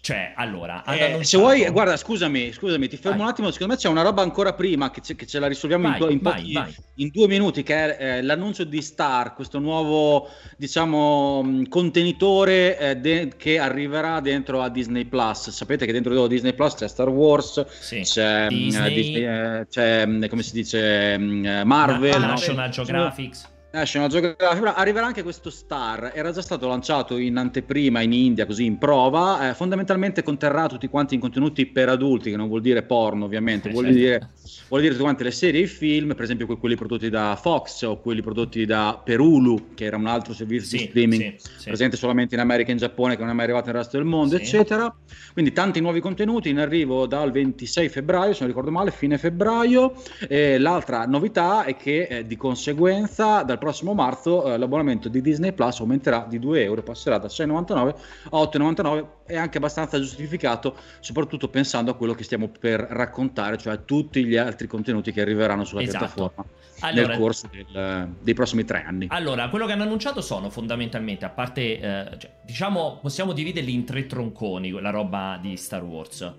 cioè 0.00 0.32
allora 0.34 0.82
Eh, 0.84 0.90
annunciato- 1.04 1.22
se 1.22 1.36
vuoi, 1.38 1.70
guarda, 1.70 1.96
scusami, 1.96 2.50
scusami, 2.52 2.88
ti 2.88 2.96
fermo 2.96 3.18
Vai. 3.18 3.26
un 3.26 3.30
attimo. 3.32 3.50
Secondo 3.52 3.74
me 3.74 3.78
c'è 3.78 3.86
una 3.88 4.02
roba 4.02 4.20
ancora 4.20 4.52
prima 4.52 4.90
che, 4.90 5.00
ce- 5.00 5.14
che 5.14 5.26
ce 5.26 5.38
la 5.38 5.46
risolviamo 5.46 5.84
in, 5.86 5.90
Vai, 5.92 6.00
to- 6.00 6.10
in 6.10 6.18
vai, 6.20 6.52
pochi- 6.52 6.74
in 6.96 7.10
due 7.12 7.28
minuti, 7.28 7.62
che 7.62 7.96
è 7.96 8.16
eh, 8.16 8.22
l'annuncio 8.22 8.64
di 8.64 8.82
Star, 8.82 9.32
questo 9.32 9.60
nuovo, 9.60 10.28
diciamo, 10.56 11.44
mh, 11.44 11.68
contenitore 11.68 12.78
eh, 12.78 12.96
de- 12.96 13.32
che 13.36 13.60
arriverà 13.60 14.18
dentro 14.18 14.60
a 14.60 14.68
Disney 14.68 15.04
Plus. 15.04 15.50
Sapete 15.50 15.86
che 15.86 15.92
dentro 15.92 16.26
Disney 16.26 16.52
Plus 16.54 16.74
c'è 16.74 16.88
Star 16.88 17.08
Wars, 17.08 17.64
Sì. 17.80 18.00
c'è, 18.00 18.46
mh, 18.46 18.48
Disney. 18.48 18.94
Disney, 18.94 19.22
eh, 19.22 19.51
c'è, 19.68 20.06
mh, 20.06 20.28
come 20.28 20.42
si 20.42 20.52
dice, 20.52 21.16
mh, 21.18 21.62
Marvel, 21.64 22.10
Na- 22.12 22.26
no? 22.26 22.32
National 22.32 22.72
Sono- 22.72 22.86
Geographic 22.86 23.36
National 23.74 24.10
Geographic, 24.10 24.70
arriverà 24.76 25.06
anche 25.06 25.22
questo 25.22 25.48
Star, 25.48 26.12
era 26.14 26.30
già 26.30 26.42
stato 26.42 26.68
lanciato 26.68 27.16
in 27.16 27.38
anteprima 27.38 28.02
in 28.02 28.12
India, 28.12 28.44
così 28.44 28.66
in 28.66 28.76
prova, 28.76 29.48
eh, 29.48 29.54
fondamentalmente 29.54 30.22
conterrà 30.22 30.66
tutti 30.66 30.88
quanti 30.88 31.14
i 31.14 31.18
contenuti 31.18 31.64
per 31.64 31.88
adulti, 31.88 32.28
che 32.30 32.36
non 32.36 32.48
vuol 32.48 32.60
dire 32.60 32.82
porno 32.82 33.24
ovviamente, 33.24 33.70
Eh, 33.70 33.72
vuol, 33.72 33.84
certo. 33.84 33.98
dire, 33.98 34.30
vuol 34.68 34.80
dire 34.82 34.92
tutte 34.92 35.04
quante 35.04 35.24
le 35.24 35.30
serie 35.30 35.60
e 35.60 35.64
i 35.64 35.66
film, 35.66 36.14
per 36.14 36.24
esempio 36.24 36.44
que- 36.44 36.58
quelli 36.58 36.74
prodotti 36.76 37.08
da 37.08 37.34
Fox 37.40 37.80
o 37.82 37.98
quelli 37.98 38.20
prodotti 38.20 38.66
da 38.66 39.00
Perulu, 39.02 39.72
che 39.74 39.86
era 39.86 39.96
un 39.96 40.06
altro 40.06 40.34
servizio 40.34 40.76
di 40.76 40.82
Sì, 40.82 40.88
streaming 40.90 41.36
sì, 41.38 41.48
sì. 41.56 41.68
presente 41.68 41.96
solamente 41.96 42.34
in 42.34 42.42
America 42.42 42.68
e 42.68 42.72
in 42.72 42.78
Giappone, 42.78 43.14
che 43.14 43.22
non 43.22 43.30
è 43.30 43.32
mai 43.32 43.44
arrivato 43.44 43.66
nel 43.66 43.76
resto 43.76 43.96
del 43.96 44.04
mondo, 44.04 44.36
eccetera. 44.36 44.94
Quindi 45.32 45.52
tanti 45.52 45.80
nuovi 45.80 46.00
contenuti 46.00 46.50
in 46.50 46.58
arrivo 46.58 47.06
dal 47.06 47.30
26 47.32 47.88
febbraio, 47.88 48.32
se 48.34 48.40
non 48.40 48.48
ricordo 48.48 48.70
male, 48.70 48.90
fine 48.90 49.16
febbraio. 49.16 49.94
E 50.28 50.58
l'altra 50.58 51.06
novità 51.06 51.64
è 51.64 51.76
che 51.76 52.02
eh, 52.04 52.26
di 52.26 52.36
conseguenza 52.36 53.42
dal 53.42 53.58
prossimo 53.62 53.94
marzo 53.94 54.52
eh, 54.52 54.58
l'abbonamento 54.58 55.08
di 55.08 55.20
Disney 55.20 55.52
Plus 55.52 55.78
aumenterà 55.78 56.26
di 56.28 56.40
2 56.40 56.64
euro, 56.64 56.82
passerà 56.82 57.18
da 57.18 57.28
6,99 57.28 57.94
a 58.30 58.38
8,99. 58.38 59.06
È 59.24 59.36
anche 59.36 59.58
abbastanza 59.58 60.00
giustificato, 60.00 60.74
soprattutto 60.98 61.48
pensando 61.48 61.92
a 61.92 61.94
quello 61.94 62.12
che 62.12 62.24
stiamo 62.24 62.48
per 62.48 62.80
raccontare, 62.80 63.56
cioè 63.58 63.84
tutti 63.84 64.24
gli 64.24 64.36
altri 64.36 64.66
contenuti 64.66 65.12
che 65.12 65.20
arriveranno 65.20 65.62
sulla 65.64 65.82
Esatto. 65.82 65.98
piattaforma 65.98 66.44
Allora, 66.80 67.06
nel 67.06 67.16
corso 67.18 67.48
del- 67.52 68.08
dei 68.20 68.34
prossimi 68.34 68.64
tre 68.64 68.82
anni. 68.84 69.06
Allora, 69.10 69.48
quello 69.48 69.66
che 69.66 69.72
hanno 69.72 69.84
annunciato 69.84 70.20
sono 70.20 70.50
fondamentalmente, 70.50 71.24
a 71.24 71.30
parte, 71.30 71.78
eh, 71.78 72.18
cioè, 72.18 72.30
diciamo, 72.44 72.98
possiamo 73.00 73.32
dividerli 73.32 73.72
in 73.72 73.84
tre 73.84 74.06
tronconi, 74.06 74.72
la 74.72 74.90
roba 74.90 75.38
di 75.40 75.56
Star 75.56 75.84
Wars. 75.84 76.34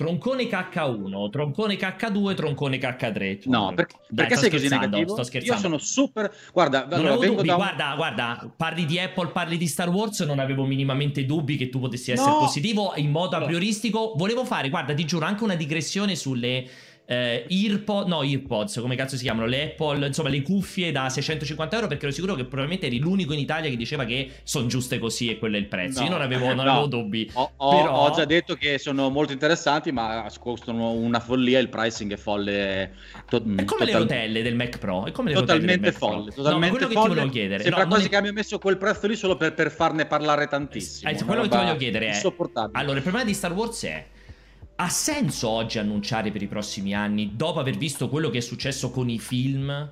Troncone 0.00 0.44
KH1, 0.44 1.28
troncone 1.28 1.74
KH2, 1.76 2.34
troncone 2.34 2.78
KH3. 2.78 3.40
No, 3.50 3.70
perché, 3.74 3.96
Dai, 4.08 4.26
perché 4.26 4.40
sei 4.40 4.50
così 4.50 4.68
negativo? 4.68 5.12
Sto 5.12 5.22
scherzando. 5.24 5.54
Io 5.54 5.60
sono 5.60 5.76
super. 5.76 6.34
Guarda, 6.54 6.88
allora, 6.88 7.16
dubbi, 7.16 7.46
da 7.46 7.54
guarda, 7.56 7.92
guarda, 7.96 8.50
parli 8.56 8.86
di 8.86 8.98
Apple, 8.98 9.28
parli 9.28 9.58
di 9.58 9.66
Star 9.66 9.90
Wars, 9.90 10.20
non 10.20 10.38
avevo 10.38 10.64
minimamente 10.64 11.26
dubbi 11.26 11.58
che 11.58 11.68
tu 11.68 11.80
potessi 11.80 12.12
essere 12.12 12.30
No. 12.30 12.38
positivo 12.38 12.94
in 12.96 13.10
modo 13.10 13.38
prioristico. 13.44 14.14
Volevo 14.16 14.46
fare, 14.46 14.70
guarda, 14.70 14.94
ti 14.94 15.04
giuro, 15.04 15.26
anche 15.26 15.44
una 15.44 15.54
digressione 15.54 16.16
sulle 16.16 16.66
eh, 17.10 17.44
Earpod, 17.48 18.06
no, 18.06 18.22
Earpods, 18.22 18.78
come 18.80 18.94
cazzo 18.94 19.16
si 19.16 19.24
chiamano, 19.24 19.46
le 19.46 19.62
Apple, 19.64 20.06
insomma, 20.06 20.28
le 20.28 20.42
cuffie 20.42 20.92
da 20.92 21.08
650 21.08 21.74
euro, 21.74 21.88
perché 21.88 22.04
ero 22.06 22.14
sicuro 22.14 22.36
che 22.36 22.44
probabilmente 22.44 22.86
eri 22.86 22.98
l'unico 23.00 23.32
in 23.32 23.40
Italia 23.40 23.68
che 23.68 23.76
diceva 23.76 24.04
che 24.04 24.30
sono 24.44 24.66
giuste 24.68 25.00
così 25.00 25.28
e 25.28 25.36
quello 25.38 25.56
è 25.56 25.58
il 25.58 25.66
prezzo. 25.66 25.98
No. 26.00 26.04
Io 26.06 26.10
non 26.12 26.20
avevo, 26.22 26.46
non 26.54 26.64
No. 26.64 26.70
avevo 26.70 26.86
dubbi. 26.86 27.28
Ho, 27.32 27.50
ho- 27.56 27.76
Però- 27.82 27.92
ho 28.06 28.10
già 28.14 28.24
detto 28.24 28.54
che 28.54 28.78
sono 28.78 29.10
molto 29.10 29.32
interessanti, 29.32 29.90
ma 29.90 30.24
costano 30.38 30.92
una 30.92 31.18
follia. 31.18 31.58
Il 31.58 31.68
pricing 31.68 32.12
è 32.12 32.16
folle. 32.16 32.92
to- 33.28 33.38
È 33.38 33.64
come 33.64 33.84
le 33.86 33.92
total- 33.92 34.00
rotelle 34.02 34.42
del 34.42 34.54
Mac 34.54 34.78
Pro. 34.78 35.06
È 35.06 35.10
come 35.10 35.30
le 35.30 35.34
Totalmente 35.34 35.86
Mac 35.90 35.98
Pro. 35.98 36.08
folle. 36.08 36.24
No, 36.28 36.32
Totalmente 36.34 36.68
quello 36.70 36.86
che 36.86 36.94
ti 36.94 37.00
folle. 37.00 37.14
volevo 37.14 37.28
chiedere. 37.32 37.62
Sembra 37.62 37.82
no, 37.82 37.88
quasi 37.88 38.02
non 38.02 38.10
che 38.12 38.16
abbia 38.18 38.32
messo 38.32 38.58
quel 38.60 38.76
prezzo 38.78 39.06
lì 39.08 39.16
solo 39.16 39.36
per, 39.36 39.54
per 39.54 39.70
farne 39.72 40.06
parlare 40.06 40.46
tantissimo. 40.46 41.10
Eh, 41.10 41.16
quello 41.24 41.42
che 41.42 41.48
ti 41.48 41.56
voglio 41.56 41.76
chiedere 41.76 42.06
è-. 42.10 42.20
Allora, 42.72 42.96
il 42.96 43.02
problema 43.02 43.24
di 43.24 43.34
Star 43.34 43.52
Wars 43.52 43.82
è. 43.84 44.06
Ha 44.80 44.88
senso 44.88 45.50
oggi 45.50 45.78
annunciare 45.78 46.30
per 46.30 46.40
i 46.40 46.46
prossimi 46.46 46.94
anni, 46.94 47.32
dopo 47.36 47.60
aver 47.60 47.76
visto 47.76 48.08
quello 48.08 48.30
che 48.30 48.38
è 48.38 48.40
successo 48.40 48.90
con 48.90 49.10
i 49.10 49.18
film, 49.18 49.90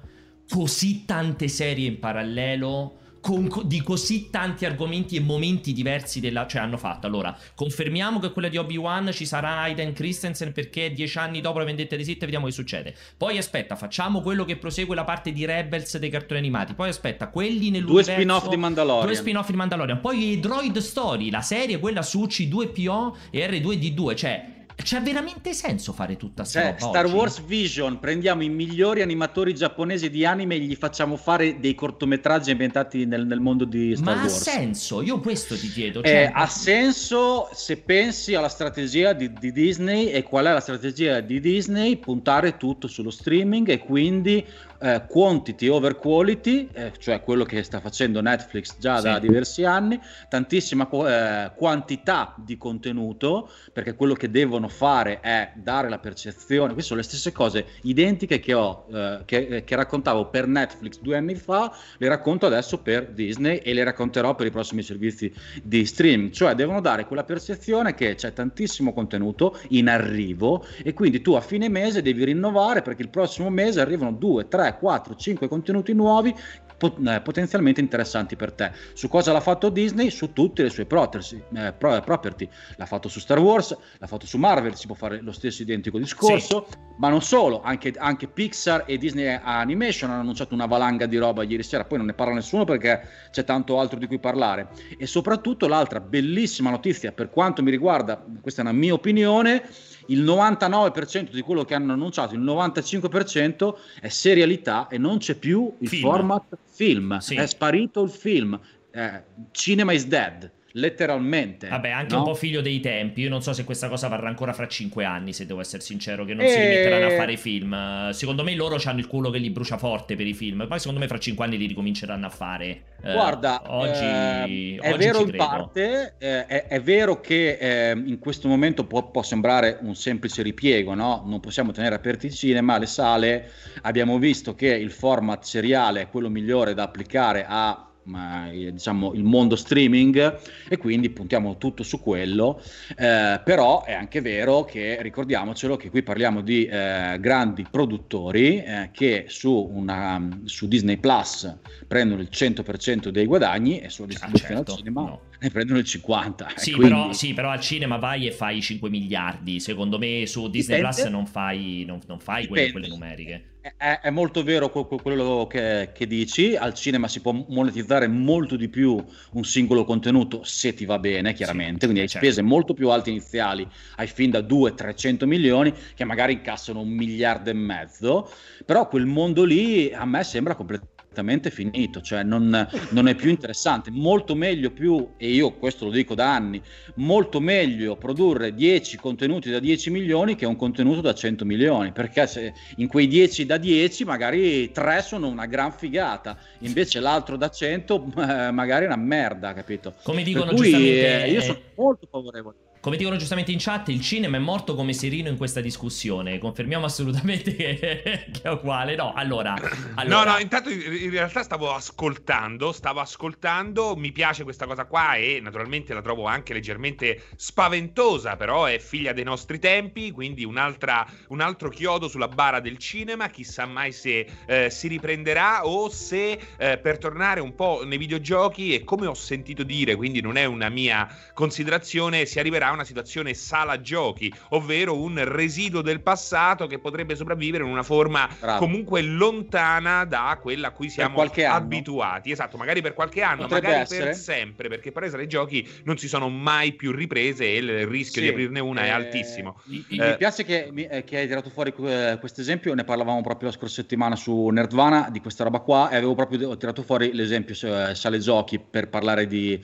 così 0.49 1.05
tante 1.05 1.49
serie 1.49 1.86
in 1.86 1.99
parallelo, 1.99 2.97
con 3.20 3.49
co- 3.49 3.64
di 3.64 3.82
così 3.82 4.30
tanti 4.30 4.64
argomenti 4.64 5.16
e 5.16 5.20
momenti 5.20 5.74
diversi 5.74 6.20
della... 6.20 6.47
Cioè, 6.47 6.62
hanno 6.62 6.78
fatto. 6.78 7.07
Allora, 7.07 7.36
confermiamo 7.55 8.18
che 8.18 8.32
quella 8.32 8.49
di 8.49 8.57
Obi-Wan 8.57 9.11
ci 9.12 9.26
sarà 9.26 9.59
Aiden 9.59 9.93
Christensen 9.93 10.53
perché 10.53 10.91
dieci 10.91 11.18
anni 11.18 11.43
dopo 11.43 11.59
la 11.59 11.66
vendetta 11.66 11.95
di 11.95 12.05
Sith 12.05 12.20
vediamo 12.20 12.47
che 12.47 12.53
succede. 12.53 12.95
Poi 13.14 13.36
aspetta, 13.36 13.76
facciamo 13.76 14.22
quello 14.22 14.47
che 14.47 14.57
prosegue 14.57 14.95
la 14.95 15.05
parte 15.05 15.32
di 15.32 15.45
Rebels 15.45 15.99
dei 15.99 16.09
cartoni 16.09 16.41
animati. 16.41 16.72
Poi 16.72 16.89
aspetta, 16.89 17.28
quelli 17.28 17.68
Due 17.68 17.70
nell'universo... 17.72 18.12
spin-off 18.12 18.49
di 18.49 18.57
Mandalorian. 18.57 19.07
Due 19.07 19.16
spin-off 19.16 19.51
di 19.51 19.57
Mandalorian. 19.57 20.01
Poi 20.01 20.30
i 20.30 20.41
Droid 20.41 20.78
Story, 20.78 21.28
la 21.28 21.43
serie 21.43 21.78
quella 21.78 22.01
su 22.01 22.22
C2PO 22.22 23.16
e 23.30 23.47
R2D2. 23.47 24.16
Cioè, 24.16 24.57
c'è 24.83 25.03
veramente 25.03 25.53
senso 25.53 25.93
fare 25.93 26.16
tutta 26.16 26.45
sta 26.45 26.61
Cioè, 26.61 26.76
roba 26.79 26.79
Star 26.79 27.05
oggi? 27.07 27.14
Wars 27.14 27.41
Vision, 27.45 27.99
prendiamo 27.99 28.43
i 28.43 28.49
migliori 28.49 29.03
animatori 29.03 29.55
giapponesi 29.55 30.09
di 30.09 30.24
anime 30.24 30.55
e 30.55 30.61
gli 30.61 30.74
facciamo 30.76 31.16
fare 31.16 31.59
dei 31.61 31.74
cortometraggi 31.74 32.51
ambientati 32.51 33.05
nel, 33.05 33.26
nel 33.26 33.41
mondo 33.41 33.64
di 33.64 33.95
Star 33.97 34.16
Ma 34.16 34.22
ha 34.22 34.29
Wars. 34.29 34.43
senso? 34.43 35.03
Io 35.03 35.20
questo 35.20 35.57
ti 35.57 35.68
chiedo. 35.70 36.03
Eh, 36.03 36.09
Cioè, 36.09 36.31
ha 36.33 36.47
senso 36.47 37.49
se 37.53 37.76
pensi 37.79 38.35
alla 38.35 38.49
strategia 38.49 39.12
di, 39.12 39.33
di 39.33 39.53
Disney 39.53 40.07
e 40.09 40.22
qual 40.22 40.47
è 40.47 40.53
la 40.53 40.61
strategia 40.61 41.20
di 41.20 41.41
Disney? 41.41 41.97
Puntare 41.97 42.57
tutto 42.57 42.87
sullo 42.87 43.11
streaming 43.11 43.68
e 43.68 43.79
quindi 43.79 44.45
eh, 44.81 45.03
quantity 45.09 45.68
over 45.68 45.97
quality, 45.97 46.68
eh, 46.72 46.93
cioè 46.99 47.22
quello 47.22 47.45
che 47.45 47.62
sta 47.62 47.81
facendo 47.81 48.20
Netflix 48.20 48.76
già 48.79 49.01
da 49.01 49.14
Sì. 49.14 49.20
diversi 49.20 49.64
anni, 49.64 49.99
tantissima 50.29 50.89
eh, 50.91 51.53
quantità 51.57 52.35
di 52.37 52.57
contenuto, 52.57 53.51
perché 53.72 53.95
quello 53.95 54.14
che 54.14 54.31
devono 54.31 54.68
fare 54.68 55.20
è 55.20 55.53
dare 55.57 55.89
la 55.89 55.99
percezione, 55.99 56.72
queste 56.72 56.89
sono 56.89 57.01
le 57.01 57.07
stesse 57.07 57.33
cose 57.33 57.66
identiche 57.83 58.39
che 58.41 58.55
ho, 58.55 58.87
eh, 58.93 59.20
che, 59.24 59.62
che 59.64 59.76
raccontavo 59.76 60.26
per 60.29 60.47
Netflix 60.47 60.99
due 61.01 61.16
anni 61.16 61.35
fa, 61.35 61.72
le 61.99 62.09
racconto 62.09 62.47
adesso 62.47 62.79
per 62.79 63.09
Disney 63.09 63.59
e 63.59 63.72
le 63.74 63.85
racconterò 63.85 64.35
per 64.35 64.47
i 64.47 64.51
prossimi 64.51 64.83
servizi 64.83 65.33
di 65.62 65.85
streaming, 65.85 66.31
cioè 66.31 66.55
devono 66.55 66.81
dare 66.81 67.07
quella 67.07 67.24
percezione 67.24 67.95
che 67.95 68.14
c'è 68.14 68.33
tantissimo 68.33 68.93
contenuto 68.93 69.59
in 69.70 69.89
arrivo 69.89 70.64
e 70.83 70.93
quindi 70.95 71.20
tu 71.20 71.33
a 71.33 71.41
fine 71.41 71.68
mese 71.68 72.03
devi 72.03 72.24
rinnovare 72.24 72.83
perché 72.83 73.03
il 73.03 73.09
prossimo 73.09 73.51
mese 73.51 73.81
arrivano 73.81 74.12
2, 74.12 74.49
3, 74.69 74.79
4, 74.79 75.14
5 75.14 75.49
contenuti 75.49 75.93
nuovi 75.93 76.35
eh, 76.81 77.21
potenzialmente 77.23 77.81
interessanti 77.81 78.37
per 78.37 78.53
te. 78.53 78.71
Su 78.93 79.09
cosa 79.09 79.33
l'ha 79.33 79.41
fatto 79.41 79.69
Disney? 79.69 80.11
Su 80.11 80.33
tutte 80.33 80.62
le 80.62 80.71
sue 80.71 80.87
property, 80.87 81.43
eh, 81.55 81.73
pro- 81.73 82.01
property. 82.01 82.49
L'ha 82.77 82.87
fatto 82.87 83.09
su 83.09 83.19
Star 83.19 83.39
Wars, 83.39 83.77
l'ha 83.99 84.07
fatto 84.07 84.27
su 84.27 84.39
Marvel, 84.39 84.77
si 84.77 84.87
può 84.87 84.95
fare 84.95 85.21
lo 85.21 85.33
stesso 85.33 85.62
identico 85.62 85.99
discorso, 85.99 86.66
ma 86.99 87.09
non 87.09 87.21
solo, 87.21 87.62
anche, 87.62 87.95
anche 87.97 88.29
Pixar 88.29 88.85
e 88.87 88.97
Disney 88.97 89.41
Animation 89.43 90.11
hanno 90.11 90.21
annunciato 90.21 90.55
una 90.55 90.66
valanga 90.66 91.07
di 91.07 91.16
roba 91.16 91.43
ieri 91.43 91.62
sera, 91.64 91.85
poi 91.85 91.99
non 91.99 92.07
ne 92.07 92.14
parla 92.14 92.35
nessuno 92.35 92.64
perché 92.64 93.03
c'è 93.31 93.45
tanto 93.45 93.81
altro 93.81 93.99
di 93.99 94.07
cui 94.07 94.21
parlare. 94.21 94.69
E 94.97 95.07
soprattutto 95.07 95.66
l'altra 95.66 96.01
bellissima 96.01 96.71
notizia, 96.71 97.11
per 97.11 97.31
quanto 97.31 97.62
mi 97.62 97.71
riguarda, 97.71 98.25
questa 98.41 98.62
è 98.62 98.64
una 98.64 98.75
mia 98.75 98.93
opinione, 98.93 99.69
il 100.09 100.23
99% 100.25 101.31
di 101.31 101.41
quello 101.43 101.65
che 101.65 101.75
hanno 101.75 101.93
annunciato, 101.93 102.35
il 102.35 102.41
95% 102.41 103.75
è 104.01 104.09
serialità 104.09 104.89
e 104.89 104.99
non 104.99 105.19
c'è 105.19 105.35
più 105.35 105.73
il 105.79 105.89
Film. 105.89 106.03
format 106.03 106.57
film, 106.71 107.19
Sì. 107.19 107.35
è 107.37 107.47
sparito 107.47 108.03
il 108.03 108.11
film. 108.11 108.59
Eh, 108.91 109.23
cinema 109.53 109.93
is 109.93 110.07
dead, 110.07 110.51
letteralmente. 110.79 111.68
Vabbè, 111.68 111.91
anche 111.91 112.14
no? 112.14 112.20
un 112.20 112.26
po' 112.26 112.35
figlio 112.35 112.61
dei 112.61 112.81
tempi. 112.81 113.22
Io 113.22 113.29
non 113.29 113.43
so 113.43 113.53
se 113.53 113.64
questa 113.64 113.89
cosa 113.89 114.09
varrà 114.09 114.29
ancora 114.29 114.53
fra 114.53 114.66
5 114.66 115.05
anni, 115.05 115.33
se 115.33 115.47
devo 115.47 115.61
essere 115.61 115.83
sincero, 115.83 116.24
che 116.24 116.35
non 116.35 116.47
si 116.47 116.55
Eh. 116.55 116.61
rimetteranno 116.68 117.07
a 117.07 117.16
fare 117.16 117.37
film. 117.37 117.72
Eh, 117.74 118.12
Secondo 118.12 118.43
me 118.45 118.55
loro 118.55 118.79
hanno 118.85 118.99
il 118.99 119.07
culo 119.07 119.31
che 119.31 119.39
li 119.39 119.51
brucia 119.51 119.76
forte 119.76 120.16
per 120.16 120.26
i 120.26 120.35
film. 120.35 120.66
Poi 120.68 120.79
secondo 120.79 121.01
me 121.01 121.07
fra 121.07 121.18
5 121.18 121.45
anni 121.45 121.59
li 121.59 121.66
ricominceranno 121.66 122.26
a 122.26 122.31
fare. 122.31 122.83
Eh, 123.03 123.12
Guarda, 123.12 123.62
oggi, 123.66 124.03
ehm, 124.05 124.81
è 124.81 124.93
oggi 124.93 125.05
vero 125.05 125.20
in 125.20 125.37
parte, 125.37 126.14
eh, 126.18 126.47
è, 126.47 126.66
è 126.66 126.81
vero 126.81 127.20
che 127.20 127.59
ehm, 127.61 128.07
in 128.09 128.18
questo 128.18 128.49
momento 128.49 128.87
può, 128.87 129.11
può 129.11 129.22
sembrare 129.22 129.79
un 129.83 129.95
semplice 129.95 130.43
ripiego, 130.43 130.95
no? 130.95 131.22
Non 131.26 131.41
possiamo 131.41 131.72
tenere 131.72 131.95
aperti 131.95 132.26
i 132.26 132.33
cinema, 132.33 132.79
le 132.79 132.87
sale, 132.87 133.51
abbiamo 133.83 134.18
visto 134.18 134.55
che 134.55 134.68
il 134.68 134.91
format 134.91 135.43
seriale 135.45 136.03
è 136.03 136.09
quello 136.09 136.29
migliore 136.29 136.74
da 136.74 136.85
applicare 136.85 137.45
a 137.49 137.88
ma, 138.09 138.51
eh, 138.51 138.73
diciamo 138.73 139.13
il 139.15 139.23
mondo 139.23 139.55
streaming 139.57 140.39
e 140.69 140.77
quindi 140.77 141.11
puntiamo 141.11 141.57
tutto 141.59 141.83
su 141.83 142.01
quello 142.01 142.61
eh, 142.97 143.41
però 143.45 143.85
è 143.85 143.93
anche 143.93 144.21
vero 144.21 144.65
che 144.65 144.99
ricordiamocelo 145.01 145.77
che 145.77 145.91
qui 145.91 146.03
parliamo 146.03 146.41
di 146.41 146.65
eh, 146.67 147.17
grandi 147.21 147.67
produttori 147.71 148.63
eh, 148.63 148.91
che 148.93 149.27
su, 149.29 149.71
una, 149.73 150.27
su 150.45 150.67
Disney 150.69 150.97
Plus 150.97 151.55
prendono 151.87 152.21
il 152.21 152.29
100% 152.33 153.09
dei 153.09 153.27
guadagni 153.27 153.81
e 153.81 153.89
sulla 153.91 154.07
Ah, 154.07 154.11
distribuzione 154.11 154.55
certo, 154.57 154.73
al 154.73 154.79
cinema 154.79 155.01
no. 155.03 155.21
ne 155.41 155.51
prendono 155.51 155.79
il 155.79 155.85
50%. 155.87 156.47
e 156.57 156.59
Sì, 156.59 156.73
quindi- 156.73 156.89
però, 156.95 157.13
sì, 157.13 157.35
però 157.35 157.51
al 157.51 157.61
cinema 157.61 157.97
vai 157.97 158.27
e 158.27 158.33
fai 158.33 158.61
5 158.61 158.89
miliardi. 158.91 159.61
Secondo 159.61 159.99
me 159.99 160.25
su 160.27 160.49
Disney 160.49 160.79
Dipende. 160.79 161.01
Plus 161.01 161.11
non 161.13 161.27
fai, 161.27 161.85
non, 161.87 162.01
non 162.07 162.19
fai 162.19 162.47
quelle, 162.47 162.73
quelle 162.73 162.89
numeriche. 162.89 163.58
È, 163.77 164.01
è 164.03 164.11
molto 164.11 164.43
vero 164.43 164.71
que- 164.71 164.87
que- 164.87 165.01
quello 165.01 165.47
che, 165.49 165.91
che 165.93 166.07
dici, 166.07 166.55
al 166.57 166.75
cinema 166.75 167.09
si 167.09 167.21
può 167.21 167.33
monetizzare 167.33 168.07
molto 168.07 168.57
di 168.57 168.69
più 168.69 169.05
un 169.33 169.45
singolo 169.45 169.85
contenuto 169.85 170.43
se 170.45 170.75
ti 170.75 170.85
va 170.85 170.99
bene, 170.99 171.33
chiaramente, 171.33 171.85
quindi 171.87 172.01
hai 172.01 172.09
certo. 172.09 172.27
spese 172.27 172.43
molto 172.43 172.75
più 172.75 172.91
alte 172.91 173.11
iniziali, 173.11 173.66
hai 173.97 174.07
fin 174.07 174.31
da 174.31 174.41
200-300 174.41 175.27
milioni 175.27 175.73
che 175.95 176.05
magari 176.05 176.35
incassano 176.35 176.81
un 176.81 176.89
miliardo 176.89 177.51
e 177.51 177.55
mezzo, 177.55 178.31
però 178.64 178.89
quel 178.89 179.07
mondo 179.07 179.45
lì 179.45 179.93
a 179.93 180.05
me 180.05 180.23
sembra 180.25 180.55
completamente 180.55 180.97
completamente 181.19 181.51
finito, 181.51 182.01
cioè 182.01 182.23
non, 182.23 182.69
non 182.91 183.09
è 183.09 183.14
più 183.14 183.31
interessante. 183.31 183.91
Molto 183.91 184.35
meglio 184.35 184.71
più, 184.71 185.14
e 185.16 185.29
io 185.31 185.53
questo 185.53 185.87
lo 185.87 185.91
dico 185.91 186.14
da 186.14 186.35
anni, 186.35 186.62
molto 186.95 187.41
meglio 187.41 187.97
produrre 187.97 188.55
10 188.55 188.97
contenuti 188.99 189.51
da 189.51 189.59
10 189.59 189.91
milioni 189.91 190.37
che 190.37 190.47
un 190.47 190.57
contenuto 190.57 191.01
da 191.01 191.14
100 191.14 191.45
milioni, 191.45 191.93
perché 191.93 192.27
se 192.27 192.55
in 192.77 192.87
quei 192.87 193.09
10 193.09 193.47
da 193.47 193.57
10 193.57 194.05
magari 194.05 194.71
3 194.71 195.03
sono 195.03 195.29
una 195.29 195.47
gran 195.47 195.73
figata, 195.73 196.39
invece 196.61 197.01
l'altro 197.01 197.37
da 197.37 197.51
100 197.51 198.12
eh, 198.16 198.51
magari 198.53 198.85
è 198.85 198.87
una 198.87 198.97
merda, 198.97 199.53
capito? 199.53 199.95
Come 200.03 200.23
dicono 200.23 200.47
per 200.47 200.55
cui 200.55 200.71
giustamente... 200.71 201.25
eh, 201.25 201.31
io 201.31 201.41
sono 201.41 201.59
molto 201.75 202.07
favorevole. 202.11 202.57
Come 202.89 203.01
dicono 203.01 203.18
giustamente 203.18 203.53
in 203.53 203.59
chat, 203.61 203.89
il 203.89 204.01
cinema 204.01 204.39
è 204.39 204.41
morto 204.41 204.74
come 204.74 204.95
Serino 204.95 205.28
in 205.28 205.36
questa 205.36 205.61
discussione. 205.61 206.39
Confermiamo 206.39 206.86
assolutamente 206.86 207.55
che, 207.55 207.78
che 208.32 208.41
è 208.41 208.49
uguale. 208.49 208.97
No, 208.97 209.12
allora, 209.12 209.57
allora... 209.97 210.24
No, 210.24 210.30
no, 210.30 210.39
intanto 210.39 210.70
in 210.70 211.11
realtà 211.11 211.43
stavo 211.43 211.74
ascoltando, 211.74 212.72
stavo 212.72 213.01
ascoltando, 213.01 213.95
mi 213.95 214.11
piace 214.11 214.43
questa 214.43 214.64
cosa 214.64 214.86
qua 214.86 215.16
e 215.16 215.39
naturalmente 215.43 215.93
la 215.93 216.01
trovo 216.01 216.24
anche 216.24 216.55
leggermente 216.55 217.24
spaventosa, 217.36 218.36
però 218.36 218.64
è 218.64 218.78
figlia 218.78 219.12
dei 219.12 219.24
nostri 219.24 219.59
tempi, 219.59 220.11
quindi 220.11 220.47
un 220.47 220.57
altro 220.57 221.68
chiodo 221.68 222.09
sulla 222.09 222.28
bara 222.28 222.59
del 222.59 222.78
cinema, 222.78 223.28
chissà 223.28 223.66
mai 223.66 223.93
se 223.93 224.26
eh, 224.47 224.70
si 224.70 224.89
riprenderà 224.89 225.66
o 225.66 225.91
se 225.91 226.41
eh, 226.57 226.78
per 226.78 226.97
tornare 226.97 227.41
un 227.41 227.55
po' 227.55 227.82
nei 227.84 227.99
videogiochi 227.99 228.72
e 228.72 228.82
come 228.82 229.07
ho 229.07 229.12
sentito 229.12 229.62
dire, 229.62 229.95
quindi 229.95 230.22
non 230.22 230.39
è 230.39 230.47
una 230.47 230.70
mia 230.70 231.07
considerazione, 231.34 232.24
si 232.24 232.39
arriverà 232.39 232.68
a 232.68 232.78
situazione 232.85 233.35
sala 233.35 233.81
giochi, 233.81 234.33
ovvero 234.51 234.97
un 234.97 235.22
residuo 235.24 235.83
del 235.83 236.01
passato 236.01 236.66
che 236.66 236.79
potrebbe 236.79 237.16
sopravvivere 237.16 237.64
in 237.64 237.70
una 237.70 237.83
forma 237.83 238.29
Bravo. 238.39 238.59
comunque 238.59 239.03
lontana 239.03 240.05
da 240.05 240.39
quella 240.41 240.68
a 240.68 240.70
cui 240.70 240.89
siamo 240.89 241.20
abituati. 241.20 242.31
Esatto, 242.31 242.57
magari 242.57 242.83
per 242.83 242.95
qualche 242.95 243.22
anno, 243.22 243.43
Potrebbe 243.43 243.66
magari 243.66 243.83
essere. 243.83 244.05
per 244.05 244.14
sempre, 244.14 244.68
perché 244.68 244.93
poi 244.93 245.11
le 245.11 245.26
giochi 245.26 245.66
non 245.85 245.97
si 245.99 246.09
sono 246.09 246.29
mai 246.29 246.72
più 246.72 246.93
riprese 246.93 247.45
e 247.45 247.57
il 247.57 247.87
rischio 247.87 248.20
sì, 248.20 248.29
di 248.29 248.33
aprirne 248.33 248.61
una 248.61 248.83
eh, 248.83 248.87
è 248.87 248.91
altissimo. 248.91 249.61
Mi, 249.64 249.85
eh, 249.91 250.11
mi 250.11 250.16
piace 250.16 250.45
che, 250.45 250.70
eh, 250.74 251.05
che, 251.05 251.18
hai 251.18 251.26
tirato 251.26 251.51
fuori 251.51 251.72
questo 251.72 252.41
esempio, 252.41 252.74
ne 252.74 252.85
parlavamo 252.85 253.20
proprio 253.22 253.49
la 253.49 253.55
scorsa 253.55 253.76
settimana 253.76 254.16
su 254.16 254.49
Nerdvana 254.49 255.09
di 255.11 255.20
questa 255.20 255.45
roba 255.45 255.61
qua 255.61 255.91
e 255.91 255.97
avevo 255.97 256.14
proprio 256.14 256.57
tirato 256.57 256.83
fuori 256.83 257.12
l'esempio 257.12 257.55
eh, 257.55 257.95
sale 257.95 258.18
giochi 258.18 258.59
per 258.59 258.89
parlare 258.89 259.26
di 259.26 259.62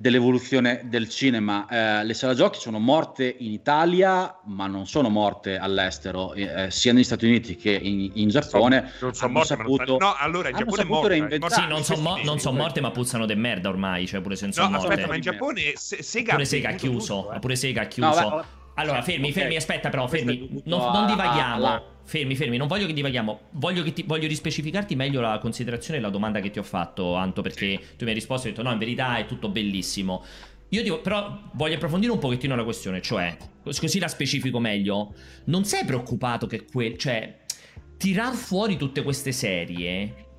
dell'evoluzione 0.00 0.80
del 0.84 1.10
cinema. 1.10 1.66
Eh, 1.68 2.04
le 2.04 2.14
sala 2.14 2.32
giochi 2.32 2.58
sono 2.58 2.78
morte 2.78 3.36
in 3.38 3.52
Italia, 3.52 4.34
ma 4.46 4.66
non 4.66 4.86
sono 4.86 5.10
morte 5.10 5.58
all'estero, 5.58 6.32
eh, 6.32 6.70
sia 6.70 6.94
negli 6.94 7.04
Stati 7.04 7.26
Uniti 7.26 7.54
che 7.56 7.72
in, 7.72 8.10
in 8.14 8.28
Giappone. 8.30 8.92
Non 9.00 9.12
sono 9.12 9.32
morte, 9.32 9.48
saputo, 9.48 9.98
no, 9.98 10.14
allora 10.16 10.48
in 10.48 10.56
Giappone 10.56 10.84
morte, 10.84 11.38
Sì, 11.48 11.66
non 11.68 11.84
sono 11.84 12.00
mo- 12.00 12.20
non 12.24 12.38
son 12.38 12.56
morte, 12.56 12.80
ma 12.80 12.90
puzzano 12.90 13.26
de 13.26 13.34
merda 13.34 13.68
ormai, 13.68 14.06
cioè 14.06 14.22
pure 14.22 14.36
senza 14.36 14.62
no, 14.62 14.70
morte. 14.70 14.86
aspetta, 14.86 15.06
ma 15.06 15.14
in 15.16 15.20
Giappone 15.20 15.60
se- 15.74 16.02
Sega, 16.02 16.32
pure 16.32 16.44
Sega 16.46 16.70
ha 16.70 16.72
chiuso, 16.72 17.20
tutto, 17.20 17.32
eh. 17.34 17.38
pure 17.40 17.56
Sega 17.56 17.82
ha 17.82 17.86
chiuso. 17.86 18.20
No, 18.20 18.44
allora, 18.76 19.02
fermi, 19.02 19.28
okay. 19.28 19.32
fermi, 19.32 19.56
aspetta 19.56 19.90
però, 19.90 20.06
fermi, 20.08 20.62
non, 20.64 20.92
non 20.92 21.06
divaghiamo. 21.08 21.89
Fermi, 22.10 22.34
fermi, 22.34 22.56
non 22.56 22.66
voglio 22.66 22.86
che 22.86 22.92
divaghiamo, 22.92 23.40
voglio, 23.52 23.84
che 23.84 23.92
ti, 23.92 24.02
voglio 24.02 24.26
rispecificarti 24.26 24.96
meglio 24.96 25.20
la 25.20 25.38
considerazione 25.38 26.00
e 26.00 26.02
la 26.02 26.08
domanda 26.08 26.40
che 26.40 26.50
ti 26.50 26.58
ho 26.58 26.64
fatto, 26.64 27.14
Anto, 27.14 27.40
perché 27.40 27.78
sì. 27.80 27.96
tu 27.96 28.02
mi 28.02 28.08
hai 28.08 28.16
risposto 28.16 28.48
e 28.48 28.50
hai 28.50 28.56
detto 28.56 28.66
no, 28.66 28.72
in 28.72 28.80
verità 28.80 29.16
è 29.18 29.26
tutto 29.26 29.48
bellissimo. 29.48 30.24
Io 30.70 30.82
dico, 30.82 31.00
però 31.02 31.40
voglio 31.52 31.76
approfondire 31.76 32.10
un 32.10 32.18
pochettino 32.18 32.56
la 32.56 32.64
questione, 32.64 33.00
cioè, 33.00 33.36
così 33.62 34.00
la 34.00 34.08
specifico 34.08 34.58
meglio, 34.58 35.14
non 35.44 35.64
sei 35.64 35.84
preoccupato 35.84 36.48
che 36.48 36.64
quel, 36.64 36.98
cioè, 36.98 37.42
tirar 37.96 38.34
fuori 38.34 38.76
tutte 38.76 39.04
queste 39.04 39.30
serie 39.30 40.29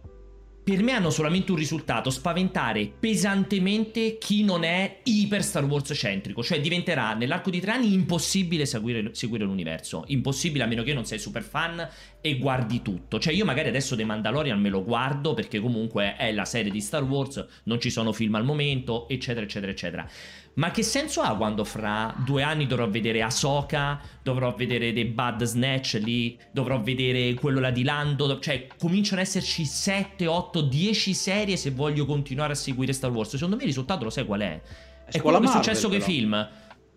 per 0.63 0.83
me 0.83 0.91
hanno 0.91 1.09
solamente 1.09 1.51
un 1.51 1.57
risultato, 1.57 2.09
spaventare 2.11 2.91
pesantemente 2.99 4.17
chi 4.19 4.43
non 4.43 4.63
è 4.63 4.99
iper 5.03 5.43
Star 5.43 5.65
Wars 5.65 5.91
centrico, 5.95 6.43
cioè 6.43 6.61
diventerà 6.61 7.13
nell'arco 7.13 7.49
di 7.49 7.59
tre 7.59 7.71
anni 7.71 7.93
impossibile 7.93 8.67
seguire, 8.67 9.09
seguire, 9.13 9.43
l'universo, 9.43 10.03
impossibile 10.07 10.63
a 10.63 10.67
meno 10.67 10.83
che 10.83 10.93
non 10.93 11.05
sei 11.05 11.17
super 11.17 11.41
fan 11.41 11.87
e 12.21 12.37
guardi 12.37 12.83
tutto, 12.83 13.17
cioè 13.17 13.33
io 13.33 13.45
magari 13.45 13.69
adesso 13.69 13.95
The 13.95 14.03
Mandalorian 14.03 14.59
me 14.59 14.69
lo 14.69 14.83
guardo 14.83 15.33
perché 15.33 15.59
comunque 15.59 16.15
è 16.15 16.31
la 16.31 16.45
serie 16.45 16.71
di 16.71 16.79
Star 16.79 17.03
Wars, 17.03 17.43
non 17.63 17.79
ci 17.79 17.89
sono 17.89 18.11
film 18.11 18.35
al 18.35 18.45
momento, 18.45 19.07
eccetera 19.09 19.45
eccetera 19.45 19.71
eccetera. 19.71 20.09
Ma 20.55 20.71
che 20.71 20.83
senso 20.83 21.21
ha 21.21 21.35
quando 21.35 21.63
fra 21.63 22.13
due 22.25 22.43
anni 22.43 22.67
dovrò 22.67 22.89
vedere 22.89 23.21
Ahsoka, 23.21 24.01
dovrò 24.21 24.53
vedere 24.53 24.91
The 24.91 25.05
Bad 25.05 25.43
Snatch 25.43 25.99
lì, 26.03 26.37
dovrò 26.51 26.81
vedere 26.81 27.33
quello 27.35 27.59
là 27.59 27.71
di 27.71 27.83
Lando, 27.83 28.39
cioè 28.39 28.67
cominciano 28.77 29.21
ad 29.21 29.27
esserci 29.27 29.63
7, 29.63 30.27
8, 30.27 30.61
10 30.61 31.13
serie 31.13 31.55
se 31.55 31.71
voglio 31.71 32.05
continuare 32.05 32.53
a 32.53 32.55
seguire 32.55 32.91
Star 32.91 33.11
Wars. 33.11 33.31
Secondo 33.31 33.55
me 33.55 33.61
il 33.61 33.67
risultato 33.69 34.03
lo 34.03 34.09
sai 34.09 34.25
qual 34.25 34.41
è? 34.41 34.61
È, 35.05 35.21
quello 35.21 35.39
che 35.39 35.45
è 35.45 35.49
successo 35.49 35.87
con 35.87 35.97
i 35.97 36.01
film. 36.01 36.49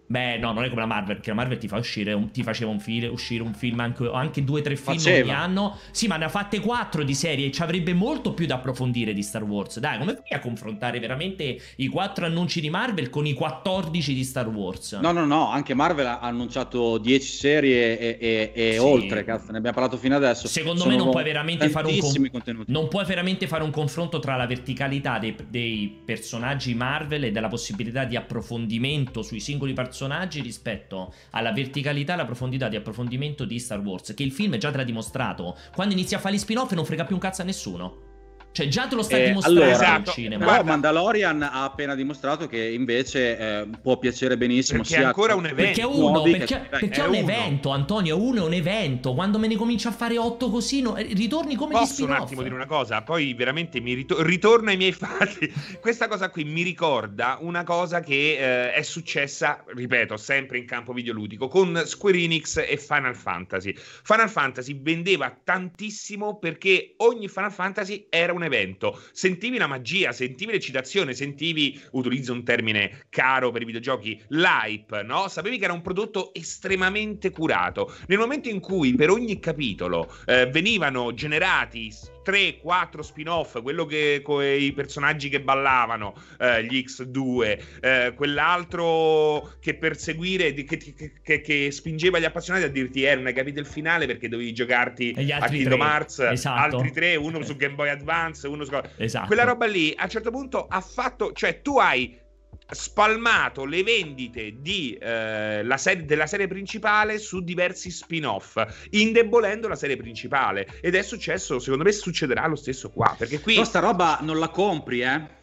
Beh, 0.06 0.36
no, 0.36 0.52
non 0.52 0.64
è 0.64 0.68
come 0.68 0.82
la 0.82 0.86
Marvel, 0.86 1.16
perché 1.16 1.30
la 1.30 1.36
Marvel 1.36 1.56
ti 1.56 1.66
fa 1.66 1.78
uscire 1.78 2.12
un, 2.12 2.30
ti 2.30 2.42
faceva 2.42 2.70
un 2.70 2.78
file, 2.78 3.06
uscire 3.06 3.42
un 3.42 3.54
film 3.54 3.80
anche, 3.80 4.10
anche 4.12 4.44
due 4.44 4.60
o 4.60 4.62
tre 4.62 4.76
film 4.76 4.98
Faceva. 4.98 5.24
ogni 5.24 5.32
anno. 5.32 5.78
Sì, 5.92 6.06
ma 6.06 6.16
ne 6.16 6.26
ha 6.26 6.28
fatte 6.28 6.60
quattro 6.60 7.02
di 7.02 7.14
serie 7.14 7.46
e 7.46 7.50
ci 7.50 7.62
avrebbe 7.62 7.94
molto 7.94 8.34
più 8.34 8.46
da 8.46 8.56
approfondire 8.56 9.14
di 9.14 9.22
Star 9.22 9.42
Wars. 9.44 9.78
Dai, 9.78 9.98
come 9.98 10.14
fai 10.14 10.36
a 10.36 10.40
confrontare 10.40 11.00
veramente 11.00 11.58
i 11.76 11.86
quattro 11.86 12.26
annunci 12.26 12.60
di 12.60 12.68
Marvel 12.68 13.08
con 13.08 13.26
i 13.26 13.32
14 13.32 14.12
di 14.14 14.24
Star 14.24 14.46
Wars? 14.48 14.92
No, 14.92 15.12
no, 15.12 15.24
no, 15.24 15.50
anche 15.50 15.72
Marvel 15.72 16.06
ha 16.06 16.20
annunciato 16.20 16.98
10 16.98 17.26
serie 17.26 17.98
e, 17.98 18.18
e, 18.20 18.52
e 18.54 18.72
sì. 18.74 18.78
oltre, 18.78 19.24
cazzo, 19.24 19.52
ne 19.52 19.58
abbiamo 19.58 19.74
parlato 19.74 19.96
fino 19.96 20.14
adesso. 20.16 20.48
Secondo 20.48 20.82
Sono 20.82 20.92
me 20.92 20.98
non 20.98 21.10
puoi 21.10 21.24
veramente 21.24 21.68
fare 21.70 21.86
un 21.86 21.98
con- 21.98 22.64
non 22.66 22.88
puoi 22.88 23.04
veramente 23.06 23.46
fare 23.46 23.62
un 23.62 23.70
confronto 23.70 24.18
tra 24.18 24.36
la 24.36 24.46
verticalità 24.46 25.18
dei, 25.18 25.34
dei 25.48 26.02
personaggi 26.04 26.74
Marvel 26.74 27.24
e 27.24 27.30
della 27.30 27.48
possibilità 27.48 28.04
di 28.04 28.16
approfondimento 28.16 29.22
sui 29.22 29.40
singoli 29.40 29.72
personaggi 29.72 29.92
rispetto 30.40 31.12
alla 31.30 31.52
verticalità 31.52 32.12
e 32.12 32.14
alla 32.14 32.24
profondità 32.24 32.68
di 32.68 32.76
approfondimento 32.76 33.44
di 33.44 33.58
Star 33.58 33.80
Wars, 33.80 34.14
che 34.14 34.22
il 34.22 34.32
film 34.32 34.56
già 34.56 34.70
te 34.70 34.84
dimostrato. 34.84 35.56
Quando 35.74 35.94
inizia 35.94 36.18
a 36.18 36.20
fare 36.20 36.34
gli 36.34 36.38
spin-off 36.38 36.72
non 36.72 36.84
frega 36.84 37.04
più 37.04 37.14
un 37.14 37.20
cazzo 37.20 37.42
a 37.42 37.44
nessuno. 37.44 38.13
Cioè, 38.54 38.68
già 38.68 38.86
te 38.86 38.94
lo 38.94 39.02
stai 39.02 39.22
eh, 39.22 39.26
dimostrando 39.26 39.62
allora, 39.62 39.74
esatto. 39.74 40.12
cinema. 40.12 40.44
Guarda, 40.44 40.62
Mandalorian 40.62 41.42
ha 41.42 41.64
appena 41.64 41.96
dimostrato 41.96 42.46
che 42.46 42.64
invece 42.64 43.36
eh, 43.36 43.68
può 43.82 43.98
piacere 43.98 44.36
benissimo. 44.36 44.82
Perché 44.82 44.98
è 44.98 45.02
ancora 45.02 45.34
un 45.34 45.46
evento. 45.46 45.62
Perché 45.62 45.80
è 45.80 45.84
uno, 45.84 46.22
perché, 46.22 46.66
perché 46.70 47.00
è, 47.00 47.04
è 47.04 47.08
un 47.08 47.08
uno. 47.08 47.18
evento, 47.18 47.70
Antonio. 47.70 48.16
Uno 48.16 48.42
è 48.42 48.46
un 48.46 48.52
evento. 48.52 49.12
Quando 49.14 49.40
me 49.40 49.48
ne 49.48 49.56
comincia 49.56 49.88
a 49.88 49.92
fare 49.92 50.18
otto 50.18 50.50
così, 50.50 50.82
no, 50.82 50.94
ritorni 50.94 51.56
come 51.56 51.72
Posso 51.72 51.84
gli 51.84 51.94
spin-off. 51.94 52.16
un 52.16 52.22
attimo 52.22 52.42
dire 52.42 52.54
una 52.54 52.66
cosa? 52.66 53.02
Poi 53.02 53.34
veramente 53.34 53.80
mi 53.80 53.92
ritor- 53.92 54.24
ritorno 54.24 54.70
ai 54.70 54.76
miei 54.76 54.92
fatti. 54.94 55.52
Questa 55.80 56.06
cosa 56.06 56.30
qui 56.30 56.44
mi 56.44 56.62
ricorda 56.62 57.38
una 57.40 57.64
cosa 57.64 57.98
che 58.02 58.36
eh, 58.38 58.72
è 58.72 58.82
successa, 58.82 59.64
ripeto, 59.66 60.16
sempre 60.16 60.58
in 60.58 60.64
campo 60.64 60.92
videoludico, 60.92 61.48
con 61.48 61.82
Square 61.84 62.18
Enix 62.18 62.58
e 62.58 62.76
Final 62.76 63.16
Fantasy. 63.16 63.74
Final 63.76 64.30
Fantasy 64.30 64.80
vendeva 64.80 65.36
tantissimo 65.42 66.38
perché 66.38 66.94
ogni 66.98 67.26
Final 67.26 67.50
Fantasy 67.50 68.06
era 68.08 68.32
un 68.32 68.42
evento. 68.44 69.00
Sentivi 69.12 69.58
la 69.58 69.66
magia, 69.66 70.12
sentivi 70.12 70.52
l'eccitazione, 70.52 71.14
sentivi, 71.14 71.80
utilizzo 71.92 72.32
un 72.32 72.44
termine 72.44 73.06
caro 73.08 73.50
per 73.50 73.62
i 73.62 73.64
videogiochi, 73.64 74.20
l'hype, 74.28 75.02
no? 75.02 75.28
Sapevi 75.28 75.58
che 75.58 75.64
era 75.64 75.72
un 75.72 75.82
prodotto 75.82 76.32
estremamente 76.34 77.30
curato. 77.30 77.94
Nel 78.06 78.18
momento 78.18 78.48
in 78.48 78.60
cui 78.60 78.94
per 78.94 79.10
ogni 79.10 79.38
capitolo 79.38 80.12
eh, 80.26 80.46
venivano 80.46 81.14
generati 81.14 81.90
3, 82.24 82.58
4 82.58 83.02
spin-off, 83.02 83.62
quello 83.62 83.84
che 83.84 84.20
con 84.24 84.42
i 84.42 84.72
personaggi 84.72 85.28
che 85.28 85.40
ballavano, 85.40 86.14
eh, 86.40 86.64
gli 86.64 86.82
X2, 86.84 87.58
eh, 87.80 88.12
quell'altro 88.16 89.52
che 89.60 89.74
per 89.74 89.96
seguire, 89.96 90.52
che, 90.54 91.12
che, 91.22 91.40
che, 91.40 91.70
spingeva 91.70 92.18
gli 92.18 92.24
appassionati 92.24 92.64
a 92.64 92.68
dirti, 92.68 93.04
eh, 93.04 93.14
non 93.14 93.26
hai 93.26 93.34
capito 93.34 93.60
il 93.60 93.66
finale 93.66 94.06
perché 94.06 94.28
dovevi 94.28 94.52
giocarti 94.52 95.14
a 95.30 95.46
Kingdom 95.46 95.80
Hearts, 95.80 96.18
esatto. 96.18 96.76
altri 96.76 96.92
tre, 96.92 97.14
uno 97.16 97.44
su 97.44 97.54
Game 97.56 97.74
Boy 97.74 97.90
Advance, 97.90 98.48
uno 98.48 98.64
su... 98.64 98.72
Esatto. 98.96 99.26
Quella 99.26 99.44
roba 99.44 99.66
lì, 99.66 99.94
a 99.96 100.04
un 100.04 100.10
certo 100.10 100.30
punto 100.30 100.66
ha 100.66 100.80
fatto, 100.80 101.32
cioè 101.32 101.60
tu 101.60 101.78
hai 101.78 102.22
spalmato 102.70 103.64
le 103.64 103.82
vendite 103.82 104.54
di, 104.60 104.94
eh, 104.94 105.64
serie, 105.76 106.04
della 106.04 106.26
serie 106.26 106.46
principale 106.46 107.18
su 107.18 107.42
diversi 107.42 107.90
spin-off, 107.90 108.62
indebolendo 108.90 109.68
la 109.68 109.76
serie 109.76 109.96
principale. 109.96 110.66
Ed 110.80 110.94
è 110.94 111.02
successo, 111.02 111.58
secondo 111.58 111.84
me 111.84 111.92
succederà 111.92 112.46
lo 112.46 112.56
stesso 112.56 112.90
qua, 112.90 113.14
perché 113.16 113.40
qui... 113.40 113.56
Questa 113.56 113.80
roba 113.80 114.18
non 114.22 114.38
la 114.38 114.48
compri, 114.48 115.02
eh? 115.02 115.42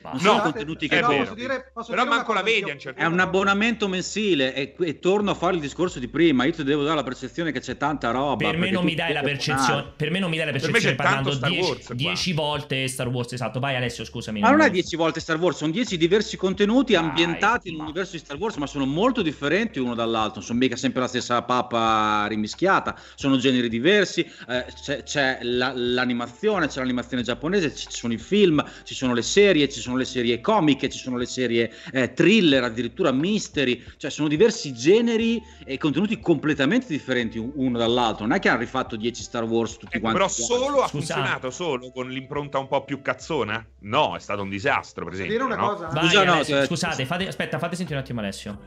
Basta. 0.00 0.18
sono 0.18 0.36
No, 0.36 0.42
contenuti 0.42 0.88
che 0.88 0.96
vero. 1.00 1.08
posso 1.08 1.34
dire- 1.34 1.70
posso 1.72 1.90
Però 1.90 2.04
manco 2.04 2.32
la 2.32 2.42
vedi 2.42 2.70
un 2.70 2.78
certo 2.78 3.00
È 3.00 3.04
un 3.04 3.18
abbonamento 3.18 3.88
mensile 3.88 4.54
e, 4.54 4.74
e 4.78 4.98
torno 5.00 5.30
a 5.32 5.34
fare 5.34 5.54
il 5.54 5.60
discorso 5.60 5.98
di 5.98 6.08
prima. 6.08 6.44
Io 6.44 6.52
ti 6.52 6.62
devo 6.64 6.82
dare 6.82 6.96
la 6.96 7.02
percezione 7.02 7.52
che 7.52 7.60
c'è 7.60 7.76
tanta 7.76 8.10
roba. 8.10 8.48
Per 8.48 8.56
me, 8.56 8.70
non 8.70 8.84
mi 8.84 8.94
dai 8.94 9.12
la 9.12 9.20
percezione. 9.22 9.60
abbonare. 9.62 9.92
Per 9.96 10.10
me 10.10 10.18
non 10.20 10.30
mi 10.30 10.36
dai 10.36 10.46
la 10.46 10.52
Per 10.52 10.60
me 10.62 10.68
percezione 10.70 10.96
c'è 10.96 11.02
tanto 11.02 11.30
parlando 11.30 11.36
Star 11.36 11.50
10 11.50 11.68
Wars 11.68 11.86
qua. 11.86 11.94
10 11.94 12.32
volte 12.32 12.88
Star 12.88 13.08
Wars. 13.08 13.32
Esatto, 13.32 13.58
vai 13.60 13.76
Alessio, 13.76 14.04
scusami. 14.04 14.40
Ma 14.40 14.50
non 14.50 14.60
è 14.60 14.70
10 14.70 14.96
volte 14.96 15.20
Star 15.20 15.38
Wars, 15.38 15.56
sono 15.58 15.72
10 15.72 15.96
diversi 15.96 16.36
contenuti 16.36 16.92
Dai, 16.92 17.02
ambientati 17.02 17.70
ma- 17.70 17.76
nell'universo 17.78 18.12
di 18.12 18.18
Star 18.18 18.36
Wars, 18.36 18.56
ma 18.56 18.66
sono 18.66 18.86
molto 18.86 19.22
differenti 19.22 19.78
uno 19.78 19.94
dall'altro. 19.94 20.34
Non 20.36 20.44
sono 20.44 20.58
mica 20.58 20.76
sempre 20.76 21.00
la 21.00 21.08
stessa 21.08 21.42
pappa 21.42 22.26
rimischiata, 22.28 22.96
sono 23.14 23.36
generi 23.36 23.68
diversi. 23.68 24.20
eh, 24.48 24.64
c'è, 24.82 25.02
c'è 25.02 25.38
la- 25.42 25.72
l'animazione, 25.74 26.68
c'è 26.68 26.78
l'animazione 26.80 27.22
giapponese, 27.22 27.74
ci 27.74 27.86
sono 27.90 28.12
i 28.12 28.18
film, 28.18 28.64
ci 28.84 28.94
sono 28.94 29.12
le 29.12 29.22
serie, 29.22 29.68
ci 29.68 29.80
sono 29.80 29.87
le 29.96 30.04
serie 30.04 30.40
comiche, 30.40 30.88
ci 30.88 30.98
sono 30.98 31.16
le 31.16 31.26
serie 31.26 31.70
eh, 31.92 32.12
thriller, 32.12 32.64
addirittura 32.64 33.12
mystery. 33.12 33.82
Cioè, 33.96 34.10
sono 34.10 34.28
diversi 34.28 34.72
generi 34.74 35.42
e 35.64 35.78
contenuti 35.78 36.18
completamente 36.20 36.86
differenti 36.88 37.38
un- 37.38 37.52
uno 37.54 37.78
dall'altro. 37.78 38.26
Non 38.26 38.36
è 38.36 38.40
che 38.40 38.48
hanno 38.48 38.58
rifatto 38.60 38.96
10 38.96 39.22
Star 39.22 39.44
Wars 39.44 39.72
tutti 39.76 39.96
Ecco, 39.96 40.00
quanti. 40.00 40.18
però 40.18 40.28
solo 40.30 40.82
ha 40.82 40.88
funzionato 40.88 41.50
solo 41.50 41.90
con 41.90 42.08
l'impronta 42.08 42.58
un 42.58 42.68
po' 42.68 42.84
più 42.84 43.00
cazzona? 43.02 43.64
No, 43.80 44.16
è 44.16 44.20
stato 44.20 44.42
un 44.42 44.48
disastro, 44.48 45.04
per 45.04 45.14
esempio. 45.14 45.34
dire 45.34 45.46
una 45.46 45.56
no? 45.56 45.68
cosa? 45.74 45.86
Vai, 45.88 46.04
Scusa, 46.06 46.24
no, 46.24 46.32
Alessio, 46.32 46.60
eh, 46.62 46.66
scusate, 46.66 47.04
fate, 47.06 47.26
aspetta, 47.28 47.58
fate 47.58 47.76
sentire 47.76 47.96
un 47.98 48.02
attimo 48.04 48.20
Alessio. 48.20 48.58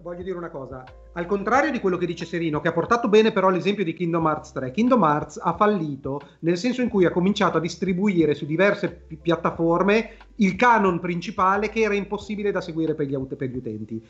Voglio 0.00 0.22
dire 0.22 0.36
una 0.36 0.48
cosa, 0.48 0.84
al 1.14 1.26
contrario 1.26 1.72
di 1.72 1.80
quello 1.80 1.96
che 1.96 2.06
dice 2.06 2.24
Serino, 2.24 2.60
che 2.60 2.68
ha 2.68 2.72
portato 2.72 3.08
bene 3.08 3.32
però 3.32 3.48
l'esempio 3.50 3.82
di 3.82 3.92
Kingdom 3.94 4.24
Hearts 4.26 4.52
3, 4.52 4.70
Kingdom 4.70 5.02
Hearts 5.02 5.40
ha 5.42 5.54
fallito 5.54 6.20
nel 6.40 6.56
senso 6.56 6.82
in 6.82 6.88
cui 6.88 7.04
ha 7.04 7.10
cominciato 7.10 7.56
a 7.56 7.60
distribuire 7.60 8.34
su 8.34 8.46
diverse 8.46 8.88
pi- 8.90 9.16
piattaforme 9.16 10.10
il 10.36 10.54
canon 10.54 11.00
principale 11.00 11.68
che 11.68 11.80
era 11.80 11.94
impossibile 11.94 12.52
da 12.52 12.60
seguire 12.60 12.94
per 12.94 13.06
gli, 13.06 13.14
ut- 13.14 13.34
per 13.34 13.48
gli 13.48 13.56
utenti. 13.56 14.06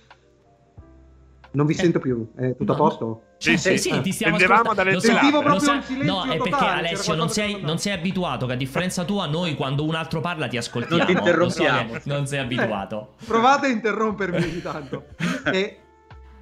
Non 1.55 1.66
vi 1.66 1.73
Eh, 1.75 1.77
sento 1.77 1.99
più, 1.99 2.33
è 2.35 2.57
tutto 2.57 2.64
no, 2.64 2.73
a 2.73 2.77
posto? 2.77 3.23
Sì, 3.37 3.59
Sì, 3.59 3.77
sì. 3.77 3.91
sì, 3.91 4.01
ti 4.01 4.12
stiamo 4.12 4.37
ascoltando. 4.37 4.73
dalle 4.75 5.01
Sentivo 5.01 5.43
proprio 5.43 5.73
un 5.73 5.83
silenzio 5.83 6.12
No, 6.14 6.23
è 6.25 6.29
perché 6.37 6.51
totale, 6.51 6.79
Alessio 6.79 7.14
non 7.14 7.29
sei, 7.29 7.53
non 7.53 7.61
non 7.62 7.79
sei 7.79 7.93
abituato, 7.93 8.47
che 8.47 8.53
a 8.53 8.57
differenza 8.57 9.05
tua 9.05 9.27
noi 9.27 9.55
quando 9.55 9.85
un 9.85 9.95
altro 9.95 10.20
parla 10.20 10.49
ti 10.49 10.57
ascoltiamo. 10.57 10.97
Non 10.97 11.07
ti 11.07 11.12
so 11.12 11.18
interrompiamo. 11.18 11.93
che 11.93 12.01
non 12.05 12.27
sei 12.27 12.39
abituato. 12.39 13.14
Provate 13.27 13.66
a 13.66 13.70
interrompermi 13.70 14.37
ogni 14.43 14.62
tanto. 14.62 15.05
e, 15.51 15.78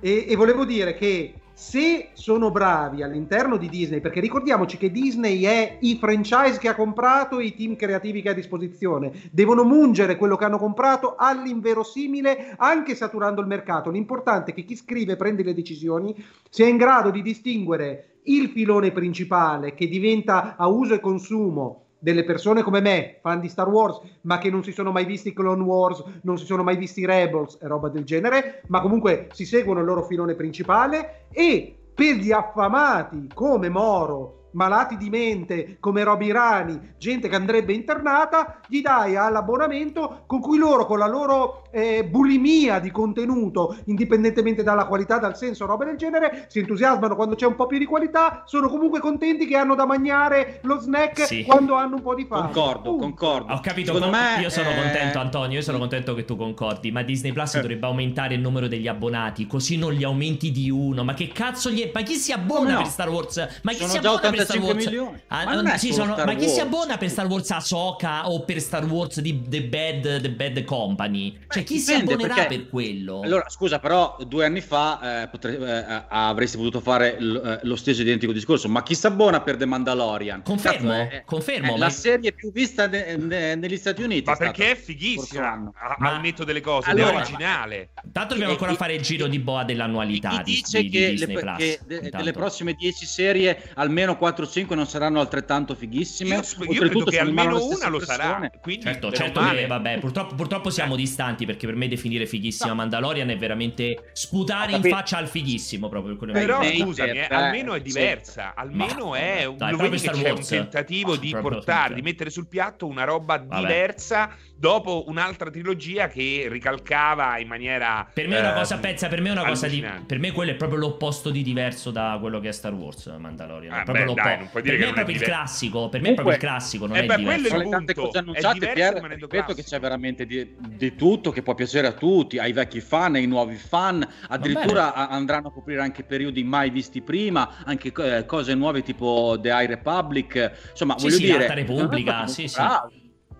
e- 0.00 0.26
e 0.28 0.36
volevo 0.36 0.64
dire 0.64 0.94
che 0.94 1.34
se 1.60 2.08
sono 2.14 2.50
bravi 2.50 3.02
all'interno 3.02 3.58
di 3.58 3.68
Disney, 3.68 4.00
perché 4.00 4.20
ricordiamoci 4.20 4.78
che 4.78 4.90
Disney 4.90 5.42
è 5.42 5.76
i 5.80 5.96
franchise 5.96 6.58
che 6.58 6.68
ha 6.68 6.74
comprato 6.74 7.38
e 7.38 7.44
i 7.44 7.54
team 7.54 7.76
creativi 7.76 8.22
che 8.22 8.30
ha 8.30 8.32
a 8.32 8.34
disposizione, 8.34 9.12
devono 9.30 9.62
mungere 9.62 10.16
quello 10.16 10.36
che 10.36 10.46
hanno 10.46 10.56
comprato 10.56 11.16
all'inverosimile, 11.18 12.54
anche 12.56 12.94
saturando 12.94 13.42
il 13.42 13.46
mercato. 13.46 13.90
L'importante 13.90 14.52
è 14.52 14.54
che 14.54 14.64
chi 14.64 14.74
scrive 14.74 15.12
e 15.12 15.16
prende 15.16 15.42
le 15.42 15.52
decisioni 15.52 16.16
sia 16.48 16.66
in 16.66 16.78
grado 16.78 17.10
di 17.10 17.20
distinguere 17.20 18.20
il 18.22 18.48
filone 18.48 18.90
principale 18.90 19.74
che 19.74 19.86
diventa 19.86 20.56
a 20.56 20.66
uso 20.66 20.94
e 20.94 21.00
consumo 21.00 21.88
delle 22.00 22.24
persone 22.24 22.62
come 22.62 22.80
me, 22.80 23.18
fan 23.20 23.40
di 23.40 23.48
Star 23.48 23.68
Wars, 23.68 24.00
ma 24.22 24.38
che 24.38 24.50
non 24.50 24.64
si 24.64 24.72
sono 24.72 24.90
mai 24.90 25.04
visti 25.04 25.32
Clone 25.32 25.62
Wars, 25.62 26.02
non 26.22 26.38
si 26.38 26.44
sono 26.44 26.62
mai 26.62 26.76
visti 26.76 27.06
Rebels 27.06 27.58
e 27.60 27.68
roba 27.68 27.88
del 27.88 28.04
genere, 28.04 28.62
ma 28.68 28.80
comunque 28.80 29.28
si 29.32 29.44
seguono 29.44 29.80
il 29.80 29.86
loro 29.86 30.02
filone 30.02 30.34
principale 30.34 31.26
e 31.30 31.76
per 31.94 32.14
gli 32.14 32.32
affamati 32.32 33.28
come 33.32 33.68
Moro, 33.68 34.48
malati 34.52 34.96
di 34.96 35.10
mente 35.10 35.76
come 35.78 36.02
Roby 36.02 36.32
Rani, 36.32 36.94
gente 36.98 37.28
che 37.28 37.36
andrebbe 37.36 37.72
internata, 37.72 38.60
gli 38.66 38.80
dai 38.80 39.16
all'abbonamento 39.16 40.24
con 40.26 40.40
cui 40.40 40.58
loro 40.58 40.86
con 40.86 40.98
la 40.98 41.06
loro 41.06 41.64
eh, 41.70 42.04
bulimia 42.04 42.78
di 42.80 42.90
contenuto, 42.90 43.76
indipendentemente 43.86 44.62
dalla 44.62 44.86
qualità, 44.86 45.18
dal 45.18 45.36
senso, 45.36 45.66
roba 45.66 45.84
del 45.84 45.96
genere, 45.96 46.46
si 46.48 46.58
entusiasmano 46.60 47.14
quando 47.16 47.34
c'è 47.34 47.46
un 47.46 47.54
po' 47.56 47.66
più 47.66 47.78
di 47.78 47.84
qualità, 47.84 48.42
sono 48.46 48.68
comunque 48.68 49.00
contenti 49.00 49.46
che 49.46 49.56
hanno 49.56 49.74
da 49.74 49.86
mangiare 49.86 50.60
lo 50.62 50.78
snack 50.80 51.26
Sì. 51.26 51.44
quando 51.44 51.74
hanno 51.74 51.96
un 51.96 52.02
po' 52.02 52.14
di 52.14 52.24
fame. 52.24 52.50
Concordo, 52.52 52.90
Punto. 52.90 53.02
concordo. 53.04 53.52
Ho 53.54 53.60
capito, 53.60 53.92
Secondo 53.94 54.10
con- 54.16 54.18
me 54.34 54.40
io 54.42 54.50
sono 54.50 54.70
eh, 54.70 54.74
contento 54.74 55.18
Antonio, 55.18 55.56
io 55.58 55.62
sono 55.62 55.78
contento 55.78 56.14
che 56.14 56.24
tu 56.24 56.36
concordi, 56.36 56.90
ma 56.90 57.02
Disney 57.02 57.32
Plus 57.32 57.54
Eh. 57.54 57.60
dovrebbe 57.60 57.86
aumentare 57.86 58.34
il 58.34 58.40
numero 58.40 58.66
degli 58.68 58.88
abbonati, 58.88 59.46
così 59.46 59.76
non 59.76 59.92
li 59.92 60.04
aumenti 60.04 60.50
di 60.50 60.70
uno, 60.70 61.04
ma 61.04 61.14
che 61.14 61.28
cazzo 61.28 61.70
gli 61.70 61.80
è? 61.82 61.90
Ma 61.92 62.02
chi 62.02 62.14
si 62.14 62.32
abbona 62.32 62.72
no? 62.72 62.78
per 62.78 62.86
Star 62.86 63.08
Wars? 63.08 63.60
Ma 63.62 63.70
chi 63.72 63.78
Sono 63.78 63.90
si 63.90 63.96
abbona 63.98 64.20
per 64.20 64.40
Star 64.40 64.56
85 64.56 64.72
Wars? 64.72 64.84
milioni. 64.86 65.18
Ah, 65.28 65.44
Ma 65.44 65.54
non 65.54 65.78
sì, 65.78 65.92
sono- 65.92 66.12
Star 66.14 66.26
ma 66.26 66.34
chi 66.34 66.48
si 66.48 66.58
Wars. 66.58 66.58
abbona 66.60 66.96
per 66.96 67.10
Star 67.10 67.26
Wars 67.26 67.50
Ahsoka 67.50 68.28
o 68.28 68.40
per 68.44 68.60
Star 68.60 68.84
Wars 68.86 69.20
di 69.20 69.42
The 69.46 69.62
Bad, 69.64 70.20
The 70.20 70.30
Bad 70.30 70.64
Company? 70.64 71.36
Cioè, 71.48 71.59
Beh, 71.60 71.64
chi 71.64 71.78
si 71.78 71.92
abbonerà 71.92 72.34
perché- 72.34 72.56
per 72.56 72.68
quello? 72.68 73.20
Allora, 73.22 73.48
scusa, 73.48 73.78
però 73.78 74.16
due 74.26 74.44
anni 74.44 74.60
fa 74.60 75.22
eh, 75.22 75.28
potre- 75.28 75.58
eh, 75.58 76.04
avresti 76.08 76.56
potuto 76.56 76.80
fare 76.80 77.16
l- 77.20 77.36
eh, 77.44 77.60
lo 77.66 77.76
stesso 77.76 78.02
identico 78.02 78.32
discorso, 78.32 78.68
ma 78.68 78.82
chi 78.82 78.94
si 78.94 79.06
abbona 79.06 79.40
per 79.40 79.56
The 79.56 79.66
Mandalorian? 79.66 80.42
Confermo, 80.42 80.88
Cazzo, 80.90 81.10
è- 81.10 81.22
confermo, 81.24 81.66
è 81.68 81.70
ma- 81.72 81.78
la 81.78 81.90
serie 81.90 82.32
più 82.32 82.50
vista 82.52 82.86
ne- 82.86 83.16
ne- 83.16 83.54
negli 83.54 83.76
Stati 83.76 84.02
Uniti. 84.02 84.24
Ma 84.26 84.34
è 84.34 84.38
perché 84.38 84.70
è 84.72 84.74
fighissima, 84.74 85.52
a- 85.52 85.96
Ma- 85.98 86.14
al 86.14 86.20
netto 86.20 86.44
delle 86.44 86.60
cose, 86.60 86.90
Allora, 86.90 87.10
è 87.12 87.14
originale. 87.16 87.90
Tanto 88.12 88.34
dobbiamo 88.34 88.50
E- 88.52 88.54
ancora 88.54 88.72
e- 88.72 88.76
fare 88.76 88.94
il 88.94 89.02
giro 89.02 89.26
di 89.26 89.38
boa 89.38 89.64
dell'annualità 89.64 90.28
Chi 90.30 90.42
di, 90.42 90.52
dice 90.52 90.80
di- 90.82 90.88
di 90.88 90.90
che, 90.90 91.00
le- 91.06 91.10
Disney 91.10 91.38
Plus. 91.38 91.56
che 91.56 91.78
de- 91.86 92.10
delle 92.10 92.32
prossime 92.32 92.72
10 92.74 93.06
serie 93.06 93.70
almeno 93.74 94.16
4-5 94.16 94.74
non 94.74 94.86
saranno 94.86 95.20
altrettanto 95.20 95.74
fighissime? 95.74 96.36
Io, 96.36 96.72
io 96.72 96.80
credo 96.80 97.04
che 97.04 97.18
almeno 97.18 97.56
le 97.58 97.62
una 97.74 97.88
lo 97.88 98.00
sarà. 98.00 98.50
Quindi, 98.60 98.84
Certo, 98.84 99.12
certo 99.12 99.40
che 99.40 99.66
vabbè, 99.66 99.98
purtroppo, 99.98 100.34
purtroppo 100.34 100.70
siamo 100.70 100.96
distanti 100.96 101.44
perché 101.50 101.66
per 101.66 101.74
me 101.76 101.88
definire 101.88 102.26
fighissima 102.26 102.68
No. 102.70 102.76
Mandalorian 102.76 103.30
è 103.30 103.36
veramente 103.36 104.10
sputare 104.12 104.72
in 104.72 104.82
faccia 104.82 105.16
al 105.16 105.28
fighissimo 105.28 105.88
proprio 105.88 106.16
Però 106.16 106.60
Beh, 106.60 106.76
scusami, 106.76 107.10
eh, 107.10 107.26
beh, 107.28 107.34
almeno 107.34 107.74
è 107.74 107.78
sì. 107.78 107.82
diversa, 107.82 108.54
almeno 108.54 109.10
Ma- 109.10 109.18
è 109.18 109.44
un, 109.44 109.56
dai, 109.56 109.70
lo 109.72 109.78
proprio 109.78 109.98
vedi 109.98 110.02
che 110.02 110.14
Star 110.14 110.22
c'è 110.22 110.30
un 110.30 110.44
tentativo 110.62 111.16
di 111.16 111.30
Proprio 111.30 111.50
portare, 111.50 111.88
sì. 111.88 111.94
di 111.94 112.02
mettere 112.02 112.30
sul 112.30 112.46
piatto 112.46 112.86
una 112.86 113.04
roba 113.04 113.38
Vabbè. 113.38 113.60
diversa 113.60 114.30
dopo 114.60 115.04
un'altra 115.06 115.48
trilogia 115.48 116.08
che 116.08 116.46
ricalcava 116.50 117.38
in 117.38 117.48
maniera 117.48 118.06
Per 118.12 118.28
me 118.28 118.36
è 118.36 118.40
una 118.40 118.50
eh, 118.52 118.58
cosa, 118.58 118.76
pensa, 118.76 119.08
per 119.08 119.22
me 119.22 119.30
è 119.30 119.32
una 119.32 119.46
cosa 119.46 119.66
di. 119.68 119.82
Per 120.06 120.18
me 120.18 120.32
quello 120.32 120.50
è 120.50 120.54
proprio 120.54 120.78
l'opposto 120.78 121.30
di 121.30 121.42
diverso 121.42 121.90
da 121.90 122.18
quello 122.20 122.40
che 122.40 122.48
è 122.48 122.52
Star 122.52 122.74
Wars 122.74 123.06
Mandalorian. 123.06 123.72
Ah, 123.74 123.80
è 123.80 123.84
proprio 123.84 124.12
beh, 124.12 124.14
dai, 124.22 124.38
non 124.38 124.48
puoi 124.50 124.62
dire 124.62 124.76
per 124.76 124.84
che 124.84 124.84
me 124.84 124.90
è 124.90 124.94
proprio 124.94 125.16
il 125.16 125.22
classico. 125.22 125.88
Per 125.88 126.00
me 126.02 126.08
è 126.10 126.14
proprio 126.14 126.34
il 126.34 126.40
classico, 126.40 126.86
non 126.86 126.96
Eh 126.96 127.00
è 127.00 127.06
beh, 127.06 127.16
diverso. 127.16 127.38
quello 127.40 127.54
è 127.54 127.58
il 127.58 127.64
le 127.64 127.70
tante 127.70 127.94
cose 127.94 128.18
È 128.18 128.20
annunciate, 128.20 128.58
diverso 128.58 128.74
Pier, 128.74 129.18
ripeto 129.18 129.54
che 129.54 129.62
c'è 129.64 129.80
veramente 129.80 130.26
di, 130.26 130.54
di 130.58 130.94
tutto 130.94 131.30
che 131.30 131.42
può 131.42 131.54
piacere 131.54 131.86
a 131.86 131.92
tutti, 131.92 132.38
ai 132.38 132.52
vecchi 132.52 132.80
fan, 132.82 133.14
ai 133.14 133.26
nuovi 133.26 133.56
fan, 133.56 134.06
addirittura 134.28 134.92
a- 134.92 135.08
andranno 135.08 135.48
a 135.48 135.52
coprire 135.52 135.80
anche 135.80 136.04
periodi 136.04 136.44
mai 136.44 136.68
visti 136.68 137.00
prima, 137.00 137.64
anche 137.64 137.92
eh, 137.96 138.26
cose 138.26 138.54
nuove 138.54 138.82
tipo 138.82 139.38
The 139.40 139.48
High 139.50 139.68
Republic, 139.68 140.68
insomma 140.70 140.98
Sì, 140.98 141.04
voglio 141.04 141.16
sì, 141.16 141.22
dire... 141.22 141.38
Alta 141.44 141.54
Repubblica, 141.54 142.26
sì, 142.28 142.46
sì. 142.48 142.60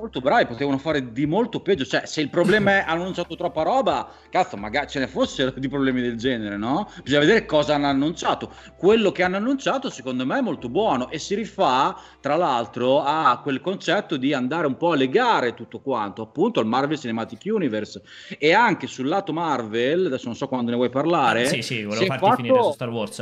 Molto 0.00 0.20
bravi, 0.20 0.46
potevano 0.46 0.78
fare 0.78 1.12
di 1.12 1.26
molto 1.26 1.60
peggio, 1.60 1.84
cioè 1.84 2.06
se 2.06 2.22
il 2.22 2.30
problema 2.30 2.70
è 2.70 2.84
hanno 2.88 3.02
annunciato 3.02 3.36
troppa 3.36 3.62
roba, 3.62 4.10
cazzo 4.30 4.56
magari 4.56 4.88
ce 4.88 4.98
ne 4.98 5.06
fossero 5.06 5.52
di 5.54 5.68
problemi 5.68 6.00
del 6.00 6.16
genere, 6.16 6.56
no? 6.56 6.90
Bisogna 7.02 7.20
vedere 7.20 7.44
cosa 7.44 7.74
hanno 7.74 7.88
annunciato, 7.88 8.50
quello 8.78 9.12
che 9.12 9.22
hanno 9.22 9.36
annunciato 9.36 9.90
secondo 9.90 10.24
me 10.24 10.38
è 10.38 10.40
molto 10.40 10.70
buono 10.70 11.10
e 11.10 11.18
si 11.18 11.34
rifà 11.34 11.94
tra 12.18 12.36
l'altro 12.36 13.02
a 13.02 13.38
quel 13.42 13.60
concetto 13.60 14.16
di 14.16 14.32
andare 14.32 14.66
un 14.66 14.78
po' 14.78 14.92
a 14.92 14.96
legare 14.96 15.52
tutto 15.52 15.80
quanto 15.80 16.22
appunto 16.22 16.60
al 16.60 16.66
Marvel 16.66 16.98
Cinematic 16.98 17.42
Universe 17.44 18.00
e 18.38 18.54
anche 18.54 18.86
sul 18.86 19.06
lato 19.06 19.34
Marvel 19.34 20.06
adesso 20.06 20.26
non 20.26 20.36
so 20.36 20.48
quando 20.48 20.70
ne 20.70 20.76
vuoi 20.76 20.88
parlare 20.88 21.44
Sì, 21.44 21.60
sì, 21.60 21.82
volevo 21.84 22.06
farti 22.06 22.24
fatto- 22.24 22.36
finire 22.36 22.62
su 22.62 22.72
Star 22.72 22.88
Wars. 22.88 23.18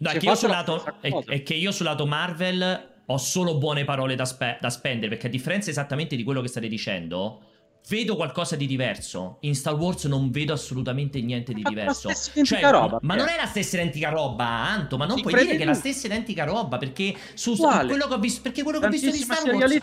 No, 0.00 0.10
è 0.10 0.18
che, 0.18 0.46
lato, 0.46 0.84
è, 1.00 1.12
è 1.26 1.42
che 1.42 1.54
io 1.54 1.72
sul 1.72 1.86
lato 1.86 2.06
Marvel 2.06 2.96
ho 3.10 3.16
solo 3.16 3.56
buone 3.56 3.84
parole 3.84 4.14
da, 4.14 4.24
spe- 4.24 4.58
da 4.60 4.70
spendere, 4.70 5.08
perché 5.08 5.28
a 5.28 5.30
differenza 5.30 5.70
esattamente 5.70 6.14
di 6.14 6.24
quello 6.24 6.42
che 6.42 6.48
state 6.48 6.68
dicendo, 6.68 7.40
vedo 7.88 8.16
qualcosa 8.16 8.54
di 8.54 8.66
diverso. 8.66 9.38
In 9.40 9.54
Star 9.54 9.74
Wars 9.74 10.04
non 10.04 10.30
vedo 10.30 10.52
assolutamente 10.52 11.20
niente 11.20 11.54
di 11.54 11.62
diverso. 11.62 12.10
Cioè, 12.42 12.70
roba, 12.70 12.98
ma 13.02 13.14
Pier. 13.14 13.26
non 13.26 13.34
è 13.34 13.38
la 13.38 13.46
stessa 13.46 13.76
identica 13.76 14.10
roba, 14.10 14.44
Anto, 14.44 14.96
ma 14.98 15.06
non 15.06 15.16
Ci 15.16 15.22
puoi 15.22 15.42
dire 15.42 15.56
che 15.56 15.62
è 15.62 15.66
la 15.66 15.74
stessa 15.74 16.06
identica 16.06 16.44
roba, 16.44 16.76
perché 16.76 17.14
su 17.34 17.56
quello 17.56 18.06
che 18.06 18.14
ho 18.14 18.18
visto, 18.18 18.42
perché 18.42 18.62
quello 18.62 18.78
che 18.78 18.86
ho 18.86 18.90
visto 18.90 19.10
di 19.10 19.18
Star 19.18 19.42
Wars... 19.44 19.78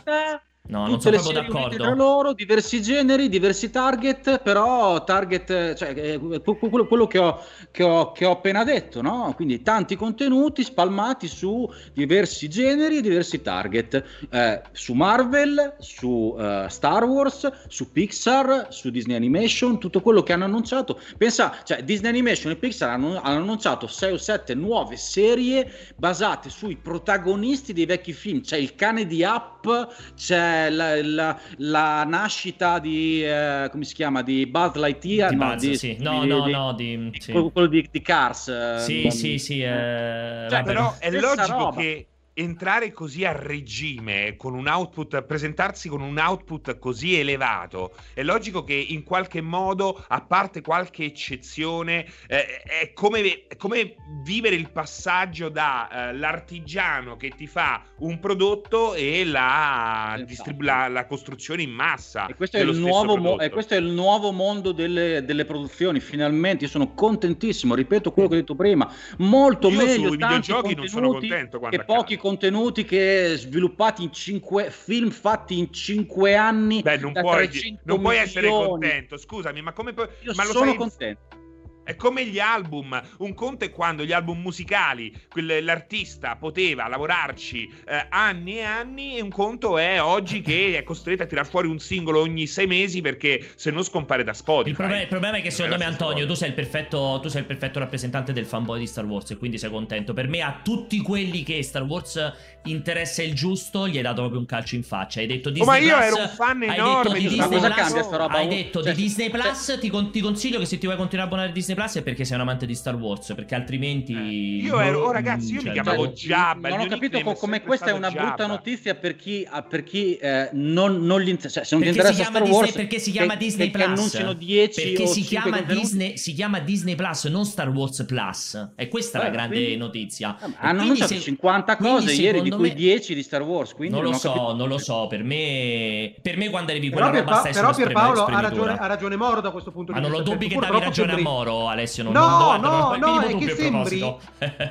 No, 0.68 0.88
non 0.88 1.00
sono 1.00 1.18
proprio 1.22 1.42
d'accordo. 1.42 1.76
tra 1.76 1.94
loro, 1.94 2.34
diversi 2.34 2.82
generi, 2.82 3.30
diversi 3.30 3.70
target, 3.70 4.40
però 4.40 5.04
target, 5.04 5.76
cioè 5.76 5.94
que- 5.94 6.42
que- 6.42 6.58
quello, 6.58 6.88
quello 6.88 7.06
che, 7.06 7.20
ho, 7.20 7.40
che, 7.70 7.84
ho, 7.84 8.12
che 8.12 8.26
ho 8.26 8.32
appena 8.32 8.64
detto, 8.64 9.02
no? 9.04 9.32
Quindi 9.36 9.62
tanti 9.62 9.96
contenuti 9.96 10.64
spalmati 10.64 11.28
su 11.28 11.72
diversi 11.94 12.50
generi 12.50 12.98
e 12.98 13.02
diversi 13.02 13.44
target, 13.44 14.04
eh, 14.32 14.62
su 14.72 14.94
Marvel, 14.94 15.76
su 15.78 16.36
eh, 16.40 16.66
Star 16.70 17.04
Wars, 17.04 17.48
su 17.68 17.92
Pixar, 17.92 18.68
su 18.72 18.90
Disney 18.90 19.16
Animation, 19.16 19.80
tutto 19.80 20.02
quello 20.02 20.24
che 20.24 20.34
hanno 20.34 20.46
annunciato. 20.46 21.00
Pensa, 21.16 21.58
cioè 21.64 21.84
Disney 21.84 22.10
Animation 22.10 22.52
e 22.52 22.56
Pixar 22.56 22.90
hanno, 22.90 23.22
hanno 23.22 23.38
annunciato 23.42 23.86
6 23.86 24.14
o 24.14 24.18
7 24.18 24.56
nuove 24.56 24.98
serie 24.98 25.72
basate 25.96 26.50
sui 26.50 26.76
protagonisti 26.78 27.72
dei 27.72 27.86
vecchi 27.86 28.14
film. 28.14 28.42
C'è 28.42 28.58
il 28.58 28.74
cane 28.74 29.06
di 29.06 29.22
Up, 29.22 29.94
c'è 30.16 30.55
la, 30.70 31.02
la- 31.04 31.40
la 31.58 32.04
nascita 32.04 32.80
di, 32.80 33.24
eh, 33.24 33.68
come 33.72 33.84
si 33.84 33.94
chiama, 33.94 34.22
di 34.24 34.46
Buzz 34.48 34.76
Lightyear? 34.76 35.30
Di 35.30 35.36
no, 35.36 35.46
Buzz, 35.48 35.62
di- 35.68 35.78
sì. 35.78 35.98
No, 36.00 36.22
di- 36.22 36.28
no, 36.28 36.44
di- 36.46 36.52
no, 36.52 36.74
di- 36.74 37.10
di- 37.12 37.22
sì. 37.22 37.32
quello, 37.32 37.68
di, 37.68 37.88
di 37.92 38.02
Cars. 38.02 38.48
eh, 38.48 38.76
Sì, 38.80 39.10
sì, 39.12 39.38
sì. 39.38 39.62
eh, 39.62 40.48
Cioè, 40.50 40.64
però 40.64 40.96
è 41.00 41.10
logico 41.12 41.58
roba. 41.58 41.80
che 41.82 42.08
entrare 42.38 42.92
così 42.92 43.24
a 43.24 43.32
regime 43.32 44.36
con 44.36 44.54
un 44.54 44.68
output, 44.68 45.22
presentarsi 45.24 45.88
con 45.88 46.02
un 46.02 46.18
output 46.18 46.78
così 46.80 47.18
elevato, 47.18 47.94
è 48.14 48.24
logico 48.24 48.66
che 48.66 48.74
in 48.74 49.04
qualche 49.04 49.40
modo, 49.40 50.04
a 50.06 50.20
parte 50.22 50.60
qualche 50.62 51.06
eccezione, 51.06 52.06
eh, 52.28 52.62
è, 52.62 52.92
come, 52.94 53.48
è 53.48 53.56
come 53.56 53.96
vivere 54.22 54.56
il 54.56 54.70
passaggio 54.70 55.48
dall'artigiano 55.48 57.16
che 57.16 57.30
ti 57.30 57.48
fa 57.48 57.82
un 58.00 58.20
prodotto 58.20 58.96
e 58.96 59.24
la, 59.24 60.12
Esatto. 60.16 60.26
distribu- 60.26 60.66
la, 60.66 60.90
la 60.90 61.06
costruzione 61.06 61.62
in 61.62 61.72
massa. 61.72 62.26
E 62.26 62.36
questo, 62.36 62.58
è 62.58 62.62
il 62.62 62.78
mo- 62.78 63.40
e 63.40 63.50
questo 63.50 63.76
è 63.76 63.78
il 63.78 63.88
nuovo 63.88 64.34
mondo 64.34 64.74
delle, 64.74 65.24
delle 65.24 65.46
produzioni. 65.46 66.02
Finalmente, 66.02 66.66
io 66.66 66.70
sono 66.70 66.94
contentissimo. 66.94 67.76
Ripeto 67.76 68.12
quello 68.12 68.28
che 68.28 68.36
ho 68.36 68.40
detto 68.40 68.56
prima: 68.56 68.92
molto 69.20 69.70
Io 69.70 69.78
meglio. 69.78 70.08
sui 70.10 70.18
videogiochi 70.18 70.76
non 70.76 70.88
sono 70.88 71.12
contento 71.12 71.60
quando 71.60 71.78
accade. 71.78 71.98
pochi 71.98 72.18
contenuti 72.26 72.86
che 72.86 73.36
sviluppati 73.38 74.02
in 74.02 74.12
cinque 74.12 74.72
film 74.72 75.12
fatti 75.12 75.60
in 75.60 75.72
cinque 75.72 76.36
anni. 76.36 76.82
Beh, 76.82 76.98
non 76.98 77.14
puoi, 77.14 77.48
300 77.48 77.82
non 77.84 78.02
puoi 78.02 78.18
essere 78.18 78.48
contento, 78.48 79.16
scusami, 79.16 79.62
ma 79.62 79.74
come 79.74 79.94
puoi... 79.94 80.08
Io 80.22 80.34
ma 80.34 80.44
sono 80.46 80.66
sai- 80.66 80.76
contento. 80.76 81.45
È 81.86 81.96
come 81.96 82.26
gli 82.26 82.40
album, 82.40 83.00
un 83.20 83.34
conto 83.36 83.64
è 83.64 83.70
quando 83.70 84.04
gli 84.04 84.12
album 84.12 84.42
musicali, 84.42 85.14
l'artista 85.62 86.36
poteva 86.36 86.88
lavorarci 86.88 87.72
eh, 87.88 88.08
anni 88.10 88.58
e 88.58 88.64
anni 88.64 89.18
e 89.18 89.22
un 89.22 89.30
conto 89.30 89.78
è 89.78 90.02
oggi 90.02 90.42
che 90.42 90.78
è 90.78 90.84
costretto 90.84 91.22
a 91.22 91.26
tirar 91.28 91.46
fuori 91.46 91.68
un 91.68 91.78
singolo 91.78 92.22
ogni 92.22 92.48
sei 92.48 92.66
mesi 92.66 93.02
perché 93.02 93.52
se 93.56 93.70
no 93.70 93.84
scompare 93.84 94.24
da 94.24 94.34
Spotify. 94.34 94.70
Il 94.70 94.76
problema, 94.76 95.02
il 95.04 95.08
problema 95.08 95.38
è 95.38 95.42
che 95.44 95.52
secondo 95.52 95.78
me 95.78 95.86
Antonio 95.86 96.26
tu 96.26 96.34
sei, 96.34 96.50
il 96.50 96.54
perfetto, 96.56 97.20
tu 97.22 97.28
sei 97.28 97.42
il 97.42 97.48
perfetto 97.48 97.78
rappresentante 97.78 98.34
del 98.34 98.46
fanboy 98.46 98.80
di 98.80 98.88
Star 98.88 99.06
Wars 99.06 99.30
e 99.32 99.38
quindi 99.38 99.58
sei 99.60 99.70
contento. 99.70 100.14
Per 100.14 100.28
me 100.28 100.42
a 100.42 100.60
tutti 100.64 101.00
quelli 101.02 101.44
che 101.44 101.62
Star 101.62 101.84
Wars 101.84 102.34
interessa 102.64 103.22
il 103.22 103.36
giusto 103.36 103.88
gli 103.88 103.98
hai 103.98 104.02
dato 104.04 104.22
proprio 104.22 104.40
un 104.40 104.48
calcio 104.48 104.74
in 104.76 104.84
faccia. 104.84 105.20
Hai 105.20 105.28
detto 105.28 105.50
Oh, 105.50 105.52
Disney 105.52 105.68
ma 105.68 105.78
io 105.78 105.96
Plus, 105.96 106.06
ero 106.08 106.22
un 106.24 106.30
fan 106.30 106.62
hai 106.64 106.78
enorme 106.78 107.04
detto 107.04 107.14
di 107.14 107.20
di 107.20 107.28
Disney 107.36 107.60
Plus. 107.60 107.76
cambia? 107.76 108.28
Hai 108.30 108.48
detto 108.48 108.82
Cioè, 108.84 108.94
di 108.94 109.02
Disney 109.04 109.30
cioè- 109.30 109.40
Plus 109.40 109.78
ti, 109.80 109.90
con- 109.90 110.12
ti 110.12 110.20
consiglio 110.22 110.58
che 110.60 110.66
se 110.66 110.78
ti 110.80 110.86
vuoi 110.88 110.98
continuare 110.98 111.30
a 111.30 111.32
abbonare 111.32 111.50
a 111.52 111.54
Disney 111.54 111.75
Plus 111.76 111.96
è 111.98 112.02
perché 112.02 112.26
sei 112.26 112.36
un 112.36 112.42
amante 112.42 112.66
di 112.66 112.74
Star 112.74 112.96
Wars 112.96 113.34
perché 113.36 113.54
altrimenti 113.56 114.14
Eh, 114.14 114.64
io 114.66 114.80
ero- 114.80 115.04
oh, 115.04 115.12
ragazzi, 115.12 115.50
io 115.54 115.58
mi 115.60 115.66
cioè, 115.66 115.74
chiamavo 115.74 116.06
no. 116.06 116.12
Jabba, 116.12 116.70
non 116.70 116.80
ho 116.80 116.86
capito 116.88 117.18
è 117.18 117.36
come 117.36 117.62
questa 117.62 117.88
è 117.88 117.92
una 117.92 118.10
brutta 118.10 118.26
Jabba. 118.38 118.46
notizia 118.48 118.96
per 118.96 119.16
chi, 119.16 119.48
per 119.70 119.84
chi 119.84 120.16
eh, 120.16 120.50
non, 120.54 121.06
non 121.06 121.22
gli 121.22 121.30
inter- 121.30 121.52
cioè, 121.52 121.64
se 121.64 121.76
non 121.76 121.84
Perché 121.84 122.00
si 122.02 122.08
interessa 122.08 122.30
chiama 122.32 122.38
Star 122.38 122.42
Disney- 122.48 122.62
Wars 122.64 122.72
perché 122.76 123.00
si 123.00 123.12
chiama 123.12 123.34
che- 123.34 123.38
Disney 123.46 123.66
che, 123.68 123.72
Plus. 123.78 123.86
annunciano 123.88 124.34
10 124.34 124.82
perché 124.82 125.04
o 125.04 125.06
si 125.08 125.24
5 125.24 125.52
chiama. 125.52 125.62
Disney, 125.62 126.18
si 126.18 126.34
chiama 126.34 126.60
Disney 126.60 126.96
Plus, 126.96 127.26
non 127.26 127.46
Star 127.46 127.70
Wars 127.70 128.04
Plus. 128.08 128.70
E 128.76 128.88
questa 128.88 129.20
è 129.20 129.22
la 129.24 129.28
Beh, 129.30 129.34
grande 129.36 129.56
quindi- 129.56 129.76
notizia. 129.78 130.38
Ah, 130.40 130.48
ma 130.48 130.56
hanno 130.60 130.82
annunciato 130.82 131.14
se- 131.14 131.20
50 131.20 131.76
quindi 131.78 132.00
cose 132.06 132.14
ieri, 132.14 132.42
di 132.42 132.50
cui 132.50 132.70
me- 132.70 132.74
10 132.74 133.14
di 133.14 133.22
Star 133.24 133.42
Wars. 133.42 133.74
Quindi 133.74 133.96
Non 133.96 134.04
lo 134.04 134.14
so, 134.14 134.32
capito- 134.32 134.54
non 134.56 134.68
lo 134.68 134.78
so. 134.78 135.08
Per 135.08 135.24
me, 135.24 136.14
per 136.22 136.38
me 136.38 136.50
quando 136.50 136.72
arrivi 136.72 136.90
Però, 136.90 137.10
quella 137.10 137.20
roba 137.20 137.32
Pierpa- 137.32 137.40
stai 137.52 137.54
però 137.54 137.76
Pierpaolo 137.76 138.26
ha 138.26 138.40
ragione, 138.40 138.78
ha 138.78 138.86
ragione 138.86 139.16
Moro 139.16 139.42
da 139.42 139.52
questo 139.52 139.72
punto 139.72 139.92
Ma 139.92 140.00
di 140.00 140.04
non 140.08 140.12
vista. 140.14 140.26
lo 140.28 140.38
dubbi 140.38 140.48
che 140.52 140.60
davi 140.60 140.80
ragione 140.80 141.14
a 141.14 141.18
Moro, 141.20 141.65
Alessio. 141.68 142.04
Non, 142.04 142.14
No, 142.14 142.20
non, 142.58 142.62
no, 142.62 142.70
non- 142.90 143.00
no, 143.00 143.12
minimo 143.20 143.26
è 143.26 143.46
che 143.46 143.56
sembri- 143.56 144.00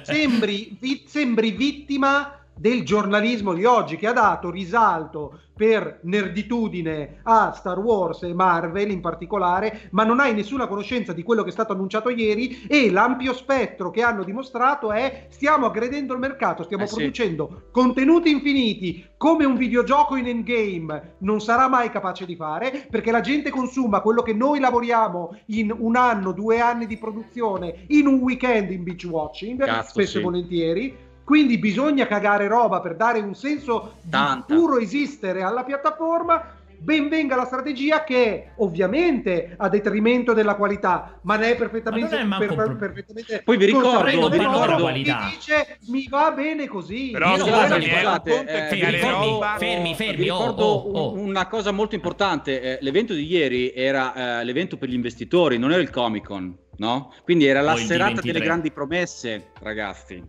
sembri, 0.03 0.77
vi- 0.81 1.05
sembri 1.07 1.51
vittima 1.53 2.39
del 2.57 2.85
giornalismo 2.85 3.53
di 3.53 3.65
oggi 3.65 3.97
che 3.97 4.07
ha 4.07 4.13
dato 4.13 4.51
risalto 4.51 5.41
per 5.55 6.01
nerditudine 6.03 7.21
a 7.23 7.53
Star 7.53 7.79
Wars 7.79 8.23
e 8.25 8.35
Marvel 8.35 8.91
in 8.91 9.01
particolare, 9.01 9.89
ma 9.93 10.03
non 10.03 10.19
hai 10.19 10.35
nessuna 10.35 10.67
conoscenza 10.67 11.13
di 11.13 11.23
quello 11.23 11.43
che 11.43 11.51
è 11.51 11.53
stato 11.53 11.73
annunciato 11.73 12.09
ieri 12.09 12.67
e 12.69 12.91
l'ampio 12.91 13.33
spettro 13.33 13.91
che 13.91 14.03
hanno 14.03 14.25
dimostrato 14.25 14.91
è 14.91 15.27
stiamo 15.29 15.67
aggredendo 15.67 16.13
il 16.13 16.19
mercato, 16.19 16.65
stiamo 16.65 16.85
Eh 16.85 16.89
sì. 16.89 16.95
producendo 16.95 17.69
contenuti 17.71 18.31
infiniti 18.31 19.07
come 19.17 19.45
un 19.45 19.57
videogioco 19.57 20.17
in 20.17 20.27
endgame 20.27 21.15
non 21.19 21.41
sarà 21.41 21.69
mai 21.69 21.91
capace 21.91 22.27
di 22.27 22.37
fare 22.37 22.87
perché 22.91 23.11
la 23.11 23.21
gente 23.21 23.51
consuma 23.51 24.01
quello 24.01 24.23
che 24.23 24.35
noi 24.35 24.59
lavoriamo 24.59 25.37
in 25.47 25.75
un 25.77 25.97
anno, 25.97 26.33
due 26.33 26.61
anni 26.61 26.87
di 26.87 26.99
produzione 26.99 27.85
in 27.89 28.07
un 28.07 28.15
weekend 28.15 28.71
in 28.73 28.83
beach 28.83 29.05
watching, 29.05 29.65
Cazzo, 29.65 29.91
spesso 29.91 30.13
sì. 30.13 30.19
e 30.19 30.23
volentieri. 30.23 31.04
Quindi 31.25 31.59
bisogna 31.59 32.07
cagare 32.07 32.47
roba 32.49 32.81
per 32.81 32.97
dare 32.97 33.19
un 33.21 33.35
senso 33.35 33.95
Tanta. 34.11 34.45
di 34.53 34.61
puro 34.61 34.79
esistere 34.79 35.43
alla 35.43 35.65
piattaforma. 35.65 36.63
Ben 36.77 37.09
venga 37.09 37.35
la 37.35 37.47
strategia 37.47 38.05
che 38.05 38.25
è 38.27 38.51
ovviamente 38.57 39.55
a 39.57 39.71
detrimento 39.71 40.35
della 40.35 40.55
qualità, 40.55 41.19
ma 41.23 41.37
ne 41.37 41.53
è 41.53 41.57
perfettamente, 41.57 42.09
Ma 42.11 42.23
non 42.23 42.25
è 42.25 42.29
manco 42.29 42.55
per- 42.55 42.65
pro- 42.67 42.77
perfettamente 42.77 43.41
Poi 43.43 43.57
vi 43.57 43.65
ricordo- 43.65 44.29
vi 44.29 44.37
ricordo 44.37 44.75
Chi 44.75 44.81
qualità. 44.83 45.31
dice 45.35 45.79
mi 45.87 46.07
va 46.11 46.31
bene 46.33 46.67
così. 46.67 47.09
Però 47.13 47.39
scusami, 47.39 47.89
guardo 47.89 48.29
eh, 48.29 48.45
fermi, 48.45 49.01
roba- 49.01 49.55
fermi, 49.57 49.95
fermi, 49.95 50.17
Vi 50.25 50.29
oh, 50.29 50.39
ricordo 50.39 50.65
oh, 50.65 50.91
oh. 50.91 51.13
un- 51.15 51.21
una 51.21 51.47
cosa 51.47 51.71
molto 51.71 51.95
importante. 51.95 52.61
eh, 52.61 52.79
l'evento 52.83 53.15
di 53.15 53.25
ieri 53.25 53.73
era 53.73 54.41
eh, 54.41 54.45
l'evento 54.45 54.77
per 54.77 54.91
gli 54.91 54.95
investitori, 54.95 55.57
non 55.57 55.73
era 55.73 55.81
il 55.81 55.89
Comic 55.89 56.25
Con, 56.27 56.55
no? 56.77 57.15
Quindi 57.23 57.47
era 57.47 57.63
la 57.63 57.77
serata 57.77 58.21
D23. 58.21 58.25
delle 58.25 58.41
grandi 58.41 58.71
promesse, 58.73 59.47
ragazzi. 59.63 60.23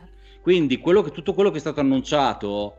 Quindi 0.45 0.77
quello 0.77 1.01
che- 1.01 1.09
tutto 1.09 1.33
quello 1.33 1.49
che 1.49 1.57
è 1.57 1.59
stato 1.59 1.79
annunciato 1.79 2.75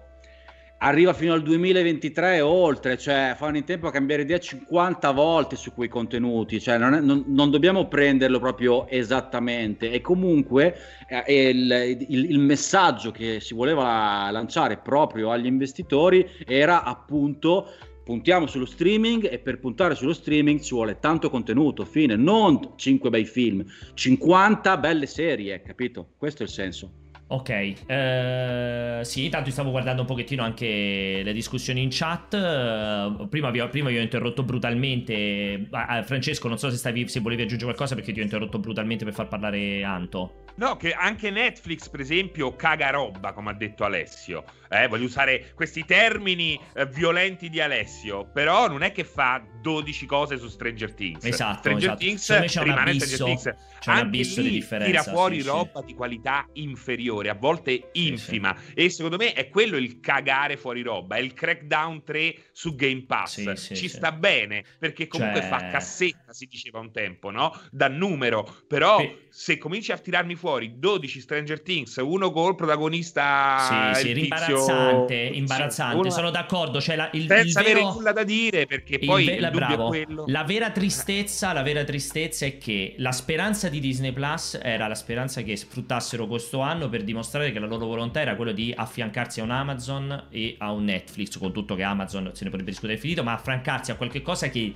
arriva 0.79 1.13
fino 1.13 1.33
al 1.33 1.43
2023 1.43 2.37
e 2.37 2.41
oltre, 2.41 2.97
cioè 2.97 3.35
fanno 3.37 3.57
in 3.57 3.65
tempo 3.65 3.89
a 3.89 3.91
cambiare 3.91 4.23
idea 4.23 4.39
50 4.39 5.11
volte 5.11 5.57
su 5.57 5.73
quei 5.75 5.89
contenuti, 5.89 6.61
cioè 6.61 6.79
non, 6.79 6.95
è- 6.95 7.01
non- 7.01 7.25
non 7.27 7.51
dobbiamo 7.51 7.89
prenderlo 7.89 8.39
proprio 8.39 8.87
esattamente 8.87 9.91
e 9.91 10.01
comunque 10.01 10.77
eh, 11.09 11.49
il, 11.49 12.07
il- 12.09 12.31
il 12.31 12.39
messaggio 12.39 13.11
che 13.11 13.41
si 13.41 13.53
voleva 13.53 14.29
lanciare 14.31 14.77
proprio 14.77 15.33
agli 15.33 15.47
investitori 15.47 16.25
era 16.47 16.85
appunto 16.85 17.67
puntiamo 18.05 18.47
sullo 18.47 18.67
streaming 18.67 19.29
e 19.29 19.41
per 19.41 19.59
puntare 19.59 19.97
sullo 19.97 20.13
streaming 20.13 20.61
ci 20.61 20.73
vuole 20.73 21.01
tanto 21.01 21.31
contenuto, 21.31 21.85
fine, 21.85 22.15
non 22.15 22.75
5 22.77 23.11
bei 23.11 23.25
film, 23.25 23.65
50 23.95 24.77
belle 24.77 25.07
serie, 25.07 25.61
capito? 25.63 26.11
Questo 26.17 26.45
è 26.45 26.47
il 26.47 26.53
senso. 26.53 26.91
Ok, 27.29 27.49
eh, 27.87 29.01
sì, 29.03 29.29
tanto 29.29 29.51
stavo 29.51 29.73
guardando 29.73 30.03
un 30.03 30.07
pochettino 30.07 30.45
anche 30.45 31.23
le 31.25 31.33
discussioni 31.33 31.83
in 31.83 31.89
chat. 31.91 32.35
eh, 32.35 33.27
prima, 33.29 33.51
vi 33.51 33.59
ho, 33.59 33.69
prima 33.69 33.89
vi 33.89 33.99
ho 33.99 34.01
interrotto 34.01 34.45
brutalmente. 34.45 35.67
Ah, 35.71 36.05
Francesco, 36.05 36.47
non 36.47 36.57
so 36.57 36.71
se, 36.71 36.77
stavi, 36.77 37.09
se 37.09 37.19
volevi 37.19 37.43
aggiungere 37.43 37.73
qualcosa 37.73 37.97
perché 37.97 38.13
ti 38.13 38.21
ho 38.21 38.23
interrotto 38.23 38.61
brutalmente 38.61 39.05
per 39.05 39.15
far 39.15 39.27
parlare 39.27 39.83
Anto. 39.83 40.46
No, 40.57 40.77
che 40.77 40.93
anche 40.93 41.31
Netflix, 41.31 41.89
per 41.89 42.01
esempio, 42.01 42.57
caga 42.57 42.89
roba, 42.91 43.33
come 43.33 43.51
ha 43.51 43.55
detto 43.55 43.85
Alessio. 43.85 44.43
Eh, 44.71 44.89
voglio 44.89 45.05
usare 45.05 45.53
questi 45.55 45.85
termini 45.85 46.59
eh, 46.75 46.87
violenti 46.87 47.49
di 47.51 47.61
Alessio, 47.61 48.29
però 48.33 48.67
non 48.67 48.83
è 48.83 48.91
che 48.91 49.05
fa 49.05 49.45
12 49.61 50.07
cose 50.07 50.39
su 50.39 50.49
Stranger 50.49 50.95
Things. 50.95 51.25
Esatto, 51.25 51.59
Stranger 51.59 51.91
esatto. 51.91 51.99
Things 51.99 52.63
rimane 52.63 52.91
abisso, 52.91 53.07
Stranger 53.17 53.55
Things. 53.55 53.79
c'è 53.81 53.91
un 53.91 53.97
Anche 53.99 54.17
lì 54.17 54.35
di 54.35 54.51
differenza, 54.51 55.01
Tira 55.03 55.03
fuori 55.03 55.35
sì, 55.37 55.41
sì. 55.43 55.49
roba 55.49 55.83
di 55.83 55.95
qualità 55.95 56.49
inferiore, 56.55 57.29
a 57.29 57.35
volte 57.35 57.91
Sì, 57.93 58.09
infima. 58.09 58.57
E 58.75 58.89
secondo 58.89 59.19
me 59.19 59.35
è 59.35 59.49
quello 59.49 59.77
il 59.77 60.01
cagare 60.01 60.57
fuori 60.57 60.81
roba. 60.83 61.17
È 61.17 61.21
il 61.21 61.35
Crackdown 61.35 62.03
3 62.03 62.35
su 62.53 62.75
Game 62.75 63.05
Pass. 63.07 63.35
Sì, 63.35 63.51
sì, 63.57 63.77
Ci 63.77 63.89
sì. 63.89 63.97
sta 63.97 64.11
bene 64.11 64.65
perché 64.79 65.07
comunque 65.07 65.41
Cioè- 65.43 65.49
fa 65.51 65.69
cassetta, 65.69 66.33
si 66.33 66.47
diceva 66.47 66.79
un 66.81 66.91
tempo, 66.93 67.31
no? 67.31 67.53
Da 67.71 67.89
numero. 67.89 68.63
Però 68.67 68.99
Sì. 68.99 69.17
se 69.29 69.59
cominci 69.59 69.93
a 69.93 69.99
tirarmi 69.99 70.35
fuori 70.35 70.45
12 70.79 71.21
Stranger 71.21 71.61
Things, 71.61 71.97
uno 71.97 72.31
col 72.31 72.55
protagonista 72.55 73.93
Sì, 73.95 74.01
sì, 74.01 74.09
il 74.09 74.15
tizio- 74.15 74.23
imbarazzante, 74.25 75.15
imbarazzante. 75.15 75.97
uno- 75.97 76.11
Sono 76.11 76.31
d'accordo. 76.31 76.81
Cioè, 76.81 76.97
la, 76.97 77.09
il, 77.13 77.23
il 77.23 77.27
senza 77.29 77.63
vero... 77.63 77.79
avere 77.81 77.95
nulla 77.95 78.13
da 78.13 78.23
dire 78.25 78.67
perché 78.67 78.95
Il 79.01 79.07
poi 79.07 79.25
ve- 79.27 79.35
il, 79.35 79.41
la, 79.41 79.51
dubbio 79.51 79.67
bravo. 79.67 79.93
è 79.93 80.05
quello. 80.05 80.25
La 80.29 80.45
vera 80.45 80.71
tristezza, 80.71 81.53
la 81.53 81.63
vera 81.63 81.85
tristezza 81.85 82.47
è 82.47 82.59
che 82.59 82.95
la 82.99 83.13
speranza 83.13 83.69
di 83.69 83.81
Disney 83.81 84.13
Plus 84.13 84.59
era 84.63 84.87
la 84.87 84.95
speranza 84.95 85.43
che 85.43 85.57
sfruttassero 85.57 86.27
questo 86.27 86.61
anno 86.61 86.89
per 86.89 87.03
dimostrare 87.05 87.53
che 87.53 87.59
la 87.59 87.67
loro 87.67 87.87
volontà 87.87 88.21
era 88.21 88.37
quello 88.37 88.53
di 88.53 88.73
affiancarsi 88.77 89.41
a 89.41 89.45
un 89.45 89.51
Amazon 89.51 90.27
e 90.31 90.55
a 90.59 90.73
un 90.73 90.85
Netflix, 90.85 91.39
con 91.39 91.53
tutto 91.53 91.75
che 91.75 91.83
Amazon 91.83 92.31
se 92.35 92.45
ne 92.45 92.51
potrebbe 92.51 92.71
discutere 92.71 92.99
finito, 92.99 93.23
ma 93.23 93.33
affrancarsi 93.33 93.91
a 93.91 93.97
qualche 93.97 94.23
cosa 94.23 94.49
che 94.49 94.73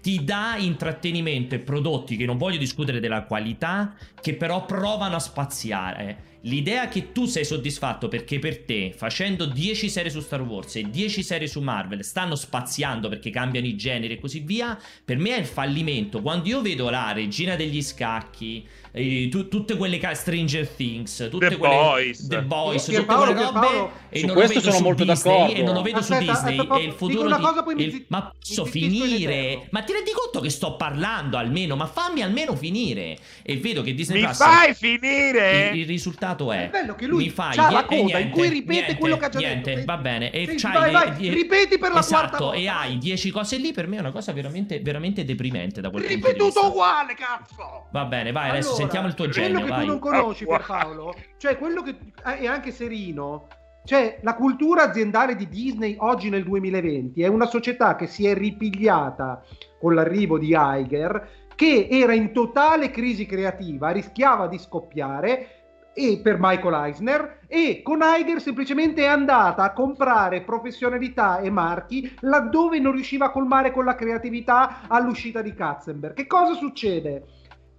ti 0.00 0.24
dà 0.24 0.56
intrattenimento 0.58 1.54
e 1.54 1.60
prodotti 1.60 2.16
che 2.16 2.24
non 2.24 2.38
voglio 2.38 2.58
discutere 2.58 3.00
della 3.00 3.24
qualità, 3.24 3.94
che 4.20 4.34
però 4.34 4.64
provano 4.64 5.16
a 5.16 5.20
spaziare. 5.20 6.29
L'idea 6.44 6.88
che 6.88 7.12
tu 7.12 7.26
sei 7.26 7.44
soddisfatto 7.44 8.08
perché 8.08 8.38
per 8.38 8.60
te, 8.64 8.94
facendo 8.96 9.44
10 9.44 9.90
serie 9.90 10.10
su 10.10 10.20
Star 10.20 10.40
Wars 10.40 10.76
e 10.76 10.88
10 10.88 11.22
serie 11.22 11.46
su 11.46 11.60
Marvel, 11.60 12.02
stanno 12.02 12.34
spaziando 12.34 13.08
perché 13.10 13.28
cambiano 13.28 13.66
i 13.66 13.76
generi 13.76 14.14
e 14.14 14.18
così 14.18 14.40
via, 14.40 14.78
per 15.04 15.18
me 15.18 15.36
è 15.36 15.38
il 15.38 15.44
fallimento. 15.44 16.22
Quando 16.22 16.48
io 16.48 16.62
vedo 16.62 16.88
la 16.88 17.12
regina 17.12 17.56
degli 17.56 17.82
scacchi, 17.82 18.66
eh, 18.92 19.28
tu- 19.30 19.48
tutte 19.48 19.76
quelle 19.76 19.98
ca- 19.98 20.14
Stranger 20.14 20.66
Things, 20.66 21.28
tutte 21.30 21.48
The 21.50 21.56
quelle 21.58 21.74
Boys. 21.74 22.26
The 22.26 22.42
Boys, 22.42 22.84
tutte 22.86 23.04
Paolo, 23.04 23.32
quelle 23.34 23.44
robe 23.50 23.90
e 24.08 24.18
su 24.20 24.26
non 24.26 24.34
questo 24.34 24.54
lo 24.54 24.60
vedo 24.60 24.60
sono 24.60 24.76
su 24.76 24.82
molto 24.82 25.04
Disney 25.04 25.32
d'accordo. 25.36 25.54
e 25.54 25.62
non 25.62 25.74
lo 25.74 25.82
vedo 25.82 25.98
Aspetta, 25.98 26.20
su 26.20 26.26
Disney 26.32 26.58
aspetta, 26.58 26.78
e 26.78 26.82
il 26.84 26.92
futuro 26.92 27.26
una 27.26 27.36
di- 27.36 27.42
cosa, 27.42 27.62
poi 27.62 27.74
mi 27.74 27.82
il- 27.84 27.92
zi- 27.92 28.04
ma 28.08 28.18
mi 28.24 28.30
posso 28.40 28.64
finire 28.64 29.68
ma 29.70 29.82
ti 29.82 29.92
rendi 29.92 30.10
conto 30.12 30.40
che 30.40 30.48
sto 30.50 30.74
parlando 30.76 31.36
almeno 31.36 31.76
ma 31.76 31.86
fammi 31.86 32.22
almeno 32.22 32.56
finire 32.56 33.16
e 33.42 33.56
vedo 33.58 33.82
che 33.82 33.94
Disney 33.94 34.20
Mi 34.20 34.24
Plus 34.24 34.36
fai 34.38 34.74
finire? 34.74 35.68
il, 35.74 35.80
il 35.80 35.86
risultato 35.86 36.28
è 36.50 36.66
È 36.66 36.68
bello 36.70 36.94
che 36.94 37.06
lui 37.06 37.24
mi 37.24 37.30
fai 37.30 37.54
c'ha 37.54 37.70
la 37.70 37.84
coda 37.84 38.18
in 38.18 38.30
cui 38.30 38.40
niente, 38.40 38.48
ripete 38.58 38.80
niente, 38.80 38.96
quello 38.98 39.16
che 39.16 39.24
ha 39.24 39.28
già 39.28 39.38
niente, 39.38 39.74
detto. 39.74 39.84
va 39.86 39.96
bene 39.98 40.30
e 40.30 40.54
c'hai 40.56 40.72
vai, 40.72 40.92
le- 40.92 40.98
vai, 40.98 41.12
die- 41.16 41.32
ripeti 41.34 41.78
per 41.78 41.92
la 41.92 42.00
quarta 42.00 42.00
esatto 42.00 42.44
volta, 42.44 42.58
e 42.58 42.68
hai 42.68 42.98
10 42.98 43.30
cose 43.30 43.56
lì 43.56 43.72
per 43.72 43.86
me 43.86 43.96
è 43.96 44.00
una 44.00 44.12
cosa 44.12 44.32
veramente 44.32 44.80
veramente 44.80 45.24
deprimente 45.24 45.80
da 45.80 45.90
quel 45.90 46.02
punto 46.04 46.16
di 46.16 46.20
vista 46.22 46.44
Ripetuto 46.44 46.66
uguale, 46.68 47.14
cazzo! 47.14 47.86
va 47.90 48.04
bene 48.04 48.32
vai 48.32 48.50
adesso 48.50 48.68
Allora, 48.68 48.82
sentiamo 48.82 49.06
il 49.08 49.14
tuo 49.14 49.28
quello 49.28 49.40
genio 49.40 49.64
che 49.64 49.70
vai 49.70 49.80
tu 49.80 49.86
non 49.86 49.98
conosci 49.98 50.46
per 50.46 50.64
Paolo, 50.66 51.14
cioè 51.38 51.56
quello 51.58 51.82
che 51.82 51.96
è 52.22 52.46
anche 52.46 52.70
Serino, 52.70 53.46
cioè 53.84 54.18
la 54.22 54.34
cultura 54.34 54.82
aziendale 54.84 55.36
di 55.36 55.48
Disney 55.48 55.96
oggi 55.98 56.28
nel 56.28 56.44
2020 56.44 57.22
è 57.22 57.26
una 57.26 57.46
società 57.46 57.96
che 57.96 58.06
si 58.06 58.26
è 58.26 58.34
ripigliata 58.34 59.42
con 59.80 59.94
l'arrivo 59.94 60.38
di 60.38 60.54
Iger, 60.56 61.28
che 61.54 61.88
era 61.90 62.12
in 62.14 62.32
totale 62.32 62.90
crisi 62.90 63.26
creativa, 63.26 63.90
rischiava 63.90 64.46
di 64.46 64.58
scoppiare 64.58 65.59
e 65.92 66.20
per 66.22 66.36
Michael 66.38 66.86
Eisner 66.86 67.38
e 67.46 67.82
con 67.82 68.00
Iger 68.02 68.40
semplicemente 68.40 69.02
è 69.02 69.06
andata 69.06 69.62
a 69.62 69.72
comprare 69.72 70.42
professionalità 70.42 71.40
e 71.40 71.50
marchi 71.50 72.14
laddove 72.20 72.78
non 72.78 72.92
riusciva 72.92 73.26
a 73.26 73.30
colmare 73.30 73.72
con 73.72 73.84
la 73.84 73.94
creatività 73.94 74.82
all'uscita 74.86 75.42
di 75.42 75.52
Katzenberg. 75.52 76.14
Che 76.14 76.26
cosa 76.26 76.54
succede? 76.54 77.24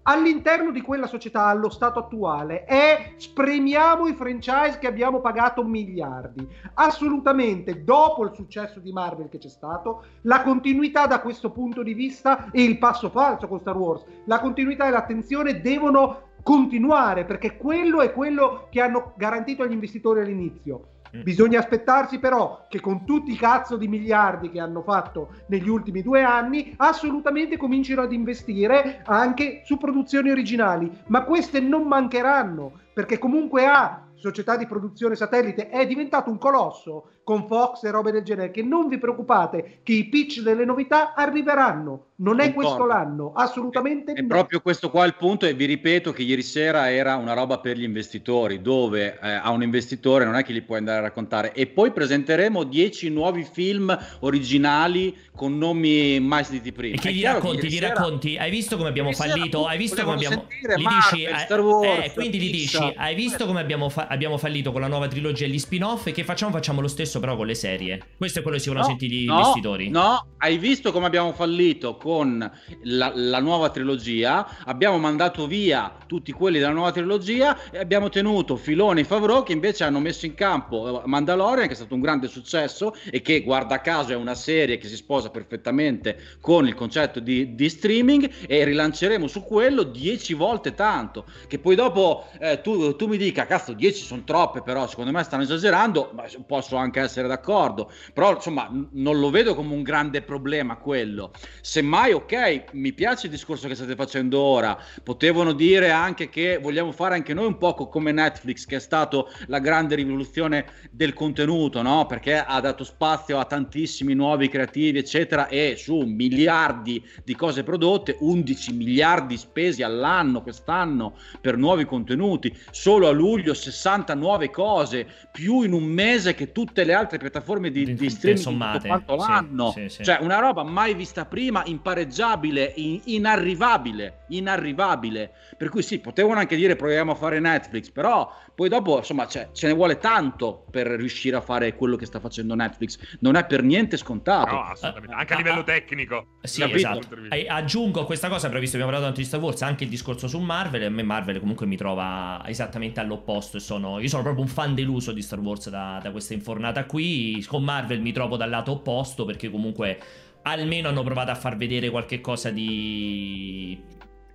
All'interno 0.03 0.71
di 0.71 0.81
quella 0.81 1.05
società, 1.05 1.45
allo 1.45 1.69
stato 1.69 1.99
attuale, 1.99 2.63
è 2.63 3.13
spremiamo 3.17 4.07
i 4.07 4.15
franchise 4.15 4.79
che 4.79 4.87
abbiamo 4.87 5.21
pagato 5.21 5.63
miliardi. 5.63 6.47
Assolutamente, 6.73 7.83
dopo 7.83 8.23
il 8.23 8.31
successo 8.33 8.79
di 8.79 8.91
Marvel 8.91 9.29
che 9.29 9.37
c'è 9.37 9.47
stato, 9.47 10.05
la 10.23 10.41
continuità 10.41 11.05
da 11.05 11.21
questo 11.21 11.51
punto 11.51 11.83
di 11.83 11.93
vista 11.93 12.49
e 12.49 12.63
il 12.63 12.79
passo 12.79 13.11
falso 13.11 13.47
con 13.47 13.59
Star 13.59 13.77
Wars, 13.77 14.03
la 14.25 14.39
continuità 14.39 14.87
e 14.87 14.89
l'attenzione 14.89 15.61
devono 15.61 16.29
continuare 16.43 17.25
perché 17.25 17.57
quello 17.57 18.01
è 18.01 18.11
quello 18.13 18.67
che 18.69 18.81
hanno 18.81 19.13
garantito 19.15 19.63
agli 19.63 19.71
investitori 19.71 20.21
all'inizio. 20.21 20.87
Mm. 21.15 21.23
Bisogna 21.23 21.59
aspettarsi 21.59 22.19
però 22.19 22.65
che 22.69 22.79
con 22.79 23.05
tutti 23.05 23.31
i 23.31 23.37
cazzo 23.37 23.75
di 23.75 23.87
miliardi 23.87 24.49
che 24.49 24.59
hanno 24.59 24.81
fatto 24.81 25.29
negli 25.47 25.67
ultimi 25.67 26.01
due 26.01 26.23
anni, 26.23 26.73
assolutamente 26.77 27.57
comincino 27.57 28.01
ad 28.01 28.13
investire 28.13 29.01
anche 29.05 29.61
su 29.65 29.77
produzioni 29.77 30.31
originali. 30.31 30.89
Ma 31.07 31.23
queste 31.23 31.59
non 31.59 31.83
mancheranno, 31.83 32.79
perché 32.93 33.17
comunque 33.17 33.65
ha 33.65 34.05
società 34.21 34.55
di 34.55 34.67
produzione 34.67 35.15
satellite 35.15 35.69
è 35.69 35.87
diventato 35.87 36.29
un 36.29 36.37
colosso 36.37 37.20
con 37.31 37.47
Fox 37.47 37.83
e 37.83 37.91
robe 37.91 38.11
del 38.11 38.23
genere 38.23 38.51
che 38.51 38.61
non 38.61 38.89
vi 38.89 38.97
preoccupate 38.97 39.79
che 39.83 39.93
i 39.93 40.09
pitch 40.09 40.41
delle 40.41 40.65
novità 40.65 41.13
arriveranno 41.13 42.07
non 42.21 42.41
è 42.41 42.53
Concordo. 42.53 42.67
questo 42.67 42.85
l'anno 42.85 43.31
assolutamente 43.33 44.11
È 44.11 44.19
no. 44.21 44.27
proprio 44.27 44.59
questo 44.59 44.89
qua 44.91 45.05
il 45.05 45.15
punto 45.15 45.45
e 45.45 45.53
vi 45.53 45.63
ripeto 45.63 46.11
che 46.11 46.23
ieri 46.23 46.41
sera 46.43 46.91
era 46.91 47.15
una 47.15 47.31
roba 47.31 47.59
per 47.59 47.77
gli 47.77 47.83
investitori 47.83 48.61
dove 48.61 49.17
eh, 49.21 49.31
a 49.31 49.49
un 49.51 49.63
investitore 49.63 50.25
non 50.25 50.35
è 50.35 50.43
che 50.43 50.51
gli 50.51 50.61
puoi 50.61 50.79
andare 50.79 50.97
a 50.97 51.01
raccontare 51.01 51.53
e 51.53 51.67
poi 51.67 51.91
presenteremo 51.91 52.63
10 52.65 53.09
nuovi 53.09 53.47
film 53.49 53.97
originali 54.19 55.15
con 55.35 55.57
nomi 55.57 56.19
mai 56.19 56.43
sentiti 56.43 56.71
prima. 56.71 56.95
E 56.95 56.99
che 56.99 57.09
È 57.09 57.11
gli 57.11 57.23
racconti, 57.23 57.67
gli 57.67 57.71
sera- 57.71 57.87
racconti, 57.87 58.37
hai 58.37 58.51
visto 58.51 58.77
come 58.77 58.89
abbiamo 58.89 59.11
fallito? 59.13 59.65
Hai 59.65 59.77
visto 59.77 60.03
come 60.03 60.15
abbiamo. 60.15 60.45
sentire 60.47 60.77
Gli 60.77 60.83
Marvel, 60.83 61.01
dici, 61.11 61.23
eh, 61.23 61.37
Star 61.39 61.61
Wars, 61.61 62.05
eh, 62.05 62.11
quindi 62.13 62.39
gli 62.39 62.51
dici, 62.51 62.93
hai 62.95 63.15
visto 63.15 63.45
come 63.47 63.59
abbiamo, 63.61 63.89
fa- 63.89 64.05
abbiamo 64.07 64.37
fallito 64.37 64.71
con 64.71 64.81
la 64.81 64.87
nuova 64.87 65.07
trilogia 65.07 65.45
e 65.45 65.49
gli 65.49 65.57
spin-off? 65.57 66.05
E 66.07 66.11
che 66.11 66.23
facciamo? 66.23 66.51
Facciamo 66.51 66.81
lo 66.81 66.87
stesso, 66.87 67.19
però 67.21 67.37
con 67.37 67.45
le 67.45 67.55
serie. 67.55 68.01
Questo 68.17 68.39
è 68.39 68.41
quello 68.41 68.57
che 68.57 68.63
si 68.63 68.69
vogliono 68.69 68.87
No, 68.87 68.97
sentire 68.97 69.15
gli 69.15 69.25
no, 69.25 69.33
investitori. 69.35 69.89
No, 69.89 70.25
hai 70.37 70.57
visto 70.57 70.91
come 70.91 71.05
abbiamo 71.05 71.31
fallito 71.33 71.95
con 71.95 72.51
la, 72.83 73.11
la 73.15 73.39
nuova 73.39 73.69
trilogia? 73.69 74.63
Abbiamo 74.65 74.97
mandato 74.97 75.47
via 75.47 75.95
tutti 76.07 76.31
quelli 76.31 76.59
della 76.59 76.71
nuova 76.71 76.91
trilogia 76.91 77.71
e 77.71 77.77
abbiamo 77.77 78.09
tenuto 78.09 78.55
Filone 78.55 79.01
e 79.01 79.03
Favreau 79.03 79.43
che 79.43 79.53
invece 79.53 79.83
hanno 79.83 79.99
messo 79.99 80.25
in 80.25 80.33
campo 80.33 81.03
eh, 81.03 81.07
Mandalorian, 81.07 81.67
che 81.67 81.73
è 81.73 81.75
stato 81.75 81.93
un 81.93 82.01
grande 82.01 82.27
successo 82.27 82.95
e 83.09 83.21
che 83.21 83.41
guarda 83.41 83.81
caso 83.81 84.11
è 84.11 84.15
una 84.15 84.35
serie 84.35 84.77
che 84.77 84.87
si 84.87 84.95
sposa 84.95 85.29
perfettamente 85.29 86.17
con 86.41 86.67
il 86.67 86.73
concetto 86.73 87.19
di, 87.19 87.53
di 87.53 87.69
streaming 87.69 88.29
e 88.47 88.63
rilanceremo 88.63 89.27
su 89.27 89.43
quello 89.43 89.83
10 89.83 90.33
volte 90.33 90.73
tanto. 90.73 91.25
Che 91.47 91.59
poi 91.59 91.75
dopo 91.75 92.27
eh, 92.39 92.61
tu, 92.61 92.95
tu 92.95 93.07
mi 93.07 93.17
dica, 93.17 93.45
cazzo, 93.45 93.73
10 93.73 94.03
sono 94.03 94.23
troppe, 94.23 94.63
però 94.63 94.87
secondo 94.87 95.11
me 95.11 95.23
stanno 95.23 95.43
esagerando, 95.43 96.11
ma 96.13 96.23
posso 96.47 96.75
anche 96.77 97.00
essere 97.03 97.27
d'accordo. 97.27 97.91
Però 98.13 98.33
insomma, 98.33 98.69
non 98.91 99.19
lo 99.19 99.29
vedo 99.29 99.55
come 99.55 99.73
un 99.73 99.83
grande 99.83 100.21
problema 100.21 100.77
quello. 100.77 101.31
Semmai, 101.61 102.13
ok, 102.13 102.73
mi 102.73 102.93
piace 102.93 103.27
il 103.27 103.31
discorso 103.31 103.67
che 103.67 103.75
state 103.75 103.95
facendo 103.95 104.39
ora. 104.39 104.77
Potevano 105.03 105.53
dire 105.53 105.91
anche 105.91 106.29
che 106.29 106.57
vogliamo 106.61 106.91
fare 106.91 107.15
anche 107.15 107.33
noi 107.33 107.47
un 107.47 107.57
po' 107.57 107.73
co- 107.73 107.87
come 107.87 108.11
Netflix, 108.11 108.65
che 108.65 108.77
è 108.77 108.79
stato 108.79 109.29
la 109.47 109.59
grande 109.59 109.95
rivoluzione 109.95 110.65
del 110.91 111.13
contenuto, 111.13 111.81
no? 111.81 112.05
Perché 112.05 112.37
ha 112.37 112.59
dato 112.59 112.83
spazio 112.83 113.39
a 113.39 113.45
tantissimi 113.45 114.13
nuovi 114.13 114.49
creativi, 114.49 114.97
eccetera, 114.99 115.47
e 115.47 115.75
su 115.77 115.99
miliardi 115.99 117.03
di 117.23 117.35
cose 117.35 117.63
prodotte, 117.63 118.17
11 118.19 118.73
miliardi 118.73 119.37
spesi 119.37 119.83
all'anno 119.83 120.41
quest'anno 120.41 121.15
per 121.39 121.57
nuovi 121.57 121.85
contenuti. 121.85 122.55
Solo 122.71 123.07
a 123.07 123.11
luglio 123.11 123.53
60 123.53 124.13
nuove 124.15 124.49
cose, 124.49 125.07
più 125.31 125.61
in 125.61 125.73
un 125.73 125.83
mese 125.83 126.33
che 126.33 126.51
tutte 126.51 126.83
le 126.83 126.90
altre 126.93 127.17
piattaforme 127.17 127.71
di, 127.71 127.83
Di- 127.85 127.93
di 127.93 128.09
streaming 128.09 128.41
sommate, 128.43 128.87
quanto 128.87 129.19
sì, 129.19 129.27
l'anno. 129.27 129.71
sì, 129.71 129.89
sì. 129.89 130.03
Cioè, 130.03 130.19
una 130.21 130.39
roba 130.39 130.63
mai 130.63 130.93
vista 130.93 131.25
prima, 131.25 131.63
impareggiabile, 131.65 132.73
in- 132.75 133.01
inarrivabile, 133.05 134.23
inarrivabile. 134.29 135.31
Per 135.57 135.69
cui 135.69 135.81
sì, 135.81 135.99
potevano 135.99 136.39
anche 136.39 136.55
dire 136.55 136.75
proviamo 136.75 137.11
a 137.11 137.15
fare 137.15 137.39
Netflix, 137.39 137.89
però 137.89 138.31
poi 138.61 138.69
dopo, 138.69 138.97
insomma, 138.97 139.25
cioè, 139.25 139.49
ce 139.53 139.65
ne 139.65 139.73
vuole 139.73 139.97
tanto 139.97 140.67
per 140.69 140.85
riuscire 140.85 141.35
a 141.35 141.41
fare 141.41 141.73
quello 141.73 141.95
che 141.95 142.05
sta 142.05 142.19
facendo 142.19 142.53
Netflix. 142.53 142.99
Non 143.21 143.35
è 143.35 143.43
per 143.47 143.63
niente 143.63 143.97
scontato. 143.97 144.53
No, 144.53 144.61
assolutamente. 144.65 145.15
Anche 145.15 145.33
a 145.33 145.37
livello 145.37 145.63
tecnico. 145.63 146.27
Sì, 146.43 146.59
Capito? 146.59 146.77
esatto. 146.77 147.07
E 147.31 147.47
aggiungo 147.49 148.05
questa 148.05 148.29
cosa, 148.29 148.49
però 148.49 148.59
visto 148.59 148.77
che 148.77 148.83
abbiamo 148.83 148.99
parlato 148.99 149.05
tanto 149.05 149.19
di 149.19 149.25
Star 149.25 149.39
Wars, 149.39 149.63
anche 149.63 149.85
il 149.85 149.89
discorso 149.89 150.27
su 150.27 150.37
Marvel. 150.37 150.83
A 150.83 150.89
me 150.89 151.01
Marvel 151.01 151.39
comunque 151.39 151.65
mi 151.65 151.75
trova 151.75 152.43
esattamente 152.45 152.99
all'opposto. 152.99 153.57
E 153.57 153.61
sono, 153.61 153.99
io 153.99 154.07
sono 154.07 154.21
proprio 154.21 154.43
un 154.43 154.49
fan 154.51 154.75
deluso 154.75 155.11
di 155.11 155.23
Star 155.23 155.39
Wars 155.39 155.67
da, 155.71 155.99
da 155.99 156.11
questa 156.11 156.35
infornata 156.35 156.85
qui. 156.85 157.43
Con 157.47 157.63
Marvel 157.63 157.99
mi 157.99 158.11
trovo 158.11 158.37
dal 158.37 158.51
lato 158.51 158.73
opposto 158.73 159.25
perché 159.25 159.49
comunque 159.49 159.99
almeno 160.43 160.89
hanno 160.89 161.01
provato 161.01 161.31
a 161.31 161.35
far 161.35 161.57
vedere 161.57 161.89
qualche 161.89 162.21
cosa 162.21 162.51
di... 162.51 163.81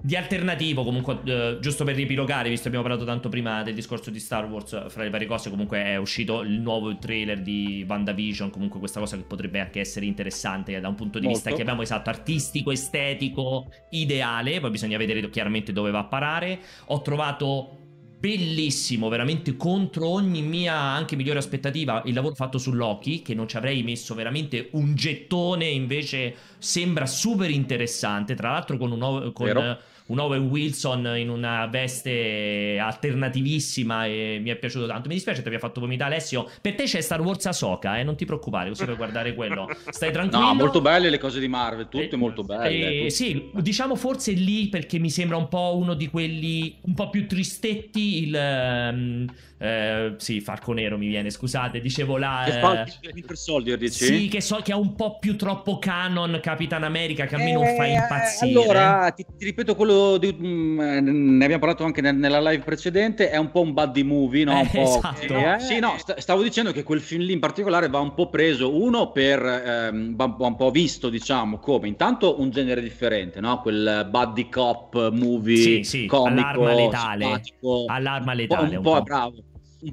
Di 0.06 0.14
alternativo, 0.14 0.84
comunque, 0.84 1.18
eh, 1.24 1.58
giusto 1.60 1.82
per 1.82 1.96
riepilogare, 1.96 2.48
visto 2.48 2.62
che 2.62 2.76
abbiamo 2.76 2.86
parlato 2.86 3.04
tanto 3.04 3.28
prima 3.28 3.64
del 3.64 3.74
discorso 3.74 4.08
di 4.10 4.20
Star 4.20 4.48
Wars, 4.48 4.88
fra 4.88 5.02
le 5.02 5.10
varie 5.10 5.26
cose, 5.26 5.50
comunque 5.50 5.82
è 5.82 5.96
uscito 5.96 6.42
il 6.42 6.60
nuovo 6.60 6.96
trailer 6.96 7.42
di 7.42 7.84
WandaVision, 7.88 8.50
comunque 8.50 8.78
questa 8.78 9.00
cosa 9.00 9.16
che 9.16 9.24
potrebbe 9.24 9.58
anche 9.58 9.80
essere 9.80 10.06
interessante 10.06 10.78
da 10.78 10.86
un 10.86 10.94
punto 10.94 11.18
di 11.18 11.26
Molto. 11.26 11.40
vista, 11.40 11.56
chiamiamo 11.56 11.82
esatto, 11.82 12.08
artistico, 12.08 12.70
estetico, 12.70 13.66
ideale, 13.90 14.60
poi 14.60 14.70
bisogna 14.70 14.96
vedere 14.96 15.28
chiaramente 15.28 15.72
dove 15.72 15.90
va 15.90 15.98
a 15.98 16.04
parare. 16.04 16.60
Ho 16.84 17.02
trovato 17.02 17.78
bellissimo, 18.18 19.08
veramente 19.08 19.56
contro 19.56 20.08
ogni 20.08 20.40
mia 20.40 20.74
anche 20.74 21.16
migliore 21.16 21.40
aspettativa 21.40 22.02
il 22.06 22.14
lavoro 22.14 22.36
fatto 22.36 22.58
su 22.58 22.72
Loki, 22.72 23.22
che 23.22 23.34
non 23.34 23.48
ci 23.48 23.56
avrei 23.56 23.82
messo 23.82 24.14
veramente 24.14 24.68
un 24.72 24.94
gettone, 24.94 25.66
invece 25.66 26.34
sembra 26.58 27.06
super 27.06 27.50
interessante, 27.50 28.36
tra 28.36 28.52
l'altro 28.52 28.76
con 28.78 28.92
un, 28.92 28.98
nuovo- 28.98 29.32
con, 29.32 29.48
eh, 29.48 29.78
un 30.06 30.18
Owen 30.20 30.48
Wilson 30.48 31.14
in 31.16 31.28
una 31.28 31.66
veste 31.66 32.78
alternativissima 32.80 34.06
e 34.06 34.38
mi 34.40 34.50
è 34.50 34.56
piaciuto 34.56 34.86
tanto. 34.86 35.08
Mi 35.08 35.14
dispiace 35.14 35.38
che 35.42 35.48
ti 35.48 35.54
abbia 35.54 35.66
fatto 35.66 35.80
vomitare 35.80 36.14
Alessio. 36.14 36.48
Per 36.60 36.74
te 36.74 36.84
c'è 36.84 37.00
Star 37.00 37.20
Wars 37.20 37.44
Ahsoka, 37.46 37.98
eh? 37.98 38.04
non 38.04 38.16
ti 38.16 38.24
preoccupare, 38.24 38.68
così 38.68 38.84
puoi 38.84 38.96
guardare 38.96 39.34
quello. 39.34 39.68
Stai 39.88 40.12
tranquillo. 40.12 40.44
No, 40.44 40.54
molto 40.54 40.80
belle 40.80 41.10
le 41.10 41.18
cose 41.18 41.40
di 41.40 41.48
Marvel, 41.48 41.88
tutte 41.88 42.10
Eh, 42.10 42.16
molto 42.16 42.42
belle. 42.44 43.04
eh, 43.06 43.10
sì, 43.10 43.50
diciamo 43.54 43.96
forse 43.96 44.32
lì 44.32 44.68
perché 44.68 44.98
mi 44.98 45.10
sembra 45.10 45.36
un 45.36 45.48
po' 45.48 45.76
uno 45.76 45.94
di 45.94 46.08
quelli 46.08 46.76
un 46.82 46.94
po' 46.94 47.10
più 47.10 47.26
tristetti. 47.26 48.22
Il 48.22 48.34
ehm, 48.34 49.26
eh, 49.58 50.14
sì, 50.18 50.40
Falco 50.40 50.72
Nero 50.72 50.98
mi 50.98 51.06
viene, 51.08 51.30
scusate, 51.30 51.80
dicevo 51.80 52.16
là. 52.18 52.44
Che 52.44 52.52
eh, 52.82 53.34
Soldier, 53.34 53.78
dici? 53.78 54.24
sì, 54.24 54.28
che 54.28 54.40
so 54.40 54.60
che 54.62 54.72
ha 54.72 54.76
un 54.76 54.94
po' 54.94 55.18
più 55.18 55.36
troppo 55.36 55.78
canon 55.78 56.38
Capitan 56.42 56.82
America 56.84 57.26
che 57.26 57.34
a 57.36 57.38
me 57.38 57.52
non 57.52 57.66
fa 57.66 57.86
Eh, 57.86 57.86
impazzire. 57.86 58.38
Allora, 58.40 59.10
ti, 59.10 59.26
ti 59.36 59.44
ripeto 59.44 59.74
quello 59.74 60.16
di, 60.16 60.32
mm, 60.32 60.80
eh, 60.80 61.00
ne 61.00 61.44
abbiamo 61.44 61.58
parlato 61.60 61.84
anche 61.84 62.00
nel- 62.00 62.16
nella 62.16 62.40
live 62.40 62.62
precedente, 62.64 63.28
è 63.30 63.36
un 63.36 63.50
po' 63.50 63.60
un 63.60 63.74
buddy 63.74 64.02
movie, 64.02 64.44
no? 64.44 64.60
Un 64.60 64.70
Eh, 64.70 64.70
po', 64.70 65.04
esatto. 65.04 65.34
eh, 65.34 65.56
sì, 65.58 65.78
no, 65.78 65.98
sta- 65.98 66.18
stavo 66.20 66.42
dicendo 66.42 66.72
che 66.72 66.82
quel 66.82 67.00
film 67.02 67.22
lì 67.24 67.32
in 67.32 67.40
particolare 67.40 67.88
va 67.88 67.98
un 68.00 68.14
po' 68.14 68.30
preso, 68.30 68.74
uno 68.80 69.10
per, 69.12 69.44
ehm, 69.44 70.14
va, 70.16 70.34
un 70.38 70.56
po' 70.56 70.70
visto, 70.70 71.10
diciamo, 71.10 71.58
come 71.58 71.88
intanto 71.88 72.40
un 72.40 72.48
genere 72.50 72.80
differente, 72.80 73.40
no? 73.40 73.60
Quel 73.60 74.06
buddy 74.10 74.48
cop 74.48 75.10
movie 75.10 75.80
Sì, 75.80 75.82
sì, 75.84 76.06
comico, 76.06 76.22
all'arma 76.22 76.72
letale. 76.74 77.50
simpatico, 77.50 77.86
All'arma 77.86 78.32
un 78.38 78.46
po', 78.46 78.56
letale. 78.56 78.76
un 78.76 78.78
po', 78.80 79.02
bravo, 79.02 79.44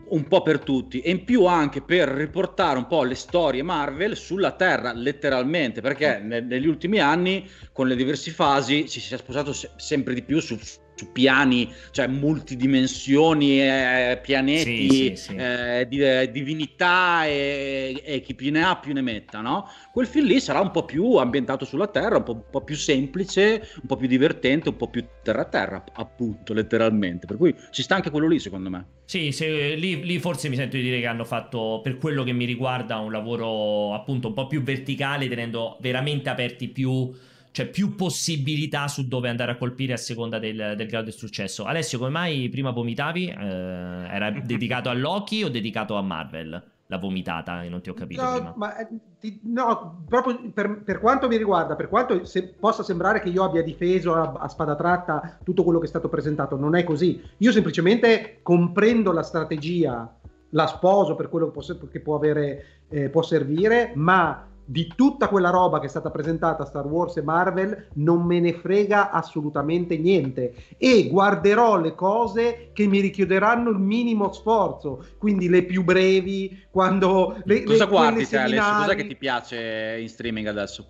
un, 0.09 0.27
po' 0.27 0.41
per 0.41 0.59
tutti 0.59 1.01
e 1.01 1.11
in 1.11 1.23
più 1.23 1.45
anche 1.45 1.81
per 1.81 2.09
riportare 2.09 2.77
un 2.77 2.87
po' 2.87 3.03
le 3.03 3.15
storie 3.15 3.63
Marvel 3.63 4.15
sulla 4.15 4.51
Terra 4.51 4.93
letteralmente 4.93 5.81
perché 5.81 6.19
ne- 6.19 6.41
negli 6.41 6.67
ultimi 6.67 6.99
anni 6.99 7.47
con 7.71 7.87
le 7.87 7.95
diverse 7.95 8.31
fasi 8.31 8.87
ci 8.89 8.99
si 8.99 9.13
è 9.13 9.17
sposato 9.17 9.53
se- 9.53 9.71
sempre 9.75 10.13
di 10.13 10.23
più 10.23 10.39
su, 10.39 10.57
su 10.95 11.11
piani 11.11 11.71
cioè 11.91 12.07
multidimensioni 12.07 13.61
eh, 13.61 14.19
pianeti 14.21 14.89
Sì, 14.89 15.15
sì, 15.15 15.15
sì. 15.15 15.35
eh, 15.35 15.85
di- 15.89 15.99
eh, 16.03 16.29
divinità 16.31 17.25
e, 17.25 18.01
e 18.05 18.21
chi 18.21 18.35
più 18.35 18.51
ne 18.51 18.63
ha 18.63 18.77
più 18.77 18.93
ne 18.93 19.01
metta 19.01 19.41
no? 19.41 19.67
quel 19.91 20.07
film 20.07 20.27
lì 20.27 20.39
sarà 20.39 20.59
un 20.59 20.71
po' 20.71 20.85
più 20.85 21.15
ambientato 21.15 21.65
sulla 21.65 21.87
Terra 21.87 22.17
un 22.17 22.23
po', 22.23 22.33
un 22.33 22.43
po' 22.49 22.63
più 22.63 22.75
semplice 22.75 23.67
un 23.81 23.87
po' 23.87 23.95
più 23.95 24.07
divertente 24.07 24.69
un 24.69 24.77
po' 24.77 24.89
più 24.89 25.05
terra 25.21 25.45
terra 25.45 25.83
appunto 25.93 26.53
letteralmente 26.53 27.25
per 27.25 27.37
cui 27.37 27.55
ci 27.71 27.81
sta 27.81 27.95
anche 27.95 28.09
quello 28.09 28.27
lì 28.27 28.39
secondo 28.39 28.69
me 28.69 28.85
Sì, 29.05 29.31
se- 29.31 29.75
lì, 29.75 30.03
lì 30.03 30.17
forse 30.19 30.49
mi 30.49 30.55
sento 30.55 30.75
di 30.77 30.81
dire 30.83 30.99
che 30.99 31.07
hanno 31.07 31.25
fatto, 31.25 31.81
per 31.83 31.97
quello 31.97 32.23
che 32.23 32.31
mi 32.33 32.45
riguarda, 32.45 32.97
un 32.97 33.11
lavoro 33.11 33.93
appunto 33.93 34.29
un 34.29 34.33
po' 34.33 34.47
più 34.47 34.63
verticale, 34.63 35.27
tenendo 35.27 35.77
veramente 35.81 36.29
aperti 36.29 36.67
più, 36.69 37.13
cioè 37.53 37.67
più 37.67 37.93
possibilità 37.93 38.87
su 38.87 39.07
dove 39.07 39.29
andare 39.29 39.51
a 39.51 39.57
colpire 39.57 39.93
a 39.93 39.97
seconda 39.97 40.39
del, 40.39 40.73
del 40.75 40.87
grado 40.87 41.05
di 41.05 41.11
successo. 41.11 41.65
Alessio, 41.65 41.99
come 41.99 42.09
mai 42.09 42.49
prima 42.49 42.71
vomitavi? 42.71 43.27
Eh, 43.27 43.35
era 43.35 44.31
dedicato 44.43 44.89
a 44.89 44.93
Loki 44.93 45.43
o 45.43 45.49
dedicato 45.49 45.95
a 45.95 46.01
Marvel? 46.01 46.61
La 46.87 46.97
vomitata, 46.97 47.61
non 47.69 47.81
ti 47.81 47.91
ho 47.91 47.93
capito 47.93 48.21
No, 48.23 48.31
prima. 48.33 48.53
ma, 48.55 48.77
eh, 48.77 48.87
ti- 49.19 49.39
no, 49.43 50.03
proprio 50.09 50.49
per, 50.51 50.81
per 50.83 50.99
quanto 50.99 51.27
mi 51.27 51.37
riguarda, 51.37 51.75
per 51.75 51.89
quanto 51.89 52.25
se- 52.25 52.55
possa 52.59 52.81
sembrare 52.81 53.21
che 53.21 53.29
io 53.29 53.43
abbia 53.43 53.61
difeso 53.63 54.15
a, 54.15 54.33
a 54.37 54.47
spada 54.47 54.75
tratta 54.75 55.37
tutto 55.43 55.63
quello 55.63 55.77
che 55.77 55.85
è 55.85 55.89
stato 55.89 56.09
presentato, 56.09 56.57
non 56.57 56.75
è 56.75 56.83
così. 56.83 57.21
Io 57.37 57.51
semplicemente 57.51 58.39
comprendo 58.41 59.11
la 59.11 59.23
strategia, 59.23 60.11
la 60.49 60.67
sposo 60.67 61.15
per 61.15 61.29
quello 61.29 61.51
che 61.51 61.51
può, 61.51 61.87
che 61.87 61.99
può 61.99 62.15
avere, 62.15 62.65
eh, 62.89 63.09
può 63.09 63.21
servire, 63.21 63.91
ma 63.95 64.47
di 64.65 64.91
tutta 64.95 65.27
quella 65.27 65.49
roba 65.49 65.79
che 65.79 65.87
è 65.87 65.89
stata 65.89 66.09
presentata 66.09 66.63
a 66.63 66.65
Star 66.65 66.85
Wars 66.85 67.17
e 67.17 67.21
Marvel 67.21 67.87
non 67.95 68.23
me 68.23 68.39
ne 68.39 68.53
frega 68.53 69.11
assolutamente 69.11 69.97
niente 69.97 70.53
e 70.77 71.07
guarderò 71.09 71.79
le 71.79 71.95
cose 71.95 72.69
che 72.73 72.87
mi 72.87 72.99
richiederanno 72.99 73.69
il 73.69 73.79
minimo 73.79 74.31
sforzo, 74.31 75.05
quindi 75.17 75.49
le 75.49 75.63
più 75.63 75.83
brevi, 75.83 76.65
quando 76.71 77.37
le, 77.43 77.63
cosa 77.63 77.85
le- 77.85 77.89
guardi 77.89 78.27
te 78.27 78.37
Alessio? 78.37 78.61
seminali. 78.63 78.83
cos'è 78.83 78.95
che 78.95 79.07
ti 79.07 79.15
piace 79.15 79.97
in 79.99 80.09
streaming 80.09 80.47
adesso? 80.47 80.87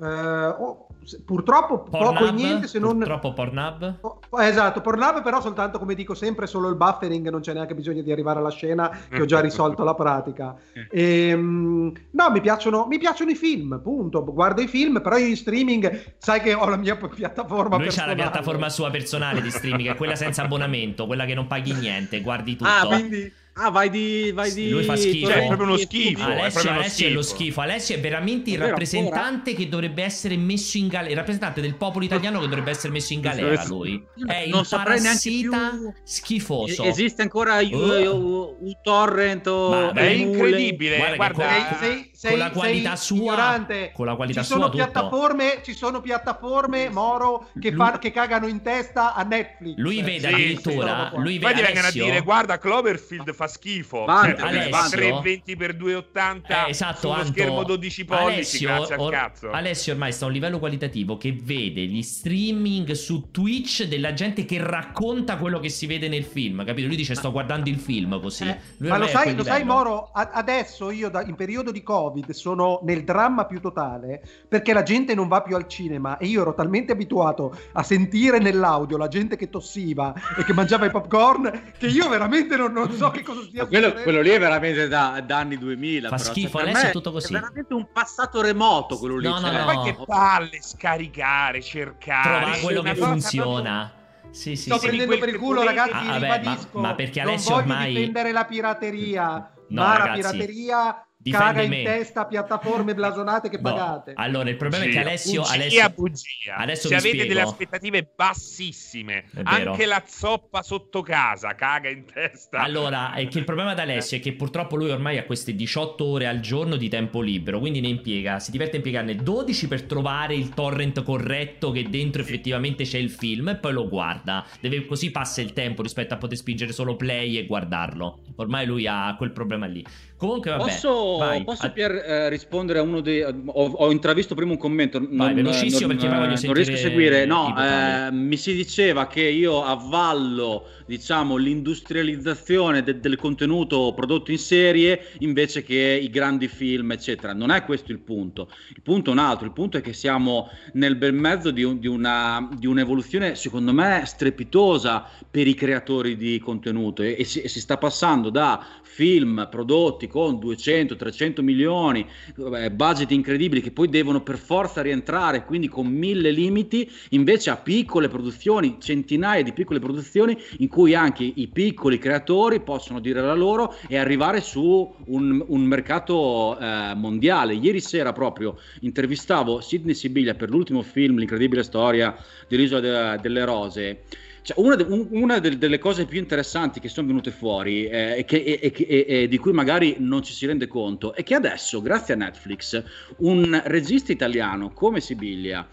Eh, 0.00 0.06
oh, 0.06 0.86
purtroppo 1.24 1.80
poco 1.80 2.12
e 2.12 2.16
Pornhub? 2.18 2.34
niente 2.34 2.66
se 2.66 2.78
non 2.78 2.96
Purtroppo 2.96 3.32
Pornhub? 3.32 3.98
Esatto, 4.40 4.80
Pornhub 4.80 5.22
però 5.22 5.40
soltanto 5.40 5.78
come 5.78 5.94
dico 5.94 6.14
sempre 6.14 6.46
solo 6.46 6.68
il 6.68 6.76
buffering, 6.76 7.28
non 7.28 7.40
c'è 7.40 7.52
neanche 7.52 7.74
bisogno 7.74 8.02
di 8.02 8.12
arrivare 8.12 8.38
alla 8.38 8.50
scena 8.50 8.90
che 9.08 9.20
ho 9.20 9.24
già 9.24 9.40
risolto 9.40 9.84
la 9.84 9.94
pratica. 9.94 10.56
Ehm, 10.94 11.92
no, 12.10 12.30
mi 12.30 12.40
piacciono, 12.40 12.86
mi 12.86 12.98
piacciono 12.98 13.30
i 13.30 13.34
film, 13.34 13.80
punto. 13.82 14.22
Guardo 14.24 14.60
i 14.60 14.66
film, 14.66 15.00
però 15.00 15.16
io 15.16 15.26
in 15.26 15.36
streaming 15.36 16.14
sai 16.18 16.40
che 16.40 16.54
ho 16.54 16.68
la 16.68 16.76
mia 16.76 16.96
piattaforma 16.96 17.76
Lui 17.76 17.86
c'ha 17.86 18.06
la 18.06 18.14
personale. 18.14 18.14
piattaforma 18.14 18.68
sua 18.68 18.90
personale 18.90 19.40
di 19.40 19.50
streaming, 19.50 19.90
è 19.90 19.94
quella 19.94 20.16
senza 20.16 20.42
abbonamento, 20.42 21.06
quella 21.06 21.24
che 21.24 21.34
non 21.34 21.46
paghi 21.46 21.72
niente, 21.72 22.20
guardi 22.20 22.56
tutto. 22.56 22.70
Ah, 22.70 22.86
quindi 22.86 23.32
ah, 23.54 23.70
vai 23.70 23.90
di 23.90 24.30
vai 24.32 24.52
di 24.52 24.70
Lui 24.70 24.82
fa 24.84 24.96
schifo. 24.96 25.26
Cioè, 25.26 25.42
è 25.42 25.46
proprio 25.46 25.66
uno 25.68 25.76
schifo. 25.76 26.20
è 26.20 26.24
Alessio, 26.24 26.50
proprio 26.50 26.70
uno 26.70 26.80
Alessio 26.80 27.06
è 27.06 27.10
lo 27.10 27.22
schifo. 27.22 27.36
schifo. 27.36 27.60
Alessio 27.60 27.94
è 27.96 28.00
veramente 28.00 28.50
il 28.50 28.60
È 28.60 28.66
rappresentante 28.66 29.54
che 29.54 29.68
dovrebbe 29.68 30.02
essere 30.02 30.36
messo 30.36 30.78
in 30.78 30.88
galera. 30.88 31.10
Il 31.10 31.16
rappresentante 31.16 31.60
del 31.60 31.74
popolo 31.76 32.04
italiano 32.04 32.38
che 32.40 32.46
dovrebbe 32.48 32.70
essere 32.70 32.92
messo 32.92 33.12
in 33.12 33.20
galera. 33.20 33.64
Lui 33.66 34.02
è 34.26 34.46
Non 34.48 34.60
il 34.60 34.66
saprei 34.66 35.00
neanche 35.00 35.28
parassita 35.30 35.70
più- 35.70 35.92
schifoso. 36.04 36.82
Esiste 36.84 37.22
ancora 37.22 37.60
U- 37.60 37.90
Oh. 38.02 38.56
O 38.62 39.68
Ma- 39.70 39.92
È 39.92 40.04
incredibile, 40.06 40.96
Guarda 40.96 41.10
che 41.12 41.16
guarda. 41.34 42.10
Con- 42.22 42.30
Sei, 42.30 42.30
con 42.30 42.38
la 42.38 42.50
qualità 42.50 42.96
sei 42.96 43.04
sua, 43.06 43.16
ignorante. 43.16 43.90
con 43.92 44.06
la 44.06 44.14
qualità 44.14 44.40
ci 44.42 44.46
sono 44.46 44.60
sua, 44.60 44.70
tutto. 44.70 44.82
piattaforme, 44.84 45.60
ci 45.64 45.74
sono 45.74 46.00
piattaforme 46.00 46.88
Moro 46.90 47.48
che, 47.60 47.70
Lui- 47.70 47.76
fa- 47.84 47.98
che 47.98 48.10
cagano 48.12 48.46
in 48.46 48.62
testa 48.62 49.14
a 49.14 49.22
Netflix. 49.24 49.76
Lui 49.76 50.02
vede 50.02 50.20
Sì, 50.28 50.34
addirittura. 50.34 51.10
sì, 51.12 51.16
lui 51.20 51.38
Poi 51.38 51.48
vede 51.52 51.54
ti 51.54 51.62
vengono 51.72 51.86
a 51.86 51.90
dire 51.90 52.20
guarda 52.20 52.58
Cloverfield 52.58 53.32
fa 53.34 53.48
schifo 53.48 54.04
Vanti, 54.04 54.38
Cioè, 54.38 54.48
Alessio. 54.48 54.70
va 54.70 54.88
320 54.88 55.56
x 55.56 55.72
280 55.72 56.66
Eh, 56.66 56.70
esatto, 56.70 57.10
Anto. 57.10 57.26
schermo 57.32 57.64
12 57.64 58.04
pollici 58.04 58.66
Alessio, 58.66 59.00
or- 59.02 59.10
cazzo 59.10 59.50
Alessio 59.50 59.92
ormai 59.92 60.12
sta 60.12 60.24
a 60.24 60.28
un 60.28 60.34
livello 60.34 60.58
qualitativo 60.58 61.16
che 61.16 61.36
vede 61.42 61.82
gli 61.86 62.02
streaming 62.02 62.92
su 62.92 63.30
Twitch 63.30 63.84
della 63.84 64.12
gente 64.12 64.44
che 64.44 64.58
racconta 64.62 65.36
quello 65.36 65.58
che 65.60 65.68
si 65.68 65.86
vede 65.86 66.08
nel 66.08 66.24
film, 66.24 66.64
capito? 66.64 66.86
Lui 66.86 66.96
dice 66.96 67.14
sto 67.14 67.32
guardando 67.32 67.68
il 67.68 67.78
film 67.78 68.20
così. 68.20 68.44
Eh, 68.46 68.58
Lui 68.78 68.90
ma 68.90 68.96
lo 68.98 69.06
sai, 69.08 69.34
lo 69.34 69.42
sai. 69.44 69.64
Moro, 69.64 70.10
a- 70.12 70.30
adesso 70.32 70.90
io 70.90 71.08
da- 71.08 71.22
in 71.22 71.34
periodo 71.34 71.70
di 71.72 71.82
Covid 71.82 72.10
sono 72.30 72.80
nel 72.82 73.04
dramma 73.04 73.46
più 73.46 73.60
totale 73.60 74.22
perché 74.48 74.72
la 74.72 74.82
gente 74.82 75.14
non 75.14 75.28
va 75.28 75.42
più 75.42 75.56
al 75.56 75.66
cinema 75.68 76.16
e 76.18 76.26
io 76.26 76.42
ero 76.42 76.54
talmente 76.54 76.92
abituato 76.92 77.56
a 77.72 77.82
sentire 77.82 78.38
nell'audio 78.38 78.96
la 78.96 79.08
gente 79.08 79.36
che 79.36 79.48
tossiva 79.50 80.14
e 80.36 80.44
che 80.44 80.52
mangiava 80.52 80.86
i 80.86 80.90
popcorn 80.90 81.72
che 81.78 81.86
io 81.86 82.08
veramente 82.08 82.56
non, 82.56 82.72
non 82.72 82.90
so 82.92 83.10
che 83.10 83.22
cosa 83.22 83.42
stia 83.42 83.66
quello, 83.66 83.88
succedendo. 83.88 84.02
quello 84.02 84.20
lì 84.20 84.30
è 84.30 84.38
veramente 84.38 84.88
da, 84.88 85.22
da 85.24 85.38
anni 85.38 85.56
2000 85.58 86.08
Fa 86.08 86.16
però. 86.16 86.28
schifo, 86.30 86.48
Cioè, 86.48 86.60
per 86.60 86.62
Alessio 86.68 86.82
me 86.84 86.88
è 86.88 86.92
tutto 86.92 87.12
così. 87.12 87.28
è 87.34 87.38
veramente 87.40 87.74
un 87.74 87.86
passato 87.92 88.40
remoto 88.42 88.98
quello 88.98 89.16
lì 89.18 89.26
No, 89.26 89.40
no, 89.40 89.48
cioè, 89.48 89.74
no. 89.74 89.82
che 89.82 89.96
palle 90.06 90.58
scaricare 90.60 91.60
cercare 91.62 92.40
Trova 92.42 92.56
quello 92.62 92.82
che 92.82 92.94
funziona. 92.94 93.92
Sì, 94.30 94.56
sì, 94.56 94.70
Sto 94.70 94.78
sì. 94.78 94.86
prendendo 94.86 95.18
per 95.18 95.28
il 95.28 95.36
culo, 95.36 95.62
ragazzi. 95.62 95.92
Ah, 95.92 96.18
vabbè, 96.18 96.26
ma- 96.26 96.36
ribadisco. 96.36 96.78
ma 96.80 96.94
perché 96.94 97.20
non 97.20 97.28
Alessio 97.32 97.50
voglio 97.54 97.62
ormai- 97.70 97.94
difendere 97.94 98.32
la 98.32 98.44
pirateria, 98.46 99.52
No, 99.68 99.82
ma 99.82 99.96
ragazzi, 99.98 100.22
la 100.22 100.30
pirateria 100.30 101.06
difende 101.22 101.52
caga 101.52 101.62
in 101.62 101.84
testa 101.84 102.26
piattaforme 102.26 102.94
blasonate 102.94 103.48
che 103.48 103.56
No. 103.56 103.62
pagate. 103.62 104.12
Allora, 104.16 104.50
il 104.50 104.56
problema 104.56 104.84
è 104.84 104.88
che 104.88 104.94
Bugia, 104.94 105.08
Alessio, 105.08 105.40
bugia, 105.42 105.52
Alessio 105.54 105.90
bugia. 105.94 106.56
Adesso 106.56 106.88
se 106.88 106.94
avete 106.94 107.08
spiego. 107.10 107.28
delle 107.28 107.40
aspettative 107.42 108.12
bassissime 108.14 109.24
anche 109.44 109.86
la 109.86 110.02
zoppa 110.06 110.62
sotto 110.62 111.02
casa 111.02 111.54
caga 111.54 111.88
in 111.88 112.04
testa 112.04 112.60
Allora, 112.60 113.12
è 113.14 113.26
che 113.28 113.38
il 113.38 113.44
problema 113.44 113.74
da 113.74 113.82
Alessio 113.82 114.16
è 114.16 114.20
che 114.20 114.32
purtroppo 114.32 114.76
lui 114.76 114.90
ormai 114.90 115.18
ha 115.18 115.24
queste 115.24 115.54
18 115.54 116.04
ore 116.04 116.26
al 116.26 116.40
giorno 116.40 116.76
di 116.76 116.88
tempo 116.88 117.20
libero, 117.20 117.58
quindi 117.58 117.80
ne 117.80 117.88
impiega, 117.88 118.38
si 118.38 118.50
diverte 118.50 118.74
a 118.74 118.76
impiegarne 118.76 119.16
12 119.16 119.68
per 119.68 119.82
trovare 119.84 120.34
il 120.34 120.50
torrent 120.50 121.02
corretto 121.02 121.70
che 121.70 121.88
dentro 121.88 122.22
effettivamente 122.22 122.84
c'è 122.84 122.98
il 122.98 123.10
film 123.10 123.48
e 123.48 123.56
poi 123.56 123.72
lo 123.72 123.88
guarda. 123.88 124.44
Deve, 124.60 124.84
così 124.86 125.10
passa 125.10 125.40
il 125.40 125.52
tempo 125.52 125.82
rispetto 125.82 126.14
a 126.14 126.16
poter 126.16 126.36
spingere 126.36 126.72
solo 126.72 126.96
play 126.96 127.36
e 127.38 127.46
guardarlo. 127.46 128.20
Ormai 128.36 128.66
lui 128.66 128.86
ha 128.86 129.14
quel 129.16 129.32
problema 129.32 129.66
lì. 129.66 129.84
Comunque 130.22 130.52
vabbè. 130.52 130.62
Posso, 130.62 131.16
vai. 131.16 131.42
posso 131.42 131.66
Ah, 131.66 131.70
Pier, 131.70 131.90
eh, 131.96 132.28
rispondere 132.28 132.78
a 132.78 132.82
uno 132.82 133.00
dei. 133.00 133.22
Ho, 133.22 133.32
ho 133.44 133.90
intravisto 133.90 134.36
prima 134.36 134.52
un 134.52 134.56
commento. 134.56 135.04
Vai, 135.10 135.34
velocissimo, 135.34 135.88
perché 135.88 136.06
poi 136.06 136.16
voglio 136.18 136.38
non 136.44 136.54
riesco 136.54 136.72
a 136.74 136.76
seguire. 136.76 137.24
No, 137.24 137.52
eh, 137.58 138.12
mi 138.12 138.36
si 138.36 138.54
diceva 138.54 139.08
che 139.08 139.22
io 139.22 139.64
avvallo, 139.64 140.66
diciamo, 140.86 141.34
l'industrializzazione 141.36 142.84
de- 142.84 143.00
del 143.00 143.16
contenuto 143.16 143.92
prodotto 143.96 144.30
in 144.30 144.38
serie 144.38 145.08
invece 145.18 145.64
che 145.64 145.98
i 146.00 146.08
grandi 146.08 146.46
film, 146.46 146.92
eccetera. 146.92 147.32
Non 147.32 147.50
è 147.50 147.64
questo 147.64 147.90
il 147.90 147.98
punto. 147.98 148.48
Il 148.76 148.82
punto 148.82 149.10
è 149.10 149.12
un 149.14 149.18
altro. 149.18 149.46
Il 149.46 149.52
punto 149.52 149.76
è 149.78 149.80
che 149.80 149.92
siamo 149.92 150.48
nel 150.74 150.94
bel 150.94 151.14
mezzo 151.14 151.50
di, 151.50 151.64
un- 151.64 151.80
di 151.80 151.88
una, 151.88 152.48
di 152.56 152.66
un'evoluzione, 152.68 153.34
secondo 153.34 153.72
me, 153.72 154.02
strepitosa 154.06 155.04
per 155.28 155.48
i 155.48 155.54
creatori 155.54 156.16
di 156.16 156.38
contenuto 156.38 157.02
e, 157.02 157.16
e 157.18 157.24
si, 157.24 157.40
e 157.40 157.48
si 157.48 157.58
sta 157.58 157.76
passando 157.76 158.30
da 158.30 158.64
film 158.92 159.48
prodotti 159.50 160.06
con 160.06 160.34
200-300 160.34 161.40
milioni, 161.40 162.06
eh, 162.36 162.70
budget 162.70 163.10
incredibili 163.10 163.62
che 163.62 163.70
poi 163.70 163.88
devono 163.88 164.22
per 164.22 164.36
forza 164.36 164.82
rientrare, 164.82 165.46
quindi 165.46 165.68
con 165.68 165.86
mille 165.86 166.30
limiti, 166.30 166.90
invece 167.10 167.48
a 167.48 167.56
piccole 167.56 168.08
produzioni, 168.08 168.76
centinaia 168.80 169.42
di 169.42 169.54
piccole 169.54 169.78
produzioni 169.78 170.36
in 170.58 170.68
cui 170.68 170.94
anche 170.94 171.24
i 171.24 171.48
piccoli 171.48 171.96
creatori 171.98 172.60
possono 172.60 173.00
dire 173.00 173.22
la 173.22 173.34
loro 173.34 173.74
e 173.88 173.96
arrivare 173.96 174.42
su 174.42 174.94
un, 175.06 175.42
un 175.46 175.62
mercato 175.62 176.58
eh, 176.58 176.92
mondiale. 176.94 177.54
Ieri 177.54 177.80
sera 177.80 178.12
proprio 178.12 178.58
intervistavo 178.80 179.62
Sidney 179.62 179.94
Sibiglia 179.94 180.34
per 180.34 180.50
l'ultimo 180.50 180.82
film, 180.82 181.16
L'incredibile 181.16 181.62
storia 181.62 182.14
Riso 182.48 182.78
de- 182.80 183.18
delle 183.22 183.44
Rose 183.46 184.02
cioè, 184.42 184.58
una, 184.58 184.74
de, 184.74 184.82
un, 184.82 185.06
una 185.10 185.38
de, 185.38 185.56
delle 185.56 185.78
cose 185.78 186.04
più 186.04 186.18
interessanti 186.18 186.80
che 186.80 186.88
sono 186.88 187.06
venute 187.06 187.30
fuori 187.30 187.86
eh, 187.86 188.18
e, 188.18 188.24
che, 188.24 189.26
di 189.28 189.38
cui 189.38 189.52
magari 189.52 189.96
non 189.98 190.22
ci 190.22 190.32
si 190.32 190.46
rende 190.46 190.66
conto 190.66 191.14
è 191.14 191.22
che 191.22 191.34
adesso, 191.34 191.80
grazie 191.80 192.14
a 192.14 192.16
Netflix, 192.16 192.82
un 193.18 193.60
regista 193.66 194.12
italiano 194.12 194.72
come 194.72 195.00
Sibilia 195.00 195.66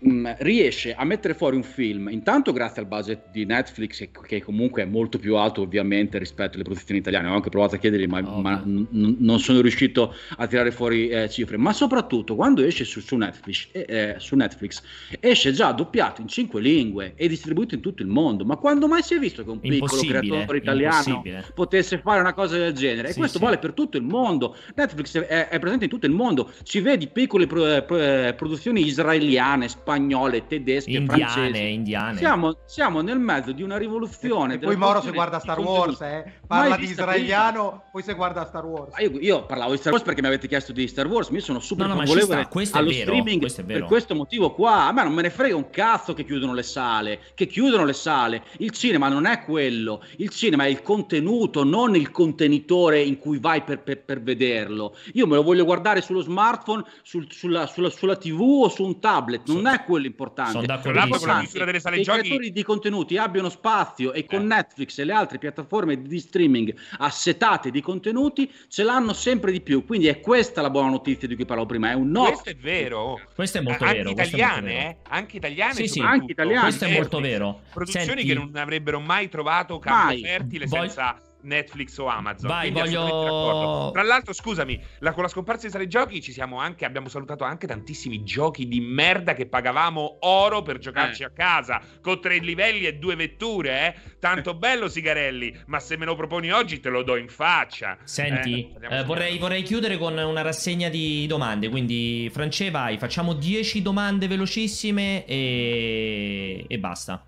mh, 0.00 0.10
mm, 0.10 0.26
riesce 0.38 0.94
a 0.94 1.04
mettere 1.04 1.34
fuori 1.34 1.56
un 1.56 1.62
film, 1.62 2.08
intanto 2.08 2.52
grazie 2.52 2.82
al 2.82 2.88
budget 2.88 3.30
di 3.30 3.44
Netflix, 3.44 4.08
che 4.26 4.42
comunque 4.42 4.82
è 4.82 4.84
molto 4.84 5.18
più 5.18 5.36
alto 5.36 5.62
ovviamente 5.62 6.18
rispetto 6.18 6.54
alle 6.54 6.64
produzioni 6.64 7.00
italiane, 7.00 7.28
ho 7.28 7.34
anche 7.34 7.50
provato 7.50 7.74
a 7.74 7.78
chiedergli, 7.78 8.06
ma, 8.06 8.18
oh, 8.18 8.40
ma 8.40 8.62
n- 8.64 9.16
non 9.18 9.38
sono 9.38 9.60
riuscito 9.60 10.14
a 10.36 10.46
tirare 10.46 10.70
fuori 10.70 11.08
eh, 11.08 11.28
cifre, 11.28 11.56
ma 11.56 11.72
soprattutto 11.72 12.34
quando 12.34 12.62
esce 12.62 12.84
su, 12.84 13.00
su, 13.00 13.16
Netflix, 13.16 13.68
eh, 13.72 13.84
eh, 13.88 14.14
su, 14.18 14.36
Netflix, 14.36 14.82
esce 15.20 15.52
già 15.52 15.72
doppiato 15.72 16.20
in 16.20 16.28
cinque 16.28 16.60
lingue 16.60 17.12
e 17.16 17.28
distribuito 17.28 17.74
in 17.74 17.80
tutto 17.80 18.02
il 18.02 18.08
mondo, 18.08 18.44
ma 18.44 18.56
quando 18.56 18.88
mai 18.88 19.02
si 19.02 19.14
è 19.14 19.18
visto 19.18 19.44
che 19.44 19.50
un 19.50 19.60
piccolo 19.60 20.00
creatore 20.00 20.58
italiano 20.58 21.22
potesse 21.54 21.98
fare 21.98 22.20
una 22.20 22.32
cosa 22.32 22.56
del 22.56 22.72
genere? 22.72 23.08
E 23.08 23.12
sì, 23.12 23.18
questo 23.18 23.38
sì. 23.38 23.44
vale 23.44 23.58
per 23.58 23.72
tutto 23.72 23.96
il 23.96 24.04
mondo, 24.04 24.56
Netflix 24.74 25.18
è, 25.18 25.48
è, 25.48 25.58
presente 25.58 25.84
in 25.84 25.90
tutto 25.90 26.06
il 26.06 26.12
mondo, 26.12 26.50
ci 26.62 26.80
vedi 26.80 27.08
piccole 27.08 27.46
pro, 27.46 27.76
eh, 27.76 27.82
pro, 27.82 27.98
eh, 27.98 28.34
produzioni 28.36 28.84
israeliane, 28.84 29.68
spagnole, 29.68 29.89
spagnole, 29.90 30.46
tedesche, 30.46 30.90
indiane, 30.90 31.24
francesi. 31.24 31.72
indiane. 31.72 32.16
Siamo, 32.18 32.56
siamo, 32.66 33.00
nel 33.00 33.18
mezzo 33.18 33.52
di 33.52 33.62
una 33.62 33.76
rivoluzione. 33.76 34.54
E, 34.54 34.58
poi 34.58 34.76
Moro 34.76 35.00
se 35.00 35.10
guarda 35.10 35.40
Star 35.40 35.58
Wars, 35.58 36.00
eh? 36.02 36.40
parla 36.46 36.76
di 36.76 36.84
israeliano, 36.84 37.68
prima. 37.68 37.84
poi 37.90 38.02
se 38.02 38.14
guarda 38.14 38.46
Star 38.46 38.64
Wars. 38.64 38.94
Ah, 38.94 39.02
io, 39.02 39.18
io, 39.18 39.46
parlavo 39.46 39.72
di 39.72 39.78
Star 39.78 39.92
Wars 39.92 40.04
perché 40.04 40.20
mi 40.20 40.28
avete 40.28 40.46
chiesto 40.46 40.72
di 40.72 40.86
Star 40.86 41.06
Wars, 41.06 41.28
mi 41.28 41.40
sono 41.40 41.58
super 41.58 41.88
no, 41.88 41.94
no, 41.94 42.00
favorevole 42.00 42.48
allo 42.72 42.90
vero, 42.90 43.02
streaming 43.02 43.40
questo 43.40 43.64
per 43.64 43.84
questo 43.84 44.14
motivo 44.14 44.52
qua. 44.52 44.86
A 44.86 44.92
me 44.92 45.02
non 45.02 45.12
me 45.12 45.22
ne 45.22 45.30
frega 45.30 45.56
un 45.56 45.70
cazzo 45.70 46.14
che 46.14 46.24
chiudono 46.24 46.54
le 46.54 46.62
sale, 46.62 47.20
che 47.34 47.46
chiudono 47.46 47.84
le 47.84 47.92
sale. 47.92 48.44
Il 48.58 48.70
cinema 48.70 49.08
non 49.08 49.26
è 49.26 49.42
quello, 49.42 50.02
il 50.18 50.28
cinema 50.28 50.64
è 50.64 50.68
il 50.68 50.82
contenuto, 50.82 51.64
non 51.64 51.96
il 51.96 52.10
contenitore 52.10 53.02
in 53.02 53.18
cui 53.18 53.38
vai 53.38 53.62
per, 53.62 53.82
per, 53.82 54.04
per 54.04 54.22
vederlo. 54.22 54.94
Io 55.14 55.26
me 55.26 55.34
lo 55.36 55.42
voglio 55.42 55.64
guardare 55.64 56.00
sullo 56.00 56.20
smartphone, 56.20 56.84
sul, 57.02 57.26
sulla, 57.30 57.66
sulla, 57.66 57.90
sulla, 57.90 58.16
TV 58.16 58.40
o 58.40 58.68
su 58.68 58.84
un 58.84 59.00
tablet, 59.00 59.48
non 59.48 59.66
è 59.66 59.79
quello 59.84 60.06
importante. 60.06 60.52
Sono 60.52 60.66
d'accordo 60.66 61.18
con 61.18 61.28
la 61.28 61.38
chiusura 61.40 61.64
delle 61.64 61.80
sale 61.80 61.96
che 61.96 62.02
giochi. 62.02 62.18
i 62.18 62.22
creatori 62.22 62.52
di 62.52 62.62
contenuti 62.62 63.16
abbiano 63.16 63.48
spazio 63.48 64.12
e 64.12 64.24
con 64.24 64.42
eh. 64.42 64.44
Netflix 64.44 64.98
e 64.98 65.04
le 65.04 65.12
altre 65.12 65.38
piattaforme 65.38 66.00
di 66.02 66.18
streaming 66.18 66.74
assetate 66.98 67.70
di 67.70 67.80
contenuti 67.80 68.50
ce 68.68 68.82
l'hanno 68.82 69.12
sempre 69.12 69.52
di 69.52 69.60
più. 69.60 69.84
Quindi 69.84 70.08
è 70.08 70.20
questa 70.20 70.60
la 70.60 70.70
buona 70.70 70.90
notizia 70.90 71.28
di 71.28 71.34
cui 71.34 71.44
parlavo 71.44 71.68
prima. 71.68 71.90
È 71.90 71.94
un 71.94 72.10
no. 72.10 72.24
Questo 72.24 72.50
è 72.50 72.56
vero. 72.56 73.20
Questo 73.34 73.58
è 73.58 73.60
molto 73.60 73.84
anche 73.84 73.96
vero. 73.98 74.10
Italiane, 74.10 74.88
eh? 74.88 74.96
Anche 75.08 75.36
italiane, 75.36 75.74
sì, 75.74 75.86
sì, 75.86 76.00
anche 76.00 76.32
italiane. 76.32 76.60
Questo 76.60 76.84
è 76.84 76.92
molto 76.92 77.20
vero. 77.20 77.60
Produzioni 77.72 78.06
Senti... 78.06 78.24
che 78.24 78.34
non 78.34 78.50
avrebbero 78.54 79.00
mai 79.00 79.28
trovato 79.28 79.78
campo 79.78 80.06
mai. 80.06 80.22
fertile 80.22 80.66
Voglio... 80.66 80.82
senza 80.82 81.20
Netflix 81.42 81.96
o 81.98 82.06
Amazon. 82.06 82.48
Vai, 82.48 82.70
voglio... 82.70 83.90
Tra 83.92 84.02
l'altro, 84.02 84.32
scusami, 84.32 84.80
la, 85.00 85.12
con 85.12 85.22
la 85.22 85.28
scomparsa 85.28 85.66
di 85.66 85.72
sale 85.72 85.86
giochi 85.86 86.20
ci 86.20 86.32
siamo 86.32 86.58
anche, 86.58 86.84
abbiamo 86.84 87.08
salutato 87.08 87.44
anche 87.44 87.66
tantissimi 87.66 88.22
giochi 88.24 88.68
di 88.68 88.80
merda 88.80 89.34
che 89.34 89.46
pagavamo 89.46 90.18
oro 90.20 90.62
per 90.62 90.78
giocarci 90.78 91.22
eh. 91.22 91.26
a 91.26 91.30
casa, 91.30 91.80
con 92.00 92.20
tre 92.20 92.38
livelli 92.38 92.86
e 92.86 92.96
due 92.96 93.16
vetture, 93.16 93.86
eh? 93.86 94.18
Tanto 94.18 94.54
bello 94.54 94.88
Sigarelli, 94.88 95.54
ma 95.66 95.80
se 95.80 95.96
me 95.96 96.04
lo 96.04 96.14
proponi 96.14 96.52
oggi 96.52 96.80
te 96.80 96.90
lo 96.90 97.02
do 97.02 97.16
in 97.16 97.28
faccia. 97.28 97.96
Senti, 98.04 98.72
eh, 98.80 98.98
eh 98.98 99.04
vorrei, 99.04 99.38
vorrei, 99.38 99.62
chiudere 99.62 99.96
con 99.96 100.16
una 100.16 100.42
rassegna 100.42 100.88
di 100.88 101.26
domande, 101.26 101.68
quindi 101.68 102.28
France 102.32 102.70
vai, 102.70 102.98
facciamo 102.98 103.34
10 103.34 103.82
domande 103.82 104.28
velocissime 104.28 105.24
e, 105.24 106.64
e 106.66 106.78
basta. 106.78 107.24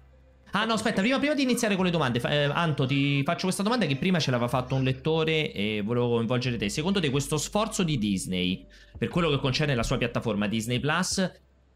Ah 0.54 0.66
no, 0.66 0.74
aspetta, 0.74 1.00
prima, 1.00 1.18
prima, 1.18 1.32
di 1.32 1.42
iniziare 1.42 1.76
con 1.76 1.86
le 1.86 1.90
domande, 1.90 2.20
eh, 2.28 2.44
Anto, 2.44 2.84
ti 2.84 3.22
faccio 3.22 3.44
questa 3.44 3.62
domanda 3.62 3.86
che 3.86 3.96
prima 3.96 4.18
ce 4.18 4.30
l'aveva 4.30 4.50
fatto 4.50 4.74
un 4.74 4.82
lettore 4.82 5.50
e 5.50 5.80
volevo 5.82 6.10
coinvolgere 6.10 6.58
te. 6.58 6.68
Secondo 6.68 7.00
te 7.00 7.08
questo 7.08 7.38
sforzo 7.38 7.82
di 7.82 7.96
Disney, 7.96 8.66
per 8.98 9.08
quello 9.08 9.30
che 9.30 9.38
concerne 9.38 9.74
la 9.74 9.82
sua 9.82 9.96
piattaforma 9.96 10.48
Disney 10.48 10.78
Plus, 10.78 11.30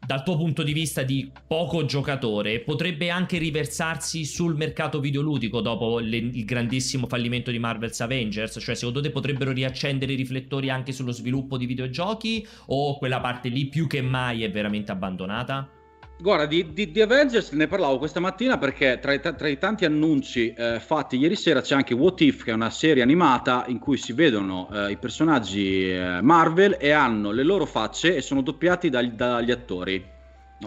dal 0.05 0.23
tuo 0.23 0.37
punto 0.37 0.61
di 0.61 0.73
vista 0.73 1.01
di 1.01 1.31
poco 1.47 1.85
giocatore, 1.85 2.59
potrebbe 2.59 3.09
anche 3.09 3.39
riversarsi 3.39 4.23
sul 4.25 4.55
mercato 4.55 4.99
videoludico 4.99 5.59
dopo 5.59 5.97
le, 5.97 6.17
il 6.17 6.45
grandissimo 6.45 7.07
fallimento 7.07 7.49
di 7.49 7.57
Marvel's 7.57 7.99
Avengers? 7.99 8.59
Cioè, 8.61 8.75
secondo 8.75 9.01
te 9.01 9.09
potrebbero 9.09 9.53
riaccendere 9.53 10.13
i 10.13 10.15
riflettori 10.15 10.69
anche 10.69 10.91
sullo 10.91 11.11
sviluppo 11.11 11.57
di 11.57 11.65
videogiochi 11.65 12.47
o 12.67 12.95
quella 12.99 13.19
parte 13.21 13.49
lì 13.49 13.65
più 13.69 13.87
che 13.87 14.01
mai 14.01 14.43
è 14.43 14.51
veramente 14.51 14.91
abbandonata? 14.91 15.76
Guarda, 16.19 16.47
di, 16.47 16.73
di, 16.73 16.91
di, 16.91 16.99
Avengers 16.99 17.51
ne 17.51 17.67
parlavo 17.67 17.99
questa 17.99 18.19
mattina 18.19 18.57
perché 18.57 18.97
tra 18.99 19.13
i, 19.13 19.19
tra 19.19 19.47
i 19.47 19.57
tanti 19.59 19.85
annunci 19.85 20.51
eh, 20.51 20.79
fatti 20.79 21.15
ieri 21.17 21.35
sera 21.35 21.61
c'è 21.61 21.75
anche 21.75 21.93
What 21.93 22.21
If, 22.21 22.43
che 22.43 22.49
è 22.49 22.53
una 22.55 22.71
serie 22.71 23.03
animata 23.03 23.65
in 23.67 23.77
cui 23.77 23.97
si 23.97 24.13
vedono 24.13 24.67
eh, 24.73 24.91
i 24.91 24.97
personaggi 24.97 25.91
eh, 25.91 26.19
Marvel 26.21 26.77
e 26.79 26.89
hanno 26.89 27.29
le 27.29 27.43
loro 27.43 27.67
facce 27.67 28.15
e 28.15 28.21
sono 28.21 28.41
doppiati 28.41 28.89
dagli, 28.89 29.11
dagli 29.11 29.51
attori. 29.51 30.03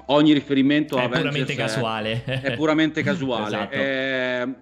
Ogni 0.07 0.33
riferimento 0.33 0.97
a 0.97 1.03
Avengers 1.03 1.23
puramente 1.23 1.55
casuale. 1.57 2.25
È 2.25 2.55
puramente 2.55 3.03
casuale. 3.03 3.47
esatto. 3.47 3.75
Eh, 3.75 4.55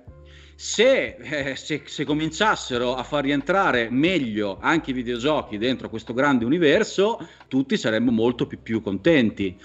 se, 0.61 1.17
eh, 1.21 1.55
se, 1.55 1.83
se, 1.85 2.05
cominciassero 2.05 2.97
a 2.97 3.05
far 3.05 3.23
rientrare 3.23 3.91
meglio 3.91 4.59
anche 4.61 4.91
i 4.91 4.93
videogiochi 4.93 5.57
dentro 5.57 5.89
questo 5.89 6.13
grande 6.13 6.45
universo, 6.45 7.25
tutti 7.47 7.77
saremmo 7.77 8.11
molto 8.11 8.49
più, 8.49 8.61
più 8.61 8.83
contenti. 8.83 9.57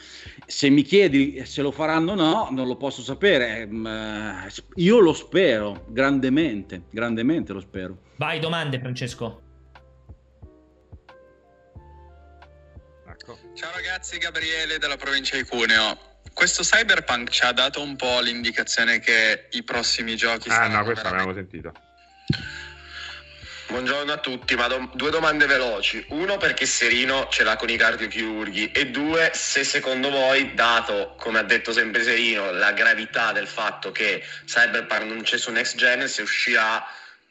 Se 0.46 0.70
mi 0.70 0.82
chiedi 0.82 1.46
se 1.46 1.62
lo 1.62 1.72
faranno 1.72 2.12
o 2.12 2.16
no, 2.16 2.48
non 2.52 2.68
lo 2.68 2.76
posso 2.76 3.02
sapere. 3.02 3.66
Mm, 3.66 3.88
eh, 3.88 4.48
io 4.76 5.00
lo 5.00 5.14
spero, 5.14 5.86
grandemente, 5.90 6.84
grandemente 6.90 7.54
lo 7.54 7.60
spero. 7.60 7.98
Vai, 8.18 8.40
domande 8.40 8.80
Francesco. 8.80 9.42
Ecco. 13.08 13.38
Ciao 13.54 13.72
ragazzi, 13.74 14.18
Gabriele 14.18 14.78
della 14.80 14.98
provincia 14.98 15.38
di 15.38 15.44
Cuneo 15.44 16.12
questo 16.34 16.64
Cyberpunk 16.64 17.30
ci 17.30 17.44
ha 17.44 17.52
dato 17.52 17.82
un 17.82 17.96
po' 17.96 18.20
l'indicazione 18.20 19.00
che 19.00 19.48
i 19.52 19.64
prossimi 19.64 20.16
giochi 20.16 20.50
ah, 20.50 20.68
no, 20.68 20.84
questo 20.84 21.04
veramente... 21.04 21.10
l'abbiamo 21.12 21.34
sentito. 21.34 21.72
Buongiorno 23.68 24.12
a 24.12 24.18
tutti, 24.18 24.56
ma 24.56 24.68
do- 24.68 24.92
due 24.94 25.10
domande 25.10 25.46
veloci. 25.46 26.04
Uno, 26.10 26.38
perché 26.38 26.66
Serino 26.66 27.28
ce 27.30 27.44
l'ha 27.44 27.56
con 27.56 27.70
i 27.70 27.78
cardiochirurghi? 27.78 28.72
E 28.72 28.90
due, 28.90 29.32
se 29.34 29.64
secondo 29.64 30.10
voi, 30.10 30.54
dato, 30.54 31.16
come 31.18 31.40
ha 31.40 31.44
detto 31.44 31.72
sempre 31.72 32.04
Serino, 32.04 32.52
la 32.52 32.74
gravità 32.74 33.32
del 33.32 33.48
fatto 33.48 33.92
che 33.92 34.22
Cyberpunk 34.46 35.04
non 35.04 35.22
c'è 35.22 35.38
su 35.38 35.52
Next 35.52 35.78
Gen, 35.78 36.08
se 36.08 36.22
uscirà 36.22 36.84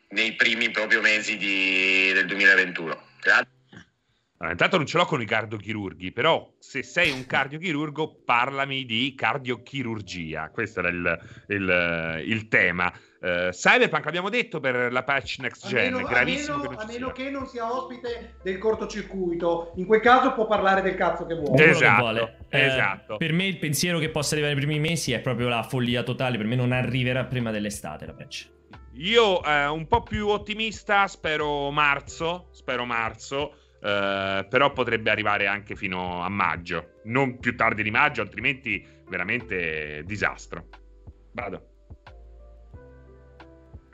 nei 0.09 0.33
primi 0.35 0.71
proprio 0.71 1.01
mesi 1.01 1.37
di... 1.37 2.13
del 2.13 2.27
2021. 2.27 3.03
Grazie. 3.21 3.51
Allora, 4.39 4.57
intanto 4.57 4.77
non 4.77 4.87
ce 4.87 4.97
l'ho 4.97 5.05
con 5.05 5.21
i 5.21 5.27
cardiochirurghi, 5.27 6.11
però 6.11 6.53
se 6.59 6.83
sei 6.83 7.13
un 7.13 7.27
cardiochirurgo 7.27 8.23
parlami 8.25 8.85
di 8.85 9.15
cardiochirurgia, 9.15 10.51
questo 10.51 10.81
era 10.81 10.89
il, 10.89 11.21
il, 11.49 12.23
il 12.27 12.49
tema. 12.49 12.93
Uh, 13.23 13.51
Cyberpunk 13.51 14.05
abbiamo 14.09 14.29
detto 14.29 14.59
per 14.59 14.91
la 14.91 15.05
patch 15.05 15.39
next 15.39 15.69
gen, 15.69 15.95
a 15.95 15.97
meno, 15.97 16.09
gravissimo. 16.09 16.57
A 16.57 16.59
meno, 16.59 16.69
che, 16.69 16.75
non, 16.75 16.83
a 16.83 16.87
meno 16.87 17.13
che 17.13 17.31
non 17.31 17.47
sia 17.47 17.73
ospite 17.73 18.35
del 18.43 18.59
cortocircuito, 18.59 19.75
in 19.77 19.87
quel 19.87 20.01
caso 20.01 20.33
può 20.33 20.49
parlare 20.49 20.83
del 20.83 20.97
cazzo 20.97 21.25
che 21.27 21.37
vuole. 21.37 21.71
Esatto, 21.71 21.95
che 21.95 22.01
vuole. 22.01 22.39
Eh, 22.49 22.65
esatto. 22.65 23.17
Per 23.19 23.33
me 23.33 23.47
il 23.47 23.59
pensiero 23.59 24.01
che 24.01 24.11
possa 24.11 24.35
arrivare 24.35 24.55
nei 24.57 24.65
primi 24.65 24.81
mesi 24.81 25.13
è 25.13 25.21
proprio 25.21 25.47
la 25.47 25.63
follia 25.63 26.03
totale, 26.03 26.37
per 26.37 26.47
me 26.47 26.57
non 26.57 26.73
arriverà 26.73 27.25
prima 27.25 27.53
dell'estate 27.53 28.07
la 28.07 28.13
patch. 28.13 28.51
Io 28.95 29.41
eh, 29.45 29.67
un 29.67 29.87
po' 29.87 30.03
più 30.03 30.27
ottimista, 30.27 31.07
spero 31.07 31.71
marzo, 31.71 32.49
spero 32.51 32.85
marzo. 32.85 33.59
Uh, 33.83 34.47
però 34.49 34.73
potrebbe 34.73 35.11
arrivare 35.11 35.49
anche 35.49 35.75
fino 35.75 36.23
a 36.23 36.29
maggio, 36.29 37.01
non 37.07 37.41
più 37.41 37.57
tardi 37.57 37.83
di 37.83 37.91
maggio, 37.91 38.21
altrimenti 38.21 38.87
veramente 39.09 40.05
disastro. 40.05 40.67
Vado. 41.33 41.72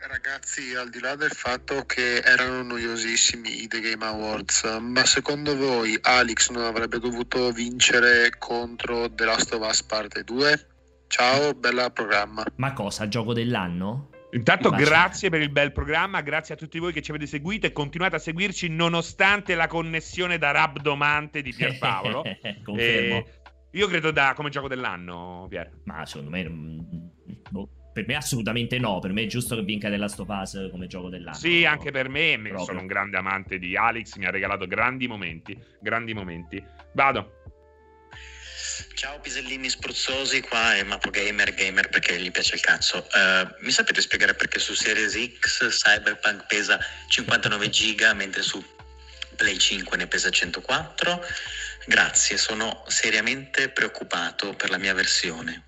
Ragazzi, 0.01 0.75
al 0.77 0.91
di 0.91 1.01
là 1.01 1.17
del 1.17 1.31
fatto 1.31 1.85
che 1.85 2.19
erano 2.19 2.63
noiosissimi 2.63 3.63
i 3.63 3.67
The 3.67 3.81
Game 3.81 4.05
Awards, 4.05 4.63
ma 4.81 5.05
secondo 5.05 5.57
voi 5.57 5.99
Alex 6.01 6.51
non 6.51 6.65
avrebbe 6.65 7.01
dovuto 7.01 7.51
vincere 7.51 8.31
contro 8.39 9.13
The 9.13 9.25
Last 9.25 9.53
of 9.53 9.67
Us 9.67 9.83
Parte 9.83 10.23
2? 10.23 10.67
Ciao, 11.09 11.53
bella 11.53 11.91
programma. 11.91 12.45
Ma 12.57 12.73
cosa, 12.75 13.09
gioco 13.09 13.33
dell'anno? 13.33 14.11
Intanto 14.31 14.69
Immagino. 14.69 14.89
grazie 14.89 15.31
per 15.31 15.41
il 15.41 15.51
bel 15.51 15.73
programma, 15.73 16.21
grazie 16.21 16.55
a 16.55 16.57
tutti 16.57 16.79
voi 16.79 16.93
che 16.93 17.03
ci 17.03 17.11
avete 17.11 17.27
seguito 17.27 17.67
e 17.67 17.73
continuate 17.73 18.17
a 18.17 18.21
seguirci 18.21 18.69
nonostante 18.69 19.57
la 19.57 19.67
connessione 19.67 20.39
da 20.39 20.53
rabdomante 20.53 21.43
di 21.43 21.53
Pierpaolo. 21.53 22.23
Confermo. 22.63 23.17
Eh, 23.17 23.27
io 23.73 23.89
credo 23.89 24.13
da 24.13 24.33
come 24.35 24.51
gioco 24.51 24.69
dell'anno, 24.69 25.47
Pier. 25.49 25.71
Ma 25.85 26.07
secondo 26.07 26.31
me... 26.31 26.49
mm, 26.49 26.79
boh, 27.51 27.69
per 27.93 28.07
me 28.07 28.17
assolutamente 28.17 28.79
no. 28.79 28.99
Per 28.99 29.13
me 29.13 29.23
è 29.23 29.27
giusto 29.27 29.55
che 29.57 29.63
vinca 29.63 29.89
della 29.89 30.05
Last 30.05 30.21
of 30.21 30.29
Us 30.29 30.69
come 30.71 30.87
gioco 30.87 31.09
dell'anno. 31.09 31.37
Sì, 31.37 31.65
anche 31.65 31.91
per 31.91 32.09
me, 32.09 32.39
Proprio. 32.39 32.65
sono 32.65 32.81
un 32.81 32.87
grande 32.87 33.17
amante 33.17 33.59
di 33.59 33.77
Alex, 33.77 34.15
mi 34.17 34.27
ha 34.27 34.31
regalato 34.31 34.67
grandi 34.67 35.07
momenti, 35.07 35.59
grandi 35.81 36.15
momenti. 36.15 36.63
Vado. 36.93 37.37
Ciao 38.95 39.21
pisellini 39.21 39.69
spruzzosi, 39.69 40.41
qua 40.41 40.75
è 40.75 40.83
Mapo 40.83 41.11
Gamer, 41.11 41.55
gamer 41.55 41.89
perché 41.89 42.19
gli 42.21 42.31
piace 42.31 42.57
il 42.57 42.61
cazzo. 42.61 43.07
Eh, 43.15 43.47
mi 43.61 43.71
sapete 43.71 44.01
spiegare 44.01 44.35
perché 44.35 44.59
su 44.59 44.75
Series 44.75 45.17
X 45.39 45.69
Cyberpunk 45.69 46.47
pesa 46.47 46.79
59 47.09 47.69
giga 47.71 48.13
mentre 48.15 48.43
su 48.43 48.61
Play 49.37 49.57
5 49.57 49.97
ne 49.97 50.07
pesa 50.09 50.31
104? 50.31 51.21
Grazie, 51.87 52.37
sono 52.37 52.83
seriamente 52.89 53.69
preoccupato 53.69 54.55
per 54.55 54.69
la 54.69 54.79
mia 54.79 54.95
versione. 54.95 55.65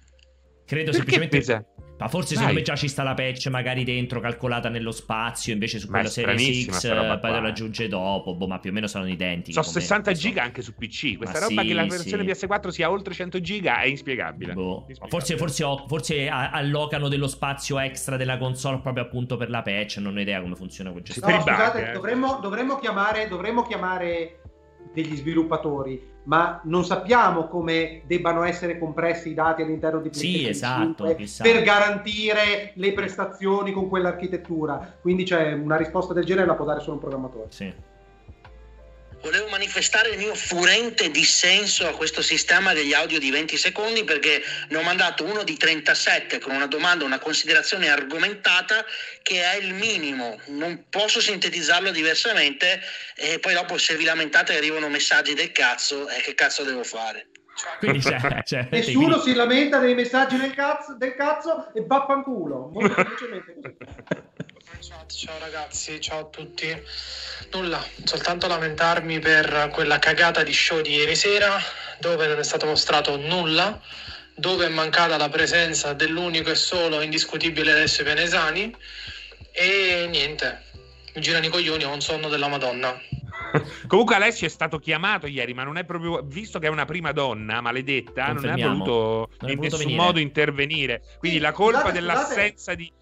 Credo 0.66 0.90
Perché 0.90 1.12
semplicemente... 1.12 1.38
pesa? 1.38 1.64
Ma 2.00 2.08
forse 2.08 2.34
Dai. 2.34 2.38
secondo 2.42 2.54
me 2.54 2.62
già 2.62 2.76
ci 2.76 2.88
sta 2.88 3.02
la 3.02 3.14
patch 3.14 3.46
magari 3.48 3.84
dentro 3.84 4.20
calcolata 4.20 4.68
nello 4.68 4.90
spazio, 4.90 5.52
invece 5.52 5.78
su 5.78 5.86
quella 5.88 6.08
serie 6.08 6.64
X 6.64 6.88
poi 7.20 7.32
te 7.32 7.40
lo 7.40 7.46
aggiunge 7.48 7.88
dopo, 7.88 8.34
boh, 8.34 8.46
ma 8.46 8.58
più 8.58 8.70
o 8.70 8.72
meno 8.72 8.86
sono 8.86 9.06
identiche. 9.06 9.52
Sono 9.52 9.66
come- 9.66 9.80
60 9.80 10.10
insomma. 10.10 10.28
giga 10.28 10.42
anche 10.42 10.62
su 10.62 10.74
PC. 10.74 11.16
Questa 11.16 11.38
Ma 11.38 11.46
roba 11.46 11.60
sì, 11.62 11.68
che 11.68 11.74
la 11.74 11.84
versione 11.84 12.34
sì. 12.34 12.46
PS4 12.46 12.68
sia 12.68 12.90
oltre 12.90 13.14
100 13.14 13.40
giga 13.40 13.80
è 13.80 13.86
inspiegabile. 13.86 14.52
Boh. 14.54 14.84
Inspiegabile. 14.88 15.08
Forse, 15.10 15.36
forse, 15.36 15.84
forse 15.86 16.28
allocano 16.28 17.08
dello 17.08 17.28
spazio 17.28 17.78
extra 17.78 18.16
della 18.16 18.38
console 18.38 18.80
proprio 18.80 19.04
appunto 19.04 19.36
per 19.36 19.50
la 19.50 19.62
patch. 19.62 19.98
Non 19.98 20.16
ho 20.16 20.20
idea 20.20 20.40
come 20.40 20.56
funziona 20.56 20.90
quel 20.90 21.02
No, 21.06 21.12
gestore. 21.12 21.36
bug, 21.36 21.42
scusate, 21.48 21.90
eh. 21.90 21.92
dovremmo, 21.92 22.38
dovremmo 22.40 22.78
chiamare, 22.78 23.28
dovremmo 23.28 23.62
chiamare 23.62 24.39
degli 24.92 25.16
sviluppatori, 25.16 26.08
ma 26.24 26.60
non 26.64 26.84
sappiamo 26.84 27.46
come 27.48 28.02
debbano 28.06 28.42
essere 28.42 28.78
compressi 28.78 29.30
i 29.30 29.34
dati 29.34 29.62
all'interno 29.62 30.00
di 30.00 30.10
Sì, 30.12 30.38
PlayStation 30.38 30.82
esatto, 30.82 31.06
5 31.06 31.14
chissà. 31.16 31.42
per 31.42 31.62
garantire 31.62 32.72
le 32.74 32.92
prestazioni 32.92 33.72
con 33.72 33.88
quell'architettura. 33.88 34.96
Quindi 35.00 35.24
c'è 35.24 35.52
una 35.52 35.76
risposta 35.76 36.12
del 36.12 36.24
genere 36.24 36.46
la 36.46 36.54
può 36.54 36.64
dare 36.64 36.80
solo 36.80 36.94
un 36.94 37.00
programmatore. 37.00 37.46
Sì. 37.50 37.72
Volevo 39.22 39.48
manifestare 39.48 40.10
il 40.10 40.18
mio 40.18 40.34
furente 40.34 41.10
dissenso 41.10 41.86
a 41.86 41.92
questo 41.92 42.22
sistema 42.22 42.72
degli 42.72 42.94
audio 42.94 43.18
di 43.18 43.30
20 43.30 43.56
secondi 43.58 44.02
perché 44.02 44.42
ne 44.68 44.76
ho 44.78 44.82
mandato 44.82 45.24
uno 45.24 45.42
di 45.42 45.56
37 45.58 46.38
con 46.38 46.54
una 46.54 46.66
domanda, 46.66 47.04
una 47.04 47.18
considerazione 47.18 47.90
argomentata 47.90 48.82
che 49.22 49.42
è 49.42 49.56
il 49.56 49.74
minimo. 49.74 50.40
Non 50.46 50.86
posso 50.88 51.20
sintetizzarlo 51.20 51.90
diversamente 51.90 52.80
e 53.14 53.38
poi 53.38 53.52
dopo 53.52 53.76
se 53.76 53.94
vi 53.96 54.04
lamentate 54.04 54.56
arrivano 54.56 54.88
messaggi 54.88 55.34
del 55.34 55.52
cazzo 55.52 56.08
e 56.08 56.22
che 56.22 56.34
cazzo 56.34 56.64
devo 56.64 56.82
fare? 56.82 57.26
Quindi 57.78 57.98
c'è, 57.98 58.16
c'è- 58.42 58.68
Nessuno 58.70 59.06
quindi- 59.18 59.20
si 59.30 59.34
lamenta 59.34 59.78
dei 59.80 59.94
messaggi 59.94 60.38
del 60.38 60.54
cazzo, 60.54 60.94
del 60.96 61.14
cazzo 61.14 61.70
e 61.74 61.84
vaffanculo. 61.86 62.70
Molto 62.72 62.94
semplicemente 62.94 63.54
così. 63.54 64.19
Ciao, 65.10 65.34
ciao 65.34 65.38
ragazzi, 65.40 66.00
ciao 66.00 66.20
a 66.20 66.24
tutti. 66.26 66.66
Nulla, 67.52 67.84
soltanto 68.04 68.46
lamentarmi 68.46 69.18
per 69.18 69.70
quella 69.72 69.98
cagata 69.98 70.42
di 70.44 70.52
show 70.52 70.80
di 70.80 70.94
ieri 70.94 71.16
sera 71.16 71.58
dove 71.98 72.26
non 72.28 72.38
è 72.38 72.44
stato 72.44 72.66
mostrato 72.66 73.16
nulla, 73.16 73.80
dove 74.36 74.66
è 74.66 74.68
mancata 74.68 75.16
la 75.16 75.28
presenza 75.28 75.92
dell'unico 75.94 76.50
e 76.50 76.54
solo 76.54 77.00
indiscutibile 77.00 77.72
Alessio 77.72 78.04
Pianesani 78.04 78.74
e 79.52 80.06
niente, 80.08 80.62
mi 81.14 81.20
girano 81.20 81.46
i 81.46 81.48
coglioni, 81.50 81.84
ho 81.84 81.92
un 81.92 82.00
sonno 82.00 82.28
della 82.28 82.48
Madonna. 82.48 82.96
Comunque 83.88 84.14
Alessio 84.14 84.46
è 84.46 84.50
stato 84.50 84.78
chiamato 84.78 85.26
ieri, 85.26 85.54
ma 85.54 85.64
non 85.64 85.76
è 85.76 85.84
proprio 85.84 86.22
visto 86.22 86.58
che 86.60 86.66
è 86.66 86.70
una 86.70 86.84
prima 86.84 87.10
donna 87.12 87.60
maledetta, 87.60 88.26
non 88.26 88.36
ha 88.36 88.40
Confermiamo. 88.40 88.84
voluto 88.84 89.30
Non 89.40 89.48
è 89.50 89.52
in 89.52 89.58
voluto 89.58 89.76
nessun 89.76 89.78
venire. 89.78 89.96
modo 90.04 90.18
intervenire. 90.20 91.02
Quindi 91.18 91.38
Sì, 91.38 91.42
la 91.42 91.52
colpa 91.52 91.78
scusate, 91.80 91.92
dell'assenza 91.98 92.74
di 92.74 92.92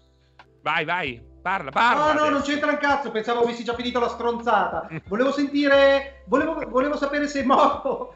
Vai, 0.61 0.83
vai, 0.83 1.21
parla, 1.49 1.71
parla. 1.71 2.13
No, 2.13 2.23
no, 2.23 2.29
non 2.29 2.41
c'entra 2.41 2.71
un 2.71 2.77
cazzo, 2.77 3.09
pensavo 3.09 3.41
avessi 3.41 3.63
già 3.63 3.73
finito 3.73 3.99
la 3.99 4.09
stronzata. 4.09 4.87
Volevo 5.07 5.31
sentire, 5.31 6.23
volevo, 6.25 6.63
volevo 6.69 6.95
sapere 6.97 7.27
se 7.27 7.43
Moro, 7.43 8.15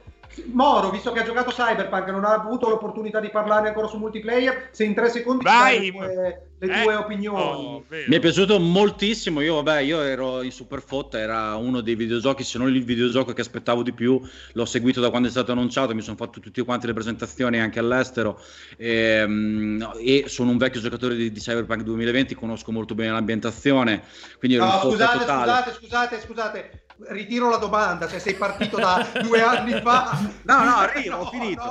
Moro, 0.51 0.89
visto 0.89 1.11
che 1.11 1.19
ha 1.19 1.23
giocato 1.23 1.51
Cyberpunk 1.51 2.07
e 2.07 2.11
non 2.11 2.25
ha 2.25 2.33
avuto 2.33 2.69
l'opportunità 2.69 3.19
di 3.19 3.29
parlare 3.29 3.67
ancora 3.67 3.87
su 3.87 3.97
multiplayer, 3.97 4.69
se 4.71 4.83
in 4.83 4.93
tre 4.93 5.09
secondi 5.09 5.45
ci 5.45 5.51
Vai! 5.51 5.79
le 5.85 5.91
tue, 5.91 6.41
le 6.59 6.79
Eh, 6.79 6.83
tue 6.83 6.95
opinioni. 6.95 7.65
oh. 7.65 7.83
Mi 8.07 8.15
è 8.15 8.19
piaciuto 8.19 8.57
moltissimo. 8.59 9.41
Io, 9.41 9.55
vabbè, 9.55 9.79
io 9.81 10.01
ero 10.01 10.41
in 10.41 10.51
Superfotta, 10.51 11.19
era 11.19 11.55
uno 11.55 11.81
dei 11.81 11.95
videogiochi, 11.95 12.43
se 12.43 12.57
non 12.57 12.73
il 12.73 12.83
videogioco 12.83 13.33
che 13.33 13.41
aspettavo 13.41 13.83
di 13.83 13.91
più. 13.93 14.19
L'ho 14.53 14.65
seguito 14.65 15.01
da 15.01 15.09
quando 15.09 15.27
è 15.27 15.31
stato 15.31 15.51
annunciato, 15.51 15.93
mi 15.93 16.01
sono 16.01 16.15
fatto 16.15 16.39
tutte 16.39 16.63
quante 16.63 16.87
le 16.87 16.93
presentazioni 16.93 17.59
anche 17.59 17.79
all'estero. 17.79 18.39
Ehm, 18.77 19.91
E, 19.99 20.25
sono 20.27 20.51
un 20.51 20.57
vecchio 20.57 20.81
giocatore 20.81 21.15
di, 21.15 21.31
di 21.31 21.39
Cyberpunk 21.39 21.81
2020, 21.83 22.35
conosco 22.35 22.71
molto 22.71 22.95
bene 22.95 23.11
l'ambientazione. 23.11 24.03
Quindi 24.39 24.57
ero 24.57 24.65
No, 24.65 24.71
in 24.73 24.79
fotta 24.79 24.89
scusate, 24.95 25.17
totale. 25.19 25.51
scusate, 25.51 25.73
scusate, 25.73 26.21
scusate. 26.21 26.82
Ritiro 27.07 27.49
la 27.49 27.57
domanda, 27.57 28.07
se 28.07 28.19
sei 28.19 28.35
partito 28.35 28.77
da 28.77 29.05
due 29.21 29.41
anni 29.41 29.79
fa. 29.81 30.17
No, 30.43 30.63
no, 30.63 30.75
arrivo, 30.75 31.15
ho 31.17 31.23
No, 31.23 31.29
finito. 31.29 31.61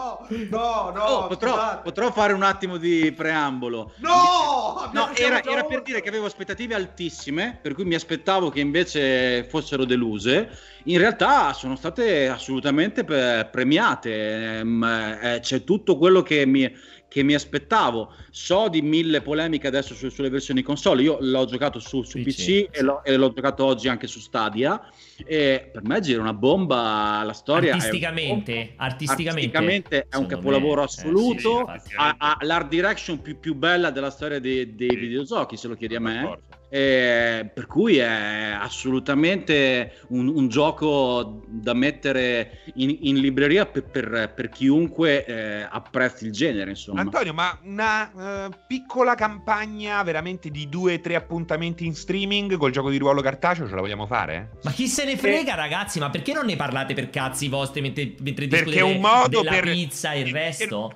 No, 0.51 0.91
no, 0.91 0.91
no, 0.95 1.03
Oh, 1.05 1.27
potrò, 1.27 1.81
potrò 1.81 2.11
fare 2.13 2.33
un 2.33 2.43
attimo 2.43 2.77
di 2.77 3.13
preambolo. 3.13 3.93
No! 3.97 4.91
No, 4.93 5.15
era, 5.15 5.43
era 5.43 5.65
per 5.65 5.83
dire 5.83 6.01
che 6.03 6.09
avevo 6.09 6.27
aspettative 6.27 6.75
altissime, 6.75 7.59
per 7.63 7.75
cui 7.75 7.85
mi 7.85 7.95
aspettavo 7.95 8.51
che 8.51 8.61
invece 8.61 9.45
fossero 9.49 9.85
deluse. 9.85 10.51
In 10.85 10.99
realtà 10.99 11.53
sono 11.53 11.77
state 11.77 12.29
assolutamente 12.29 13.05
premiate. 13.05 14.59
ehm, 14.59 15.19
eh, 15.23 15.39
c'è 15.41 15.65
tutto 15.65 15.97
quello 15.97 16.23
che 16.23 16.45
mi, 16.47 16.71
che 17.13 17.23
mi 17.23 17.35
aspettavo. 17.35 18.15
So 18.31 18.69
di 18.69 18.81
mille 18.81 19.21
polemiche 19.21 19.67
adesso 19.67 19.95
su- 19.95 20.09
sulle 20.09 20.31
versioni 20.31 20.63
console. 20.63 21.03
Io 21.03 21.19
l'ho 21.21 21.45
giocato 21.45 21.79
su, 21.79 22.03
su 22.03 22.19
PC, 22.19 22.25
PC, 22.25 22.35
sì. 22.41 22.69
e, 22.71 22.81
l'ho, 22.83 23.05
e 23.05 23.15
l'ho 23.17 23.31
giocato 23.35 23.67
oggi 23.67 23.89
anche 23.89 24.07
su 24.07 24.19
Stadia. 24.19 24.81
E 25.27 25.69
per 25.71 25.85
me 25.85 26.01
gira 26.01 26.23
una 26.23 26.33
bomba. 26.33 27.23
La 27.23 27.35
storia 27.35 27.73
è- 27.73 27.75
Artisticamente, 27.75 28.73
artisticamente, 28.77 29.57
artisticamente 29.59 30.07
è 30.09 30.17
un 30.17 30.25
capolavoro 30.27 30.81
me, 30.81 30.87
eh, 30.87 30.89
sì, 30.89 31.01
assoluto. 31.01 31.39
sì, 31.41 31.49
infatti. 31.59 31.95
ha, 31.97 32.15
ha 32.19 32.37
l'art 32.41 32.69
direction 32.69 33.21
più, 33.21 33.39
più 33.39 33.55
bella 33.55 33.91
della 33.91 34.11
storia 34.11 34.39
dei, 34.41 34.75
dei 34.75 34.89
Sì. 34.89 34.97
videogiochi, 34.97 35.57
se 35.59 35.69
lo 35.69 35.75
chiedi 35.75 35.95
a 35.97 36.01
me. 36.01 36.15
d'accordo. 36.15 36.43
Eh, 36.75 37.51
per 37.53 37.67
cui 37.67 37.99
è 37.99 38.57
assolutamente 38.59 39.93
un, 40.09 40.27
un 40.27 40.49
gioco 40.49 41.45
da 41.47 41.75
mettere 41.75 42.61
in, 42.77 42.97
in 43.03 43.19
libreria 43.19 43.67
per, 43.67 43.85
per- 43.85 44.33
per 44.35 44.49
chiunque 44.49 45.23
eh, 45.27 45.67
apprezzi 45.69 46.25
il 46.25 46.33
genere. 46.33 46.71
Insomma, 46.71 47.03
Antonio, 47.03 47.35
ma 47.35 47.59
una 47.65 48.47
eh, 48.47 48.49
piccola 48.67 49.15
campagna 49.15 50.03
veramente 50.03 50.49
di 50.49 50.67
due 50.71 50.95
o 50.95 51.01
tre 51.01 51.15
appuntamenti 51.15 51.85
in 51.85 51.95
streaming 51.95 52.57
col 52.57 52.71
gioco 52.71 52.89
di 52.89 52.97
ruolo 52.97 53.21
cartaceo 53.21 53.69
ce 53.69 53.75
la 53.75 53.83
vogliamo 53.83 54.07
fare? 54.07 54.53
Ma 54.63 54.71
chi 54.71 54.89
se 54.89 55.05
ne 55.05 55.19
frega, 55.19 55.55
ragazzi? 55.55 55.99
Ma 55.99 56.09
perché 56.09 56.33
non 56.33 56.47
ne 56.47 56.57
parlate 56.57 56.95
per 56.95 57.11
cazzi 57.11 57.49
vostri 57.49 57.83
mentre, 57.83 58.15
mentre 58.21 58.47
Perché 58.47 58.65
discutete 58.65 58.79
è 58.79 58.95
un 58.95 58.99
modo 58.99 59.43
della 59.43 59.51
per 59.51 59.65
pizza 59.65 60.13
e 60.13 60.21
il 60.21 60.33
resto? 60.33 60.95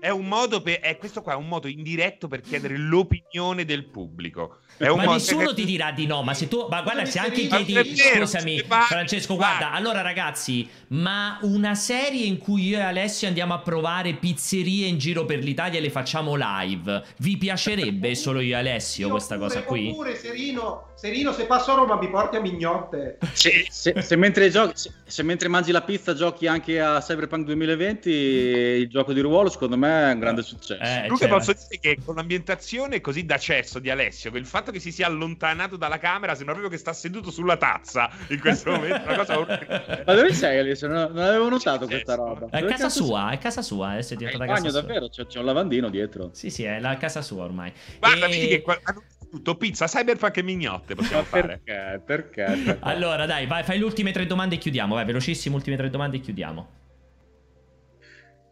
È 0.00 0.08
un 0.08 0.26
modo 0.26 0.62
per 0.62 0.80
è 0.80 0.96
questo 0.96 1.22
qua 1.22 1.34
è 1.34 1.36
un 1.36 1.46
modo 1.46 1.68
indiretto 1.68 2.26
per 2.26 2.40
chiedere 2.40 2.76
l'opinione 2.76 3.64
del 3.64 3.84
pubblico. 3.84 4.56
È 4.82 4.88
un 4.88 4.96
Ma 4.96 5.12
nessuno 5.12 5.54
ti 5.54 5.64
dirà 5.64 5.92
di 5.92 6.06
no, 6.06 6.22
ma 6.22 6.34
se 6.34 6.48
tu, 6.48 6.66
ma 6.68 6.82
guarda, 6.82 7.04
se 7.04 7.20
anche 7.20 7.46
chiedi, 7.46 7.72
vero, 7.72 8.26
scusami, 8.26 8.64
Francesco, 8.88 9.36
guarda, 9.36 9.70
allora 9.70 10.00
ragazzi, 10.00 10.68
ma 10.88 11.38
una 11.42 11.76
serie 11.76 12.24
in 12.26 12.38
cui 12.38 12.66
io 12.66 12.78
e 12.78 12.82
Alessio 12.82 13.28
andiamo 13.28 13.54
a 13.54 13.60
provare 13.60 14.14
pizzerie 14.14 14.88
in 14.88 14.98
giro 14.98 15.24
per 15.24 15.38
l'Italia 15.38 15.78
e 15.78 15.82
le 15.82 15.90
facciamo 15.90 16.34
live, 16.36 17.04
vi 17.18 17.36
piacerebbe 17.36 18.14
solo 18.16 18.40
io 18.40 18.56
e 18.56 18.58
Alessio 18.58 19.08
questa 19.08 19.34
Oppure- 19.36 19.48
cosa 19.54 19.62
qui? 19.64 19.88
Oppure, 19.90 20.16
Serino, 20.16 20.91
Serino, 21.02 21.32
se 21.32 21.46
passo 21.46 21.72
a 21.72 21.74
Roma 21.74 21.96
mi 21.96 22.08
porti 22.08 22.36
a 22.36 22.40
Mignotte. 22.40 23.18
se, 23.32 23.66
se- 23.68 24.00
se 24.02 24.14
mentre, 24.14 24.48
giochi, 24.50 24.70
se, 24.76 24.92
se 25.04 25.22
mentre 25.24 25.48
mangi 25.48 25.72
la 25.72 25.82
pizza 25.82 26.14
giochi 26.14 26.46
anche 26.46 26.80
a 26.80 27.00
Cyberpunk 27.00 27.44
2020, 27.44 28.08
il 28.08 28.88
gioco 28.88 29.12
di 29.12 29.18
ruolo 29.18 29.50
secondo 29.50 29.76
me 29.76 30.10
è 30.10 30.12
un 30.12 30.20
grande 30.20 30.42
successo. 30.42 30.80
Eh, 30.80 31.00
Comunque 31.08 31.26
cioè, 31.26 31.28
posso 31.28 31.52
dire 31.54 31.80
che 31.80 31.98
con 32.04 32.14
l'ambientazione 32.14 33.00
così 33.00 33.24
d'accesso 33.24 33.80
di 33.80 33.90
Alessio, 33.90 34.30
che 34.30 34.38
il 34.38 34.46
fatto 34.46 34.70
che 34.70 34.78
si 34.78 34.92
sia 34.92 35.08
allontanato 35.08 35.76
dalla 35.76 35.98
camera 35.98 36.36
sembra 36.36 36.54
proprio 36.54 36.70
che 36.72 36.78
sta 36.80 36.92
seduto 36.92 37.32
sulla 37.32 37.56
tazza 37.56 38.08
in 38.28 38.38
questo 38.38 38.70
momento, 38.72 39.02
una 39.04 39.16
cosa 39.16 39.40
orribile. 39.40 40.04
Ma 40.06 40.14
dove 40.14 40.32
sei 40.32 40.60
Alessio? 40.60 40.86
Non, 40.86 41.10
non 41.12 41.24
avevo 41.24 41.48
notato 41.48 41.86
questa 41.86 42.14
roba. 42.14 42.46
È 42.48 42.60
Dove 42.60 42.70
casa 42.70 42.88
sua, 42.88 43.30
è 43.30 43.38
casa 43.38 43.60
sua, 43.60 43.88
adesso 43.88 44.14
è 44.14 44.16
sei? 44.16 44.26
È 44.28 44.30
il 44.30 44.36
diventata 44.36 44.52
casa 44.52 44.60
bagno 44.60 44.70
sua. 44.70 44.80
davvero, 44.82 45.08
c'è, 45.08 45.26
c'è 45.26 45.38
un 45.40 45.46
lavandino 45.46 45.88
dietro. 45.90 46.30
Sì, 46.32 46.48
sì, 46.48 46.62
è 46.62 46.78
la 46.78 46.96
casa 46.96 47.22
sua 47.22 47.42
ormai. 47.42 47.72
Guarda, 47.98 48.26
E- 48.26 48.28
vedi 48.30 48.46
che 48.46 48.62
qua- 48.62 48.78
hanno 48.84 49.02
tutto 49.32 49.56
pizza, 49.56 49.86
cyberpunk 49.86 50.36
e 50.36 50.42
mignotte 50.42 50.94
possiamo 50.94 51.24
fare. 51.24 51.60
perché? 51.64 52.02
Perché? 52.04 52.44
Perché? 52.44 52.78
Allora, 52.84 53.24
dai, 53.24 53.46
vai, 53.46 53.64
fai 53.64 53.78
le 53.78 53.84
ultime 53.84 54.12
tre 54.12 54.26
domande 54.26 54.56
e 54.56 54.58
chiudiamo. 54.58 54.94
Vai, 54.94 55.06
velocissime, 55.06 55.54
ultime 55.54 55.76
tre 55.76 55.88
domande 55.88 56.18
e 56.18 56.20
chiudiamo. 56.20 56.70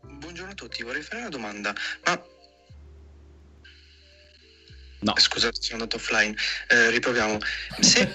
Buongiorno 0.02 0.52
a 0.52 0.54
tutti, 0.54 0.82
vorrei 0.82 1.02
fare 1.02 1.20
una 1.20 1.28
domanda. 1.28 1.74
Ma 2.06 2.22
No. 5.00 5.14
Scusate, 5.16 5.60
sono 5.60 5.82
andato 5.82 5.96
offline. 5.96 6.34
Eh, 6.68 6.90
riproviamo. 6.90 7.38
Se 7.80 8.08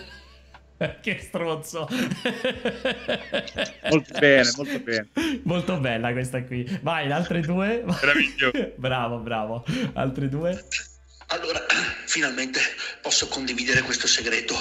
che 1.02 1.20
stronzo. 1.20 1.88
molto 3.90 4.20
bene, 4.20 4.52
molto 4.56 4.80
bene. 4.80 5.10
Molto 5.44 5.80
bella 5.80 6.12
questa 6.14 6.44
qui. 6.44 6.80
Vai, 6.82 7.12
altre 7.12 7.42
due. 7.42 7.84
Bravo, 8.76 9.20
bravo. 9.20 9.64
Altre 9.94 10.30
due. 10.30 10.66
Allora, 11.28 11.66
finalmente 12.06 12.62
posso 13.02 13.28
condividere 13.28 13.82
questo 13.82 14.08
segreto. 14.08 14.56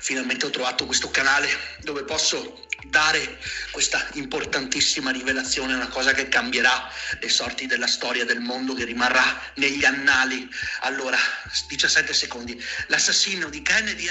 Finalmente 0.00 0.46
ho 0.46 0.50
trovato 0.50 0.86
questo 0.86 1.10
canale 1.10 1.48
dove 1.80 2.04
posso 2.04 2.66
dare 2.88 3.38
questa 3.70 4.06
importantissima 4.14 5.10
rivelazione, 5.10 5.74
una 5.74 5.88
cosa 5.88 6.12
che 6.12 6.28
cambierà 6.28 6.88
le 7.20 7.28
sorti 7.28 7.66
della 7.66 7.86
storia 7.86 8.24
del 8.24 8.40
mondo, 8.40 8.74
che 8.74 8.84
rimarrà 8.84 9.40
negli 9.56 9.84
annali. 9.84 10.48
Allora, 10.80 11.18
17 11.68 12.12
secondi. 12.12 12.60
L'assassino 12.88 13.48
di 13.48 13.62
Kennedy. 13.62 14.08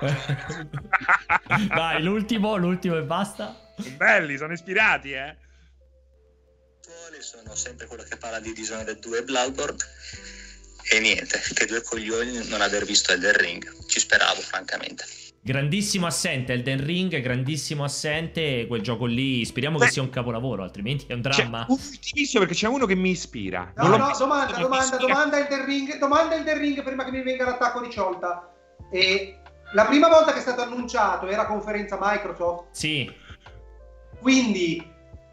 Vai, 1.68 2.02
l'ultimo, 2.02 2.56
l'ultimo 2.56 2.96
e 2.96 3.02
basta. 3.02 3.74
Sono 3.78 3.96
belli, 3.96 4.36
sono 4.36 4.52
ispirati, 4.52 5.12
eh. 5.12 5.36
Sono 7.20 7.54
sempre 7.54 7.86
quello 7.86 8.02
che 8.02 8.16
parla 8.16 8.40
di 8.40 8.52
Dishonored 8.54 8.98
2 8.98 9.18
e 9.18 9.22
Bloodborne. 9.24 9.76
E 10.92 10.98
niente, 10.98 11.40
che 11.54 11.66
due 11.66 11.82
coglioni 11.82 12.48
non 12.48 12.60
aver 12.62 12.84
visto 12.84 13.12
Elden 13.12 13.36
Ring. 13.36 13.86
Ci 13.86 14.00
speravo, 14.00 14.40
francamente. 14.40 15.04
Grandissimo 15.42 16.06
assente 16.06 16.52
Elden 16.52 16.84
Ring, 16.84 17.18
grandissimo 17.20 17.84
assente 17.84 18.66
quel 18.66 18.82
gioco 18.82 19.06
lì. 19.06 19.44
Speriamo 19.44 19.78
Beh, 19.78 19.86
che 19.86 19.92
sia 19.92 20.02
un 20.02 20.10
capolavoro, 20.10 20.62
altrimenti 20.64 21.06
è 21.08 21.14
un 21.14 21.22
C'è 21.22 21.30
dramma. 21.30 21.64
ultimissimo 21.68 22.42
perché 22.42 22.56
c'è 22.58 22.66
uno 22.66 22.86
che 22.86 22.94
mi 22.96 23.10
ispira. 23.10 23.72
No, 23.76 23.86
Non 23.88 23.98
no, 24.00 24.06
visto, 24.08 24.24
domanda, 24.24 24.58
domanda, 24.58 24.96
domanda 24.96 25.38
il 25.38 25.46
del 25.48 25.60
ring, 25.60 25.96
domanda 25.98 26.34
il 26.34 26.42
del 26.44 26.56
ring 26.56 26.82
prima 26.82 27.04
che 27.04 27.10
mi 27.12 27.22
venga 27.22 27.44
l'attacco 27.44 27.80
di 27.80 27.90
Ciolta. 27.90 28.52
E 28.92 29.38
la 29.72 29.84
prima 29.86 30.08
volta 30.08 30.32
che 30.32 30.38
è 30.38 30.42
stato 30.42 30.62
annunciato 30.62 31.28
era 31.28 31.46
conferenza 31.46 31.96
Microsoft, 32.00 32.66
Sì, 32.72 33.10
quindi 34.20 34.89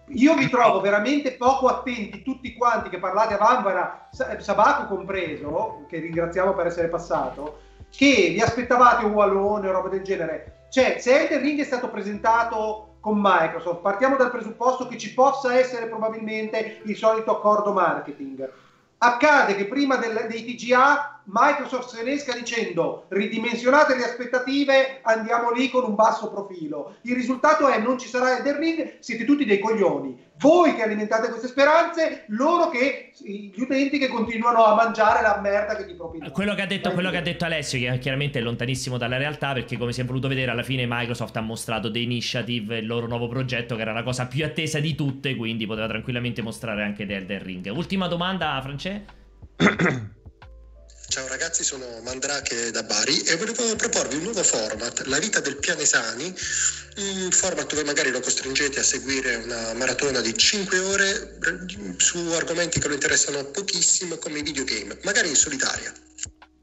io 0.10 0.36
vi 0.36 0.50
trovo 0.50 0.80
veramente 0.80 1.34
poco 1.34 1.68
attenti 1.68 2.22
tutti 2.22 2.54
quanti 2.54 2.90
che 2.90 3.00
parlate 3.00 3.34
a 3.34 3.38
Vanvara, 3.38 4.08
Sa- 4.12 4.40
Sabato 4.40 4.86
compreso, 4.88 5.86
che 5.90 6.00
ringraziamo 6.00 6.54
per 6.54 6.68
essere 6.68 6.88
passato, 6.88 7.60
che 7.90 8.30
vi 8.34 8.42
aspettavate 8.42 9.06
un 9.06 9.12
wallone 9.12 9.68
o 9.68 9.72
roba 9.72 9.90
del 9.90 10.04
genere. 10.04 10.68
Cioè, 10.70 10.98
se 11.00 11.20
Elden 11.20 11.42
Ring 11.42 11.60
è 11.60 11.64
stato 11.64 11.90
presentato 11.90 12.98
con 13.02 13.20
Microsoft, 13.22 13.82
partiamo 13.82 14.16
dal 14.16 14.32
presupposto 14.32 14.88
che 14.88 14.98
ci 14.98 15.14
possa 15.14 15.56
essere 15.56 15.88
probabilmente 15.88 16.80
il 16.84 16.96
solito 16.96 17.32
accordo 17.38 17.74
marketing. 17.74 18.50
Accade 19.00 19.56
che 19.56 19.66
prima 19.66 19.98
del- 19.98 20.26
dei 20.28 20.44
TGA 20.44 21.17
Microsoft 21.30 21.94
se 21.94 22.04
ne 22.04 22.14
esca 22.14 22.34
dicendo 22.34 23.06
ridimensionate 23.10 23.96
le 23.96 24.06
aspettative, 24.06 25.00
andiamo 25.02 25.52
lì 25.52 25.70
con 25.70 25.84
un 25.84 25.96
basso 25.96 26.30
profilo. 26.30 26.96
Il 27.02 27.16
risultato 27.16 27.68
è 27.68 27.80
non 27.80 28.00
ci 28.00 28.08
sarà 28.08 28.38
Elden 28.38 28.58
Ring, 28.58 28.96
siete 29.00 29.26
tutti 29.26 29.44
dei 29.44 29.60
coglioni. 29.60 30.26
Voi 30.40 30.76
che 30.76 30.84
alimentate 30.84 31.30
queste 31.30 31.48
speranze, 31.48 32.26
loro 32.28 32.70
che 32.70 33.12
gli 33.18 33.60
utenti 33.60 33.98
che 33.98 34.08
continuano 34.08 34.64
a 34.64 34.76
mangiare 34.76 35.22
la 35.22 35.40
merda 35.42 35.76
che 35.76 35.86
gli 35.86 35.96
propinate. 35.96 36.32
quello 36.32 36.54
che, 36.54 36.62
ha 36.62 36.68
detto, 36.68 36.92
quello 36.92 37.10
che 37.10 37.18
ha 37.18 37.22
detto 37.22 37.44
Alessio, 37.44 37.80
che 37.80 37.98
chiaramente 37.98 38.40
è 38.40 38.42
lontanissimo 38.42 38.98
dalla 38.98 39.18
realtà, 39.18 39.54
perché 39.54 39.78
come 39.78 39.92
si 39.92 40.02
è 40.02 40.06
voluto 40.06 40.28
vedere, 40.28 40.52
alla 40.52 40.64
fine 40.64 40.86
Microsoft 40.88 41.36
ha 41.38 41.42
mostrato 41.42 41.90
The 41.90 42.00
Initiative, 42.00 42.78
il 42.78 42.86
loro 42.86 43.08
nuovo 43.08 43.28
progetto, 43.28 43.76
che 43.76 43.82
era 43.82 43.94
la 43.94 44.04
cosa 44.04 44.28
più 44.28 44.46
attesa 44.46 44.80
di 44.80 44.94
tutte, 44.96 45.36
quindi 45.36 45.66
poteva 45.66 45.88
tranquillamente 45.88 46.42
mostrare 46.42 46.84
anche 46.84 47.06
The 47.06 47.16
Elden 47.16 47.44
Ring. 47.44 47.72
Ultima 47.74 48.08
domanda, 48.08 48.60
France? 48.62 49.06
Ciao 51.10 51.26
ragazzi, 51.30 51.64
sono 51.64 51.86
Mandrake 52.04 52.70
da 52.70 52.84
Bari 52.84 53.22
e 53.22 53.38
volevo 53.38 53.76
proporvi 53.78 54.18
un 54.18 54.24
nuovo 54.24 54.44
format, 54.44 55.06
La 55.06 55.18
vita 55.20 55.40
del 55.40 55.56
Pianesani, 55.56 56.26
un 56.26 57.32
format 57.32 57.70
dove 57.70 57.86
magari 57.86 58.12
lo 58.12 58.20
costringete 58.20 58.82
a 58.82 58.84
seguire 58.84 59.36
una 59.38 59.74
maratona 59.74 60.20
di 60.20 60.36
5 60.36 60.80
ore 60.80 61.38
su 61.96 62.18
argomenti 62.36 62.82
che 62.82 62.90
lo 62.90 62.94
interessano 62.94 63.42
pochissimo 63.46 64.18
come 64.18 64.40
i 64.40 64.44
videogame, 64.44 65.00
magari 65.04 65.30
in 65.30 65.36
solitaria. 65.36 65.94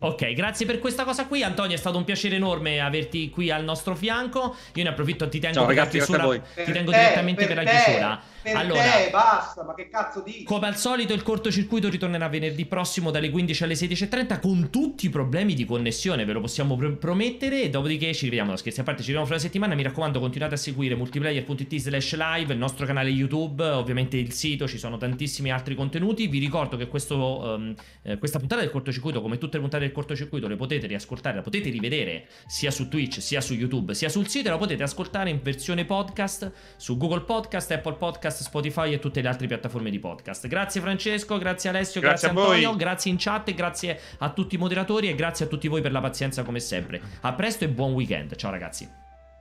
Ok, 0.00 0.34
grazie 0.34 0.66
per 0.66 0.78
questa 0.78 1.04
cosa 1.04 1.24
qui. 1.24 1.42
Antonio, 1.42 1.74
è 1.74 1.78
stato 1.78 1.96
un 1.96 2.04
piacere 2.04 2.36
enorme 2.36 2.80
averti 2.80 3.30
qui 3.30 3.50
al 3.50 3.64
nostro 3.64 3.96
fianco. 3.96 4.54
Io 4.74 4.82
ne 4.82 4.90
approfitto, 4.90 5.26
ti 5.30 5.40
tengo 5.40 5.56
Ciao, 5.56 5.66
per 5.66 5.74
ragazzi, 5.74 5.96
la 5.96 6.04
chiusura. 6.04 6.64
Ti 6.64 6.72
tengo 6.72 6.90
te, 6.90 6.98
direttamente 6.98 7.46
per, 7.46 7.56
la 7.56 7.64
te, 7.64 7.70
chiusura. 7.70 8.22
Per 8.44 8.54
allora, 8.54 8.82
te, 8.82 9.08
basta, 9.10 9.62
ma 9.64 9.74
che 9.74 9.88
cazzo 9.88 10.20
dici? 10.20 10.44
Come 10.44 10.66
al 10.66 10.76
solito 10.76 11.14
il 11.14 11.22
cortocircuito 11.22 11.88
ritornerà 11.88 12.28
venerdì 12.28 12.66
prossimo 12.66 13.10
dalle 13.10 13.30
15 13.30 13.64
alle 13.64 13.72
16.30 13.72 14.38
con 14.38 14.68
tutti 14.68 15.06
i 15.06 15.08
problemi 15.08 15.54
di 15.54 15.64
connessione, 15.64 16.26
ve 16.26 16.34
lo 16.34 16.40
possiamo 16.40 16.76
pr- 16.76 16.98
promettere. 16.98 17.62
E 17.62 17.70
dopodiché 17.70 18.12
ci 18.12 18.24
rivediamo, 18.24 18.50
no, 18.50 18.56
scherzi 18.58 18.80
a 18.80 18.82
parte, 18.82 19.00
ci 19.00 19.12
rivediamo 19.12 19.26
fra 19.26 19.36
una 19.36 19.44
settimana, 19.44 19.74
mi 19.74 19.82
raccomando 19.82 20.20
continuate 20.20 20.56
a 20.56 20.58
seguire 20.58 20.94
multiplayer.it 20.94 21.74
slash 21.76 22.16
live, 22.16 22.52
il 22.52 22.58
nostro 22.58 22.84
canale 22.84 23.08
YouTube, 23.08 23.64
ovviamente 23.64 24.18
il 24.18 24.34
sito, 24.34 24.68
ci 24.68 24.76
sono 24.76 24.98
tantissimi 24.98 25.50
altri 25.50 25.74
contenuti, 25.74 26.26
vi 26.26 26.38
ricordo 26.38 26.76
che 26.76 26.86
questo, 26.86 27.16
um, 27.16 27.74
eh, 28.02 28.18
questa 28.18 28.38
puntata 28.38 28.60
del 28.60 28.70
cortocircuito, 28.70 29.22
come 29.22 29.38
tutte 29.38 29.54
le 29.54 29.60
puntate 29.60 29.84
del 29.84 29.92
cortocircuito, 29.94 30.48
le 30.48 30.56
potete 30.56 30.86
riascoltare, 30.86 31.36
la 31.36 31.42
potete 31.42 31.70
rivedere 31.70 32.26
sia 32.46 32.70
su 32.70 32.88
Twitch, 32.88 33.22
sia 33.22 33.40
su 33.40 33.54
YouTube, 33.54 33.94
sia 33.94 34.10
sul 34.10 34.28
sito 34.28 34.48
e 34.48 34.50
la 34.50 34.58
potete 34.58 34.82
ascoltare 34.82 35.30
in 35.30 35.40
versione 35.42 35.86
podcast 35.86 36.52
su 36.76 36.98
Google 36.98 37.22
Podcast, 37.22 37.70
Apple 37.70 37.94
Podcast, 37.94 38.33
Spotify 38.42 38.92
e 38.92 38.98
tutte 38.98 39.20
le 39.20 39.28
altre 39.28 39.46
piattaforme 39.46 39.90
di 39.90 39.98
podcast. 39.98 40.46
Grazie 40.48 40.80
Francesco, 40.80 41.38
grazie 41.38 41.70
Alessio, 41.70 42.00
grazie, 42.00 42.28
Grazie 42.28 42.42
a 42.42 42.46
voi. 42.46 42.56
Antonio, 42.56 42.76
grazie 42.76 43.10
in 43.10 43.16
chat, 43.18 43.48
e 43.48 43.54
grazie 43.54 44.00
a 44.18 44.30
tutti 44.30 44.54
i 44.54 44.58
moderatori 44.58 45.08
e 45.08 45.14
grazie 45.14 45.44
a 45.44 45.48
tutti 45.48 45.68
voi 45.68 45.80
per 45.80 45.92
la 45.92 46.00
pazienza 46.00 46.42
come 46.42 46.60
sempre. 46.60 47.00
A 47.20 47.32
presto 47.34 47.64
e 47.64 47.68
buon 47.68 47.92
weekend. 47.92 48.34
Ciao 48.36 48.50
ragazzi. 48.50 48.88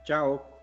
Ciao. 0.04 0.53